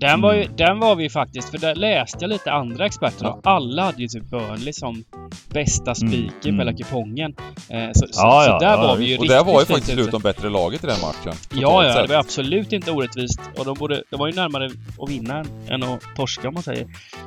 Den 0.00 0.20
var, 0.20 0.34
ju, 0.34 0.46
den 0.56 0.78
var 0.78 0.96
vi 0.96 1.10
faktiskt, 1.10 1.50
för 1.50 1.58
där 1.58 1.74
läste 1.74 2.18
jag 2.20 2.28
lite 2.28 2.52
andra 2.52 2.86
experter 2.86 3.26
och 3.26 3.40
alla 3.42 3.84
hade 3.84 4.02
ju 4.02 4.08
typ 4.08 4.30
Burnley 4.30 4.72
som 4.72 5.04
bästa 5.48 5.94
spiken 5.94 6.30
på 6.42 6.48
hela 6.48 6.62
mm. 6.62 6.76
kupongen. 6.76 7.34
Eh, 7.68 7.88
så, 7.92 8.06
så, 8.06 8.20
Ja, 8.20 8.42
så 8.44 8.50
ja, 8.50 8.58
där 8.58 8.70
ja, 8.70 8.76
var 8.76 8.96
vi 8.96 9.04
ju. 9.04 9.18
Och 9.18 9.28
där 9.28 9.44
var 9.44 9.60
ju 9.60 9.66
faktiskt 9.66 10.10
de 10.10 10.22
bättre 10.22 10.50
laget 10.50 10.84
i 10.84 10.86
den 10.86 11.00
matchen. 11.00 11.32
Ja, 11.54 11.84
ja, 11.84 11.92
sett. 11.92 12.08
det 12.08 12.14
var 12.14 12.20
absolut 12.20 12.72
inte 12.72 12.90
orättvist. 12.90 13.40
Och 13.58 13.64
de, 13.64 13.78
borde, 13.78 14.02
de 14.10 14.20
var 14.20 14.26
ju 14.26 14.32
närmare 14.32 14.70
att 14.98 15.10
vinna 15.10 15.44
än, 15.68 15.82
att 15.82 16.02
torska 16.16 16.48
om 16.48 16.54
man 16.54 16.62
säger. 16.62 16.86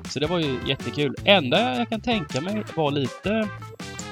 Så 0.09 0.19
det 0.19 0.27
var 0.27 0.39
ju 0.39 0.59
jättekul. 0.67 1.15
Enda 1.25 1.77
jag 1.77 1.89
kan 1.89 2.01
tänka 2.01 2.41
mig 2.41 2.63
var 2.75 2.91
lite... 2.91 3.47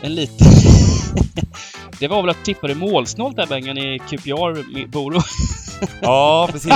En 0.01 0.15
liten... 0.15 0.47
det 1.99 2.07
var 2.07 2.21
väl 2.21 2.29
att 2.29 2.45
tippa 2.45 2.67
det 2.67 2.75
målsnålt 2.75 3.35
där 3.35 3.47
Bengan 3.47 3.77
i 3.77 3.99
QPR 3.99 4.87
Boro. 4.87 5.21
Ja, 6.02 6.48
precis. 6.52 6.73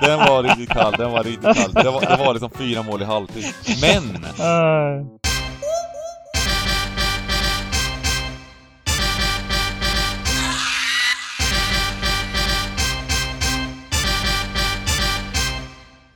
Den 0.00 0.18
var 0.18 0.42
riktigt 0.42 0.68
kall, 0.68 0.94
den 0.98 1.10
var 1.10 1.24
riktigt 1.24 1.56
kall. 1.56 1.72
Det 1.72 1.90
var, 1.90 2.00
det 2.00 2.24
var 2.24 2.32
liksom 2.32 2.50
fyra 2.58 2.82
mål 2.82 3.02
i 3.02 3.04
halvtid. 3.04 3.44
Men! 3.80 4.24
Äh. 4.24 5.06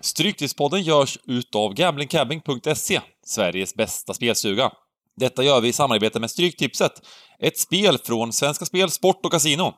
Stryktipspodden 0.01 0.83
görs 0.83 1.19
utav 1.27 1.75
gamblingcabbing.se, 1.75 3.01
Sveriges 3.27 3.75
bästa 3.75 4.15
spelstuga. 4.15 4.71
Detta 5.17 5.43
gör 5.43 5.61
vi 5.61 5.69
i 5.69 5.73
samarbete 5.73 6.21
med 6.21 6.31
Stryktipset, 6.31 6.93
ett 7.39 7.59
spel 7.59 7.99
från 7.99 8.33
Svenska 8.33 8.65
Spel, 8.65 8.91
Sport 8.91 9.27
och 9.27 9.33
Casino. 9.33 9.75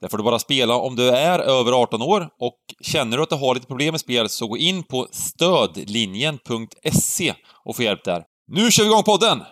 Där 0.00 0.08
får 0.08 0.18
du 0.18 0.24
bara 0.24 0.38
spela 0.38 0.76
om 0.76 0.96
du 0.96 1.08
är 1.08 1.38
över 1.38 1.72
18 1.72 2.02
år 2.02 2.28
och 2.40 2.58
känner 2.80 3.16
du 3.16 3.22
att 3.22 3.30
du 3.30 3.36
har 3.36 3.54
lite 3.54 3.66
problem 3.66 3.92
med 3.92 4.00
spel 4.00 4.28
så 4.28 4.46
gå 4.46 4.56
in 4.56 4.82
på 4.82 5.06
stödlinjen.se 5.12 7.34
och 7.64 7.76
få 7.76 7.82
hjälp 7.82 8.04
där. 8.04 8.24
Nu 8.52 8.70
kör 8.70 8.84
vi 8.84 8.90
igång 8.90 9.02
podden! 9.02 9.42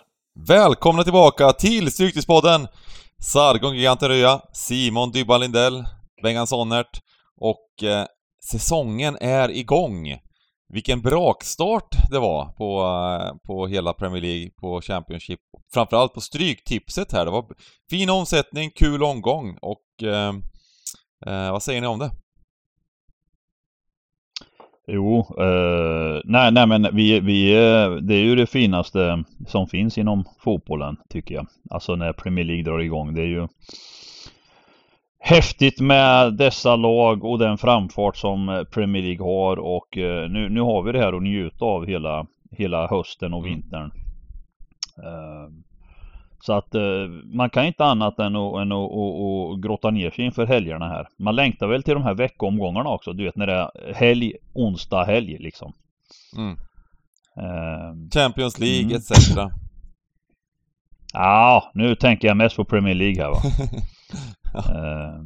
Välkomna 0.47 1.03
tillbaka 1.03 1.51
till 1.51 1.91
Stryktipspodden! 1.91 2.67
Sargon 3.23 3.75
Giganten 3.75 4.09
Röja, 4.09 4.41
Simon 4.53 5.11
Dybban 5.11 5.41
Lindell, 5.41 5.85
Bengan 6.23 6.47
Sonnert 6.47 7.01
och 7.41 7.83
eh, 7.83 8.05
säsongen 8.51 9.17
är 9.21 9.51
igång. 9.51 10.17
Vilken 10.73 11.01
brakstart 11.01 11.95
det 12.11 12.19
var 12.19 12.45
på, 12.45 12.81
eh, 12.81 13.35
på 13.47 13.67
hela 13.67 13.93
Premier 13.93 14.21
League, 14.21 14.49
på 14.49 14.81
Championship. 14.81 15.39
Framförallt 15.73 16.13
på 16.13 16.21
Stryktipset 16.21 17.11
här. 17.11 17.25
Det 17.25 17.31
var 17.31 17.45
fin 17.89 18.09
omsättning, 18.09 18.71
kul 18.75 19.03
omgång 19.03 19.57
och 19.61 19.81
vad 21.51 21.63
säger 21.63 21.81
ni 21.81 21.87
om 21.87 21.99
det? 21.99 22.11
Jo, 24.87 25.19
eh, 25.19 26.21
nej, 26.25 26.51
nej 26.51 26.67
men 26.67 26.87
vi, 26.95 27.19
vi, 27.19 27.51
eh, 27.51 27.91
det 27.91 28.15
är 28.15 28.23
ju 28.23 28.35
det 28.35 28.47
finaste 28.47 29.23
som 29.47 29.67
finns 29.67 29.97
inom 29.97 30.25
fotbollen 30.39 30.97
tycker 31.09 31.35
jag. 31.35 31.47
Alltså 31.69 31.95
när 31.95 32.13
Premier 32.13 32.45
League 32.45 32.63
drar 32.63 32.79
igång. 32.79 33.13
Det 33.13 33.21
är 33.21 33.27
ju 33.27 33.47
häftigt 35.19 35.79
med 35.79 36.33
dessa 36.33 36.75
lag 36.75 37.23
och 37.23 37.39
den 37.39 37.57
framfart 37.57 38.17
som 38.17 38.49
eh, 38.49 38.63
Premier 38.63 39.03
League 39.03 39.25
har 39.25 39.59
och 39.59 39.97
eh, 39.97 40.29
nu, 40.29 40.49
nu 40.49 40.61
har 40.61 40.83
vi 40.83 40.91
det 40.91 40.99
här 40.99 41.13
att 41.13 41.23
njuta 41.23 41.65
av 41.65 41.85
hela, 41.85 42.25
hela 42.51 42.87
hösten 42.87 43.33
och 43.33 43.39
Mm. 43.47 43.53
vintern. 43.53 43.91
Eh, 45.03 45.49
Så 46.45 46.53
att 46.53 46.75
eh, 46.75 47.07
man 47.33 47.49
kan 47.49 47.65
inte 47.65 47.85
annat 47.85 48.19
än 48.19 48.35
att, 48.35 48.55
än 48.61 48.71
att, 48.71 48.91
att, 48.91 49.53
att 49.53 49.61
grotta 49.61 49.91
ner 49.91 50.11
sig 50.11 50.25
inför 50.25 50.45
helgerna 50.45 50.89
här. 50.89 51.07
Man 51.17 51.35
längtar 51.35 51.67
väl 51.67 51.83
till 51.83 51.93
de 51.93 52.03
här 52.03 52.13
veckoomgångarna 52.13 52.89
också. 52.89 53.13
Du 53.13 53.23
vet 53.23 53.35
när 53.35 53.47
det 53.47 53.53
är 53.53 53.93
helg, 53.93 54.33
onsdag, 54.53 55.03
helg 55.03 55.37
liksom. 55.39 55.73
Mm. 56.37 56.57
Eh, 57.37 58.09
Champions 58.13 58.59
League 58.59 58.83
Mm. 58.83 58.95
etc. 58.95 59.37
Ja, 61.13 61.71
nu 61.73 61.95
tänker 61.95 62.27
jag 62.27 62.37
mest 62.37 62.55
på 62.55 62.65
Premier 62.65 62.95
League 62.95 63.23
här 63.23 63.29
va. 63.29 63.37
Eh, 64.55 65.23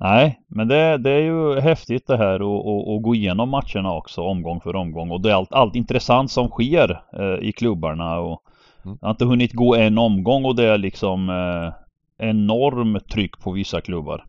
nej, 0.00 0.40
men 0.48 0.68
det, 0.68 0.98
det 0.98 1.10
är 1.10 1.20
ju 1.20 1.60
häftigt 1.60 2.06
det 2.06 2.16
här 2.16 2.34
att 2.34 2.40
och, 2.40 2.94
och 2.94 3.02
gå 3.02 3.14
igenom 3.14 3.48
matcherna 3.48 3.92
också 3.92 4.22
omgång 4.22 4.60
för 4.60 4.76
omgång. 4.76 5.10
Och 5.10 5.20
det 5.20 5.30
är 5.30 5.34
allt, 5.34 5.52
allt 5.52 5.74
intressant 5.74 6.30
som 6.30 6.48
sker 6.48 7.02
eh, 7.18 7.48
i 7.48 7.52
klubbarna. 7.52 8.18
Och. 8.18 8.42
Jag 8.84 8.98
har 9.00 9.10
inte 9.10 9.24
hunnit 9.24 9.52
gå 9.52 9.74
en 9.74 9.98
omgång 9.98 10.44
och 10.44 10.56
det 10.56 10.64
är 10.68 10.78
liksom 10.78 11.28
eh, 11.28 12.26
enorm 12.28 13.00
tryck 13.12 13.38
på 13.40 13.52
vissa 13.52 13.80
klubbar. 13.80 14.24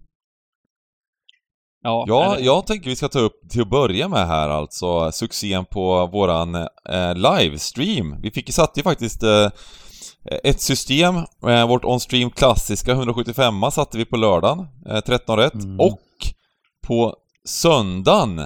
Ja, 1.83 2.05
Ja, 2.07 2.35
eller- 2.35 2.45
jag 2.45 2.67
tänker 2.67 2.89
vi 2.89 2.95
ska 2.95 3.07
ta 3.07 3.19
upp 3.19 3.49
till 3.49 3.61
att 3.61 3.69
börja 3.69 4.07
med 4.07 4.27
här 4.27 4.49
alltså 4.49 5.11
succén 5.11 5.65
på 5.65 6.07
våran 6.07 6.55
eh, 6.89 7.15
livestream. 7.15 8.21
Vi 8.21 8.31
fick 8.31 8.53
satte 8.53 8.79
ju 8.79 8.83
faktiskt 8.83 9.23
eh, 9.23 9.49
ett 10.43 10.61
system, 10.61 11.15
eh, 11.47 11.67
vårt 11.67 11.85
on-stream 11.85 12.29
klassiska 12.29 12.91
175 12.91 13.61
satte 13.71 13.97
vi 13.97 14.05
på 14.05 14.17
lördagen, 14.17 14.67
eh, 14.89 14.99
13 14.99 15.37
rätt. 15.37 15.53
Mm. 15.53 15.79
Och 15.79 15.99
på 16.87 17.15
söndagen, 17.45 18.41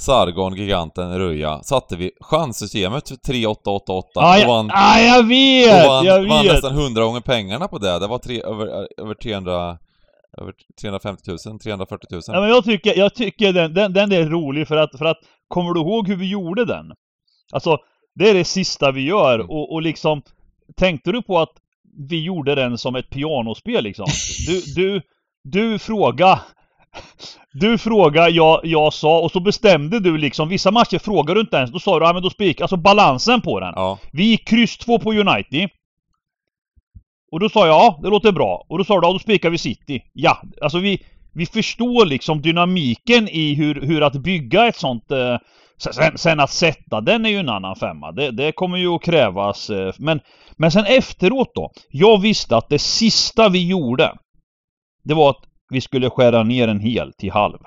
Sargon, 0.00 0.56
giganten, 0.56 1.18
Röja, 1.18 1.62
satte 1.62 1.96
vi 1.96 2.10
chanssystemet 2.20 3.08
för 3.08 3.16
3888 3.16 4.08
Ah, 4.14 4.42
och 4.42 4.48
vann, 4.48 4.70
ah, 4.74 4.98
jag 5.00 5.26
vet! 5.28 5.84
och 5.86 5.88
vann, 5.92 6.04
jag 6.04 6.28
vann 6.28 6.44
vet! 6.44 6.52
nästan 6.52 6.78
100 6.78 7.02
gånger 7.04 7.20
pengarna 7.20 7.68
på 7.68 7.78
det. 7.78 7.98
Det 7.98 8.06
var 8.06 8.18
tre, 8.18 8.42
över, 8.42 8.66
över 9.00 9.14
300, 9.14 9.78
över 10.38 10.52
350 10.80 11.22
000, 11.46 11.58
340 11.58 12.06
000. 12.10 12.22
Ja, 12.26 12.40
men 12.40 12.48
jag 12.48 12.64
tycker, 12.64 12.98
jag 12.98 13.14
tycker 13.14 13.52
den, 13.52 13.74
den, 13.74 13.92
den 13.92 14.12
är 14.12 14.24
rolig 14.24 14.68
för 14.68 14.76
att, 14.76 14.98
för 14.98 15.04
att 15.04 15.18
Kommer 15.48 15.72
du 15.74 15.80
ihåg 15.80 16.08
hur 16.08 16.16
vi 16.16 16.30
gjorde 16.30 16.64
den? 16.64 16.86
Alltså 17.52 17.78
Det 18.14 18.30
är 18.30 18.34
det 18.34 18.44
sista 18.44 18.90
vi 18.92 19.00
gör 19.06 19.34
Mm. 19.34 19.50
och, 19.50 19.72
och 19.72 19.82
liksom 19.82 20.22
Tänkte 20.76 21.12
du 21.12 21.22
på 21.22 21.38
att 21.38 21.52
vi 22.08 22.24
gjorde 22.24 22.54
den 22.54 22.78
som 22.78 22.96
ett 22.96 23.10
pianospel 23.10 23.84
liksom? 23.84 24.06
Du, 24.46 24.60
du, 24.74 25.02
du 25.44 25.78
fråga 25.78 26.40
Du 27.52 27.78
fråga, 27.78 28.28
jag, 28.28 28.60
jag 28.64 28.92
sa 28.92 29.20
och 29.20 29.30
så 29.30 29.40
bestämde 29.40 30.00
du 30.00 30.18
liksom 30.18 30.48
Vissa 30.48 30.70
matcher 30.70 30.98
frågar 30.98 31.34
du 31.34 31.40
inte 31.40 31.56
ens, 31.56 31.70
då 31.70 31.78
sa 31.78 31.98
du 31.98 32.06
ja 32.06 32.12
men 32.12 32.22
då 32.22 32.30
spik, 32.30 32.60
alltså 32.60 32.76
balansen 32.76 33.40
på 33.40 33.60
den. 33.60 33.72
Ja. 33.76 33.98
Vi 34.12 34.24
gick 34.24 34.48
kryss 34.48 34.78
2 34.78 34.98
på 34.98 35.12
United. 35.12 35.70
Och 37.32 37.40
då 37.40 37.48
sa 37.48 37.66
jag 37.66 37.74
ja, 37.74 37.98
det 38.02 38.08
låter 38.08 38.32
bra. 38.32 38.66
Och 38.68 38.78
då 38.78 38.84
sa 38.84 39.00
du 39.00 39.06
ja, 39.06 39.12
då 39.12 39.18
spikar 39.18 39.50
vi 39.50 39.58
City. 39.58 40.02
Ja, 40.12 40.42
alltså 40.62 40.78
vi 40.78 41.02
Vi 41.34 41.46
förstår 41.46 42.06
liksom 42.06 42.42
dynamiken 42.42 43.28
i 43.28 43.54
hur, 43.54 43.80
hur 43.80 44.02
att 44.02 44.12
bygga 44.12 44.66
ett 44.66 44.76
sånt 44.76 45.10
eh, 45.10 45.36
sen, 45.78 46.18
sen 46.18 46.40
att 46.40 46.50
sätta 46.50 47.00
den 47.00 47.26
är 47.26 47.30
ju 47.30 47.38
en 47.38 47.48
annan 47.48 47.76
femma. 47.76 48.12
Det, 48.12 48.30
det 48.30 48.52
kommer 48.52 48.78
ju 48.78 48.94
att 48.94 49.02
krävas 49.02 49.70
eh, 49.70 49.92
Men 49.98 50.20
Men 50.56 50.70
sen 50.70 50.84
efteråt 50.84 51.54
då. 51.54 51.70
Jag 51.88 52.20
visste 52.20 52.56
att 52.56 52.68
det 52.68 52.78
sista 52.78 53.48
vi 53.48 53.68
gjorde 53.68 54.12
Det 55.04 55.14
var 55.14 55.30
att 55.30 55.49
vi 55.70 55.80
skulle 55.80 56.10
skära 56.10 56.42
ner 56.42 56.68
en 56.68 56.80
hel 56.80 57.12
till 57.12 57.32
halv 57.32 57.58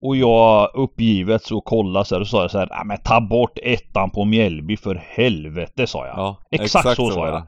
och 0.00 0.16
jag 0.16 0.70
uppgivet 0.74 1.42
så 1.42 1.60
kollade 1.60 2.04
så 2.04 2.14
här 2.14 2.20
och 2.20 2.28
sa 2.28 2.42
jag 2.42 2.50
så 2.50 2.58
här, 2.58 2.68
"Nej, 2.70 2.82
men 2.84 2.98
ta 3.04 3.20
bort 3.20 3.58
ettan 3.62 4.10
på 4.10 4.24
Mjällby 4.24 4.76
för 4.76 4.94
helvete 4.94 5.86
sa 5.86 6.06
jag. 6.06 6.18
Ja, 6.18 6.36
Exakt 6.50 6.96
så 6.96 7.10
sa 7.10 7.20
var 7.20 7.28
jag. 7.28 7.46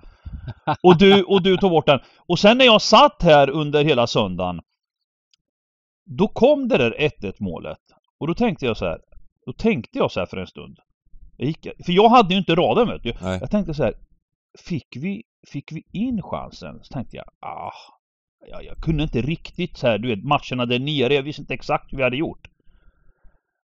Och 0.83 0.99
du, 0.99 1.23
och 1.23 1.43
du 1.43 1.57
tog 1.57 1.71
bort 1.71 1.87
den. 1.87 2.01
Och 2.29 2.39
sen 2.39 2.59
när 2.59 2.65
jag 2.65 2.83
satt 2.83 3.23
här 3.23 3.51
under 3.51 3.85
hela 3.85 4.07
söndagen 4.07 4.61
Då 6.05 6.29
kom 6.29 6.69
det 6.69 6.79
där 6.79 6.95
1-1 6.99 7.33
målet. 7.39 7.79
Och 8.21 8.27
då 8.27 8.35
tänkte 8.35 8.67
jag 8.67 8.77
så 8.77 8.85
här. 8.85 8.99
Då 9.47 9.53
tänkte 9.53 9.99
jag 9.99 10.11
så 10.11 10.21
här 10.21 10.27
för 10.27 10.37
en 10.37 10.47
stund. 10.47 10.79
Jag 11.37 11.47
gick, 11.47 11.67
för 11.87 11.93
jag 11.93 12.09
hade 12.09 12.35
ju 12.35 12.39
inte 12.39 12.55
raden 12.55 12.89
vet 12.89 13.03
du. 13.03 13.13
Nej. 13.23 13.39
Jag 13.41 13.51
tänkte 13.51 13.75
så 13.75 13.83
här. 13.83 13.95
Fick 14.59 14.97
vi, 14.97 15.23
fick 15.47 15.73
vi 15.73 15.83
in 15.93 16.23
chansen? 16.23 16.79
Så 16.83 16.93
tänkte 16.95 17.17
jag, 17.17 17.27
ah. 17.41 17.73
Jag, 18.49 18.65
jag 18.65 18.77
kunde 18.77 19.03
inte 19.03 19.21
riktigt 19.21 19.77
så 19.79 19.87
här, 19.87 19.99
du 19.99 20.09
vet 20.09 20.25
matcherna 20.25 20.67
där 20.67 20.79
nere. 20.79 21.15
Jag 21.15 21.23
visste 21.23 21.43
inte 21.43 21.55
exakt 21.55 21.93
hur 21.93 21.97
vi 21.99 22.05
hade 22.05 22.17
gjort. 22.17 22.47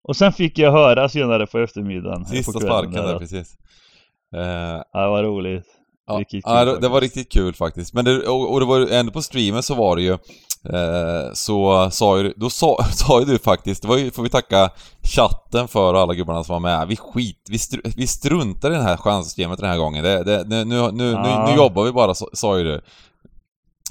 Och 0.09 0.17
sen 0.17 0.33
fick 0.33 0.59
jag 0.59 0.73
höra 0.73 1.09
senare 1.09 1.47
på 1.47 1.59
eftermiddagen. 1.59 2.25
Sista 2.25 2.53
på 2.53 2.61
sparken 2.61 2.93
där, 2.93 3.19
precis. 3.19 3.55
Eh, 4.37 4.83
Ja, 4.93 5.01
det 5.03 5.09
var 5.11 5.23
roligt. 5.23 5.65
Ja, 6.07 6.15
Riktigt 6.15 6.45
ja 6.47 6.59
kul 6.65 6.67
det, 6.67 6.81
det 6.81 6.89
var 6.89 7.01
riktigt 7.01 7.33
kul 7.33 7.55
faktiskt. 7.55 7.95
Men 7.95 8.05
det, 8.05 8.27
och, 8.29 8.53
och 8.53 8.61
det 8.61 8.67
var 8.67 8.81
ändå 8.93 9.13
på 9.13 9.23
streamen 9.23 9.63
så 9.63 9.75
var 9.75 9.97
det 9.97 10.03
ju 10.03 10.13
eh, 10.13 11.33
Så 11.35 11.91
sa 11.91 12.19
ju 12.19 12.33
då 12.37 12.51
sa, 12.51 12.85
sa 12.93 13.21
ju 13.21 13.27
du 13.27 13.39
faktiskt, 13.39 13.83
det 13.83 13.89
var 13.89 13.99
ju, 13.99 14.11
får 14.11 14.23
vi 14.23 14.29
tacka 14.29 14.71
chatten 15.03 15.69
för 15.69 15.95
och 15.95 16.01
alla 16.01 16.15
gubbarna 16.15 16.45
som 16.45 16.53
var 16.53 16.61
med. 16.61 16.89
Vi 16.89 16.97
skit, 16.97 17.47
vi, 17.51 17.59
str, 17.59 17.79
vi 17.97 18.07
struntar 18.07 18.71
i 18.71 18.75
det 18.75 18.83
här 18.83 18.97
chanssystemet 18.97 19.59
den 19.59 19.71
här 19.71 19.79
gången. 19.79 20.05
Det, 20.05 20.25
det, 20.25 20.45
nu, 20.49 20.65
nu, 20.65 20.91
nu, 20.93 21.11
Ja. 21.11 21.45
nu, 21.47 21.51
nu 21.53 21.57
jobbar 21.57 21.85
vi 21.85 21.93
bara, 21.93 22.15
sa, 22.15 22.27
sa 22.33 22.59
ju 22.59 22.65
du. 22.65 22.81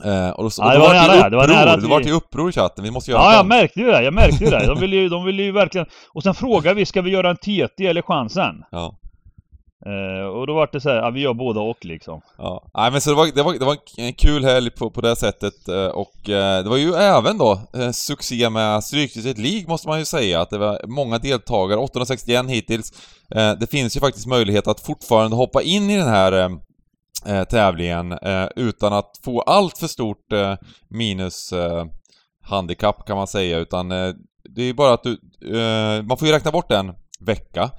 Eh, 0.06 0.30
och 0.30 0.44
då, 0.44 0.50
Ja, 0.58 0.74
det 0.74 0.80
var 0.80 0.94
nära, 0.94 1.30
det 1.30 1.36
var 1.38 1.48
nära 1.48 1.72
att 1.74 1.82
det 1.82 1.88
var 1.88 1.98
vi- 1.98 2.04
till 2.04 2.14
uppror 2.14 2.50
i 2.50 2.54
chatten. 2.54 2.84
Vi 2.84 2.92
måste 2.92 3.12
göra 3.12 3.22
Ja, 3.22 3.34
jag 3.34 3.46
märkte 3.46 3.80
ju 3.80 3.86
det. 3.86 4.04
Jag 4.04 4.14
märkte 4.14 4.44
ju 4.44 4.50
det. 4.50 4.66
De 4.68 4.80
ville 4.80 4.96
ju, 4.96 5.10
de 5.10 5.26
ville 5.26 5.44
ju 5.44 5.52
verkligen... 5.52 5.88
Och 6.14 6.24
sen 6.24 6.34
frågade 6.34 6.76
vi, 6.76 6.86
ska 6.86 7.02
vi 7.02 7.12
göra 7.12 7.30
en 7.30 7.38
TT 7.38 7.88
eller 7.88 8.02
chansen? 8.02 8.56
Ja. 8.72 8.98
Eh, 9.86 10.26
och 10.28 10.48
då 10.48 10.54
var 10.54 10.70
det 10.72 10.82
så 10.82 10.90
här, 10.90 10.96
ja, 10.96 11.10
vi 11.10 11.22
gör 11.22 11.34
båda 11.34 11.60
och 11.60 11.86
liksom. 11.86 12.22
Ja, 12.38 12.70
nej 12.74 12.92
men 12.92 13.02
så 13.02 13.10
det 13.10 13.16
var, 13.16 13.28
det 13.36 13.44
var, 13.44 13.54
det 13.54 13.66
var 13.66 13.78
en 13.98 14.14
kul 14.14 14.44
helg 14.46 14.70
på, 14.72 14.90
på 14.92 15.02
det 15.02 15.16
sättet 15.16 15.68
eh, 15.68 15.86
och 15.86 16.30
eh, 16.30 16.64
det 16.64 16.70
var 16.70 16.78
ju 16.78 16.94
även 16.94 17.38
då 17.38 17.60
eh, 17.78 17.92
succé 17.92 18.50
med 18.50 18.84
Stryktipset 18.84 19.38
League 19.38 19.68
måste 19.68 19.88
man 19.88 20.00
ju 20.00 20.06
säga 20.06 20.42
att 20.42 20.50
det 20.50 20.58
var 20.58 20.82
många 20.88 21.18
deltagare, 21.18 21.80
861 21.80 22.46
hittills. 22.50 22.92
Eh, 23.36 23.52
det 23.60 23.72
finns 23.72 23.96
ju 23.96 24.00
faktiskt 24.00 24.28
möjlighet 24.28 24.68
att 24.68 24.80
fortfarande 24.80 25.36
hoppa 25.36 25.62
in 25.62 25.90
i 25.90 25.98
den 25.98 26.10
här 26.10 26.50
eh, 27.26 27.44
tävlingen 27.44 28.12
eh, 28.12 28.48
utan 28.56 28.94
att 28.94 29.12
få 29.24 29.42
allt 29.42 29.78
för 29.78 29.88
stort 29.88 30.32
eh, 30.34 30.56
minus 30.90 31.54
eh, 31.54 31.86
handikapp 32.44 33.08
kan 33.08 33.18
man 33.18 33.28
säga 33.28 33.58
utan 33.58 33.92
eh, 33.92 34.14
det 34.44 34.64
är 34.64 34.74
bara 34.74 34.94
att 34.94 35.04
du, 35.04 35.12
eh, 35.58 36.04
man 36.04 36.18
får 36.18 36.28
ju 36.28 36.34
räkna 36.34 36.52
bort 36.52 36.72
en 36.72 36.94
vecka. 37.20 37.72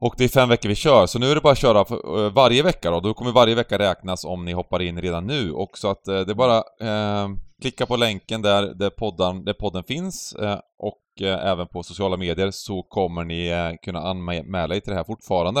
Och 0.00 0.14
det 0.18 0.24
är 0.24 0.28
fem 0.28 0.48
veckor 0.48 0.68
vi 0.68 0.74
kör, 0.74 1.06
så 1.06 1.18
nu 1.18 1.30
är 1.30 1.34
det 1.34 1.40
bara 1.40 1.52
att 1.52 1.58
köra 1.58 1.84
för, 1.84 2.24
eh, 2.24 2.32
varje 2.32 2.62
vecka 2.62 2.90
då. 2.90 3.00
Då 3.00 3.14
kommer 3.14 3.32
varje 3.32 3.54
vecka 3.54 3.78
räknas 3.78 4.24
om 4.24 4.44
ni 4.44 4.52
hoppar 4.52 4.82
in 4.82 5.00
redan 5.00 5.26
nu. 5.26 5.52
Och 5.52 5.78
så 5.78 5.90
att 5.90 6.08
eh, 6.08 6.20
det 6.20 6.32
är 6.32 6.34
bara 6.34 6.56
eh, 6.80 7.28
klicka 7.62 7.86
på 7.86 7.96
länken 7.96 8.42
där, 8.42 8.74
där, 8.74 8.90
podden, 8.90 9.44
där 9.44 9.52
podden 9.52 9.84
finns 9.84 10.32
eh, 10.32 10.58
och 10.78 11.22
eh, 11.26 11.46
även 11.46 11.66
på 11.66 11.82
sociala 11.82 12.16
medier 12.16 12.50
så 12.50 12.82
kommer 12.82 13.24
ni 13.24 13.48
eh, 13.48 13.70
kunna 13.82 14.00
anmäla 14.00 14.76
er 14.76 14.80
till 14.80 14.90
det 14.90 14.96
här 14.96 15.04
fortfarande. 15.04 15.60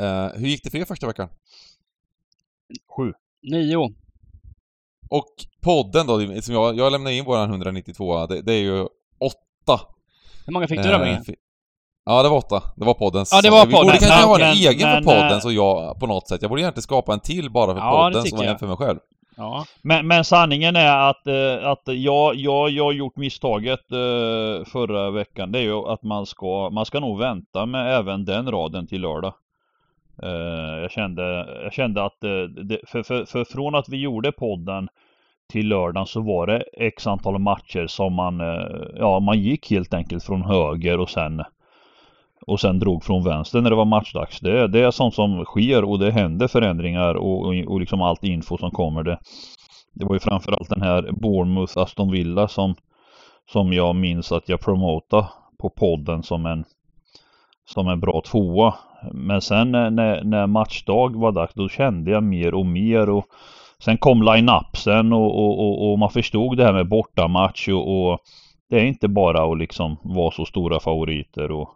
Eh, 0.00 0.28
hur 0.34 0.48
gick 0.48 0.64
det 0.64 0.70
för 0.70 0.78
er 0.78 0.84
första 0.84 1.06
veckan? 1.06 1.28
Sju. 2.96 3.12
Nio. 3.42 3.90
Och 5.10 5.26
podden 5.62 6.06
då, 6.06 6.42
som 6.42 6.54
jag, 6.54 6.76
jag 6.76 6.92
lämnade 6.92 7.16
in 7.16 7.24
våran 7.24 7.50
192 7.50 8.26
det, 8.26 8.42
det 8.42 8.52
är 8.52 8.60
ju 8.60 8.80
åtta. 9.20 9.80
Hur 10.46 10.52
många 10.52 10.68
fick 10.68 10.82
du 10.82 10.88
då, 10.88 11.02
Eh, 11.04 11.18
Ja, 12.04 12.22
det 12.22 12.28
var 12.28 12.36
åtta. 12.36 12.62
Det 12.76 12.84
var 12.84 12.94
poddens. 12.94 13.30
Ja, 13.32 13.42
det 13.42 13.50
var 13.50 13.66
Vi 13.66 13.72
borde 13.72 13.98
kanske 13.98 14.26
ha 14.26 14.34
en 14.34 14.40
men- 14.40 14.56
egen 14.56 14.88
men, 14.88 15.04
för 15.04 15.10
podden 15.10 15.32
eh, 15.32 15.38
så 15.38 15.52
jag, 15.52 16.00
på 16.00 16.06
något 16.06 16.28
sätt. 16.28 16.42
Jag 16.42 16.48
borde 16.48 16.62
egentligen 16.62 16.82
skapa 16.82 17.12
en 17.12 17.20
till 17.20 17.50
bara 17.50 17.74
för 17.74 17.80
Ja, 17.80 17.90
podden 17.90 18.26
som 18.26 18.40
en 18.40 18.58
för 18.58 18.66
mig 18.66 18.76
själv. 18.76 18.98
Ja. 19.36 19.64
Men, 19.82 20.06
men 20.06 20.24
sanningen 20.24 20.76
är 20.76 21.10
att, 21.10 21.26
eh, 21.26 21.70
att 21.70 21.82
jag, 21.84 22.34
jag, 22.36 22.70
jag 22.70 22.84
har 22.84 22.92
gjort 22.92 23.16
misstaget 23.16 23.92
eh, 23.92 24.64
förra 24.72 25.10
veckan. 25.10 25.52
Det 25.52 25.58
är 25.58 25.62
ju 25.62 25.88
att 25.88 26.02
man 26.02 26.26
ska, 26.26 26.70
man 26.70 26.86
ska 26.86 27.00
nog 27.00 27.18
vänta 27.18 27.66
med 27.66 27.96
även 27.98 28.24
den 28.24 28.50
raden 28.50 28.86
till 28.86 29.00
lördag. 29.00 29.34
Eh, 30.22 30.80
jag, 30.82 30.90
kände, 30.90 31.22
jag 31.62 31.72
kände 31.72 32.04
att, 32.04 32.24
eh, 32.24 32.42
det, 32.42 32.78
för, 32.86 33.02
för, 33.02 33.24
för 33.24 33.44
från 33.44 33.74
att 33.74 33.88
vi 33.88 33.96
gjorde 33.96 34.32
podden 34.32 34.88
till 35.52 35.68
lördagen 35.68 36.06
så 36.06 36.20
var 36.20 36.46
det 36.46 36.64
x 36.72 37.06
antal 37.06 37.38
matcher 37.38 37.86
som 37.86 38.14
man, 38.14 38.40
eh, 38.40 38.66
ja 38.96 39.20
man 39.20 39.38
gick 39.38 39.70
helt 39.70 39.94
enkelt 39.94 40.24
från 40.24 40.42
höger 40.42 41.00
och 41.00 41.10
sen 41.10 41.42
och 42.46 42.60
sen 42.60 42.78
drog 42.78 43.04
från 43.04 43.24
vänster 43.24 43.60
när 43.60 43.70
det 43.70 43.76
var 43.76 43.84
matchdags. 43.84 44.40
Det, 44.40 44.68
det 44.68 44.80
är 44.80 44.90
sånt 44.90 45.14
som 45.14 45.44
sker 45.44 45.84
och 45.84 45.98
det 45.98 46.10
händer 46.10 46.48
förändringar 46.48 47.14
och, 47.14 47.46
och, 47.46 47.54
och 47.66 47.80
liksom 47.80 48.02
allt 48.02 48.24
info 48.24 48.58
som 48.58 48.70
kommer. 48.70 49.02
Det, 49.02 49.18
det 49.94 50.04
var 50.04 50.14
ju 50.14 50.20
framförallt 50.20 50.68
den 50.68 50.82
här 50.82 51.12
Bournemouth 51.12 51.78
Aston 51.78 52.10
Villa 52.10 52.48
som, 52.48 52.74
som 53.52 53.72
jag 53.72 53.96
minns 53.96 54.32
att 54.32 54.48
jag 54.48 54.60
promotade 54.60 55.26
på 55.58 55.70
podden 55.70 56.22
som 56.22 56.46
en, 56.46 56.64
som 57.72 57.88
en 57.88 58.00
bra 58.00 58.22
tvåa. 58.26 58.74
Men 59.12 59.40
sen 59.40 59.72
när, 59.72 60.24
när, 60.24 60.46
matchdag 60.46 61.16
var 61.16 61.32
dags 61.32 61.54
då 61.54 61.68
kände 61.68 62.10
jag 62.10 62.22
mer 62.22 62.54
och 62.54 62.66
mer 62.66 63.10
och 63.10 63.26
sen 63.78 63.98
kom 63.98 64.22
line-upsen 64.22 65.12
och, 65.12 65.38
och, 65.38 65.58
och, 65.60 65.90
och 65.92 65.98
man 65.98 66.10
förstod 66.10 66.56
det 66.56 66.64
här 66.64 66.72
med 66.72 66.88
bortamatch 66.88 67.68
och, 67.68 68.10
och 68.10 68.18
det 68.70 68.80
är 68.80 68.84
inte 68.84 69.08
bara 69.08 69.52
att 69.52 69.58
liksom 69.58 69.96
vara 70.02 70.30
så 70.30 70.44
stora 70.44 70.80
favoriter 70.80 71.50
och 71.50 71.68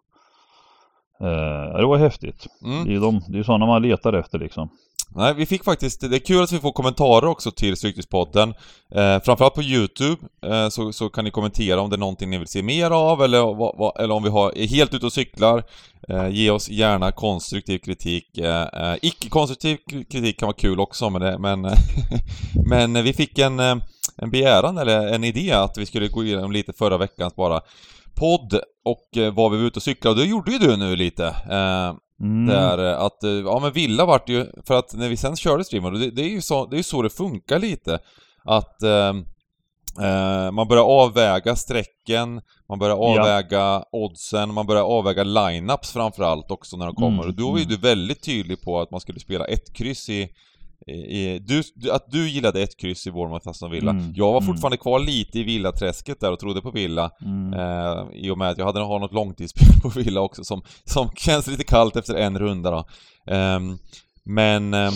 eh, 1.20 1.76
det 1.78 1.86
var 1.86 1.96
häftigt. 1.96 2.46
Mm. 2.64 2.84
Det 2.84 2.90
är 2.90 2.94
ju 2.94 3.00
de, 3.00 3.20
det 3.28 3.38
är 3.38 3.42
sådana 3.42 3.66
man 3.66 3.82
letar 3.82 4.12
efter 4.12 4.38
liksom. 4.38 4.68
Nej, 5.08 5.34
vi 5.34 5.46
fick 5.46 5.64
faktiskt, 5.64 6.00
det 6.00 6.16
är 6.16 6.18
kul 6.18 6.42
att 6.42 6.52
vi 6.52 6.58
får 6.58 6.72
kommentarer 6.72 7.26
också 7.26 7.50
till 7.50 7.76
Stryktipspodden. 7.76 8.54
Eh, 8.94 9.20
framförallt 9.20 9.54
på 9.54 9.62
Youtube 9.62 10.22
eh, 10.46 10.68
så, 10.68 10.92
så 10.92 11.08
kan 11.08 11.24
ni 11.24 11.30
kommentera 11.30 11.80
om 11.80 11.90
det 11.90 11.96
är 11.96 11.98
någonting 11.98 12.30
ni 12.30 12.38
vill 12.38 12.46
se 12.46 12.62
mer 12.62 12.90
av 12.90 13.22
eller, 13.22 13.40
va, 13.40 13.74
va, 13.78 13.92
eller 13.98 14.14
om 14.14 14.22
vi 14.22 14.30
har, 14.30 14.58
är 14.58 14.66
helt 14.66 14.94
ute 14.94 15.06
och 15.06 15.12
cyklar. 15.12 15.64
Eh, 16.08 16.28
ge 16.28 16.50
oss 16.50 16.68
gärna 16.68 17.12
konstruktiv 17.12 17.78
kritik. 17.78 18.38
Eh, 18.38 18.62
eh, 18.62 18.96
Icke-konstruktiv 19.02 19.78
kritik 20.10 20.38
kan 20.38 20.46
vara 20.46 20.56
kul 20.56 20.80
också 20.80 21.10
men, 21.10 21.22
det, 21.22 21.38
men, 21.38 21.60
men 22.66 23.04
vi 23.04 23.12
fick 23.12 23.38
en, 23.38 23.60
eh, 23.60 23.76
en 24.16 24.30
begäran 24.30 24.78
eller 24.78 25.14
en 25.14 25.24
idé 25.24 25.52
att 25.52 25.78
vi 25.78 25.86
skulle 25.86 26.08
gå 26.08 26.24
igenom 26.24 26.52
lite 26.52 26.72
förra 26.72 26.98
veckans 26.98 27.36
bara 27.36 27.60
podd 28.14 28.60
och 28.84 29.16
eh, 29.16 29.34
var 29.34 29.50
vi 29.50 29.56
var 29.56 29.64
ute 29.64 29.78
och 29.78 29.82
cyklade 29.82 30.14
och 30.14 30.16
det 30.16 30.30
gjorde 30.30 30.52
ju 30.52 30.58
du 30.58 30.76
nu 30.76 30.96
lite. 30.96 31.26
Eh, 31.26 31.94
Mm. 32.20 32.46
där 32.46 32.92
eh, 32.92 33.00
att, 33.00 33.24
eh, 33.24 33.30
ja 33.30 33.58
men 33.62 33.72
Villa 33.72 34.04
vart 34.04 34.28
ju, 34.28 34.46
för 34.66 34.74
att 34.74 34.94
när 34.94 35.08
vi 35.08 35.16
sen 35.16 35.36
körde 35.36 35.64
streamen, 35.64 36.00
det, 36.00 36.10
det 36.10 36.22
är 36.22 36.28
ju 36.28 36.42
så, 36.42 36.66
det 36.66 36.78
är 36.78 36.82
så 36.82 37.02
det 37.02 37.10
funkar 37.10 37.58
lite. 37.58 37.98
Att 38.44 38.82
eh, 38.82 39.12
eh, 40.06 40.50
man 40.50 40.68
börjar 40.68 40.84
avväga 40.84 41.56
strecken, 41.56 42.40
man 42.68 42.78
börjar 42.78 42.96
Ja. 42.96 43.20
avväga 43.20 43.84
oddsen, 43.92 44.54
man 44.54 44.66
börjar 44.66 44.82
avväga 44.82 45.24
lineups 45.24 45.92
framförallt 45.92 46.50
också 46.50 46.76
när 46.76 46.86
de 46.86 46.94
kommer. 46.94 47.22
Mm, 47.22 47.28
och 47.28 47.34
då 47.34 47.50
var 47.50 47.58
ju 47.58 47.64
mm. 47.64 47.74
du 47.74 47.88
väldigt 47.88 48.22
tydlig 48.22 48.62
på 48.62 48.80
att 48.80 48.90
man 48.90 49.00
skulle 49.00 49.20
spela 49.20 49.44
ett 49.44 49.74
kryss 49.74 50.08
i, 50.08 50.28
i, 50.86 50.92
i 50.92 51.38
du, 51.38 51.62
att 51.90 52.10
du 52.10 52.28
gillade 52.28 52.62
ett 52.62 52.76
kryss 52.80 53.06
i 53.06 53.10
Bournemouth 53.10 53.48
Aston 53.48 53.70
Villa. 53.70 53.90
Mm, 53.90 54.12
Jag 54.16 54.32
var 54.32 54.40
mm. 54.40 54.46
fortfarande 54.46 54.76
kvar 54.76 54.98
lite 54.98 55.38
i 55.38 55.42
Villaträsket 55.42 56.20
där 56.20 56.32
och 56.32 56.38
trodde 56.38 56.60
på 56.60 56.70
Villa. 56.70 57.10
Mm. 57.24 57.54
Eh, 57.54 58.06
I 58.12 58.30
och 58.30 58.38
med 58.38 58.50
att 58.50 58.58
jag 58.58 58.66
hade 58.66 58.80
har 58.80 58.98
något 58.98 59.12
långtidsspel 59.12 59.80
på 59.82 59.88
Villa 59.88 60.20
också 60.20 60.44
som, 60.44 60.62
som 60.84 61.10
känns 61.16 61.46
lite 61.46 61.64
kallt 61.64 61.96
efter 61.96 62.14
en 62.14 62.38
runda 62.38 62.70
då. 62.70 62.86
Ehm, 63.34 63.78
men 64.24 64.74
ehm, 64.74 64.92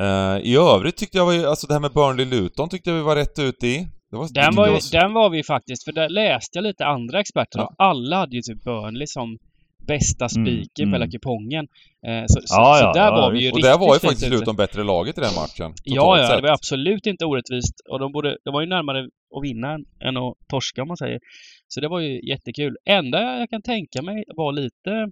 eh, 0.00 0.38
i 0.42 0.56
övrigt 0.56 0.96
tyckte 0.96 1.18
jag, 1.18 1.26
var, 1.26 1.46
alltså 1.46 1.66
det 1.66 1.72
här 1.74 1.80
med 1.80 1.92
Burnley-Luton 1.92 2.68
tyckte 2.68 2.90
jag 2.90 2.96
vi 2.96 3.02
var 3.02 3.16
rätt 3.16 3.38
ute 3.38 3.66
i. 3.66 3.88
Det 4.10 4.16
var, 4.16 4.28
Den 4.34 4.54
var, 4.54 4.68
ju, 4.68 4.78
den 4.92 5.12
var 5.12 5.30
vi 5.30 5.44
faktiskt, 5.44 5.84
för 5.84 5.92
där 5.92 6.08
läste 6.08 6.58
jag 6.58 6.62
lite 6.62 6.86
andra 6.86 7.20
experter 7.20 7.58
Ja. 7.58 7.64
och 7.64 7.74
alla 7.78 8.16
hade 8.16 8.36
ju 8.36 8.42
typ 8.42 8.64
Burnley 8.64 9.06
som 9.06 9.38
bästa 9.86 10.28
spiken 10.28 10.88
mm. 10.88 10.90
på 10.90 10.94
hela 10.96 11.10
kupongen. 11.10 11.68
Eh, 12.06 12.24
så, 12.26 12.40
så, 12.40 12.54
Ja, 12.54 12.76
så 12.78 12.84
ja, 12.84 12.92
där 12.92 13.04
ja, 13.04 13.10
var 13.10 13.30
vi 13.30 13.38
ju 13.38 13.44
visst. 13.44 13.52
Och 13.52 13.56
riktigt 13.56 13.72
där 13.72 13.78
var 13.78 13.94
ju 13.94 14.00
faktiskt. 14.00 14.30
Luton 14.30 14.56
bättre 14.56 14.84
laget 14.84 15.18
i 15.18 15.20
den 15.20 15.34
matchen. 15.34 15.74
Ja, 15.84 16.18
ja, 16.18 16.26
sett. 16.26 16.36
det 16.36 16.42
var 16.42 16.54
absolut 16.54 17.06
inte 17.06 17.24
orättvist. 17.24 17.74
Och 17.90 17.98
de, 17.98 18.12
borde, 18.12 18.36
de 18.44 18.54
var 18.54 18.60
ju 18.60 18.66
närmare 18.66 19.00
att 19.36 19.42
vinna 19.42 19.72
än, 19.72 19.84
än 20.04 20.16
att 20.16 20.34
torska 20.48 20.82
om 20.82 20.88
man 20.88 20.96
säger. 20.96 21.20
Så 21.68 21.80
det 21.80 21.88
var 21.88 22.00
ju 22.00 22.28
jättekul. 22.28 22.76
Enda 22.84 23.38
jag 23.38 23.50
kan 23.50 23.62
tänka 23.62 24.02
mig 24.02 24.24
var 24.36 24.52
lite, 24.52 25.10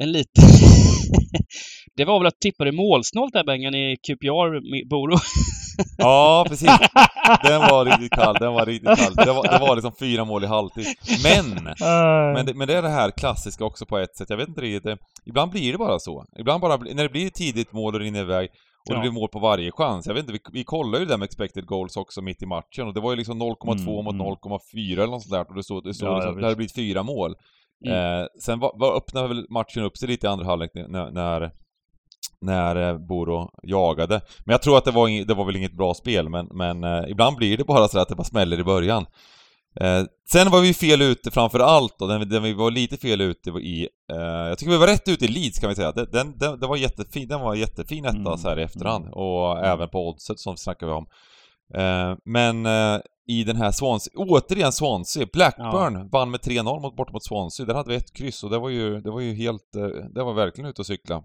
en 0.00 0.12
liten... 0.12 0.44
det 1.96 2.04
var 2.04 2.18
väl 2.20 2.26
att 2.26 2.40
tippa 2.40 2.64
det 2.64 2.72
målsnålt 2.72 3.32
där 3.32 3.44
Bengan 3.44 3.74
i 3.74 3.96
QPR, 3.96 4.88
Boro. 4.90 5.16
Ja, 5.98 6.44
precis. 6.48 6.70
Den 7.42 7.60
var 7.60 7.84
riktigt 7.84 8.12
kall, 8.12 8.36
den 8.40 8.52
var 8.52 8.66
riktigt 8.66 8.98
kall. 8.98 9.14
Det 9.14 9.32
var, 9.32 9.42
det 9.58 9.58
var 9.58 9.74
liksom 9.74 9.92
fyra 9.98 10.24
mål 10.24 10.44
i 10.44 10.46
halvtid. 10.46 10.86
Men! 11.24 11.64
Men 12.34 12.46
det, 12.46 12.54
men 12.54 12.68
det 12.68 12.74
är 12.76 12.82
det 12.82 12.88
här 12.88 13.10
klassiska 13.10 13.64
också 13.64 13.86
på 13.86 13.98
ett 13.98 14.16
sätt. 14.16 14.30
Jag 14.30 14.36
vet 14.36 14.48
inte 14.48 14.60
riktigt. 14.60 14.82
det- 14.82 14.98
Ibland 15.26 15.50
blir 15.50 15.72
det 15.72 15.78
bara 15.78 15.98
så. 15.98 16.24
Ibland 16.38 16.60
bara, 16.60 16.76
när 16.76 17.02
det 17.02 17.08
blir 17.08 17.30
tidigt 17.30 17.72
mål 17.72 17.94
och 17.94 18.00
rinner 18.00 18.20
iväg 18.20 18.48
och 18.88 18.94
det 18.94 18.94
Ja. 18.94 19.00
blir 19.00 19.10
mål 19.10 19.28
på 19.28 19.38
varje 19.38 19.72
chans. 19.72 20.06
Jag 20.06 20.14
vet 20.14 20.20
inte, 20.20 20.32
vi, 20.32 20.38
vi 20.52 20.64
kollade 20.64 20.98
ju 20.98 21.04
det 21.04 21.12
där 21.12 21.18
med 21.18 21.26
expected 21.26 21.66
goals 21.66 21.96
också 21.96 22.22
mitt 22.22 22.42
i 22.42 22.46
matchen 22.46 22.86
och 22.86 22.94
det 22.94 23.00
var 23.00 23.10
ju 23.12 23.16
liksom 23.16 23.42
0,2 23.42 23.72
Mm, 23.72 24.04
mot 24.04 24.14
mm. 24.14 24.26
0,4 24.26 24.92
eller 24.92 25.06
något 25.06 25.22
sånt 25.22 25.32
där 25.32 25.48
och 25.48 25.54
det 25.54 25.62
stod, 25.62 25.84
det 25.84 25.94
stod 25.94 26.08
Ja, 26.08 26.16
liksom, 26.16 26.36
det 26.36 26.42
hade 26.46 26.56
blivit 26.56 26.74
fyra 26.74 27.02
mål. 27.02 27.34
Mm. 27.86 28.20
Eh, 28.20 28.26
sen 28.42 28.58
var, 28.58 28.72
var 28.78 28.96
öppnade 28.96 29.28
väl 29.28 29.46
matchen 29.50 29.82
upp 29.82 29.96
sig 29.96 30.08
lite 30.08 30.26
i 30.26 30.30
andra 30.30 30.46
halvlek 30.46 30.70
när, 30.74 31.10
när 31.10 31.50
när 32.40 32.76
eh, 32.88 32.98
Boro 32.98 33.50
jagade. 33.62 34.20
Men 34.44 34.52
jag 34.52 34.62
tror 34.62 34.78
att 34.78 34.84
det 34.84 34.90
var, 34.90 35.08
ing- 35.08 35.24
det 35.24 35.34
var 35.34 35.44
väl 35.44 35.56
inget 35.56 35.76
bra 35.76 35.94
spel, 35.94 36.28
men, 36.28 36.46
men 36.54 36.84
eh, 36.84 37.04
ibland 37.10 37.36
blir 37.36 37.56
det 37.56 37.64
bara 37.64 37.88
så 37.88 37.98
att 37.98 38.08
det 38.08 38.14
bara 38.14 38.24
smäller 38.24 38.60
i 38.60 38.64
början. 38.64 39.06
Eh, 39.80 40.02
sen 40.32 40.50
var 40.50 40.60
vi 40.60 40.74
fel 40.74 41.02
ute 41.02 41.30
framför 41.30 41.58
allt 41.60 42.02
och 42.02 42.08
den, 42.08 42.28
den 42.28 42.42
vi 42.42 42.52
var 42.52 42.70
lite 42.70 42.96
fel 42.96 43.20
ute 43.20 43.50
i, 43.50 43.88
eh, 44.12 44.48
jag 44.48 44.58
tycker 44.58 44.72
vi 44.72 44.78
var 44.78 44.86
rätt 44.86 45.08
ute 45.08 45.24
i 45.24 45.28
Leeds 45.28 45.58
kan 45.58 45.68
vi 45.68 45.74
säga. 45.74 45.92
Den, 45.92 46.08
den, 46.12 46.38
den, 46.38 46.60
den 46.60 46.68
var 46.68 46.76
jättefin, 46.76 47.28
den 47.28 47.40
var 47.40 47.54
jättefin 47.54 48.04
etta 48.04 48.16
Mm, 48.16 48.38
så 48.38 48.48
här 48.48 48.58
i 48.58 48.62
efterhand 48.62 49.04
mm. 49.04 49.14
och 49.14 49.64
även 49.64 49.88
på 49.88 50.08
oddset 50.08 50.38
som 50.38 50.56
snackar 50.56 50.86
vi 50.86 50.92
om. 50.92 51.06
Eh, 51.74 52.16
men 52.24 52.66
eh, 52.66 53.00
i 53.28 53.44
den 53.44 53.56
här 53.56 53.70
Swansea, 53.70 54.12
återigen 54.16 54.72
Swansea, 54.72 55.26
Blackburn 55.32 56.08
vann 56.08 56.30
med 56.30 56.40
3-0 56.40 56.80
mot, 56.80 56.96
bort 56.96 57.12
mot 57.12 57.24
Swansea. 57.24 57.66
Där 57.66 57.74
hade 57.74 57.90
vi 57.90 57.96
ett 57.96 58.16
kryss 58.16 58.44
och 58.44 58.50
det 58.50 58.58
var 58.58 58.68
ju, 58.68 59.00
det 59.00 59.10
var 59.10 59.20
ju 59.20 59.34
helt, 59.34 59.76
eh, 59.76 60.04
det 60.14 60.22
var 60.22 60.34
verkligen 60.34 60.70
ute 60.70 60.82
och 60.82 60.86
cykla. 60.86 61.22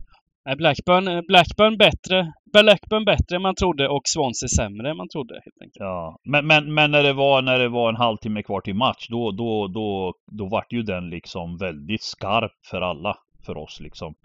Blackburn, 0.58 1.26
Blackburn 1.28 1.78
bättre. 1.78 2.34
Blackburn 2.54 3.06
bättre 3.06 3.36
än 3.36 3.42
man 3.42 3.56
trodde 3.56 3.90
och 3.90 4.02
Swansea 4.06 4.48
sämre 4.48 4.90
än 4.90 4.98
man 4.98 5.10
trodde 5.10 5.34
helt 5.34 5.62
enkelt. 5.62 5.80
Ja, 5.80 6.20
men, 6.24 6.48
men, 6.48 6.74
men 6.74 6.92
när, 6.92 7.04
det 7.04 7.14
var, 7.14 7.42
när 7.42 7.60
det 7.60 7.70
var 7.70 7.90
en 7.90 7.96
halvtimme 7.96 8.44
kvar 8.44 8.62
till 8.62 8.76
match 8.76 9.08
då, 9.10 9.32
då, 9.32 9.68
då, 9.68 10.14
då 10.32 10.46
vart 10.46 10.74
ju 10.74 10.84
den 10.84 11.10
liksom 11.10 11.58
väldigt 11.58 12.04
skarp 12.04 12.52
för 12.72 12.82
alla, 12.82 13.18
för 13.46 13.58
oss 13.58 13.80
liksom. 13.80 14.16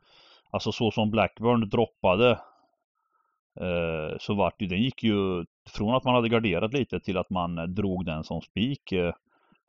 Alltså 0.50 0.72
så 0.72 0.90
som 0.90 1.10
Blackburn 1.10 1.68
droppade 1.68 2.30
eh, 3.60 4.16
så 4.20 4.34
vart 4.34 4.62
ju, 4.62 4.66
den 4.66 4.82
gick 4.82 5.02
ju 5.02 5.44
från 5.70 5.94
att 5.94 6.04
man 6.04 6.14
hade 6.14 6.28
garderat 6.28 6.72
lite 6.72 7.00
till 7.00 7.16
att 7.16 7.30
man 7.30 7.58
eh, 7.58 7.64
drog 7.64 8.04
den 8.06 8.24
som 8.24 8.40
spik. 8.40 8.92
Eh, 8.92 9.12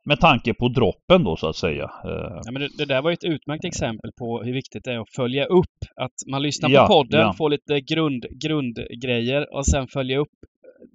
med 0.04 0.20
tanke 0.20 0.54
på 0.54 0.68
droppen 0.68 1.24
då 1.24 1.36
så 1.36 1.48
att 1.48 1.56
säga. 1.56 1.84
Eh, 2.04 2.40
Ja, 2.44 2.50
men 2.52 2.62
det, 2.62 2.68
det 2.78 2.84
där 2.84 3.02
var 3.02 3.10
ju 3.10 3.14
ett 3.14 3.24
utmärkt 3.24 3.64
exempel 3.64 4.12
på 4.18 4.42
hur 4.42 4.52
viktigt 4.52 4.84
det 4.84 4.92
är 4.92 4.98
att 4.98 5.10
följa 5.10 5.44
upp. 5.44 5.76
Att 5.96 6.12
man 6.30 6.42
lyssnar 6.42 6.70
Ja, 6.70 6.86
på 6.86 6.92
podden, 6.92 7.20
ja. 7.20 7.32
får 7.32 7.50
lite 7.50 7.80
grund, 7.80 8.26
grundgrejer 8.42 9.54
och 9.54 9.66
sen 9.66 9.88
följa 9.88 10.18
upp 10.18 10.32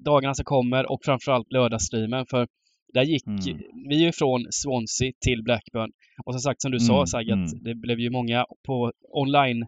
dagarna 0.05 0.33
som 0.33 0.45
kommer 0.45 0.91
och 0.91 1.00
framförallt 1.05 1.51
lördagsstreamen. 1.51 2.25
För 2.25 2.48
där 2.93 3.03
gick 3.03 3.27
Mm. 3.27 3.60
vi 3.89 3.95
ju 3.95 4.12
från 4.12 4.45
Swansea 4.51 5.12
till 5.25 5.43
Blackburn. 5.43 5.91
Och 6.25 6.33
som 6.33 6.39
sagt, 6.41 6.62
som 6.62 6.72
du 6.72 6.79
sa 6.79 6.93
Mm, 6.95 7.07
Sagge, 7.07 7.33
att 7.33 7.51
mm. 7.53 7.63
det 7.63 7.75
blev 7.75 8.00
ju 8.00 8.10
många 8.10 8.45
på 8.67 8.91
online 9.10 9.63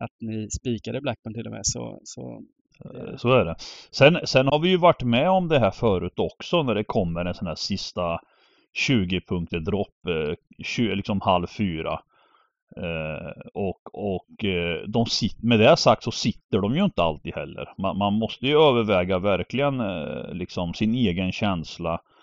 att 0.00 0.10
ni 0.20 0.48
spikade 0.50 1.00
Blackburn 1.00 1.34
till 1.34 1.46
och 1.46 1.52
med. 1.52 1.60
Så, 1.64 2.00
så 2.04 2.42
så 3.16 3.32
är 3.32 3.44
det. 3.44 3.54
Sen, 3.90 4.18
sen 4.24 4.48
har 4.48 4.58
vi 4.58 4.68
ju 4.68 4.76
varit 4.76 5.02
med 5.02 5.30
om 5.30 5.48
det 5.48 5.58
här 5.58 5.70
förut 5.70 6.18
också 6.18 6.62
när 6.62 6.74
det 6.74 6.84
kommer 6.84 7.24
en 7.24 7.34
sån 7.34 7.48
här 7.48 7.54
sista 7.54 8.20
20 8.72 9.20
punkter 9.20 9.60
dropp, 9.60 10.06
eh, 10.08 10.34
20, 10.64 10.94
liksom 10.94 11.20
halv 11.20 11.46
fyra. 11.46 12.00
Eh, 12.76 13.30
och 13.54 13.80
och 13.92 14.44
eh, 14.44 14.82
de 14.88 15.06
sit, 15.06 15.42
med 15.42 15.60
det 15.60 15.76
sagt 15.76 16.02
så 16.02 16.10
sitter 16.10 16.58
de 16.58 16.74
ju 16.74 16.84
inte 16.84 17.02
alltid 17.02 17.34
heller. 17.34 17.72
Man, 17.78 17.98
man 17.98 18.12
måste 18.12 18.46
ju 18.46 18.58
överväga 18.58 19.18
verkligen 19.18 19.80
eh, 19.80 20.32
liksom 20.32 20.74
sin 20.74 20.94
egen 20.94 21.32
känsla 21.32 21.92
eh, 21.92 22.13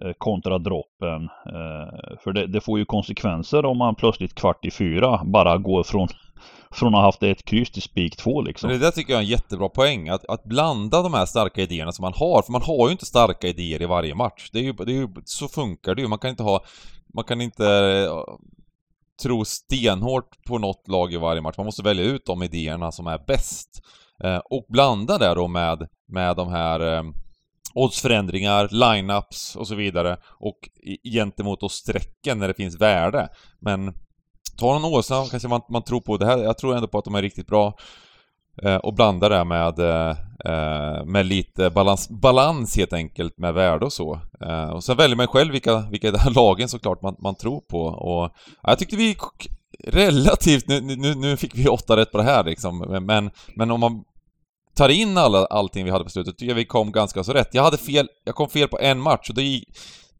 Eh, 0.00 0.12
kontra 0.18 0.58
droppen. 0.58 1.22
Eh, 1.24 2.18
för 2.24 2.32
det, 2.32 2.46
det 2.46 2.60
får 2.60 2.78
ju 2.78 2.84
konsekvenser 2.84 3.64
om 3.64 3.78
man 3.78 3.94
plötsligt 3.94 4.34
kvart 4.34 4.64
i 4.64 4.70
fyra 4.70 5.24
bara 5.24 5.58
går 5.58 5.82
från, 5.82 6.08
från 6.70 6.94
att 6.94 6.98
ha 6.98 7.04
haft 7.04 7.22
ett 7.22 7.44
kryss 7.44 7.70
till 7.70 7.82
spik 7.82 8.16
två 8.16 8.42
liksom. 8.42 8.70
Men 8.70 8.80
det 8.80 8.86
där 8.86 8.90
tycker 8.90 9.12
jag 9.12 9.18
är 9.18 9.24
en 9.24 9.30
jättebra 9.30 9.68
poäng, 9.68 10.08
att, 10.08 10.24
att 10.24 10.44
blanda 10.44 11.02
de 11.02 11.14
här 11.14 11.26
starka 11.26 11.62
idéerna 11.62 11.92
som 11.92 12.02
man 12.02 12.12
har, 12.16 12.42
för 12.42 12.52
man 12.52 12.62
har 12.62 12.86
ju 12.86 12.92
inte 12.92 13.06
starka 13.06 13.48
idéer 13.48 13.82
i 13.82 13.86
varje 13.86 14.14
match. 14.14 14.50
Det 14.52 14.58
är 14.58 14.62
ju, 14.62 14.72
det 14.72 14.92
är 14.92 14.96
ju 14.96 15.08
så 15.24 15.48
funkar 15.48 15.94
det 15.94 16.02
ju, 16.02 16.08
man 16.08 16.18
kan 16.18 16.30
inte 16.30 16.42
ha, 16.42 16.64
man 17.14 17.24
kan 17.24 17.40
inte 17.40 17.66
eh, 17.66 18.24
tro 19.22 19.44
stenhårt 19.44 20.44
på 20.48 20.58
något 20.58 20.88
lag 20.88 21.12
i 21.12 21.16
varje 21.16 21.40
match, 21.40 21.56
man 21.56 21.66
måste 21.66 21.82
välja 21.82 22.04
ut 22.04 22.26
de 22.26 22.42
idéerna 22.42 22.92
som 22.92 23.06
är 23.06 23.18
bäst. 23.26 23.68
Och 24.50 24.66
blanda 24.68 25.18
det 25.18 25.34
då 25.34 25.48
med, 25.48 25.88
med 26.08 26.36
de 26.36 26.48
här 26.48 27.02
oddsförändringar, 27.74 28.68
lineups 28.70 29.56
och 29.56 29.68
så 29.68 29.74
vidare 29.74 30.16
och 30.40 30.58
gentemot 31.12 31.60
då 31.60 31.68
strecken 31.68 32.38
när 32.38 32.48
det 32.48 32.54
finns 32.54 32.80
värde. 32.80 33.28
Men 33.60 33.94
ta 34.58 34.78
någon 34.78 34.94
åsna 34.94 35.26
kanske 35.30 35.48
man, 35.48 35.60
man 35.70 35.82
tror 35.82 36.00
på 36.00 36.16
det 36.16 36.26
här, 36.26 36.38
jag 36.38 36.58
tror 36.58 36.74
ändå 36.74 36.88
på 36.88 36.98
att 36.98 37.04
de 37.04 37.14
är 37.14 37.22
riktigt 37.22 37.46
bra. 37.46 37.74
Eh, 38.62 38.76
och 38.76 38.94
blanda 38.94 39.28
det 39.28 39.44
med, 39.44 39.78
eh, 39.78 40.16
eh, 40.44 41.04
med 41.04 41.26
lite 41.26 41.70
balans, 41.70 42.08
balans 42.08 42.76
helt 42.76 42.92
enkelt 42.92 43.38
med 43.38 43.54
värde 43.54 43.84
och 43.84 43.92
så. 43.92 44.20
Eh, 44.40 44.70
och 44.70 44.84
sen 44.84 44.96
väljer 44.96 45.16
man 45.16 45.26
själv 45.26 45.52
vilka, 45.52 45.78
vilka 45.90 46.10
de 46.10 46.18
här 46.18 46.30
lagen 46.30 46.68
såklart 46.68 47.02
man, 47.02 47.16
man 47.18 47.34
tror 47.34 47.60
på 47.60 47.80
och 47.80 48.30
ja, 48.62 48.70
jag 48.70 48.78
tyckte 48.78 48.96
vi 48.96 49.16
relativt, 49.84 50.68
nu, 50.68 50.80
nu, 50.80 51.14
nu 51.14 51.36
fick 51.36 51.54
vi 51.54 51.68
åtta 51.68 51.96
rätt 51.96 52.12
på 52.12 52.18
det 52.18 52.24
här 52.24 52.44
liksom, 52.44 52.78
men, 53.06 53.30
men 53.56 53.70
om 53.70 53.80
man 53.80 54.04
tar 54.74 54.88
in 54.88 55.18
alla, 55.18 55.46
allting 55.46 55.84
vi 55.84 55.90
hade 55.90 56.04
på 56.04 56.10
slutet, 56.10 56.38
tycker 56.38 56.50
jag 56.50 56.56
vi 56.56 56.64
kom 56.64 56.92
ganska 56.92 57.24
så 57.24 57.32
rätt. 57.32 57.48
Jag 57.52 57.62
hade 57.62 57.78
fel, 57.78 58.08
jag 58.24 58.34
kom 58.34 58.48
fel 58.48 58.68
på 58.68 58.78
en 58.80 59.00
match 59.00 59.28
och 59.28 59.34
det 59.34 59.42
gick, 59.42 59.68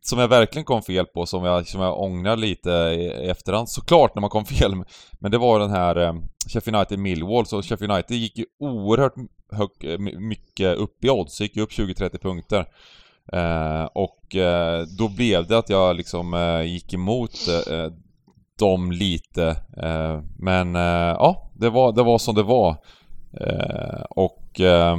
som 0.01 0.19
jag 0.19 0.29
verkligen 0.29 0.65
kom 0.65 0.83
fel 0.83 1.07
på, 1.07 1.27
som 1.27 1.45
jag, 1.45 1.69
som 1.69 1.81
jag 1.81 2.01
ångrar 2.01 2.37
lite 2.37 2.71
i 2.71 3.25
i 3.25 3.29
efterhand, 3.29 3.69
såklart 3.69 4.15
när 4.15 4.21
man 4.21 4.31
kom 4.31 4.45
fel, 4.59 4.75
men 5.21 5.31
det 5.31 5.39
var 5.39 5.59
den 5.59 5.71
här 5.71 5.97
eh, 5.97 6.15
Sheffield 6.49 6.77
United 6.77 6.99
Millwall, 6.99 7.47
så 7.47 7.63
Sheffield 7.63 7.93
United 7.93 8.17
gick 8.17 8.39
ju 8.39 8.45
oerhört 8.61 9.15
hög, 9.53 9.93
eh, 9.93 9.99
mycket 10.19 10.77
upp 10.77 11.05
i 11.05 11.11
odds, 11.11 11.41
gick 11.41 11.57
ju 11.57 11.63
upp 11.63 11.73
20-30 11.73 12.19
punkter. 12.19 12.67
Eh, 13.33 13.85
och 13.85 14.37
eh, 14.37 14.83
då 14.99 15.09
blev 15.09 15.47
det 15.47 15.59
att 15.59 15.69
jag 15.69 15.97
liksom 15.97 16.35
eh, 16.35 16.63
gick 16.63 16.95
emot 16.95 17.49
eh, 17.71 17.93
dem 18.59 18.93
lite. 18.93 19.47
Eh, 19.77 20.21
men 20.39 20.77
eh, 20.77 21.17
ja, 21.19 21.51
det 21.55 21.71
var, 21.71 21.93
det 21.93 22.03
var 22.03 22.19
som 22.19 22.35
det 22.35 22.43
var. 22.43 22.77
Eh, 23.41 24.03
och 24.53 24.61
eh, 24.61 24.99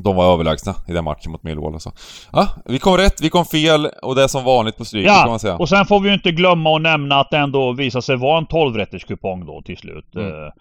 de 0.00 0.16
var 0.16 0.32
överlägsna 0.32 0.74
i 0.88 0.92
den 0.92 1.04
matchen 1.04 1.32
mot 1.32 1.42
Millwall 1.42 1.74
alltså. 1.74 1.92
Ja, 2.32 2.48
vi 2.64 2.78
kom 2.78 2.96
rätt, 2.96 3.20
vi 3.20 3.30
kom 3.30 3.44
fel 3.44 3.86
och 4.02 4.14
det 4.14 4.22
är 4.22 4.28
som 4.28 4.44
vanligt 4.44 4.76
på 4.76 4.84
stryket 4.84 5.12
kan 5.12 5.20
man 5.24 5.32
Ja, 5.32 5.38
säga. 5.38 5.56
och 5.56 5.68
sen 5.68 5.86
får 5.86 6.00
vi 6.00 6.08
ju 6.08 6.14
inte 6.14 6.32
glömma 6.32 6.76
att 6.76 6.82
nämna 6.82 7.20
att 7.20 7.30
det 7.30 7.38
ändå 7.38 7.72
visade 7.72 8.02
sig 8.02 8.16
vara 8.16 8.38
en 8.38 8.46
12-rätters 8.46 9.06
kupong 9.06 9.46
då 9.46 9.62
till 9.62 9.76
slut. 9.78 10.14
Mm. 10.14 10.26
Eh, 10.28 10.52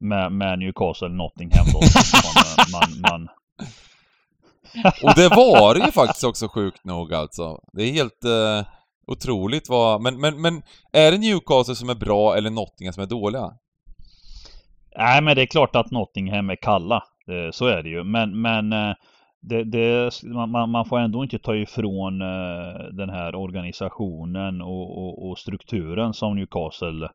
med, 0.00 0.32
med 0.32 0.58
Newcastle 0.58 1.08
Nottingham 1.08 1.66
då. 1.72 1.80
man, 2.72 3.00
man, 3.00 3.28
Och 5.02 5.14
det 5.14 5.28
var 5.28 5.74
det 5.74 5.86
ju 5.86 5.92
faktiskt 5.92 6.24
också 6.24 6.48
sjukt 6.48 6.84
nog 6.84 7.14
alltså. 7.14 7.58
Det 7.72 7.82
är 7.82 7.92
helt 7.92 8.24
eh, 8.24 8.66
otroligt 9.06 9.68
vad... 9.68 10.00
Men, 10.00 10.20
men, 10.20 10.40
men 10.40 10.62
är 10.92 11.10
det 11.12 11.18
Newcastle 11.18 11.74
som 11.74 11.88
är 11.90 11.94
bra 11.94 12.36
eller 12.36 12.50
Nottingham 12.50 12.92
som 12.92 13.02
är 13.02 13.06
dåliga? 13.06 13.50
Nej 14.96 15.22
men 15.22 15.36
det 15.36 15.42
är 15.42 15.46
klart 15.46 15.76
att 15.76 15.90
Nottingham 15.90 16.50
är 16.50 16.56
kalla. 16.56 17.02
Eh, 17.28 17.50
så 17.50 17.66
är 17.66 17.82
det 17.82 17.88
ju. 17.88 18.04
Men, 18.04 18.40
men 18.40 18.72
eh, 18.72 18.94
det, 19.40 19.64
det, 19.64 20.10
man- 20.24 20.70
man, 20.70 20.84
får 20.84 20.98
ändå 20.98 21.22
inte 21.22 21.38
ta 21.38 21.56
ifrån 21.56 22.22
eh, 22.22 22.84
den 22.92 23.10
här 23.10 23.34
organisationen 23.34 24.62
och, 24.62 24.98
och, 24.98 25.28
och 25.28 25.38
strukturen 25.38 26.14
som 26.14 26.36
Newcastle 26.36 27.08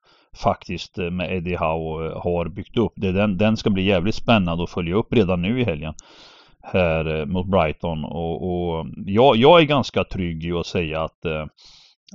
faktiskt 0.44 0.98
med 0.98 1.34
Eddie 1.34 1.56
Howe 1.56 2.14
har 2.20 2.48
byggt 2.50 2.78
upp. 2.78 2.94
Det, 2.96 3.12
den, 3.12 3.38
den 3.38 3.58
ska 3.58 3.70
bli 3.70 3.84
jävligt 3.84 4.16
spännande 4.16 4.64
att 4.64 4.70
följa 4.70 4.96
upp 4.96 5.14
redan 5.14 5.42
nu 5.42 5.62
i 5.62 5.64
helgen. 5.64 5.94
Här 6.66 7.26
mot 7.26 7.48
Brighton. 7.48 8.06
Och, 8.06 8.36
och 8.44 8.86
jag, 9.06 9.36
jag 9.36 9.62
är 9.62 9.66
ganska 9.66 10.04
trygg 10.04 10.46
i 10.46 10.52
att 10.52 10.66
säga 10.66 11.02
att, 11.04 11.26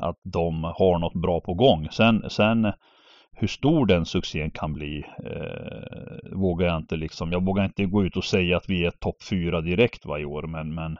att 0.00 0.16
de 0.22 0.64
har 0.64 0.98
något 0.98 1.14
bra 1.14 1.40
på 1.40 1.54
gång. 1.54 1.88
Sen, 1.90 2.24
sen 2.28 2.72
hur 3.40 3.48
stor 3.48 3.86
den 3.86 4.06
succén 4.06 4.50
kan 4.50 4.72
bli 4.72 5.04
eh, 5.24 6.32
vågar 6.32 6.66
jag 6.66 6.76
inte 6.76 6.96
liksom. 6.96 7.32
Jag 7.32 7.44
vågar 7.44 7.64
inte 7.64 7.84
gå 7.84 8.04
ut 8.04 8.16
och 8.16 8.24
säga 8.24 8.56
att 8.56 8.68
vi 8.68 8.84
är 8.84 8.90
topp 8.90 9.22
fyra 9.22 9.60
direkt 9.60 10.06
varje 10.06 10.24
år 10.24 10.42
men, 10.42 10.74
men 10.74 10.96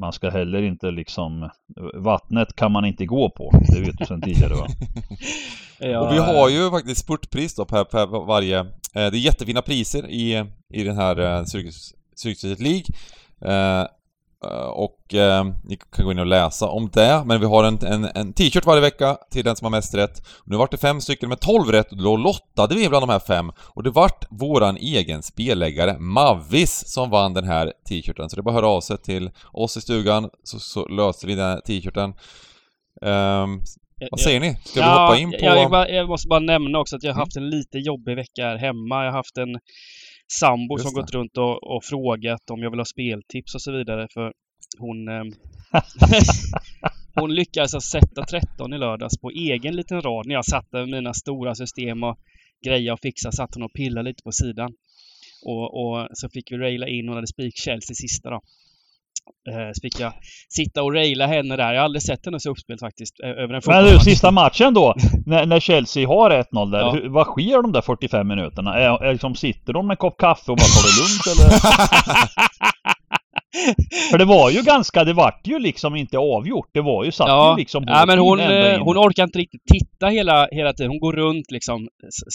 man 0.00 0.12
ska 0.12 0.30
heller 0.30 0.62
inte 0.62 0.90
liksom 0.90 1.50
Vattnet 1.94 2.56
kan 2.56 2.72
man 2.72 2.84
inte 2.84 3.06
gå 3.06 3.30
på. 3.30 3.50
Det 3.68 3.80
vet 3.80 3.98
du 3.98 4.06
sedan 4.06 4.20
tidigare 4.20 4.54
va? 4.54 4.66
Ja, 5.78 6.00
Och 6.00 6.14
vi 6.14 6.18
har 6.18 6.48
ju 6.48 6.70
faktiskt 6.70 7.00
spurtpris 7.00 7.54
då 7.54 7.64
per, 7.64 7.84
per 7.84 8.06
varje... 8.26 8.58
Eh, 8.60 8.66
det 8.92 9.00
är 9.00 9.10
jättefina 9.10 9.62
priser 9.62 10.08
i, 10.08 10.44
i 10.74 10.84
den 10.84 10.96
här 10.96 11.18
eh, 11.18 11.44
Cirkus, 11.44 11.94
Cirkus 12.16 12.60
League. 12.60 12.84
Eh, 13.40 13.80
eh, 13.80 13.86
och 14.72 15.14
eh, 15.14 15.44
ni 15.64 15.76
kan 15.76 16.04
gå 16.04 16.12
in 16.12 16.18
och 16.18 16.26
läsa 16.26 16.68
om 16.68 16.90
det, 16.92 17.22
men 17.26 17.40
vi 17.40 17.46
har 17.46 17.64
en, 17.64 17.78
en, 17.86 18.04
en 18.14 18.32
t-shirt 18.32 18.66
varje 18.66 18.80
vecka 18.80 19.16
till 19.30 19.44
den 19.44 19.56
som 19.56 19.64
har 19.64 19.70
mest 19.70 19.94
rätt. 19.94 20.22
Nu 20.44 20.56
vart 20.56 20.70
det 20.70 20.76
fem 20.76 21.00
stycken 21.00 21.28
med 21.28 21.40
12 21.40 21.72
rätt 21.72 21.92
och 21.92 22.02
då 22.02 22.16
lottade 22.16 22.74
vi 22.74 22.88
bland 22.88 23.02
de 23.02 23.08
här 23.08 23.18
fem. 23.18 23.52
Och 23.58 23.82
det 23.82 23.90
vart 23.90 24.24
våran 24.30 24.76
egen 24.76 25.22
spelläggare 25.22 25.98
Mavis 25.98 26.84
som 26.86 27.10
vann 27.10 27.34
den 27.34 27.44
här 27.44 27.72
t-shirten. 27.88 28.30
Så 28.30 28.36
det 28.36 28.40
är 28.40 28.42
bara 28.42 28.50
att 28.50 28.62
höra 28.62 28.68
av 28.68 28.80
sig 28.80 28.98
till 28.98 29.30
oss 29.52 29.76
i 29.76 29.80
stugan 29.80 30.30
så, 30.44 30.58
så 30.58 30.88
löser 30.88 31.26
vi 31.26 31.34
den 31.34 31.44
här 31.44 31.60
t-shirten. 31.60 32.14
Ehm, 33.02 33.60
vad 34.10 34.20
säger 34.20 34.40
ni? 34.40 34.56
Ska 34.64 34.80
vi 34.80 34.86
hoppa 34.86 35.16
in 35.16 35.30
på... 35.30 35.36
Jag, 35.40 35.72
jag, 35.72 35.90
jag 35.90 36.08
måste 36.08 36.28
bara 36.28 36.40
nämna 36.40 36.78
också 36.78 36.96
att 36.96 37.02
jag 37.02 37.14
har 37.14 37.20
haft 37.20 37.36
en 37.36 37.50
lite 37.50 37.78
jobbig 37.78 38.16
vecka 38.16 38.44
här 38.44 38.56
hemma. 38.56 39.04
Jag 39.04 39.12
har 39.12 39.16
haft 39.16 39.38
en 39.38 39.58
sambo 40.28 40.78
som 40.78 40.92
gått 40.92 41.10
runt 41.10 41.36
och, 41.36 41.76
och 41.76 41.84
frågat 41.84 42.50
om 42.50 42.62
jag 42.62 42.70
vill 42.70 42.80
ha 42.80 42.84
speltips 42.84 43.54
och 43.54 43.62
så 43.62 43.72
vidare. 43.72 44.08
För 44.14 44.32
hon... 44.78 45.08
ehm, 45.08 45.32
hon 47.14 47.34
lyckades 47.34 47.74
alltså 47.74 47.98
sätta 47.98 48.24
13 48.24 48.74
i 48.74 48.78
lördags 48.78 49.18
på 49.18 49.30
egen 49.30 49.76
liten 49.76 50.02
rad. 50.02 50.26
När 50.26 50.34
jag 50.34 50.44
satt 50.44 50.70
där 50.70 50.80
med 50.80 50.88
mina 50.88 51.14
stora 51.14 51.54
system 51.54 52.02
och 52.02 52.18
grejer 52.64 52.92
och 52.92 53.00
fixa 53.00 53.32
satt 53.32 53.54
hon 53.54 53.62
och 53.62 53.72
pillade 53.72 54.08
lite 54.08 54.22
på 54.22 54.32
sidan. 54.32 54.72
Och, 55.44 55.80
och 55.80 56.08
så 56.12 56.28
fick 56.28 56.52
vi 56.52 56.56
raila 56.56 56.88
in, 56.88 57.08
hon 57.08 57.14
hade 57.14 57.26
spik 57.26 57.56
Chelsea 57.56 57.94
sista 57.94 58.30
då. 58.30 58.40
Eh, 59.50 59.70
så 59.74 59.80
fick 59.82 60.00
jag 60.00 60.12
sitta 60.56 60.82
och 60.82 60.92
raila 60.94 61.26
henne 61.26 61.56
där. 61.56 61.72
Jag 61.72 61.80
har 61.80 61.84
aldrig 61.84 62.02
sett 62.02 62.24
henne 62.26 62.40
så 62.40 62.50
uppspelt 62.50 62.80
faktiskt. 62.80 63.20
Över 63.24 63.54
en 63.54 63.62
Men 63.66 63.84
du, 63.84 63.98
sista 64.00 64.30
matchen 64.30 64.74
då, 64.74 64.94
när, 65.26 65.46
när 65.46 65.60
Chelsea 65.60 66.08
har 66.08 66.30
1-0 66.30 66.70
där, 66.70 66.78
Ja. 66.80 66.90
hur, 66.92 67.08
vad 67.08 67.26
sker 67.26 67.62
de 67.62 67.72
där 67.72 67.80
45 67.82 68.28
minuterna? 68.28 68.74
Är, 68.74 69.04
är 69.04 69.12
liksom, 69.12 69.34
sitter 69.34 69.72
de 69.72 69.86
med 69.86 69.94
en 69.94 69.96
kopp 69.96 70.16
kaffe 70.18 70.50
och 70.52 70.56
bara 70.56 70.66
tar 70.66 70.82
det 70.86 70.96
lugnt 71.02 71.26
eller? 71.32 71.60
För 74.10 74.18
det 74.18 74.24
var 74.24 74.50
ju 74.50 74.62
ganska, 74.62 75.04
det 75.04 75.12
vart 75.12 75.46
ju 75.46 75.58
liksom 75.58 75.96
inte 75.96 76.18
avgjort. 76.18 76.68
Det 76.74 76.80
var 76.80 77.04
ju, 77.04 77.12
satt 77.12 77.28
Ja, 77.28 77.50
ju 77.50 77.56
liksom 77.60 77.84
ja 77.86 78.04
men 78.06 78.18
hon, 78.18 78.40
eh, 78.40 78.78
hon 78.80 78.96
orkar 78.98 79.24
inte 79.24 79.38
riktigt 79.38 79.62
titta 79.72 80.06
hela, 80.06 80.48
hela 80.50 80.72
tiden. 80.72 80.90
Hon 80.90 81.00
går 81.00 81.12
runt 81.12 81.50
liksom, 81.52 81.88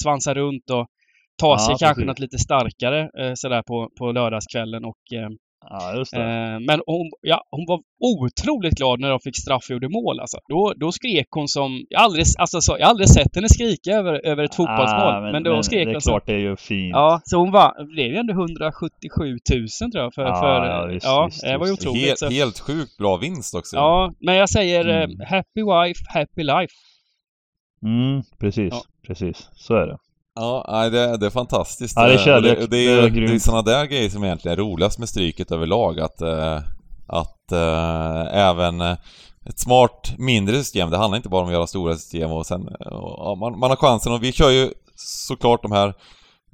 svansar 0.03 0.35
runt 0.35 0.69
och 0.69 0.87
tar 1.41 1.49
Ja, 1.51 1.57
sig 1.57 1.75
kanske 1.79 1.87
precis. 1.93 2.07
något 2.07 2.19
lite 2.19 2.37
starkare 2.37 2.99
eh, 3.01 3.31
sådär 3.35 3.61
på, 3.67 3.89
på 3.99 4.11
lördagskvällen 4.11 4.85
och 4.85 4.97
eh, 5.15 5.29
Ja, 5.69 5.93
just 5.97 6.11
det. 6.13 6.21
Eh, 6.21 6.59
men 6.59 6.81
hon, 6.85 7.11
ja, 7.21 7.43
hon 7.51 7.65
var 7.67 7.79
otroligt 7.99 8.77
glad 8.77 8.99
när 8.99 9.09
de 9.09 9.19
fick 9.19 9.37
straff 9.37 9.63
och 9.65 9.71
gjorde 9.71 9.89
mål 9.89 10.19
alltså. 10.19 10.37
Då, 10.49 10.73
då 10.75 10.91
skrek 10.91 11.27
hon 11.31 11.47
som... 11.47 11.85
Jag 11.89 11.99
har 11.99 12.05
aldrig, 12.05 12.25
alltså, 12.39 12.61
så, 12.61 12.75
jag 12.79 12.85
har 12.85 12.89
aldrig 12.89 13.09
sett 13.09 13.35
henne 13.35 13.49
skrika 13.49 13.91
över, 13.91 14.25
över 14.25 14.43
ett 14.43 14.55
fotbollsmål. 14.55 15.13
Ah, 15.13 15.31
men, 15.31 15.43
då 15.43 15.63
skrek 15.63 15.85
Det 15.85 15.91
är 15.91 15.93
hon 15.93 16.01
så. 16.01 16.09
klart 16.09 16.25
det 16.25 16.33
är 16.33 16.37
ju 16.39 16.55
fint. 16.55 16.91
Ja, 16.93 17.21
så 17.23 17.37
hon 17.37 17.51
var... 17.51 17.75
Det 17.79 17.85
blev 17.85 18.07
ju 18.07 18.17
ändå 18.17 18.33
177 18.33 19.37
000 19.81 19.91
tror 19.91 20.03
jag 20.03 20.13
för... 20.13 20.21
Ja, 20.21 20.39
för 20.41 20.65
ja, 20.65 20.85
visst, 20.85 21.05
ja 21.05 21.25
visst, 21.25 21.41
det 21.43 21.57
var 21.57 21.67
ju 21.67 21.73
otroligt. 21.73 22.05
Helt, 22.05 22.19
så. 22.19 22.29
helt 22.29 22.59
sjukt 22.59 22.97
bra 22.97 23.17
vinst 23.17 23.55
också. 23.55 23.75
Ja, 23.75 24.13
men 24.19 24.35
jag 24.35 24.49
säger 24.49 24.87
eh, 24.89 25.03
Mm. 25.03 25.19
happy 25.29 25.61
wife, 25.63 25.99
happy 26.13 26.43
life. 26.43 26.73
Mm, 27.85 28.21
precis. 28.39 28.69
Ja. 28.73 28.81
Precis. 29.07 29.49
Så 29.53 29.75
är 29.75 29.87
det. 29.87 29.97
Ja, 30.35 30.89
det, 30.89 31.17
det 31.17 31.25
är 31.25 31.29
fantastiskt. 31.29 31.93
Ja, 31.97 32.05
det 32.07 32.13
är 32.13 32.17
Eh, 32.27 32.41
Det, 32.41 32.55
det, 32.55 32.67
Det 32.67 32.77
är 32.77 32.97
är, 32.97 33.01
det 33.01 33.07
är 33.07 33.09
grymt. 33.09 33.43
sådana 33.43 33.61
där 33.61 33.85
grejer 33.85 34.09
som 34.09 34.23
egentligen 34.23 34.59
är 34.59 34.63
roligast 34.63 34.99
med 34.99 35.09
Stryket 35.09 35.51
överlag. 35.51 35.99
Att, 35.99 36.21
eh, 36.21 36.59
att 37.07 37.51
eh, 37.51 38.37
även 38.37 38.81
ett 39.45 39.59
smart 39.59 40.13
mindre 40.17 40.57
system, 40.57 40.89
det 40.89 40.97
handlar 40.97 41.17
inte 41.17 41.29
bara 41.29 41.41
om 41.41 41.47
att 41.47 41.53
göra 41.53 41.67
stora 41.67 41.95
system 41.95 42.31
och 42.31 42.45
sen, 42.45 42.67
och, 42.91 43.37
man, 43.37 43.59
man 43.59 43.69
har 43.69 43.77
chansen 43.77 44.13
och 44.13 44.23
vi 44.23 44.31
kör 44.31 44.49
ju 44.49 44.73
såklart 44.95 45.61
de 45.61 45.71
här 45.71 45.93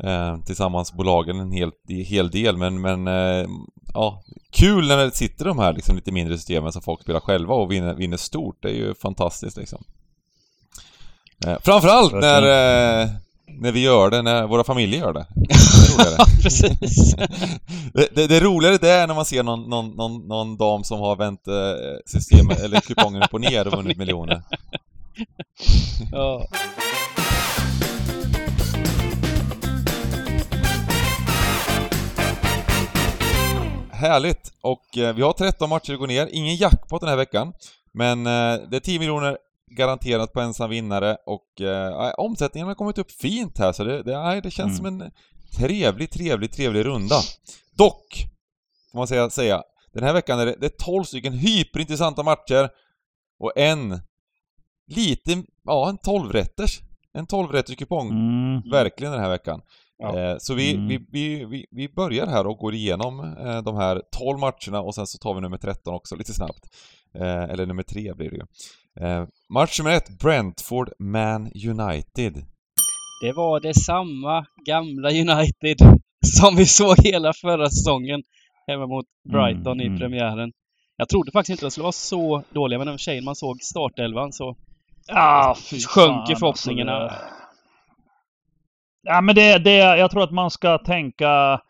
eh, 0.03 0.37
tillsammans 0.45 0.93
bolagen 0.93 1.39
en 1.39 1.51
hel, 1.51 1.71
en 1.89 2.05
hel 2.05 2.29
del 2.31 2.57
men, 2.57 2.81
men 2.81 3.07
eh, 3.07 3.47
ja, 3.93 4.23
kul 4.51 4.87
när 4.87 4.97
det 4.97 5.11
sitter 5.15 5.45
de 5.45 5.59
här 5.59 5.73
liksom 5.73 5.95
lite 5.95 6.11
mindre 6.11 6.37
systemen 6.37 6.71
som 6.71 6.81
folk 6.81 7.01
spelar 7.01 7.19
själva 7.19 7.53
och 7.55 7.71
vinner, 7.71 7.93
vinner 7.93 8.17
stort. 8.17 8.57
Det 8.61 8.69
är 8.69 8.73
ju 8.73 8.95
fantastiskt 8.95 9.57
liksom. 9.57 9.83
Eh, 11.47 11.57
framförallt 11.61 12.13
när, 12.13 12.41
eh, 13.01 13.09
när 13.47 13.71
vi 13.71 13.79
gör 13.79 14.09
det, 14.09 14.21
när 14.21 14.47
våra 14.47 14.63
familjer 14.63 14.99
gör 14.99 15.13
det. 15.13 15.25
Det 15.35 15.53
är 15.53 15.97
roligare. 15.97 16.17
Precis. 16.41 17.15
Det, 17.93 18.15
det, 18.15 18.27
det 18.27 18.39
roligare 18.39 18.77
det 18.77 18.89
är 18.89 19.07
när 19.07 19.15
man 19.15 19.25
ser 19.25 19.43
någon, 19.43 19.69
någon, 19.69 19.89
någon, 19.89 20.27
någon 20.27 20.57
dam 20.57 20.83
som 20.83 20.99
har 20.99 21.15
vänt 21.15 21.47
eh, 21.47 21.53
systemet, 22.05 22.59
eller 22.59 22.79
kupongen 22.79 23.23
upp 23.23 23.33
och 23.33 23.41
ner 23.41 23.67
och 23.67 23.73
vunnit 23.73 23.97
miljoner. 23.97 24.43
ja. 26.11 26.47
Härligt! 33.91 34.53
Och 34.61 34.97
eh, 34.97 35.15
vi 35.15 35.21
har 35.21 35.33
13 35.33 35.69
matcher 35.69 35.93
att 35.93 35.99
gå 35.99 36.05
ner, 36.05 36.29
ingen 36.31 36.55
jackpot 36.55 37.01
den 37.01 37.09
här 37.09 37.17
veckan. 37.17 37.53
Men 37.93 38.27
eh, 38.27 38.59
det 38.69 38.75
är 38.75 38.79
10 38.79 38.99
miljoner 38.99 39.37
garanterat 39.71 40.33
på 40.33 40.41
ensam 40.41 40.69
vinnare 40.69 41.17
och 41.25 41.61
eh, 41.61 42.13
omsättningen 42.17 42.67
har 42.67 42.75
kommit 42.75 42.97
upp 42.97 43.11
fint 43.11 43.57
här 43.57 43.71
så 43.71 43.83
det, 43.83 44.03
det, 44.03 44.41
det 44.43 44.51
känns 44.51 44.79
Mm. 44.79 44.99
som 44.99 45.01
en 45.01 45.11
trevlig, 45.57 46.11
trevlig, 46.11 46.51
trevlig 46.51 46.85
runda. 46.85 47.15
Dock, 47.77 48.25
får 48.91 48.97
man 48.97 49.07
säga, 49.07 49.29
säga 49.29 49.63
den 49.93 50.03
här 50.03 50.13
veckan 50.13 50.39
är 50.39 50.45
det, 50.45 50.55
det 50.59 50.65
är 50.65 50.85
12 50.85 51.03
stycken 51.03 51.33
hyperintressanta 51.33 52.23
matcher 52.23 52.69
och 53.39 53.51
en 53.57 53.99
lite, 54.87 55.43
ja 55.63 55.89
en 55.89 55.97
12-rätters. 55.97 56.79
En 57.13 57.25
12-rätters 57.27 57.75
kupong. 57.75 58.09
Mm. 58.09 58.61
Verkligen 58.71 59.11
den 59.13 59.21
här 59.21 59.29
veckan. 59.29 59.61
Ja. 59.97 60.19
Eh, 60.19 60.35
så 60.39 60.53
vi, 60.53 60.73
Mm. 60.73 60.87
vi, 60.87 61.05
vi, 61.11 61.45
vi, 61.45 61.65
vi 61.71 61.89
börjar 61.89 62.27
här 62.27 62.47
och 62.47 62.57
går 62.57 62.73
igenom 62.73 63.19
eh, 63.19 63.61
de 63.61 63.75
här 63.75 64.01
12 64.11 64.39
matcherna 64.39 64.81
och 64.81 64.95
sen 64.95 65.07
så 65.07 65.17
tar 65.17 65.33
vi 65.33 65.41
nummer 65.41 65.57
13 65.57 65.93
också 65.93 66.15
lite 66.15 66.33
snabbt. 66.33 66.65
Eh, 67.15 67.43
eller 67.43 67.65
nummer 67.65 67.83
3 67.83 68.13
blir 68.13 68.29
det 68.29 68.35
ju. 68.35 68.43
Eh, 69.01 69.25
match 69.53 69.79
nummer 69.79 69.91
1, 69.91 70.19
Brentford 70.19 70.89
Man 70.99 71.41
United. 71.41 72.33
Det 73.21 73.33
var 73.33 73.59
det 73.59 73.73
samma 73.73 74.45
gamla 74.65 75.09
United 75.09 75.77
som 76.25 76.55
vi 76.55 76.65
såg 76.65 76.95
hela 77.03 77.33
förra 77.33 77.69
säsongen 77.69 78.23
hemma 78.67 78.87
mot 78.87 79.05
Brighton 79.31 79.79
Mm, 79.79 79.81
i 79.81 79.85
mm. 79.85 79.99
premiären. 79.99 80.51
Jag 80.97 81.09
trodde 81.09 81.31
faktiskt 81.31 81.49
inte 81.49 81.65
de 81.65 81.71
skulle 81.71 81.83
vara 81.83 81.91
så 81.91 82.43
dåliga, 82.49 82.77
men 82.79 82.87
den 82.87 82.97
tjejen 82.97 83.23
man 83.23 83.35
såg 83.35 83.61
startelvan 83.61 84.33
så 84.33 84.55
Ah, 85.07 85.55
fy 85.55 85.79
sjönk 85.79 86.29
ju 86.29 86.35
förhoppningarna. 86.35 86.91
Alltså, 86.91 87.17
det... 87.17 87.31
Ja 89.03 89.21
men 89.21 89.35
det, 89.35 89.57
det, 89.57 89.77
jag 89.77 90.11
tror 90.11 90.23
att 90.23 90.31
man 90.31 90.51
ska 90.51 90.77
tänka 90.77 91.61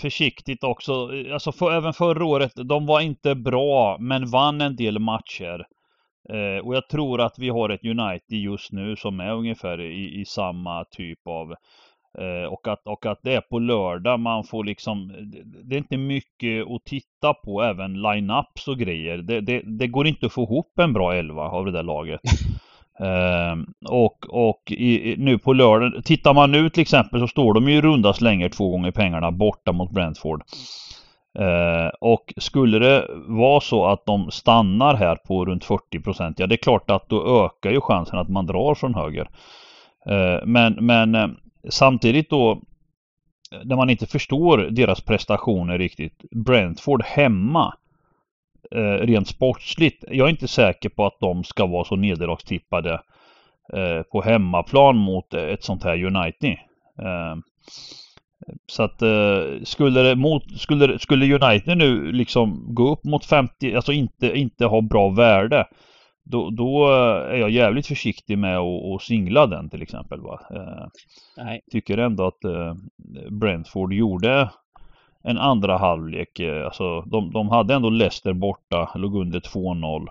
försiktigt 0.00 0.64
också. 0.64 1.08
Alltså 1.32 1.52
för, 1.52 1.72
även 1.72 1.92
förra 1.92 2.24
året, 2.24 2.52
de 2.54 2.86
var 2.86 3.00
inte 3.00 3.34
bra 3.34 3.96
men 4.00 4.30
vann 4.30 4.60
en 4.60 4.76
del 4.76 4.98
matcher. 4.98 5.66
Eh, 6.28 6.66
och 6.66 6.74
jag 6.74 6.88
tror 6.88 7.20
att 7.20 7.38
vi 7.38 7.48
har 7.48 7.68
ett 7.68 7.84
United 7.84 8.38
just 8.38 8.72
nu 8.72 8.96
som 8.96 9.20
är 9.20 9.32
ungefär 9.32 9.80
i, 9.80 10.20
i 10.20 10.24
samma 10.24 10.84
typ 10.84 11.18
av 11.26 11.50
eh, 12.18 12.52
och, 12.52 12.68
att, 12.68 12.86
och 12.86 13.06
att 13.06 13.18
det 13.22 13.34
är 13.34 13.40
på 13.40 13.58
lördag 13.58 14.20
man 14.20 14.44
får 14.44 14.64
liksom 14.64 15.12
det- 15.64 15.74
är 15.74 15.78
inte 15.78 15.96
mycket 15.96 16.66
att 16.66 16.84
titta 16.84 17.34
på 17.34 17.62
även 17.62 17.94
line-ups 18.02 18.68
och 18.68 18.78
grejer. 18.78 19.18
Det, 19.18 19.40
det, 19.40 19.62
det 19.64 19.86
går 19.86 20.06
inte 20.06 20.26
att 20.26 20.32
få 20.32 20.42
ihop 20.42 20.78
en 20.78 20.92
bra 20.92 21.14
elva 21.14 21.42
av 21.42 21.64
det 21.66 21.72
där 21.72 21.82
laget. 21.82 22.20
Ehm, 23.00 23.66
och 23.88 24.26
och 24.28 24.72
i, 24.72 25.14
nu 25.18 25.38
på 25.38 25.52
lördag, 25.52 26.04
tittar 26.04 26.34
man 26.34 26.52
nu 26.52 26.70
till 26.70 26.82
exempel 26.82 27.20
så 27.20 27.28
står 27.28 27.54
de 27.54 27.68
ju 27.68 27.74
i 27.76 27.80
runda 27.80 28.12
slängar 28.12 28.48
två 28.48 28.70
gånger 28.70 28.90
pengarna 28.90 29.30
borta 29.30 29.72
mot 29.72 29.90
Brentford. 29.90 30.42
Eh, 31.38 31.88
och 32.00 32.34
skulle 32.36 32.78
det 32.78 33.06
vara 33.26 33.60
så 33.60 33.86
att 33.86 34.06
de 34.06 34.30
stannar 34.30 34.94
här 34.94 35.16
på 35.16 35.44
runt 35.44 35.64
40 35.64 36.00
procent, 36.00 36.38
ja 36.38 36.46
det 36.46 36.54
är 36.54 36.56
klart 36.56 36.90
att 36.90 37.08
då 37.08 37.44
ökar 37.44 37.70
ju 37.70 37.80
chansen 37.80 38.18
att 38.18 38.28
man 38.28 38.46
drar 38.46 38.74
från 38.74 38.94
höger. 38.94 39.28
Eh, 40.06 40.46
men 40.46 40.72
men 40.80 41.14
eh, 41.14 41.28
samtidigt 41.68 42.30
då 42.30 42.62
när 43.64 43.76
man 43.76 43.90
inte 43.90 44.06
förstår 44.06 44.58
deras 44.58 45.00
prestationer 45.00 45.78
riktigt. 45.78 46.24
Brentford 46.30 47.02
hemma 47.02 47.74
eh, 48.70 49.06
rent 49.06 49.28
sportsligt. 49.28 50.04
Jag 50.08 50.26
är 50.26 50.30
inte 50.30 50.48
säker 50.48 50.88
på 50.88 51.06
att 51.06 51.20
de 51.20 51.44
ska 51.44 51.66
vara 51.66 51.84
så 51.84 51.96
nederlagstippade 51.96 53.02
eh, 53.72 54.02
på 54.02 54.22
hemmaplan 54.22 54.96
mot 54.96 55.34
ett 55.34 55.64
sånt 55.64 55.84
här 55.84 56.04
United. 56.04 56.58
Eh, 56.98 57.36
så 58.66 58.82
att 58.82 59.02
eh, 59.02 59.62
skulle, 59.64 60.02
det 60.02 60.16
mot, 60.16 60.60
skulle, 60.60 60.98
skulle 60.98 61.34
United 61.34 61.78
nu 61.78 62.12
liksom 62.12 62.74
gå 62.74 62.92
upp 62.92 63.04
mot 63.04 63.24
50, 63.24 63.74
alltså 63.74 63.92
inte, 63.92 64.38
inte 64.38 64.66
ha 64.66 64.80
bra 64.80 65.08
värde. 65.08 65.66
Då, 66.24 66.50
då 66.50 66.92
eh, 66.92 67.34
är 67.34 67.36
jag 67.36 67.50
jävligt 67.50 67.86
försiktig 67.86 68.38
med 68.38 68.58
att, 68.58 68.94
att 68.94 69.02
singla 69.02 69.46
den 69.46 69.70
till 69.70 69.82
exempel. 69.82 70.20
Va? 70.20 70.40
Eh, 70.50 71.54
tycker 71.72 71.98
ändå 71.98 72.26
att 72.26 72.44
eh, 72.44 72.74
Brentford 73.30 73.92
gjorde 73.92 74.50
en 75.22 75.38
andra 75.38 75.78
halvlek. 75.78 76.40
Eh, 76.40 76.64
alltså 76.64 77.00
de, 77.00 77.32
de 77.32 77.48
hade 77.48 77.74
ändå 77.74 77.90
Leicester 77.90 78.32
borta, 78.32 78.92
låg 78.94 79.16
under 79.16 79.40
2-0. 79.40 80.08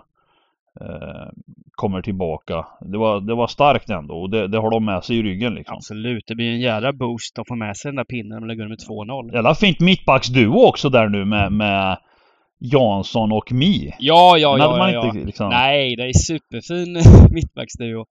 Eh, 0.81 1.27
kommer 1.71 2.01
tillbaka. 2.01 2.65
Det 2.81 2.97
var, 2.97 3.21
det 3.21 3.35
var 3.35 3.47
starkt 3.47 3.89
ändå 3.89 4.13
och 4.13 4.29
det, 4.29 4.47
det 4.47 4.57
har 4.57 4.71
de 4.71 4.85
med 4.85 5.03
sig 5.03 5.17
i 5.17 5.23
ryggen 5.23 5.53
liksom. 5.53 5.75
absolut. 5.75 6.23
Det 6.27 6.35
blir 6.35 6.51
en 6.51 6.59
jävla 6.59 6.93
boost 6.93 7.39
att 7.39 7.47
få 7.47 7.55
med 7.55 7.77
sig 7.77 7.89
den 7.89 7.95
där 7.95 8.03
pinnen 8.03 8.39
man 8.39 8.47
lägger 8.47 8.63
under 8.63 8.75
2-0. 8.75 9.33
Jävla 9.33 9.55
fint 9.55 9.79
mittbacksduo 9.79 10.67
också 10.67 10.89
där 10.89 11.09
nu 11.09 11.25
med, 11.25 11.51
med 11.51 11.97
Jansson 12.59 13.31
och 13.31 13.51
Mi. 13.51 13.95
Ja, 13.99 14.37
ja, 14.37 14.57
ja, 14.57 14.77
ja, 14.77 14.91
ja. 14.91 15.05
inte 15.05 15.25
liksom... 15.25 15.49
Nej, 15.49 15.95
det 15.95 16.03
är 16.03 16.13
superfin 16.13 16.93
mittbacksduo. 17.33 18.05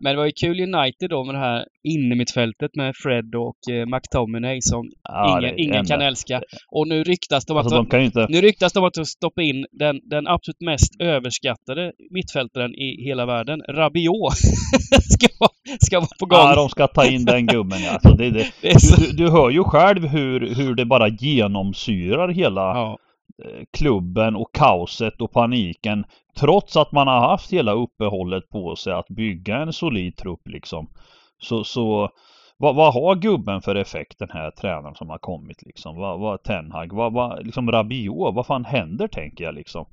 Men 0.00 0.12
det 0.12 0.16
var 0.16 0.26
ju 0.26 0.32
kul 0.32 0.60
United 0.60 1.10
då 1.10 1.24
med 1.24 1.34
det 1.34 1.38
här 1.38 1.64
innermittfältet 1.82 2.70
med 2.76 2.96
Fred 2.96 3.34
och 3.34 3.74
eh, 3.74 3.86
McTominay 3.86 4.58
som 4.62 4.90
Ja, 5.02 5.38
ingen, 5.38 5.58
ingen 5.58 5.84
kan 5.84 6.00
älska. 6.00 6.42
Och 6.70 6.88
nu 6.88 7.04
ryktas 7.04 7.44
det 7.44 7.52
om 7.52 7.58
Alltså 7.58 7.80
att 7.80 7.90
de 7.90 8.00
inte... 8.00 8.26
Nu 8.28 8.40
ryktas 8.40 8.76
om 8.76 8.84
att 8.84 8.94
de 8.94 9.04
stoppa 9.04 9.42
in 9.42 9.66
den, 9.72 10.00
den 10.04 10.26
absolut 10.26 10.60
mest 10.60 11.00
överskattade 11.00 11.92
mittfältaren 12.10 12.74
i 12.74 13.04
hela 13.04 13.26
världen, 13.26 13.62
Rabiot, 13.68 14.32
ska, 15.12 15.26
vara, 15.40 15.50
ska 15.80 16.00
vara 16.00 16.08
på 16.20 16.26
gång. 16.26 16.38
Ja, 16.38 16.54
de 16.54 16.68
ska 16.68 16.86
ta 16.86 17.06
in 17.06 17.24
den 17.24 17.46
gubben 17.46 17.78
ja. 17.82 17.90
Alltså, 17.90 18.08
det, 18.08 18.30
det, 18.30 18.46
Det 18.62 18.70
är 18.70 18.78
så... 18.78 19.00
du, 19.00 19.06
du, 19.06 19.12
du 19.12 19.30
hör 19.30 19.50
ju 19.50 19.64
själv 19.64 20.06
hur, 20.06 20.54
hur 20.54 20.74
det 20.74 20.84
bara 20.84 21.08
genomsyrar 21.08 22.28
hela 22.28 22.60
Ja, 22.60 22.98
Eh, 23.44 23.64
klubben 23.70 24.36
och 24.36 24.54
kaoset 24.54 25.20
och 25.20 25.32
paniken. 25.32 26.04
Trots 26.36 26.76
att 26.76 26.92
man 26.92 27.08
har 27.08 27.20
haft 27.20 27.52
hela 27.52 27.72
uppehållet 27.72 28.48
på 28.50 28.76
sig 28.76 28.92
att 28.92 29.08
bygga 29.08 29.56
en 29.56 29.72
solid 29.72 30.16
trupp 30.16 30.48
liksom. 30.48 30.90
Så, 31.38 31.64
så 31.64 32.10
vad, 32.56 32.74
vad 32.74 32.94
har 32.94 33.14
gubben 33.14 33.62
för 33.62 33.74
effekt 33.74 34.18
den 34.18 34.30
här 34.30 34.50
tränaren 34.50 34.94
som 34.94 35.10
har 35.10 35.18
kommit 35.18 35.62
liksom? 35.62 35.96
Vad, 35.96 36.20
vad 36.20 36.42
Tenhag, 36.42 36.92
vad, 36.92 37.12
vad, 37.12 37.46
liksom 37.46 37.70
Rabiot, 37.70 38.34
vad 38.34 38.46
fan 38.46 38.64
händer 38.64 39.08
tänker 39.08 39.44
jag 39.44 39.54
liksom? 39.54 39.86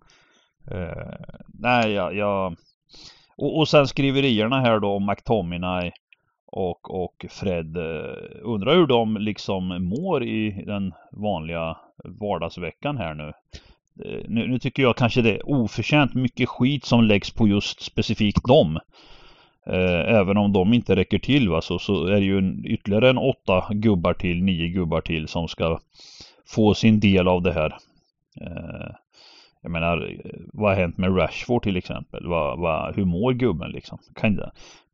Eh, 0.71 1.27
nej, 1.47 1.91
jag, 1.91 2.15
jag... 2.15 2.55
Och, 3.37 3.59
och 3.59 3.67
sen 3.67 3.87
skriverierna 3.87 4.61
här 4.61 4.79
då 4.79 4.91
om 4.91 5.05
McTominay 5.05 5.91
och, 6.57 7.03
och 7.03 7.25
Fred. 7.29 7.77
Eh, 7.77 8.41
undrar 8.41 8.75
hur 8.75 8.87
de 8.87 9.17
liksom 9.17 9.67
mår 9.67 10.23
i 10.23 10.63
den 10.65 10.93
vanliga 11.11 11.77
vardagsveckan 12.03 12.97
här 12.97 13.13
nu. 13.13 13.33
Eh, 14.05 14.23
nu, 14.27 14.47
nu 14.47 14.59
tycker 14.59 14.83
jag 14.83 14.95
kanske 14.95 15.21
det 15.21 15.35
är 15.35 15.49
oförtjänt 15.49 16.13
mycket 16.13 16.49
skit 16.49 16.85
som 16.85 17.03
läggs 17.03 17.31
på 17.31 17.47
just 17.47 17.81
specifikt 17.81 18.47
dem. 18.47 18.79
Eh, 19.67 20.15
även 20.15 20.37
om 20.37 20.53
de 20.53 20.73
inte 20.73 20.95
räcker 20.95 21.19
till 21.19 21.49
va, 21.49 21.61
så, 21.61 21.79
så 21.79 22.05
är 22.05 22.11
det 22.11 22.25
ju 22.25 22.37
en, 22.37 22.65
ytterligare 22.65 23.09
en 23.09 23.17
åtta 23.17 23.67
gubbar 23.71 24.13
till, 24.13 24.43
nio 24.43 24.67
gubbar 24.67 25.01
till 25.01 25.27
som 25.27 25.47
ska 25.47 25.79
få 26.47 26.73
sin 26.73 26.99
del 26.99 27.27
av 27.27 27.41
det 27.41 27.53
här. 27.53 27.75
Jag 29.61 29.71
menar, 29.71 30.17
vad 30.53 30.71
har 30.71 30.81
hänt 30.81 30.97
med 30.97 31.17
Rashford 31.17 31.63
till 31.63 31.77
exempel? 31.77 32.27
Vad, 32.27 32.59
vad, 32.59 32.95
hur 32.95 33.05
mår 33.05 33.33
gubben 33.33 33.71
liksom? 33.71 33.97
Kan 34.15 34.39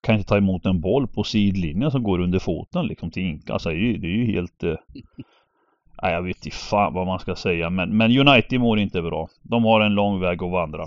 kan 0.03 0.15
inte 0.15 0.27
ta 0.27 0.37
emot 0.37 0.65
en 0.65 0.81
boll 0.81 1.07
på 1.07 1.23
sidlinjen 1.23 1.91
som 1.91 2.03
går 2.03 2.19
under 2.19 2.39
foten 2.39 2.87
liksom 2.87 3.11
till 3.11 3.23
Inka. 3.23 3.53
Alltså 3.53 3.69
det 3.69 3.75
är 3.75 3.79
ju, 3.79 3.97
det 3.97 4.07
är 4.07 4.11
ju 4.11 4.31
helt... 4.31 4.63
Eh, 4.63 4.75
nej, 6.01 6.13
jag 6.13 6.21
vet 6.21 6.45
inte 6.45 6.57
fan 6.57 6.93
vad 6.93 7.07
man 7.07 7.19
ska 7.19 7.35
säga. 7.35 7.69
Men, 7.69 7.97
men 7.97 8.27
United 8.27 8.59
mår 8.59 8.79
inte 8.79 9.01
bra. 9.01 9.29
De 9.41 9.63
har 9.63 9.81
en 9.81 9.93
lång 9.93 10.19
väg 10.19 10.43
att 10.43 10.51
vandra. 10.51 10.83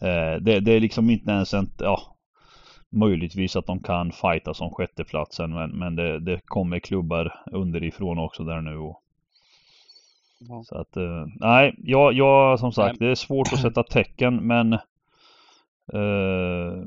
Eh, 0.00 0.40
det, 0.40 0.60
det 0.60 0.72
är 0.72 0.80
liksom 0.80 1.10
inte 1.10 1.30
ens 1.30 1.54
en... 1.54 1.70
Ja, 1.78 2.00
möjligtvis 2.90 3.56
att 3.56 3.66
de 3.66 3.82
kan 3.82 4.12
fighta 4.12 4.54
som 4.54 4.70
sjätteplatsen 4.70 5.54
men, 5.54 5.70
men 5.70 5.96
det, 5.96 6.18
det 6.18 6.40
kommer 6.44 6.78
klubbar 6.78 7.34
underifrån 7.52 8.18
också 8.18 8.44
där 8.44 8.60
nu. 8.60 8.76
Och, 8.76 9.02
Ja. 10.48 10.62
så 10.64 10.78
att, 10.78 10.96
eh, 10.96 11.26
nej, 11.40 11.74
jag, 11.78 12.12
jag 12.12 12.60
som 12.60 12.72
sagt, 12.72 12.98
det 12.98 13.06
är 13.06 13.14
svårt 13.14 13.52
att 13.52 13.60
sätta 13.60 13.82
tecken 13.82 14.36
men 14.46 14.72
eh, 15.92 16.84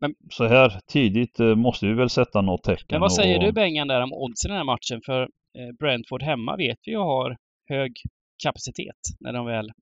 Men- 0.00 0.14
så 0.30 0.46
här 0.46 0.80
tidigt 0.86 1.40
eh, 1.40 1.54
måste 1.54 1.86
vi 1.86 1.94
väl 1.94 2.10
sätta 2.10 2.40
något 2.40 2.62
tecken. 2.62 2.86
Men 2.90 3.00
vad 3.00 3.12
säger 3.12 3.38
och, 3.38 3.44
du 3.44 3.52
Bengan 3.52 3.88
där 3.88 4.00
om 4.00 4.12
oddsen 4.12 4.50
i 4.50 4.52
den 4.52 4.58
här 4.58 4.64
matchen? 4.64 5.00
För 5.06 5.22
eh, 5.22 5.76
Brentford 5.78 6.22
hemma 6.22 6.56
vet 6.56 6.78
vi 6.84 6.92
ju 6.92 6.98
har 6.98 7.36
hög 7.68 7.92
kapacitet 8.42 8.96
när 9.20 9.32
de 9.32 9.46
väl... 9.46 9.72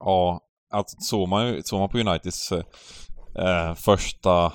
Ja, 0.00 0.40
alltså 0.70 0.96
såg 1.00 1.28
man 1.28 1.62
såg 1.62 1.80
man 1.80 1.88
på 1.88 1.98
Uniteds 1.98 2.52
eh, 2.52 3.74
första 3.74 4.52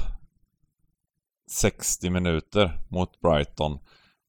60 1.52 2.10
minuter 2.10 2.72
mot 2.90 3.22
Brighton 3.22 3.80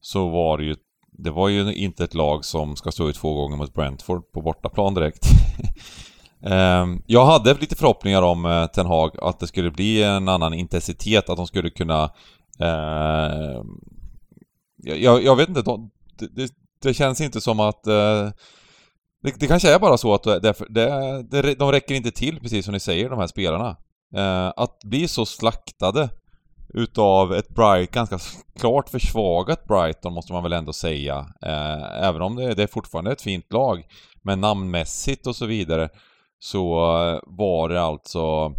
så 0.01 0.29
var 0.29 0.59
det 0.59 0.65
ju 0.65 0.77
det 1.19 1.31
var 1.31 1.49
ju 1.49 1.75
inte 1.75 2.05
ett 2.05 2.15
lag 2.15 2.45
som 2.45 2.77
ska 2.77 2.93
stå 2.93 3.09
ut 3.09 3.17
två 3.17 3.35
gånger 3.35 3.57
mot 3.57 3.75
Brentford 3.75 4.33
på 4.33 4.43
bortaplan 4.43 4.95
direkt. 4.95 5.27
Ehm, 6.47 7.03
jag 7.07 7.27
hade 7.27 7.55
lite 7.55 7.77
förhoppningar 7.77 8.23
om 8.23 8.47
eh, 8.47 8.67
Ten 8.67 8.87
Hag 8.87 9.17
att 9.23 9.41
det 9.41 9.47
skulle 9.47 9.71
bli 9.71 10.03
en 10.03 10.29
annan 10.29 10.55
intensitet, 10.55 11.29
att 11.29 11.37
de 11.37 11.47
skulle 11.47 11.71
kunna... 11.71 12.11
Eh, 12.61 13.63
jag, 14.77 15.25
jag 15.25 15.37
vet 15.37 15.49
inte, 15.49 15.63
de, 15.63 15.91
det, 16.19 16.53
det, 16.83 16.95
känns 16.95 17.21
inte 17.21 17.41
som 17.41 17.61
att... 17.61 17.87
Eh, 17.87 18.31
det, 19.23 19.41
det 19.41 19.47
kanske 19.47 19.75
är 19.75 19.79
bara 19.79 19.99
så 19.99 20.15
att 20.15 20.23
det, 20.23 20.41
det, 20.69 21.23
det, 21.31 21.55
de 21.55 21.73
räcker 21.73 21.95
inte 21.95 22.11
till, 22.11 22.41
precis 22.41 22.65
som 22.65 22.73
ni 22.73 22.81
säger, 22.81 23.11
de 23.11 23.19
här 23.19 23.27
spelarna. 23.27 23.77
Eh, 24.17 24.53
att 24.57 24.79
bli 24.85 25.09
så 25.09 25.27
slaktade 25.27 26.09
utav 26.75 27.35
ett 27.35 27.49
Bright, 27.49 27.91
ganska 27.91 28.19
klart 28.59 28.89
försvagat 28.89 29.65
Brighton 29.65 30.13
måste 30.13 30.33
man 30.33 30.43
väl 30.43 30.53
ändå 30.53 30.73
säga. 30.73 31.27
Ehm, 31.43 31.83
även 32.03 32.23
om 32.23 32.37
det, 32.37 32.55
det 32.55 32.63
är 32.63 32.67
fortfarande 32.67 33.13
ett 33.13 33.23
fint 33.23 33.53
lag. 33.53 33.83
Men 34.23 34.41
namnmässigt 34.41 35.27
och 35.27 35.37
så 35.37 35.47
vidare 35.47 35.89
så 36.45 36.75
eh, 36.75 37.21
var 37.27 37.69
det 37.69 37.83
alltså... 37.83 38.53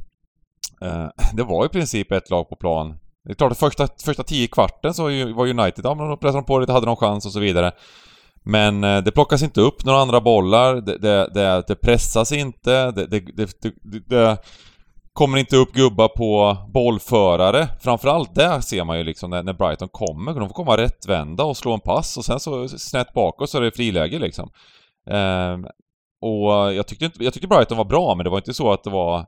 Eh, 0.82 1.08
det 1.34 1.44
var 1.44 1.66
i 1.66 1.70
princip 1.70 2.12
ett 2.12 2.30
lag 2.30 2.50
på 2.50 2.56
plan. 2.56 2.98
Det 3.24 3.32
är 3.32 3.36
klart 3.36 3.52
att 3.52 3.60
första, 3.60 3.88
första 4.06 4.24
tio 4.24 4.48
kvarten 4.48 4.94
så 4.94 5.04
var 5.34 5.48
United, 5.48 5.86
ja 5.86 5.96
men 5.96 6.10
de 6.10 6.20
pressade 6.20 6.44
på 6.44 6.60
lite, 6.60 6.72
hade 6.72 6.86
någon 6.86 6.96
chans 6.96 7.26
och 7.26 7.32
så 7.32 7.40
vidare. 7.40 7.72
Men 8.44 8.84
eh, 8.84 9.04
det 9.04 9.12
plockas 9.12 9.44
inte 9.44 9.62
upp 9.62 9.86
några 9.86 10.00
andra 10.00 10.22
bollar, 10.22 10.76
det, 10.76 10.98
det, 10.98 11.30
det, 11.34 11.64
det 11.68 11.76
pressas 11.76 12.32
inte, 12.32 12.92
det, 12.92 13.08
det, 13.08 13.20
det, 13.20 13.62
det, 13.62 14.00
det 14.10 14.38
kommer 15.14 15.38
inte 15.38 15.58
upp 15.58 15.74
gubbar 15.74 16.08
på 16.08 16.58
bollförare. 16.74 17.68
Framförallt 17.82 18.36
där 18.36 18.62
ser 18.62 18.84
man 18.84 18.98
ju 18.98 19.04
liksom 19.04 19.30
när, 19.30 19.44
när 19.44 19.54
Brighton 19.54 19.90
kommer, 19.92 20.34
de 20.40 20.50
får 20.50 20.56
komma 20.56 20.78
rättvända 20.78 21.44
och 21.44 21.58
slå 21.58 21.74
en 21.74 21.80
pass 21.80 22.18
och 22.18 22.26
sen 22.26 22.40
så 22.40 22.68
snett 22.68 23.14
bakåt 23.14 23.50
så 23.50 23.58
är 23.58 23.62
det 23.62 23.72
friläge 23.72 24.20
liksom. 24.20 24.50
Ehm, 25.10 25.66
och 26.26 26.70
eh, 26.70 26.76
jag 26.76 26.88
tyckte, 26.88 27.06
inte, 27.06 27.24
jag 27.24 27.34
tyckte 27.34 27.48
Brighton 27.48 27.78
var 27.78 27.86
bra, 27.86 28.16
men 28.16 28.24
det 28.24 28.30
var 28.30 28.38
inte 28.38 28.54
så 28.54 28.74
att 28.74 28.84
det 28.84 28.90
var 28.90 29.26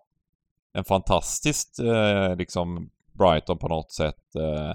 en 0.74 0.84
fantastiskt 0.84 1.80
eh, 1.80 2.36
liksom 2.36 2.90
Brighton 3.18 3.58
på 3.58 3.68
något 3.68 3.92
sätt. 3.92 4.36
Eh, 4.36 4.74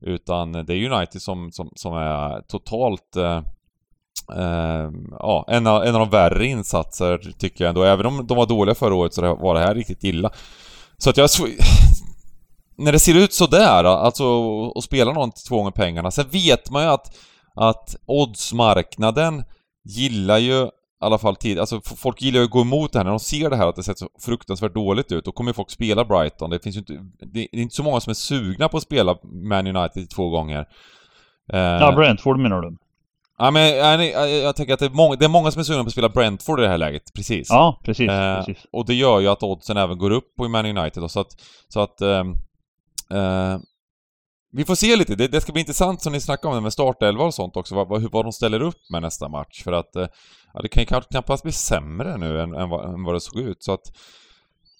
utan 0.00 0.52
det 0.52 0.74
är 0.74 0.92
United 0.92 1.22
som, 1.22 1.52
som, 1.52 1.70
som 1.74 1.94
är 1.94 2.40
totalt 2.40 3.16
eh, 3.16 3.36
eh, 4.36 4.90
ja, 5.10 5.44
en 5.48 5.66
av, 5.66 5.84
en 5.84 5.94
av 5.94 6.00
de 6.00 6.10
värre 6.10 6.46
insatser 6.46 7.32
tycker 7.38 7.64
jag 7.64 7.68
ändå. 7.68 7.82
Även 7.82 8.06
om 8.06 8.26
de 8.26 8.36
var 8.36 8.46
dåliga 8.46 8.74
förra 8.74 8.94
året 8.94 9.14
så 9.14 9.34
var 9.34 9.54
det 9.54 9.60
här 9.60 9.74
riktigt 9.74 10.04
illa. 10.04 10.30
Så 10.98 11.10
att 11.10 11.16
jag... 11.16 11.30
När 12.76 12.92
det 12.92 12.98
ser 12.98 13.14
ut 13.14 13.32
sådär, 13.32 13.84
alltså 13.84 14.24
och 14.24 14.84
spela 14.84 15.12
någon 15.12 15.32
till 15.32 15.44
två 15.48 15.56
gånger 15.56 15.70
pengarna. 15.70 16.10
Sen 16.10 16.28
vet 16.28 16.70
man 16.70 16.82
ju 16.82 16.88
att, 16.88 17.16
att 17.54 17.96
oddsmarknaden 18.06 19.44
gillar 19.84 20.38
ju 20.38 20.68
alla 21.02 21.18
fall 21.18 21.36
tid, 21.36 21.58
alltså 21.58 21.80
folk 21.84 22.22
gillar 22.22 22.38
ju 22.38 22.44
att 22.44 22.50
gå 22.50 22.60
emot 22.60 22.92
det 22.92 22.98
här 22.98 23.04
när 23.04 23.10
de 23.10 23.20
ser 23.20 23.50
det 23.50 23.56
här 23.56 23.66
att 23.66 23.76
det 23.76 23.82
ser 23.82 23.94
så 23.94 24.08
fruktansvärt 24.20 24.74
dåligt 24.74 25.12
ut. 25.12 25.24
Då 25.24 25.32
kommer 25.32 25.50
ju 25.50 25.54
folk 25.54 25.70
spela 25.70 26.04
Brighton. 26.04 26.50
Det 26.50 26.62
finns 26.62 26.76
ju 26.76 26.80
inte, 26.80 26.98
det 27.32 27.40
är 27.40 27.58
inte 27.58 27.74
så 27.74 27.82
många 27.82 28.00
som 28.00 28.10
är 28.10 28.14
sugna 28.14 28.68
på 28.68 28.76
att 28.76 28.82
spela 28.82 29.16
Man 29.22 29.76
United 29.76 30.10
två 30.10 30.30
gånger. 30.30 30.60
Eh, 31.52 31.60
Ja, 31.60 31.92
Brentford 31.96 32.38
menar 32.38 32.60
du? 32.60 32.76
Ja 33.38 33.50
men 33.50 33.76
jag, 33.76 34.04
jag, 34.04 34.30
jag 34.30 34.56
tänker 34.56 34.74
att 34.74 34.80
det 34.80 34.86
är, 34.86 34.90
många, 34.90 35.16
det 35.16 35.24
är 35.24 35.28
många 35.28 35.50
som 35.50 35.60
är 35.60 35.64
sugna 35.64 35.82
på 35.82 35.86
att 35.86 35.92
spela 35.92 36.08
Brentford 36.08 36.58
i 36.60 36.62
det 36.62 36.68
här 36.68 36.78
läget, 36.78 37.02
precis. 37.14 37.46
Ja, 37.50 37.80
precis. 37.84 38.10
Eh, 38.10 38.44
precis. 38.44 38.66
och 38.72 38.86
det 38.86 38.94
gör 38.94 39.20
ju 39.20 39.28
att 39.28 39.42
oddsen 39.42 39.76
även 39.76 39.98
går 39.98 40.10
upp 40.10 40.36
på 40.38 40.48
Man 40.48 40.66
United 40.78 41.02
då, 41.02 41.08
så 41.08 41.20
att... 41.20 41.40
Så 41.68 41.80
att 41.80 42.00
ehm, 42.00 42.30
eh, 43.10 43.58
vi 44.52 44.64
får 44.64 44.74
se 44.74 44.96
lite, 44.96 45.14
det, 45.14 45.28
det 45.28 45.40
ska 45.40 45.52
bli 45.52 45.60
intressant 45.60 46.02
som 46.02 46.12
ni 46.12 46.20
snackar 46.20 46.48
om 46.48 46.54
det 46.54 46.60
med 46.60 46.72
startelva 46.72 47.24
och 47.24 47.34
sånt 47.34 47.56
också, 47.56 47.74
vad, 47.74 47.88
vad, 47.88 48.12
vad 48.12 48.24
de 48.24 48.32
ställer 48.32 48.62
upp 48.62 48.90
med 48.90 49.02
nästa 49.02 49.28
match. 49.28 49.62
För 49.64 49.72
att 49.72 49.96
eh, 49.96 50.06
ja, 50.54 50.62
det 50.62 50.68
kan 50.68 50.82
ju 50.82 51.00
knappast 51.10 51.42
bli 51.42 51.52
sämre 51.52 52.16
nu 52.16 52.40
än, 52.40 52.54
än, 52.54 52.68
vad, 52.68 52.94
än 52.94 53.04
vad 53.04 53.14
det 53.14 53.20
såg 53.20 53.40
ut. 53.40 53.62
Så 53.62 53.72
att... 53.72 53.82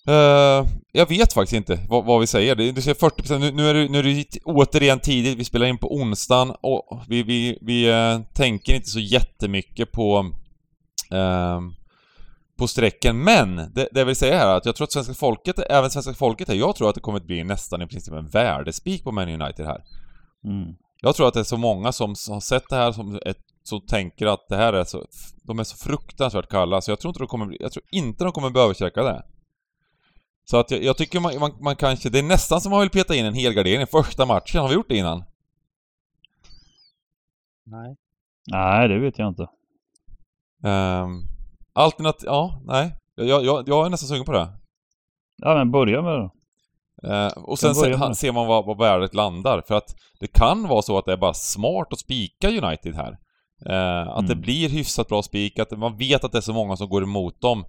Eh, 0.08 0.68
jag 0.92 1.08
vet 1.08 1.32
faktiskt 1.32 1.52
inte 1.52 1.86
vad, 1.88 2.04
vad 2.04 2.20
vi 2.20 2.26
säger. 2.26 2.54
Det, 2.54 2.72
du 2.72 2.82
ser 2.82 2.94
40% 2.94 3.38
nu, 3.38 3.52
nu 3.52 3.70
är 3.70 3.74
det, 3.74 3.88
nu 3.88 3.98
är 3.98 4.02
det 4.02 4.38
återigen 4.44 5.00
tidigt, 5.00 5.38
vi 5.38 5.44
spelar 5.44 5.66
in 5.66 5.78
på 5.78 5.94
onsdagen 5.94 6.56
och 6.60 7.02
vi, 7.08 7.22
vi, 7.22 7.58
vi 7.60 7.88
eh, 7.88 8.20
tänker 8.34 8.74
inte 8.74 8.90
så 8.90 9.00
jättemycket 9.00 9.92
på 9.92 10.32
ehm, 11.10 11.74
på 12.56 12.68
strecken. 12.68 13.24
Men 13.24 13.56
det, 13.56 13.88
det 13.92 13.98
jag 14.00 14.06
vill 14.06 14.16
säga 14.16 14.38
här 14.38 14.48
är 14.48 14.56
att 14.56 14.66
jag 14.66 14.76
tror 14.76 14.84
att 14.84 14.92
svenska 14.92 15.14
folket, 15.14 15.58
även 15.58 15.90
svenska 15.90 16.14
folket 16.14 16.48
här, 16.48 16.54
jag 16.54 16.76
tror 16.76 16.88
att 16.88 16.94
det 16.94 17.00
kommer 17.00 17.18
att 17.18 17.26
bli 17.26 17.44
nästan 17.44 17.82
i 17.82 17.86
princip 17.86 18.14
en 18.14 18.28
värdespik 18.28 19.04
på 19.04 19.12
Man 19.12 19.28
United 19.28 19.66
här. 19.66 19.82
Mm. 20.44 20.74
Jag 21.00 21.14
tror 21.14 21.28
att 21.28 21.34
det 21.34 21.40
är 21.40 21.44
så 21.44 21.56
många 21.56 21.92
som 21.92 22.08
har 22.08 22.40
sett 22.40 22.68
det 22.68 22.76
här 22.76 22.92
som 22.92 23.20
ett, 23.26 23.38
som 23.62 23.80
tänker 23.86 24.26
att 24.26 24.48
det 24.48 24.56
här 24.56 24.72
är 24.72 24.84
så, 24.84 25.06
de 25.42 25.58
är 25.58 25.64
så 25.64 25.76
fruktansvärt 25.76 26.48
kalla, 26.48 26.80
så 26.80 26.90
jag 26.90 27.00
tror 27.00 27.10
inte 27.10 27.20
de 27.20 27.26
kommer 27.26 27.46
bli, 27.46 27.56
jag 27.60 27.72
tror 27.72 27.84
inte 27.90 28.24
de 28.24 28.32
kommer 28.32 28.50
bli 28.50 28.60
överstrecka 28.60 29.02
det. 29.02 29.22
Så 30.44 30.56
att 30.56 30.70
jag, 30.70 30.82
jag 30.82 30.96
tycker 30.96 31.20
man, 31.20 31.38
man, 31.38 31.52
man 31.60 31.76
kanske, 31.76 32.10
det 32.10 32.18
är 32.18 32.22
nästan 32.22 32.60
som 32.60 32.70
man 32.70 32.80
vill 32.80 32.90
peta 32.90 33.14
in 33.14 33.24
en 33.24 33.34
helgardering 33.34 33.82
i 33.82 33.86
första 33.86 34.26
matchen, 34.26 34.60
har 34.60 34.68
vi 34.68 34.74
gjort 34.74 34.88
det 34.88 34.96
innan? 34.96 35.24
Nej. 37.64 37.96
Nej, 38.46 38.88
det 38.88 38.98
vet 38.98 39.18
jag 39.18 39.28
inte. 39.28 39.42
Um, 40.62 41.31
Alternativ, 41.74 42.26
ja, 42.26 42.60
nej. 42.64 42.96
Jag, 43.14 43.44
jag, 43.44 43.68
jag 43.68 43.86
är 43.86 43.90
nästan 43.90 44.08
sugen 44.08 44.24
på 44.24 44.32
det. 44.32 44.48
Ja, 45.42 45.54
men 45.54 45.70
börja 45.70 46.02
med 46.02 46.12
det. 46.12 46.30
Eh, 47.08 47.32
och 47.32 47.58
sen 47.58 47.74
se, 47.74 47.88
det. 47.88 48.14
ser 48.14 48.32
man 48.32 48.46
vad, 48.46 48.66
vad 48.66 48.78
värdet 48.78 49.14
landar. 49.14 49.62
För 49.68 49.74
att 49.74 49.94
det 50.20 50.26
kan 50.26 50.68
vara 50.68 50.82
så 50.82 50.98
att 50.98 51.04
det 51.04 51.12
är 51.12 51.16
bara 51.16 51.34
smart 51.34 51.92
att 51.92 51.98
spika 51.98 52.48
United 52.48 52.94
här. 52.94 53.18
Eh, 53.66 54.08
att 54.08 54.26
det 54.26 54.32
Mm. 54.32 54.40
blir 54.42 54.68
hyfsat 54.68 55.08
bra 55.08 55.22
spik, 55.22 55.58
att 55.58 55.70
man 55.78 55.96
vet 55.96 56.24
att 56.24 56.32
det 56.32 56.38
är 56.38 56.42
så 56.42 56.52
många 56.52 56.76
som 56.76 56.88
går 56.88 57.02
emot 57.02 57.40
dem. 57.40 57.64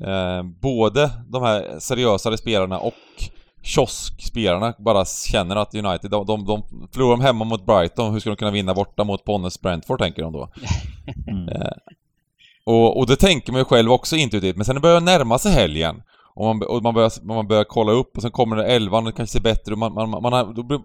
Eh, 0.00 0.42
både 0.62 1.10
de 1.28 1.42
här 1.42 1.78
seriösare 1.78 2.36
spelarna 2.38 2.78
och 2.78 2.94
kioskspelarna 3.62 4.74
bara 4.78 5.04
känner 5.04 5.56
att 5.56 5.74
United, 5.74 6.10
de, 6.10 6.26
de, 6.26 6.44
de 6.44 6.62
förlorar 6.92 7.16
de 7.16 7.20
hemma 7.20 7.44
mot 7.44 7.66
Brighton, 7.66 8.12
hur 8.12 8.20
ska 8.20 8.30
de 8.30 8.36
kunna 8.36 8.50
vinna 8.50 8.74
borta 8.74 9.04
mot 9.04 9.24
Ponnes 9.24 9.60
Brentford 9.60 9.98
tänker 9.98 10.22
de 10.22 10.32
då. 10.32 10.48
Mm. 11.28 11.48
Eh, 11.48 11.70
och, 12.66 12.98
och 12.98 13.06
det 13.06 13.16
tänker 13.16 13.52
man 13.52 13.60
ju 13.60 13.64
själv 13.64 13.92
också 13.92 14.16
intuitivt, 14.16 14.56
men 14.56 14.64
sen 14.64 14.74
när 14.74 14.80
det 14.80 14.88
börjar 14.88 15.00
närma 15.00 15.38
sig 15.38 15.52
helgen 15.52 16.02
och 16.34 16.44
man, 16.44 16.62
och 16.62 16.82
man, 16.82 16.94
börjar, 16.94 17.26
man 17.26 17.48
börjar 17.48 17.64
kolla 17.64 17.92
upp 17.92 18.16
och 18.16 18.22
sen 18.22 18.30
kommer 18.30 18.56
det 18.56 18.64
elvan 18.64 19.06
och 19.06 19.12
det 19.12 19.16
kanske 19.16 19.32
ser 19.32 19.42
bättre 19.42 19.72
och 19.72 19.78
man, 19.78 19.94
man, 19.94 20.10
man, 20.10 20.22
man, 20.22 20.54
då 20.54 20.62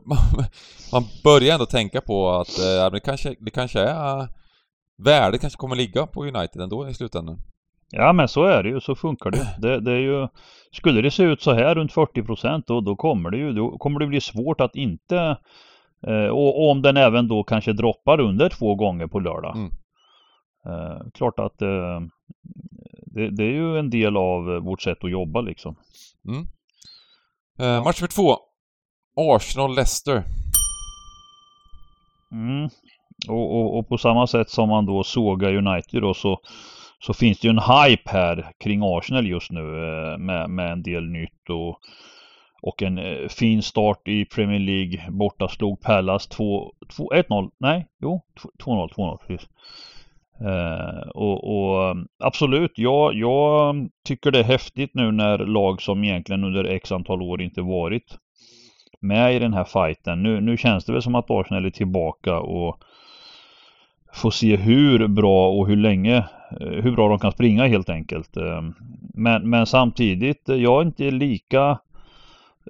man, 0.92 1.04
börjar 1.24 1.54
ändå 1.54 1.66
tänka 1.66 2.02
på 2.02 2.30
att 2.30 2.60
eh, 2.60 2.92
det, 2.92 3.00
kanske, 3.00 3.36
det 3.40 3.52
kanske 3.52 3.80
är... 3.80 4.28
Värdet 5.04 5.42
kanske 5.42 5.58
kommer 5.58 5.76
ligga 5.76 6.08
på 6.08 6.26
United 6.26 6.62
ändå 6.62 6.90
i 6.90 6.94
slutändan. 6.94 7.40
Ja 7.92 8.14
men 8.14 8.28
så 8.28 8.44
är 8.44 8.64
det 8.64 8.70
ju, 8.70 8.80
så 8.80 8.96
funkar 8.96 9.32
det. 9.32 9.48
det. 9.62 9.80
Det 9.80 9.92
är 9.92 10.00
ju 10.00 10.28
Skulle 10.72 11.02
det 11.02 11.12
se 11.12 11.24
ut 11.24 11.42
så 11.42 11.54
här 11.54 11.76
runt 11.76 11.94
40 11.94 12.24
procent 12.24 12.68
då, 12.68 12.82
då 12.82 12.96
kommer 12.96 13.30
det 13.32 13.38
ju, 13.38 13.54
då 13.54 13.78
kommer 13.78 14.00
det 14.00 14.08
bli 14.08 14.22
svårt 14.22 14.62
att 14.62 14.76
inte 14.76 15.38
eh, 16.08 16.28
och, 16.28 16.64
och 16.64 16.72
om 16.72 16.82
den 16.82 16.98
även 16.98 17.28
då 17.28 17.44
kanske 17.44 17.74
droppar 17.74 18.20
under 18.20 18.50
två 18.50 18.76
gånger 18.76 19.08
på 19.08 19.20
lördag. 19.20 19.56
Mm. 19.56 19.72
Eh, 20.66 21.02
klart 21.14 21.40
att 21.40 21.62
eh, 21.62 22.02
det, 23.06 23.30
det 23.30 23.44
är 23.44 23.52
ju 23.52 23.78
en 23.80 23.90
del 23.90 24.18
av 24.18 24.52
eh, 24.52 24.60
vårt 24.60 24.82
sätt 24.82 25.04
att 25.04 25.12
jobba 25.12 25.42
liksom. 25.42 25.76
Mm. 26.28 26.48
Eh, 27.60 27.84
match 27.84 28.02
nummer 28.02 28.10
två. 28.10 28.38
Arsenal-Leicester. 29.16 30.24
Mm. 32.32 32.70
Och, 33.28 33.56
och, 33.60 33.78
och 33.78 33.88
på 33.88 33.98
samma 33.98 34.28
sätt 34.28 34.50
som 34.50 34.70
man 34.70 34.86
då 34.86 35.04
sågar 35.04 35.56
United 35.56 36.02
då 36.02 36.14
så 36.14 36.42
så 37.02 37.14
finns 37.14 37.40
det 37.40 37.48
ju 37.48 37.50
en 37.50 37.60
hype 37.60 38.10
här 38.12 38.52
kring 38.60 38.82
Arsenal 38.84 39.28
just 39.28 39.52
nu 39.52 39.60
eh, 39.60 40.18
med, 40.18 40.50
med 40.50 40.72
en 40.72 40.84
del 40.84 41.10
nytt 41.10 41.50
och, 41.50 41.80
och 42.62 42.82
en 42.82 42.98
eh, 42.98 43.28
fin 43.28 43.62
start 43.62 44.08
i 44.08 44.26
Premier 44.26 44.60
League. 44.60 45.12
Borta 45.12 45.48
slog 45.48 45.82
Pallas 45.82 46.30
2-1-0. 46.30 47.52
Nej, 47.58 47.88
jo 48.02 48.22
2-0, 48.64 48.90
2-0 48.94 49.18
precis. 49.28 49.50
Eh, 50.46 51.10
och, 51.10 51.44
och, 51.44 51.96
absolut, 52.20 52.72
ja, 52.76 53.12
jag 53.14 53.76
tycker 54.08 54.32
det 54.32 54.40
är 54.40 54.44
häftigt 54.44 54.92
nu 54.94 55.12
när 55.12 55.38
lag 55.38 55.82
som 55.82 56.04
egentligen 56.04 56.44
under 56.44 56.64
x 56.64 56.92
antal 56.92 57.22
år 57.22 57.42
inte 57.42 57.62
varit 57.62 58.18
med 59.00 59.36
i 59.36 59.40
den 59.40 59.54
här 59.54 59.64
fighten. 59.64 60.24
Nu, 60.24 60.42
nu 60.42 60.58
känns 60.58 60.86
det 60.86 60.94
väl 60.94 61.02
som 61.02 61.16
att 61.16 61.32
Arsenal 61.32 61.66
är 61.66 61.70
tillbaka 61.70 62.40
och 62.40 62.84
får 64.14 64.32
se 64.32 64.56
hur 64.56 65.08
bra 65.08 65.50
och 65.50 65.68
hur 65.68 65.76
länge, 65.76 66.18
eh, 66.62 66.68
hur 66.68 66.92
bra 66.92 67.10
de 67.10 67.20
kan 67.20 67.32
springa 67.32 67.68
helt 67.68 67.90
enkelt. 67.90 68.38
Eh, 68.38 68.62
men, 69.14 69.50
men 69.50 69.66
samtidigt, 69.66 70.50
eh, 70.50 70.56
jag 70.56 70.82
är 70.82 70.86
inte 70.86 71.12
lika 71.12 71.80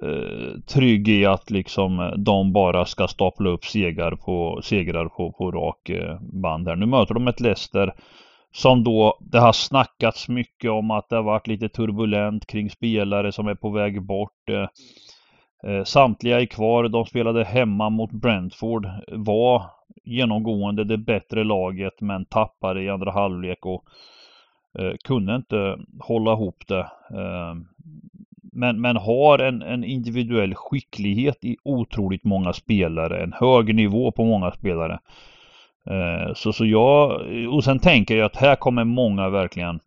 eh, 0.02 0.60
trygg 0.66 1.08
i 1.08 1.26
att 1.26 1.50
liksom 1.50 2.00
eh, 2.00 2.10
de 2.10 2.52
bara 2.52 2.84
ska 2.84 3.08
stapla 3.08 3.50
upp 3.50 3.64
segrar 3.64 4.14
på, 4.14 4.60
segrar 4.62 5.08
på, 5.08 5.32
på 5.32 5.50
rak 5.50 5.88
eh, 5.88 6.20
band 6.20 6.68
här. 6.68 6.76
Nu 6.76 6.86
möter 6.86 7.14
de 7.14 7.28
ett 7.28 7.40
Leicester 7.40 7.94
som 8.54 8.84
då, 8.84 9.18
det 9.20 9.38
har 9.38 9.52
snackats 9.52 10.28
mycket 10.28 10.70
om 10.70 10.90
att 10.90 11.08
det 11.08 11.16
har 11.16 11.22
varit 11.22 11.46
lite 11.46 11.68
turbulent 11.68 12.46
kring 12.46 12.70
spelare 12.70 13.32
som 13.32 13.48
är 13.48 13.54
på 13.54 13.70
väg 13.70 14.02
bort. 14.02 14.48
Eh, 15.66 15.84
samtliga 15.84 16.40
är 16.40 16.46
kvar. 16.46 16.88
De 16.88 17.04
spelade 17.06 17.44
hemma 17.44 17.90
mot 17.90 18.10
Brentford. 18.10 18.88
Var 19.08 19.62
genomgående 20.04 20.84
det 20.84 20.98
bättre 20.98 21.44
laget 21.44 22.00
men 22.00 22.24
tappade 22.24 22.82
i 22.82 22.88
andra 22.88 23.10
halvlek 23.10 23.66
och 23.66 23.84
eh, 24.78 24.92
kunde 25.04 25.36
inte 25.36 25.78
hålla 26.00 26.32
ihop 26.32 26.64
det. 26.68 26.90
Eh, 27.10 27.54
men, 28.52 28.80
men 28.80 28.96
har 28.96 29.38
en, 29.38 29.62
en 29.62 29.84
individuell 29.84 30.54
skicklighet 30.54 31.44
i 31.44 31.56
otroligt 31.64 32.24
många 32.24 32.52
spelare, 32.52 33.22
en 33.22 33.32
hög 33.32 33.74
nivå 33.74 34.12
på 34.12 34.24
många 34.24 34.52
spelare. 34.52 34.98
Eh, 35.86 36.34
så, 36.34 36.52
så 36.52 36.66
jag, 36.66 37.20
och 37.54 37.64
sen 37.64 37.78
tänker 37.78 38.16
jag 38.16 38.26
att 38.26 38.36
här 38.36 38.56
kommer 38.56 38.84
många 38.84 39.28
verkligen 39.28 39.80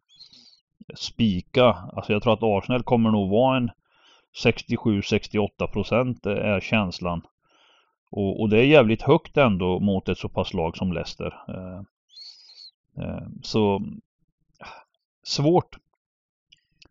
spika. 0.95 1.65
Alltså 1.65 2.13
jag 2.13 2.23
tror 2.23 2.33
att 2.33 2.43
Arsenal 2.43 2.83
kommer 2.83 3.11
nog 3.11 3.29
vara 3.29 3.57
en 3.57 3.71
67-68 4.43 5.67
procent 5.67 6.25
eh, 6.25 6.33
är 6.33 6.59
känslan. 6.59 7.21
Och, 8.11 8.41
och, 8.41 8.49
det 8.49 8.59
är 8.59 8.63
jävligt 8.63 9.01
högt 9.01 9.37
ändå 9.37 9.79
mot 9.79 10.09
ett 10.09 10.17
så 10.17 10.29
pass 10.29 10.53
lag 10.53 10.77
som 10.77 10.93
Leicester. 10.93 11.33
Eh, 11.47 11.81
så 13.41 13.81
svårt. 15.23 15.77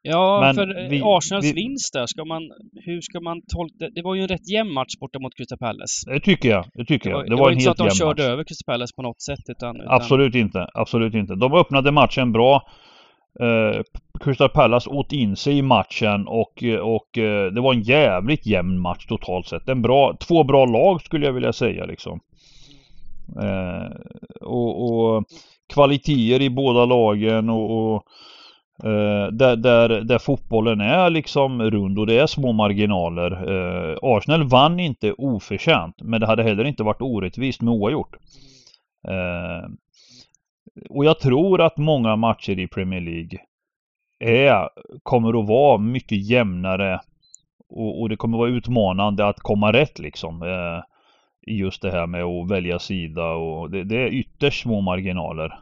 Ja, 0.06 0.40
Men 0.40 0.54
för 0.54 0.88
vi, 0.90 1.02
Arsenals 1.04 1.44
vi, 1.44 1.52
vinst 1.52 1.92
där, 1.92 2.06
ska 2.06 2.24
man, 2.24 2.42
hur 2.84 3.00
ska 3.00 3.20
man 3.20 3.42
tolka 3.56 3.88
det? 3.94 4.02
var 4.02 4.14
ju 4.14 4.22
en 4.22 4.28
rätt 4.28 4.50
jämn 4.50 4.72
match 4.72 4.94
borta 5.00 5.18
mot 5.18 5.36
Crystal 5.36 5.58
Palace. 5.58 6.10
Det 6.12 6.20
tycker 6.20 6.48
jag. 6.48 6.64
Det 6.74 6.84
tycker 6.84 7.10
det 7.10 7.14
var, 7.14 7.22
jag. 7.22 7.30
Det, 7.30 7.30
det 7.30 7.36
var, 7.36 7.44
var 7.44 7.50
inte 7.50 7.64
så 7.64 7.70
att 7.70 7.76
de 7.76 7.90
körde 7.90 8.22
match. 8.22 8.32
över 8.32 8.44
Crystal 8.44 8.72
Palace 8.72 8.94
på 8.96 9.02
något 9.02 9.22
sätt 9.22 9.44
utan, 9.48 9.76
utan... 9.76 9.92
Absolut 9.92 10.34
inte. 10.34 10.66
Absolut 10.74 11.14
inte. 11.14 11.34
De 11.34 11.54
öppnade 11.54 11.92
matchen 11.92 12.32
bra. 12.32 12.62
Eh, 13.40 13.82
Crystal 14.20 14.48
Palace 14.48 14.90
åt 14.90 15.12
in 15.12 15.36
sig 15.36 15.58
i 15.58 15.62
matchen 15.62 16.26
och, 16.26 16.64
och 16.82 17.18
eh, 17.18 17.52
det 17.52 17.60
var 17.60 17.74
en 17.74 17.82
jävligt 17.82 18.46
jämn 18.46 18.80
match 18.80 19.06
totalt 19.06 19.46
sett. 19.46 19.68
En 19.68 19.82
bra, 19.82 20.16
två 20.28 20.44
bra 20.44 20.64
lag 20.64 21.02
skulle 21.02 21.26
jag 21.26 21.32
vilja 21.32 21.52
säga 21.52 21.84
liksom. 21.84 22.20
Eh, 23.42 23.90
och, 24.40 24.90
och 24.90 25.24
kvaliteter 25.74 26.42
i 26.42 26.50
båda 26.50 26.84
lagen 26.84 27.50
och, 27.50 27.94
och 27.94 28.04
Eh, 28.82 29.32
där, 29.32 29.56
där, 29.56 29.88
där 29.88 30.18
fotbollen 30.18 30.80
är 30.80 31.10
liksom 31.10 31.62
rund 31.62 31.98
och 31.98 32.06
det 32.06 32.18
är 32.18 32.26
små 32.26 32.52
marginaler. 32.52 33.30
Eh, 33.30 33.98
Arsenal 34.02 34.48
vann 34.48 34.80
inte 34.80 35.12
oförtjänt 35.12 35.96
men 36.02 36.20
det 36.20 36.26
hade 36.26 36.42
heller 36.42 36.64
inte 36.64 36.82
varit 36.82 37.02
orättvist 37.02 37.62
med 37.62 37.74
oavgjort. 37.74 38.16
Eh, 39.08 39.68
och 40.90 41.04
jag 41.04 41.20
tror 41.20 41.60
att 41.60 41.76
många 41.76 42.16
matcher 42.16 42.58
i 42.58 42.68
Premier 42.68 43.00
League 43.00 43.38
är, 44.18 44.68
kommer 45.02 45.40
att 45.40 45.48
vara 45.48 45.78
mycket 45.78 46.30
jämnare 46.30 47.00
och, 47.68 48.00
och 48.00 48.08
det 48.08 48.16
kommer 48.16 48.36
att 48.36 48.40
vara 48.40 48.50
utmanande 48.50 49.26
att 49.26 49.40
komma 49.40 49.72
rätt 49.72 49.98
liksom. 49.98 50.42
Eh, 50.42 50.82
I 51.46 51.56
just 51.56 51.82
det 51.82 51.90
här 51.90 52.06
med 52.06 52.22
att 52.22 52.50
välja 52.50 52.78
sida 52.78 53.30
och 53.30 53.70
det, 53.70 53.84
det 53.84 53.96
är 53.96 54.08
ytterst 54.08 54.62
små 54.62 54.80
marginaler. 54.80 55.58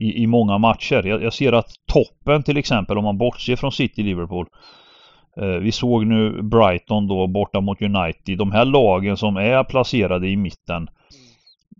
I, 0.00 0.22
i 0.22 0.26
många 0.26 0.58
matcher. 0.58 1.02
Jag, 1.06 1.22
jag, 1.22 1.32
ser 1.32 1.52
att 1.52 1.70
toppen 1.92 2.42
till 2.42 2.56
exempel 2.56 2.98
om 2.98 3.04
man 3.04 3.18
bortser 3.18 3.56
från 3.56 3.72
City-Liverpool. 3.72 4.46
Eh, 5.36 5.46
vi 5.46 5.72
såg 5.72 6.06
nu 6.06 6.42
Brighton 6.42 7.08
då 7.08 7.26
borta 7.26 7.60
mot 7.60 7.82
United. 7.82 8.38
De 8.38 8.52
här 8.52 8.64
lagen 8.64 9.16
som 9.16 9.36
är 9.36 9.64
placerade 9.64 10.28
i 10.28 10.36
mitten 10.36 10.88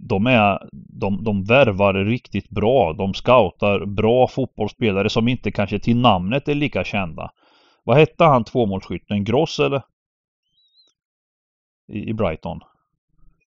de, 0.09 0.27
är, 0.27 0.59
de, 0.73 1.25
de 1.25 1.45
värvar 1.45 1.95
riktigt 1.95 2.49
bra. 2.49 2.93
De 2.93 3.15
scoutar 3.15 3.87
bra 3.87 4.29
fotbollsspelare 4.29 5.11
som 5.11 5.29
inte 5.29 5.51
kanske 5.51 5.79
till 5.79 5.97
namnet 5.97 6.49
är 6.49 6.55
lika 6.55 6.85
kända. 6.85 7.31
Vad 7.85 7.97
hette 7.97 8.25
han 8.25 8.45
tvåmålsskytten? 8.45 9.25
Gross 9.25 9.59
eller? 9.59 9.83
I, 11.93 12.11
I, 12.11 12.13
Brighton. 12.13 12.61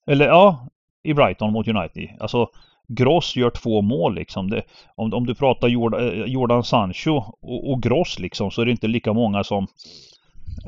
Eller 0.08 0.26
ja, 0.26 0.68
i 1.04 1.14
Brighton 1.14 1.54
mot 1.54 1.68
United. 1.68 2.10
Alltså 2.20 2.50
Gross 2.88 3.36
gör 3.36 3.50
två 3.50 3.82
mål 3.82 4.16
liksom. 4.16 4.50
Det, 4.50 4.64
om, 4.96 5.14
om 5.14 5.26
du 5.26 5.36
pratar 5.36 5.68
Jordan, 5.68 6.02
eh, 6.02 6.26
Jordan 6.26 6.64
Sancho 6.64 7.24
och, 7.42 7.72
och 7.72 7.84
Gross 7.84 8.20
liksom 8.20 8.52
så 8.52 8.62
är 8.62 8.66
det 8.66 8.72
inte 8.72 8.88
lika 8.88 9.14
många 9.14 9.44
som 9.44 9.68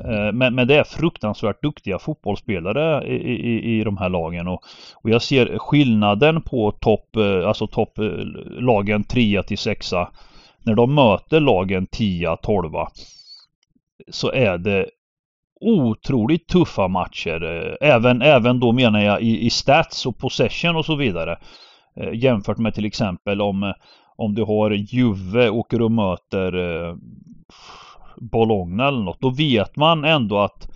Eh, 0.04 0.32
men, 0.32 0.54
men 0.54 0.68
det 0.68 0.76
är 0.76 0.84
fruktansvärt 0.84 1.62
duktiga 1.62 1.98
fotbollsspelare 1.98 3.06
i, 3.06 3.14
i, 3.14 3.78
i 3.78 3.84
de 3.84 3.96
här 3.96 4.08
lagen 4.08 4.48
och, 4.48 4.64
och 4.94 5.10
jag 5.10 5.22
ser 5.22 5.58
skillnaden 5.58 6.42
på 6.42 6.70
topp, 6.70 7.16
eh, 7.16 7.48
alltså 7.48 7.66
topplagen 7.66 9.00
eh, 9.00 9.06
3 9.06 9.42
till 9.42 9.58
6 9.58 9.92
när 10.62 10.74
de 10.74 10.94
möter 10.94 11.40
lagen 11.40 11.86
10, 11.86 12.36
12 12.36 12.72
så 14.10 14.32
är 14.32 14.58
det 14.58 14.86
otroligt 15.60 16.48
tuffa 16.48 16.88
matcher. 16.88 17.42
Eh, 17.42 17.88
även, 17.88 18.22
även 18.22 18.60
då 18.60 18.72
menar 18.72 19.00
jag 19.00 19.22
i, 19.22 19.46
i 19.46 19.50
stats 19.50 20.06
och 20.06 20.18
possession 20.18 20.76
och 20.76 20.84
så 20.84 20.96
vidare. 20.96 21.38
Eh, 22.00 22.14
jämfört 22.14 22.58
med 22.58 22.74
till 22.74 22.84
exempel 22.84 23.40
om, 23.40 23.72
om 24.16 24.34
du 24.34 24.44
har 24.44 24.70
Juve 24.70 25.50
åker 25.50 25.82
och 25.82 25.92
möter 25.92 26.54
eh, 26.54 26.96
Bologna 28.16 28.88
eller 28.88 29.02
något. 29.02 29.20
Då 29.20 29.30
vet 29.30 29.76
man 29.76 30.04
ändå 30.04 30.38
att 30.38 30.68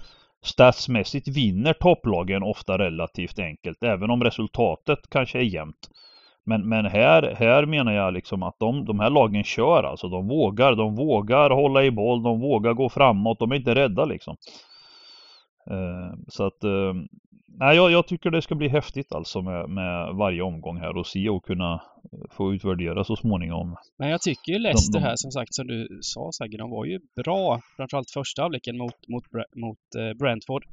statsmässigt 0.44 1.28
vinner 1.28 1.72
topplagen 1.72 2.42
ofta 2.42 2.78
relativt 2.78 3.38
enkelt. 3.38 3.82
Även 3.82 4.10
om 4.10 4.24
resultatet 4.24 4.98
kanske 5.10 5.38
är 5.38 5.42
jämnt. 5.42 5.88
Men, 6.44 6.68
men 6.68 6.86
här, 6.86 7.34
här 7.38 7.66
menar 7.66 7.92
jag 7.92 8.14
liksom 8.14 8.42
att 8.42 8.58
de, 8.58 8.84
de 8.84 9.00
här 9.00 9.10
lagen 9.10 9.44
kör 9.44 9.82
alltså. 9.82 10.08
De 10.08 10.28
vågar, 10.28 10.74
de 10.74 10.94
vågar 10.94 11.50
hålla 11.50 11.84
i 11.84 11.90
boll, 11.90 12.22
de 12.22 12.40
vågar 12.40 12.72
gå 12.72 12.88
framåt, 12.88 13.38
de 13.38 13.52
är 13.52 13.56
inte 13.56 13.74
rädda 13.74 14.04
liksom. 14.04 14.36
Eh, 15.70 16.18
så 16.28 16.46
att, 16.46 16.64
nej 17.58 17.76
jag, 17.76 17.90
jag, 17.90 18.06
tycker 18.06 18.30
det 18.30 18.42
ska 18.42 18.54
bli 18.54 18.68
häftigt 18.68 19.12
alltså 19.12 19.42
med, 19.42 19.68
med 19.70 20.14
varje 20.14 20.42
omgång 20.42 20.76
här 20.76 20.96
och 20.96 21.06
se 21.06 21.28
och 21.28 21.44
kunna 21.44 21.82
få 22.30 22.54
utvärdera 22.54 23.04
så 23.04 23.16
småningom. 23.16 23.76
Men 23.98 24.08
jag 24.08 24.22
tycker 24.22 24.52
ju 24.52 24.58
Leicester 24.58 25.00
här 25.00 25.16
som 25.16 25.30
sagt 25.30 25.54
som 25.54 25.66
du 25.66 25.98
sa 26.02 26.30
Sagge, 26.32 26.56
de 26.56 26.70
var 26.70 26.84
ju 26.84 27.00
bra 27.16 27.60
framförallt 27.76 28.10
första 28.10 28.42
halvleken 28.42 28.78
mot, 28.78 29.08
mot, 29.08 29.24
mot 29.56 29.78
eh, 29.98 30.18
Brentford. 30.18 30.64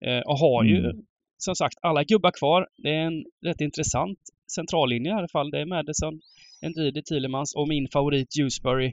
Eh, 0.00 0.20
och 0.20 0.38
har 0.38 0.64
ju 0.64 0.78
mm. 0.78 0.96
som 1.38 1.54
sagt 1.54 1.78
alla 1.82 2.04
gubbar 2.04 2.30
kvar. 2.30 2.68
Det 2.76 2.90
är 2.90 3.06
en 3.06 3.24
rätt 3.46 3.60
intressant 3.60 4.18
centrallinje 4.54 5.10
i 5.10 5.14
alla 5.14 5.28
fall. 5.28 5.50
Det 5.50 5.60
är 5.60 5.66
Madison, 5.66 6.20
Ndidi, 6.62 7.02
Thielemans 7.02 7.54
och 7.54 7.68
min 7.68 7.88
favorit 7.92 8.28
Dewsbury. 8.36 8.86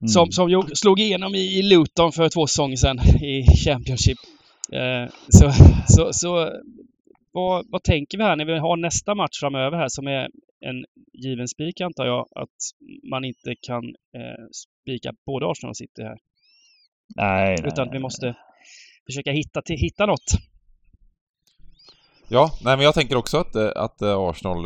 Mm. 0.00 0.08
Som, 0.08 0.32
som 0.32 0.62
slog 0.74 1.00
igenom 1.00 1.34
i 1.34 1.62
Luton 1.62 2.12
för 2.12 2.28
två 2.28 2.46
säsonger 2.46 2.76
sedan 2.76 2.98
i 3.22 3.46
Championship. 3.64 4.18
Eh, 4.72 5.10
så, 5.28 5.52
så, 5.88 6.12
så 6.12 6.60
vad, 7.32 7.66
vad 7.68 7.82
tänker 7.82 8.18
vi 8.18 8.24
här 8.24 8.36
när 8.36 8.44
vi 8.44 8.58
har 8.58 8.76
nästa 8.76 9.14
match 9.14 9.40
framöver 9.40 9.76
här 9.76 9.88
som 9.88 10.06
är 10.06 10.28
en 10.60 10.84
given 11.12 11.48
spik 11.48 11.80
antar 11.80 12.06
jag 12.06 12.26
att 12.34 12.48
man 13.10 13.24
inte 13.24 13.54
kan 13.60 13.84
eh, 13.88 14.44
spika 14.52 15.12
både 15.26 15.46
Arsenal 15.46 15.70
och 15.70 15.76
City 15.76 16.02
här. 16.02 16.18
Nej, 17.16 17.58
Utan 17.64 17.86
nej, 17.86 17.96
vi 17.96 18.02
måste 18.02 18.26
nej. 18.26 18.34
försöka 19.06 19.32
hitta, 19.32 19.62
till, 19.62 19.76
hitta 19.76 20.06
något. 20.06 20.30
Ja, 22.28 22.52
nej 22.64 22.76
men 22.76 22.84
jag 22.84 22.94
tänker 22.94 23.16
också 23.16 23.38
att, 23.38 23.54
eh, 23.54 23.70
att 23.76 24.02
eh, 24.02 24.18
Arsenal 24.18 24.62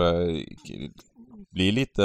blir 1.51 1.73
lite, 1.73 2.03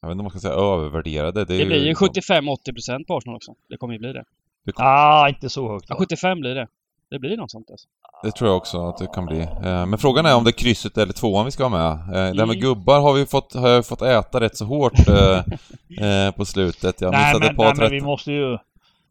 jag 0.00 0.08
vet 0.08 0.12
inte 0.12 0.20
om 0.20 0.24
man 0.24 0.30
ska 0.30 0.40
säga 0.40 0.54
övervärderade. 0.54 1.44
Det, 1.44 1.58
det 1.58 1.66
blir 1.66 1.86
ju 1.86 1.94
75-80% 1.94 3.06
på 3.06 3.16
Arsenal 3.16 3.36
också. 3.36 3.54
Det 3.68 3.76
kommer 3.76 3.94
ju 3.94 3.98
bli 3.98 4.12
det. 4.12 4.24
det 4.64 4.72
kommer... 4.72 4.88
Ah, 4.88 5.28
inte 5.28 5.48
så 5.48 5.72
högt. 5.72 5.86
Ja, 5.88 5.96
75 5.96 6.40
blir 6.40 6.54
det. 6.54 6.68
Det 7.12 7.18
blir 7.18 7.36
något 7.36 7.50
sånt 7.50 7.70
alltså. 7.70 7.86
Det 8.22 8.30
tror 8.32 8.50
jag 8.50 8.56
också 8.56 8.88
att 8.88 8.98
det 8.98 9.06
kan 9.06 9.26
bli. 9.26 9.40
Eh, 9.40 9.86
Men 9.86 9.98
frågan 9.98 10.26
är 10.26 10.36
om 10.36 10.44
det 10.44 10.50
är 10.50 10.52
krysset 10.52 10.98
eller 10.98 11.12
tvåan 11.12 11.44
vi 11.44 11.50
ska 11.50 11.64
ha 11.64 11.70
med. 11.70 11.90
Eh, 11.90 12.12
Det 12.12 12.18
här 12.18 12.32
med 12.34 12.42
Mm. 12.42 12.60
gubbar 12.60 13.00
har 13.00 13.12
vi 13.12 13.26
fått, 13.26 13.54
har 13.54 13.68
jag 13.68 13.86
fått 13.86 14.02
äta 14.02 14.40
rätt 14.40 14.56
så 14.56 14.64
hårt 14.64 15.08
eh, 15.08 16.30
på 16.36 16.44
slutet. 16.44 17.00
Jag 17.00 17.12
nej, 17.12 17.20
missade 17.26 17.38
men, 17.44 17.50
ett 17.50 17.56
par 17.56 17.64
nej, 17.64 17.74
men 17.76 17.90
vi 17.90 17.98
13. 17.98 18.06
måste 18.06 18.32
ju 18.32 18.58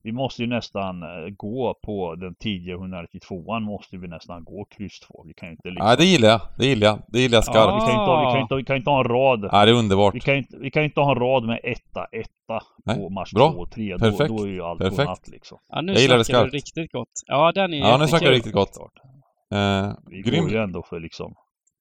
vi 0.03 0.11
måste 0.11 0.41
ju 0.41 0.47
nästan 0.47 1.03
eh, 1.03 1.09
gå 1.37 1.75
på 1.85 2.15
den 2.15 2.35
tidiga 2.35 2.75
192an 2.75 3.59
måste 3.59 3.97
vi 3.97 4.07
nästan 4.07 4.43
gå 4.43 4.65
kryss 4.65 4.99
2. 4.99 5.23
Vi 5.27 5.33
kan 5.33 5.47
ju 5.49 5.51
inte 5.51 5.69
liksom, 5.69 5.87
Nej, 5.87 5.97
det 5.97 6.05
gillar 6.05 6.29
jag. 6.29 6.41
Det 6.57 6.65
gillar 6.65 6.87
jag. 6.87 6.99
Det 7.07 7.19
gillar 7.19 7.35
jag 7.37 7.43
ja, 7.47 7.51
skarpt. 7.53 7.75
vi, 7.75 7.79
kan 7.79 7.89
inte, 8.01 8.11
ha- 8.11 8.25
vi, 8.25 8.31
kan 8.33 8.41
inte, 8.41 8.55
vi 8.55 8.63
kan 8.63 8.75
inte 8.75 8.89
ha 8.89 8.99
en 8.99 9.07
rad 9.09 9.49
Ja, 9.51 9.65
det 9.65 9.71
är 9.71 9.75
underbart. 9.75 10.15
vi 10.15 10.19
kan, 10.19 10.35
inte, 10.35 10.57
vi 10.57 10.71
kan 10.71 10.83
inte 10.83 10.99
ha 10.99 11.11
en 11.11 11.19
rad 11.19 11.43
med 11.45 11.59
etta, 11.63 12.05
etta 12.11 12.65
Nej, 12.85 12.95
på 12.95 13.09
match 13.09 13.31
bra. 13.33 13.51
2 13.51 13.57
och 13.59 13.71
3. 13.71 13.91
Då, 13.93 13.99
Perfekt. 13.99 14.29
då 14.37 14.43
är 14.43 14.47
ju 14.47 14.61
allt 14.63 14.79
Perfekt. 14.79 14.97
godnatt 14.97 15.27
liksom. 15.27 15.57
Ja, 15.69 15.81
nu 15.81 15.91
Jag 15.93 16.01
gillar 16.01 16.17
det 16.17 16.23
skarpt. 16.23 16.53
riktigt 16.53 16.91
gott. 16.91 17.07
Ja, 17.27 17.51
den 17.55 17.73
är 17.73 17.77
Ja, 17.77 17.97
nu 17.97 18.07
snackar 18.07 18.25
du 18.27 18.31
riktigt 18.33 18.53
gott. 18.53 18.77
Eh, 19.53 19.91
Vi 20.09 20.21
grym. 20.21 20.43
går 20.43 20.51
ju 20.51 20.57
ändå 20.57 20.83
för 20.89 20.99
liksom 20.99 21.33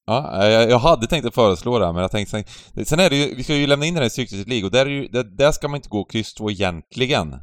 Ja, 0.06 0.46
jag, 0.46 0.70
jag 0.70 0.78
hade 0.78 1.06
tänkt 1.06 1.26
att 1.26 1.34
föreslå 1.34 1.78
det 1.78 1.86
här, 1.86 1.92
men 1.92 2.02
jag 2.02 2.10
tänkte 2.10 2.30
sen, 2.74 2.84
sen 2.84 3.00
är 3.00 3.10
det 3.10 3.16
ju, 3.16 3.34
vi 3.34 3.42
ska 3.44 3.54
ju 3.54 3.66
lämna 3.66 3.86
in 3.86 3.94
den 3.94 4.02
här 4.02 4.20
i 4.34 4.44
League 4.48 4.64
och 4.66 4.70
där, 4.72 4.86
är 4.86 4.90
ju, 4.90 5.08
där, 5.08 5.24
där 5.24 5.52
ska 5.52 5.68
man 5.68 5.76
inte 5.76 5.88
gå 5.88 6.04
kryss 6.04 6.34
2 6.34 6.50
egentligen. 6.50 7.34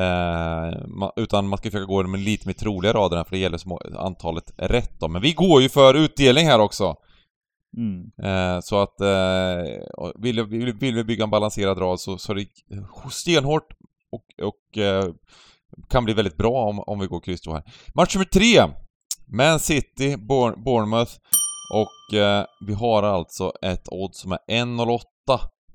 Eh, 0.00 1.08
utan 1.16 1.48
man 1.48 1.58
ska 1.58 1.70
försöka 1.70 1.84
gå 1.86 2.02
med 2.02 2.20
lite 2.20 2.48
mer 2.48 2.52
troliga 2.54 2.92
rader 2.92 3.24
för 3.24 3.30
det 3.30 3.38
gäller 3.38 3.58
små, 3.58 3.80
antalet 3.98 4.52
rätt 4.56 5.00
då. 5.00 5.08
Men 5.08 5.22
vi 5.22 5.32
går 5.32 5.62
ju 5.62 5.68
för 5.68 5.94
utdelning 5.94 6.46
här 6.46 6.60
också. 6.60 6.94
mm. 7.76 8.10
Eh, 8.22 8.60
så 8.60 8.78
att 8.78 9.00
eh, 9.00 10.10
vill, 10.18 10.42
vill, 10.44 10.72
vill 10.72 10.94
vi 10.94 11.04
bygga 11.04 11.24
en 11.24 11.30
balanserad 11.30 11.80
rad 11.80 12.00
så, 12.00 12.18
så 12.18 12.32
är 12.32 12.36
det 12.36 12.46
stenhårt 13.10 13.66
och, 14.12 14.46
och 14.46 14.78
eh, 14.78 15.04
kan 15.88 16.04
bli 16.04 16.14
väldigt 16.14 16.36
bra 16.36 16.68
om, 16.68 16.80
om 16.80 16.98
vi 16.98 17.06
går 17.06 17.20
kryss 17.20 17.40
2 17.40 17.52
här. 17.52 17.62
Match 17.94 18.14
nummer 18.14 18.24
tre! 18.24 18.64
Man 19.28 19.60
City, 19.60 20.16
Bour- 20.16 20.64
Bournemouth 20.64 21.12
och 21.74 22.18
vi 22.66 22.74
har 22.74 23.02
alltså 23.02 23.52
ett 23.62 23.88
odds 23.90 24.20
som 24.20 24.32
är 24.32 24.38
1,08 24.48 25.00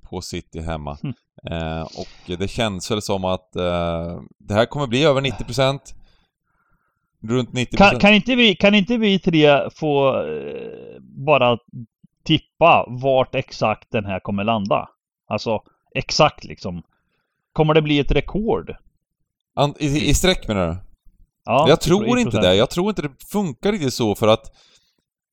på 0.10 0.22
City 0.22 0.60
hemma. 0.62 0.98
Mm. 1.04 1.16
Eh, 1.50 1.82
och 1.82 2.38
det 2.40 2.48
känns 2.48 2.92
väl 2.92 3.02
som 3.02 3.26
att 3.26 3.56
eh, 3.56 4.22
det 4.40 4.54
här 4.54 4.66
kommer 4.66 4.88
bli 4.88 5.04
över 5.04 5.22
90%. 5.22 5.80
Runt 7.24 7.50
90%. 7.50 7.78
kan, 7.78 8.00
kan, 8.00 8.14
inte 8.14 8.36
vi, 8.36 8.56
kan 8.56 8.76
inte 8.76 8.98
vi 8.98 9.20
tre 9.20 9.70
få 9.70 10.24
eh, 10.26 11.00
bara 11.02 11.58
tippa 12.24 12.86
vart 12.88 13.36
exakt 13.36 13.92
den 13.92 14.06
här 14.06 14.20
kommer 14.20 14.44
landa? 14.44 14.90
Alltså 15.28 15.64
exakt 15.96 16.44
liksom. 16.44 16.84
Kommer 17.54 17.74
det 17.74 17.82
bli 17.82 18.00
ett 18.00 18.12
rekord? 18.12 18.76
I, 19.80 20.10
I 20.10 20.14
streck 20.14 20.48
menar 20.48 20.68
du? 20.68 20.78
Ja, 21.46 21.66
jag 21.70 21.82
tror 21.82 22.06
inte 22.20 22.24
procent. 22.24 22.44
det. 22.44 22.56
Jag 22.56 22.70
tror 22.70 22.90
inte 22.90 23.02
det 23.02 23.12
funkar 23.32 23.72
riktigt 23.72 23.94
så 23.94 24.16
för 24.16 24.28
att 24.28 24.52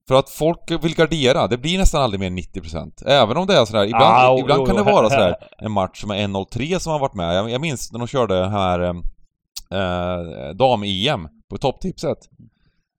för 0.08 0.14
att 0.14 0.30
folk 0.30 0.70
vill 0.84 0.94
gardera. 0.94 1.46
Det 1.46 1.58
blir 1.58 1.78
nästan 1.78 2.02
aldrig 2.02 2.20
mer 2.20 2.26
än 2.26 2.38
90%. 2.38 3.02
Även 3.06 3.36
om 3.36 3.46
det 3.46 3.54
är 3.54 3.64
sådär. 3.64 3.84
Ibland, 3.84 4.04
Ah, 4.04 4.28
jo, 4.32 4.38
ibland 4.40 4.60
jo, 4.60 4.66
kan 4.66 4.76
det 4.76 4.82
jo, 4.86 4.94
vara 4.94 5.08
här- 5.08 5.16
sådär 5.16 5.34
en 5.58 5.72
match 5.72 6.00
som 6.00 6.10
är 6.10 6.14
1-0-3 6.16 6.78
som 6.78 6.92
har 6.92 6.98
varit 6.98 7.14
med. 7.14 7.36
Jag, 7.36 7.50
jag 7.50 7.60
minns 7.60 7.92
när 7.92 7.98
de 7.98 8.08
körde 8.08 8.48
här 8.48 8.80
eh, 8.80 8.94
eh, 9.80 10.54
dam-EM 10.54 11.28
på 11.50 11.58
topptipset. 11.58 12.18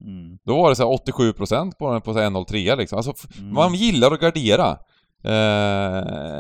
Mm. 0.06 0.38
Då 0.45 0.62
var 0.62 0.69
det 0.69 0.76
så 0.76 0.89
här 0.91 0.98
87% 1.13 1.72
på 1.80 1.91
den 1.91 2.02
på 2.02 2.13
så 2.13 2.19
här 2.19 2.30
1-0-3 2.30 2.76
liksom. 2.76 2.98
Alltså, 2.98 3.13
Mm. 3.39 3.54
man 3.54 3.74
gillar 3.74 4.12
att 4.12 4.19
gardera. 4.22 4.78
Eh, 5.24 5.98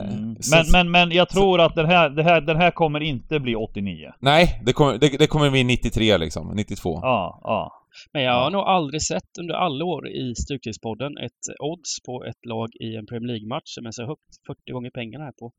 Mm. 0.09 0.35
så- 0.41 0.55
Men, 0.55 0.65
men, 0.71 0.91
men 0.91 1.11
jag 1.11 1.29
tror 1.29 1.61
att 1.61 1.75
den 1.75 1.85
här, 1.85 2.09
det 2.09 2.23
här, 2.23 2.41
den 2.41 2.57
här 2.57 2.71
kommer 2.71 2.99
inte 2.99 3.39
bli 3.39 3.55
89. 3.55 4.11
Nej, 4.19 4.61
det 4.65 4.73
kommer, 4.73 4.97
det, 4.97 5.09
det 5.19 5.27
kommer 5.27 5.49
bli 5.49 5.63
93 5.63 6.17
liksom. 6.17 6.51
92. 6.55 6.99
Ja, 7.01 7.39
ja. 7.43 7.78
Men 8.13 8.23
jag 8.23 8.33
har 8.33 8.51
nog 8.51 8.61
aldrig 8.61 9.01
sett 9.01 9.37
under 9.39 9.53
alla 9.53 9.85
år 9.85 10.07
i 10.07 10.35
Stryktipspodden 10.35 11.17
ett 11.17 11.43
odds 11.59 12.01
på 12.05 12.23
ett 12.23 12.45
lag 12.45 12.69
i 12.79 12.95
en 12.95 13.05
Premier 13.05 13.27
League-match 13.27 13.69
som 13.75 13.85
är 13.85 13.91
så 13.91 14.05
högt 14.05 14.31
40 14.47 14.71
gånger 14.71 14.89
pengarna 14.89 15.23
här 15.23 15.31
på, 15.31 15.51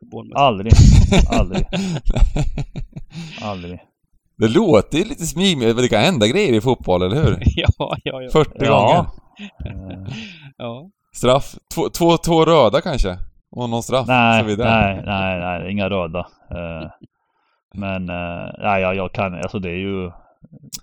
på 0.00 0.06
Bournemouth. 0.06 0.42
Aldrig. 0.42 0.72
Aldrig. 1.30 1.66
Aldrig. 3.42 3.80
Det 4.36 4.48
låter 4.48 4.98
ju 4.98 5.04
lite 5.04 5.26
smig, 5.26 5.58
men 5.58 5.76
det 5.76 5.88
kan 5.88 6.00
hända 6.00 6.26
grejer 6.26 6.52
i 6.52 6.60
fotboll, 6.60 7.02
eller 7.02 7.22
hur? 7.22 7.38
ja, 7.56 7.96
ja, 8.04 8.22
ja. 8.22 8.30
40 8.32 8.50
gånger. 8.50 8.68
Ja. 8.68 9.06
Eh, 9.66 10.14
ja. 10.56 10.90
Straff. 11.16 11.54
Två, 11.74 11.88
två, 11.88 12.16
två 12.16 12.44
röda 12.44 12.80
kanske? 12.80 13.18
Och 13.50 13.70
någon 13.70 13.82
straff? 13.82 14.06
nej, 14.08 14.40
så 14.40 14.46
vidare. 14.46 14.70
nej, 14.70 15.02
nej, 15.06 15.40
nej, 15.40 15.72
inga 15.72 15.90
röda. 15.90 16.18
Eh, 16.50 16.90
men, 17.74 18.08
eh, 18.08 18.50
nej, 18.58 18.82
jag, 18.82 18.96
jag 18.96 19.12
kan, 19.12 19.34
alltså 19.34 19.58
det 19.58 19.70
är 19.70 19.76
ju, 19.76 20.10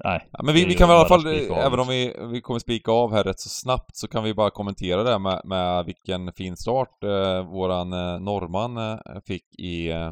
nej. 0.04 0.30
Ja, 0.32 0.44
men 0.44 0.54
vi, 0.56 0.66
vi 0.66 0.74
kan 0.74 0.88
väl 0.90 0.96
i 0.96 1.00
alla 1.00 1.08
fall, 1.10 1.28
även 1.28 1.80
om 1.80 1.88
liksom. 1.90 2.28
vi, 2.28 2.34
vi 2.34 2.42
kommer 2.42 2.60
spika 2.60 2.92
av 2.92 3.14
här 3.14 3.24
rätt 3.24 3.40
så 3.40 3.50
snabbt, 3.50 3.98
så 3.98 4.08
kan 4.08 4.24
vi 4.24 4.34
bara 4.34 4.50
kommentera 4.50 5.04
det 5.04 5.20
med, 5.20 5.42
med 5.46 5.86
vilken 5.86 6.34
fin 6.34 6.58
start 6.58 7.04
eh, 7.04 7.50
våran 7.52 7.94
eh, 7.94 8.20
norrman 8.20 8.78
eh, 8.78 8.98
fick 9.28 9.60
i, 9.60 9.90
eh, 9.92 10.12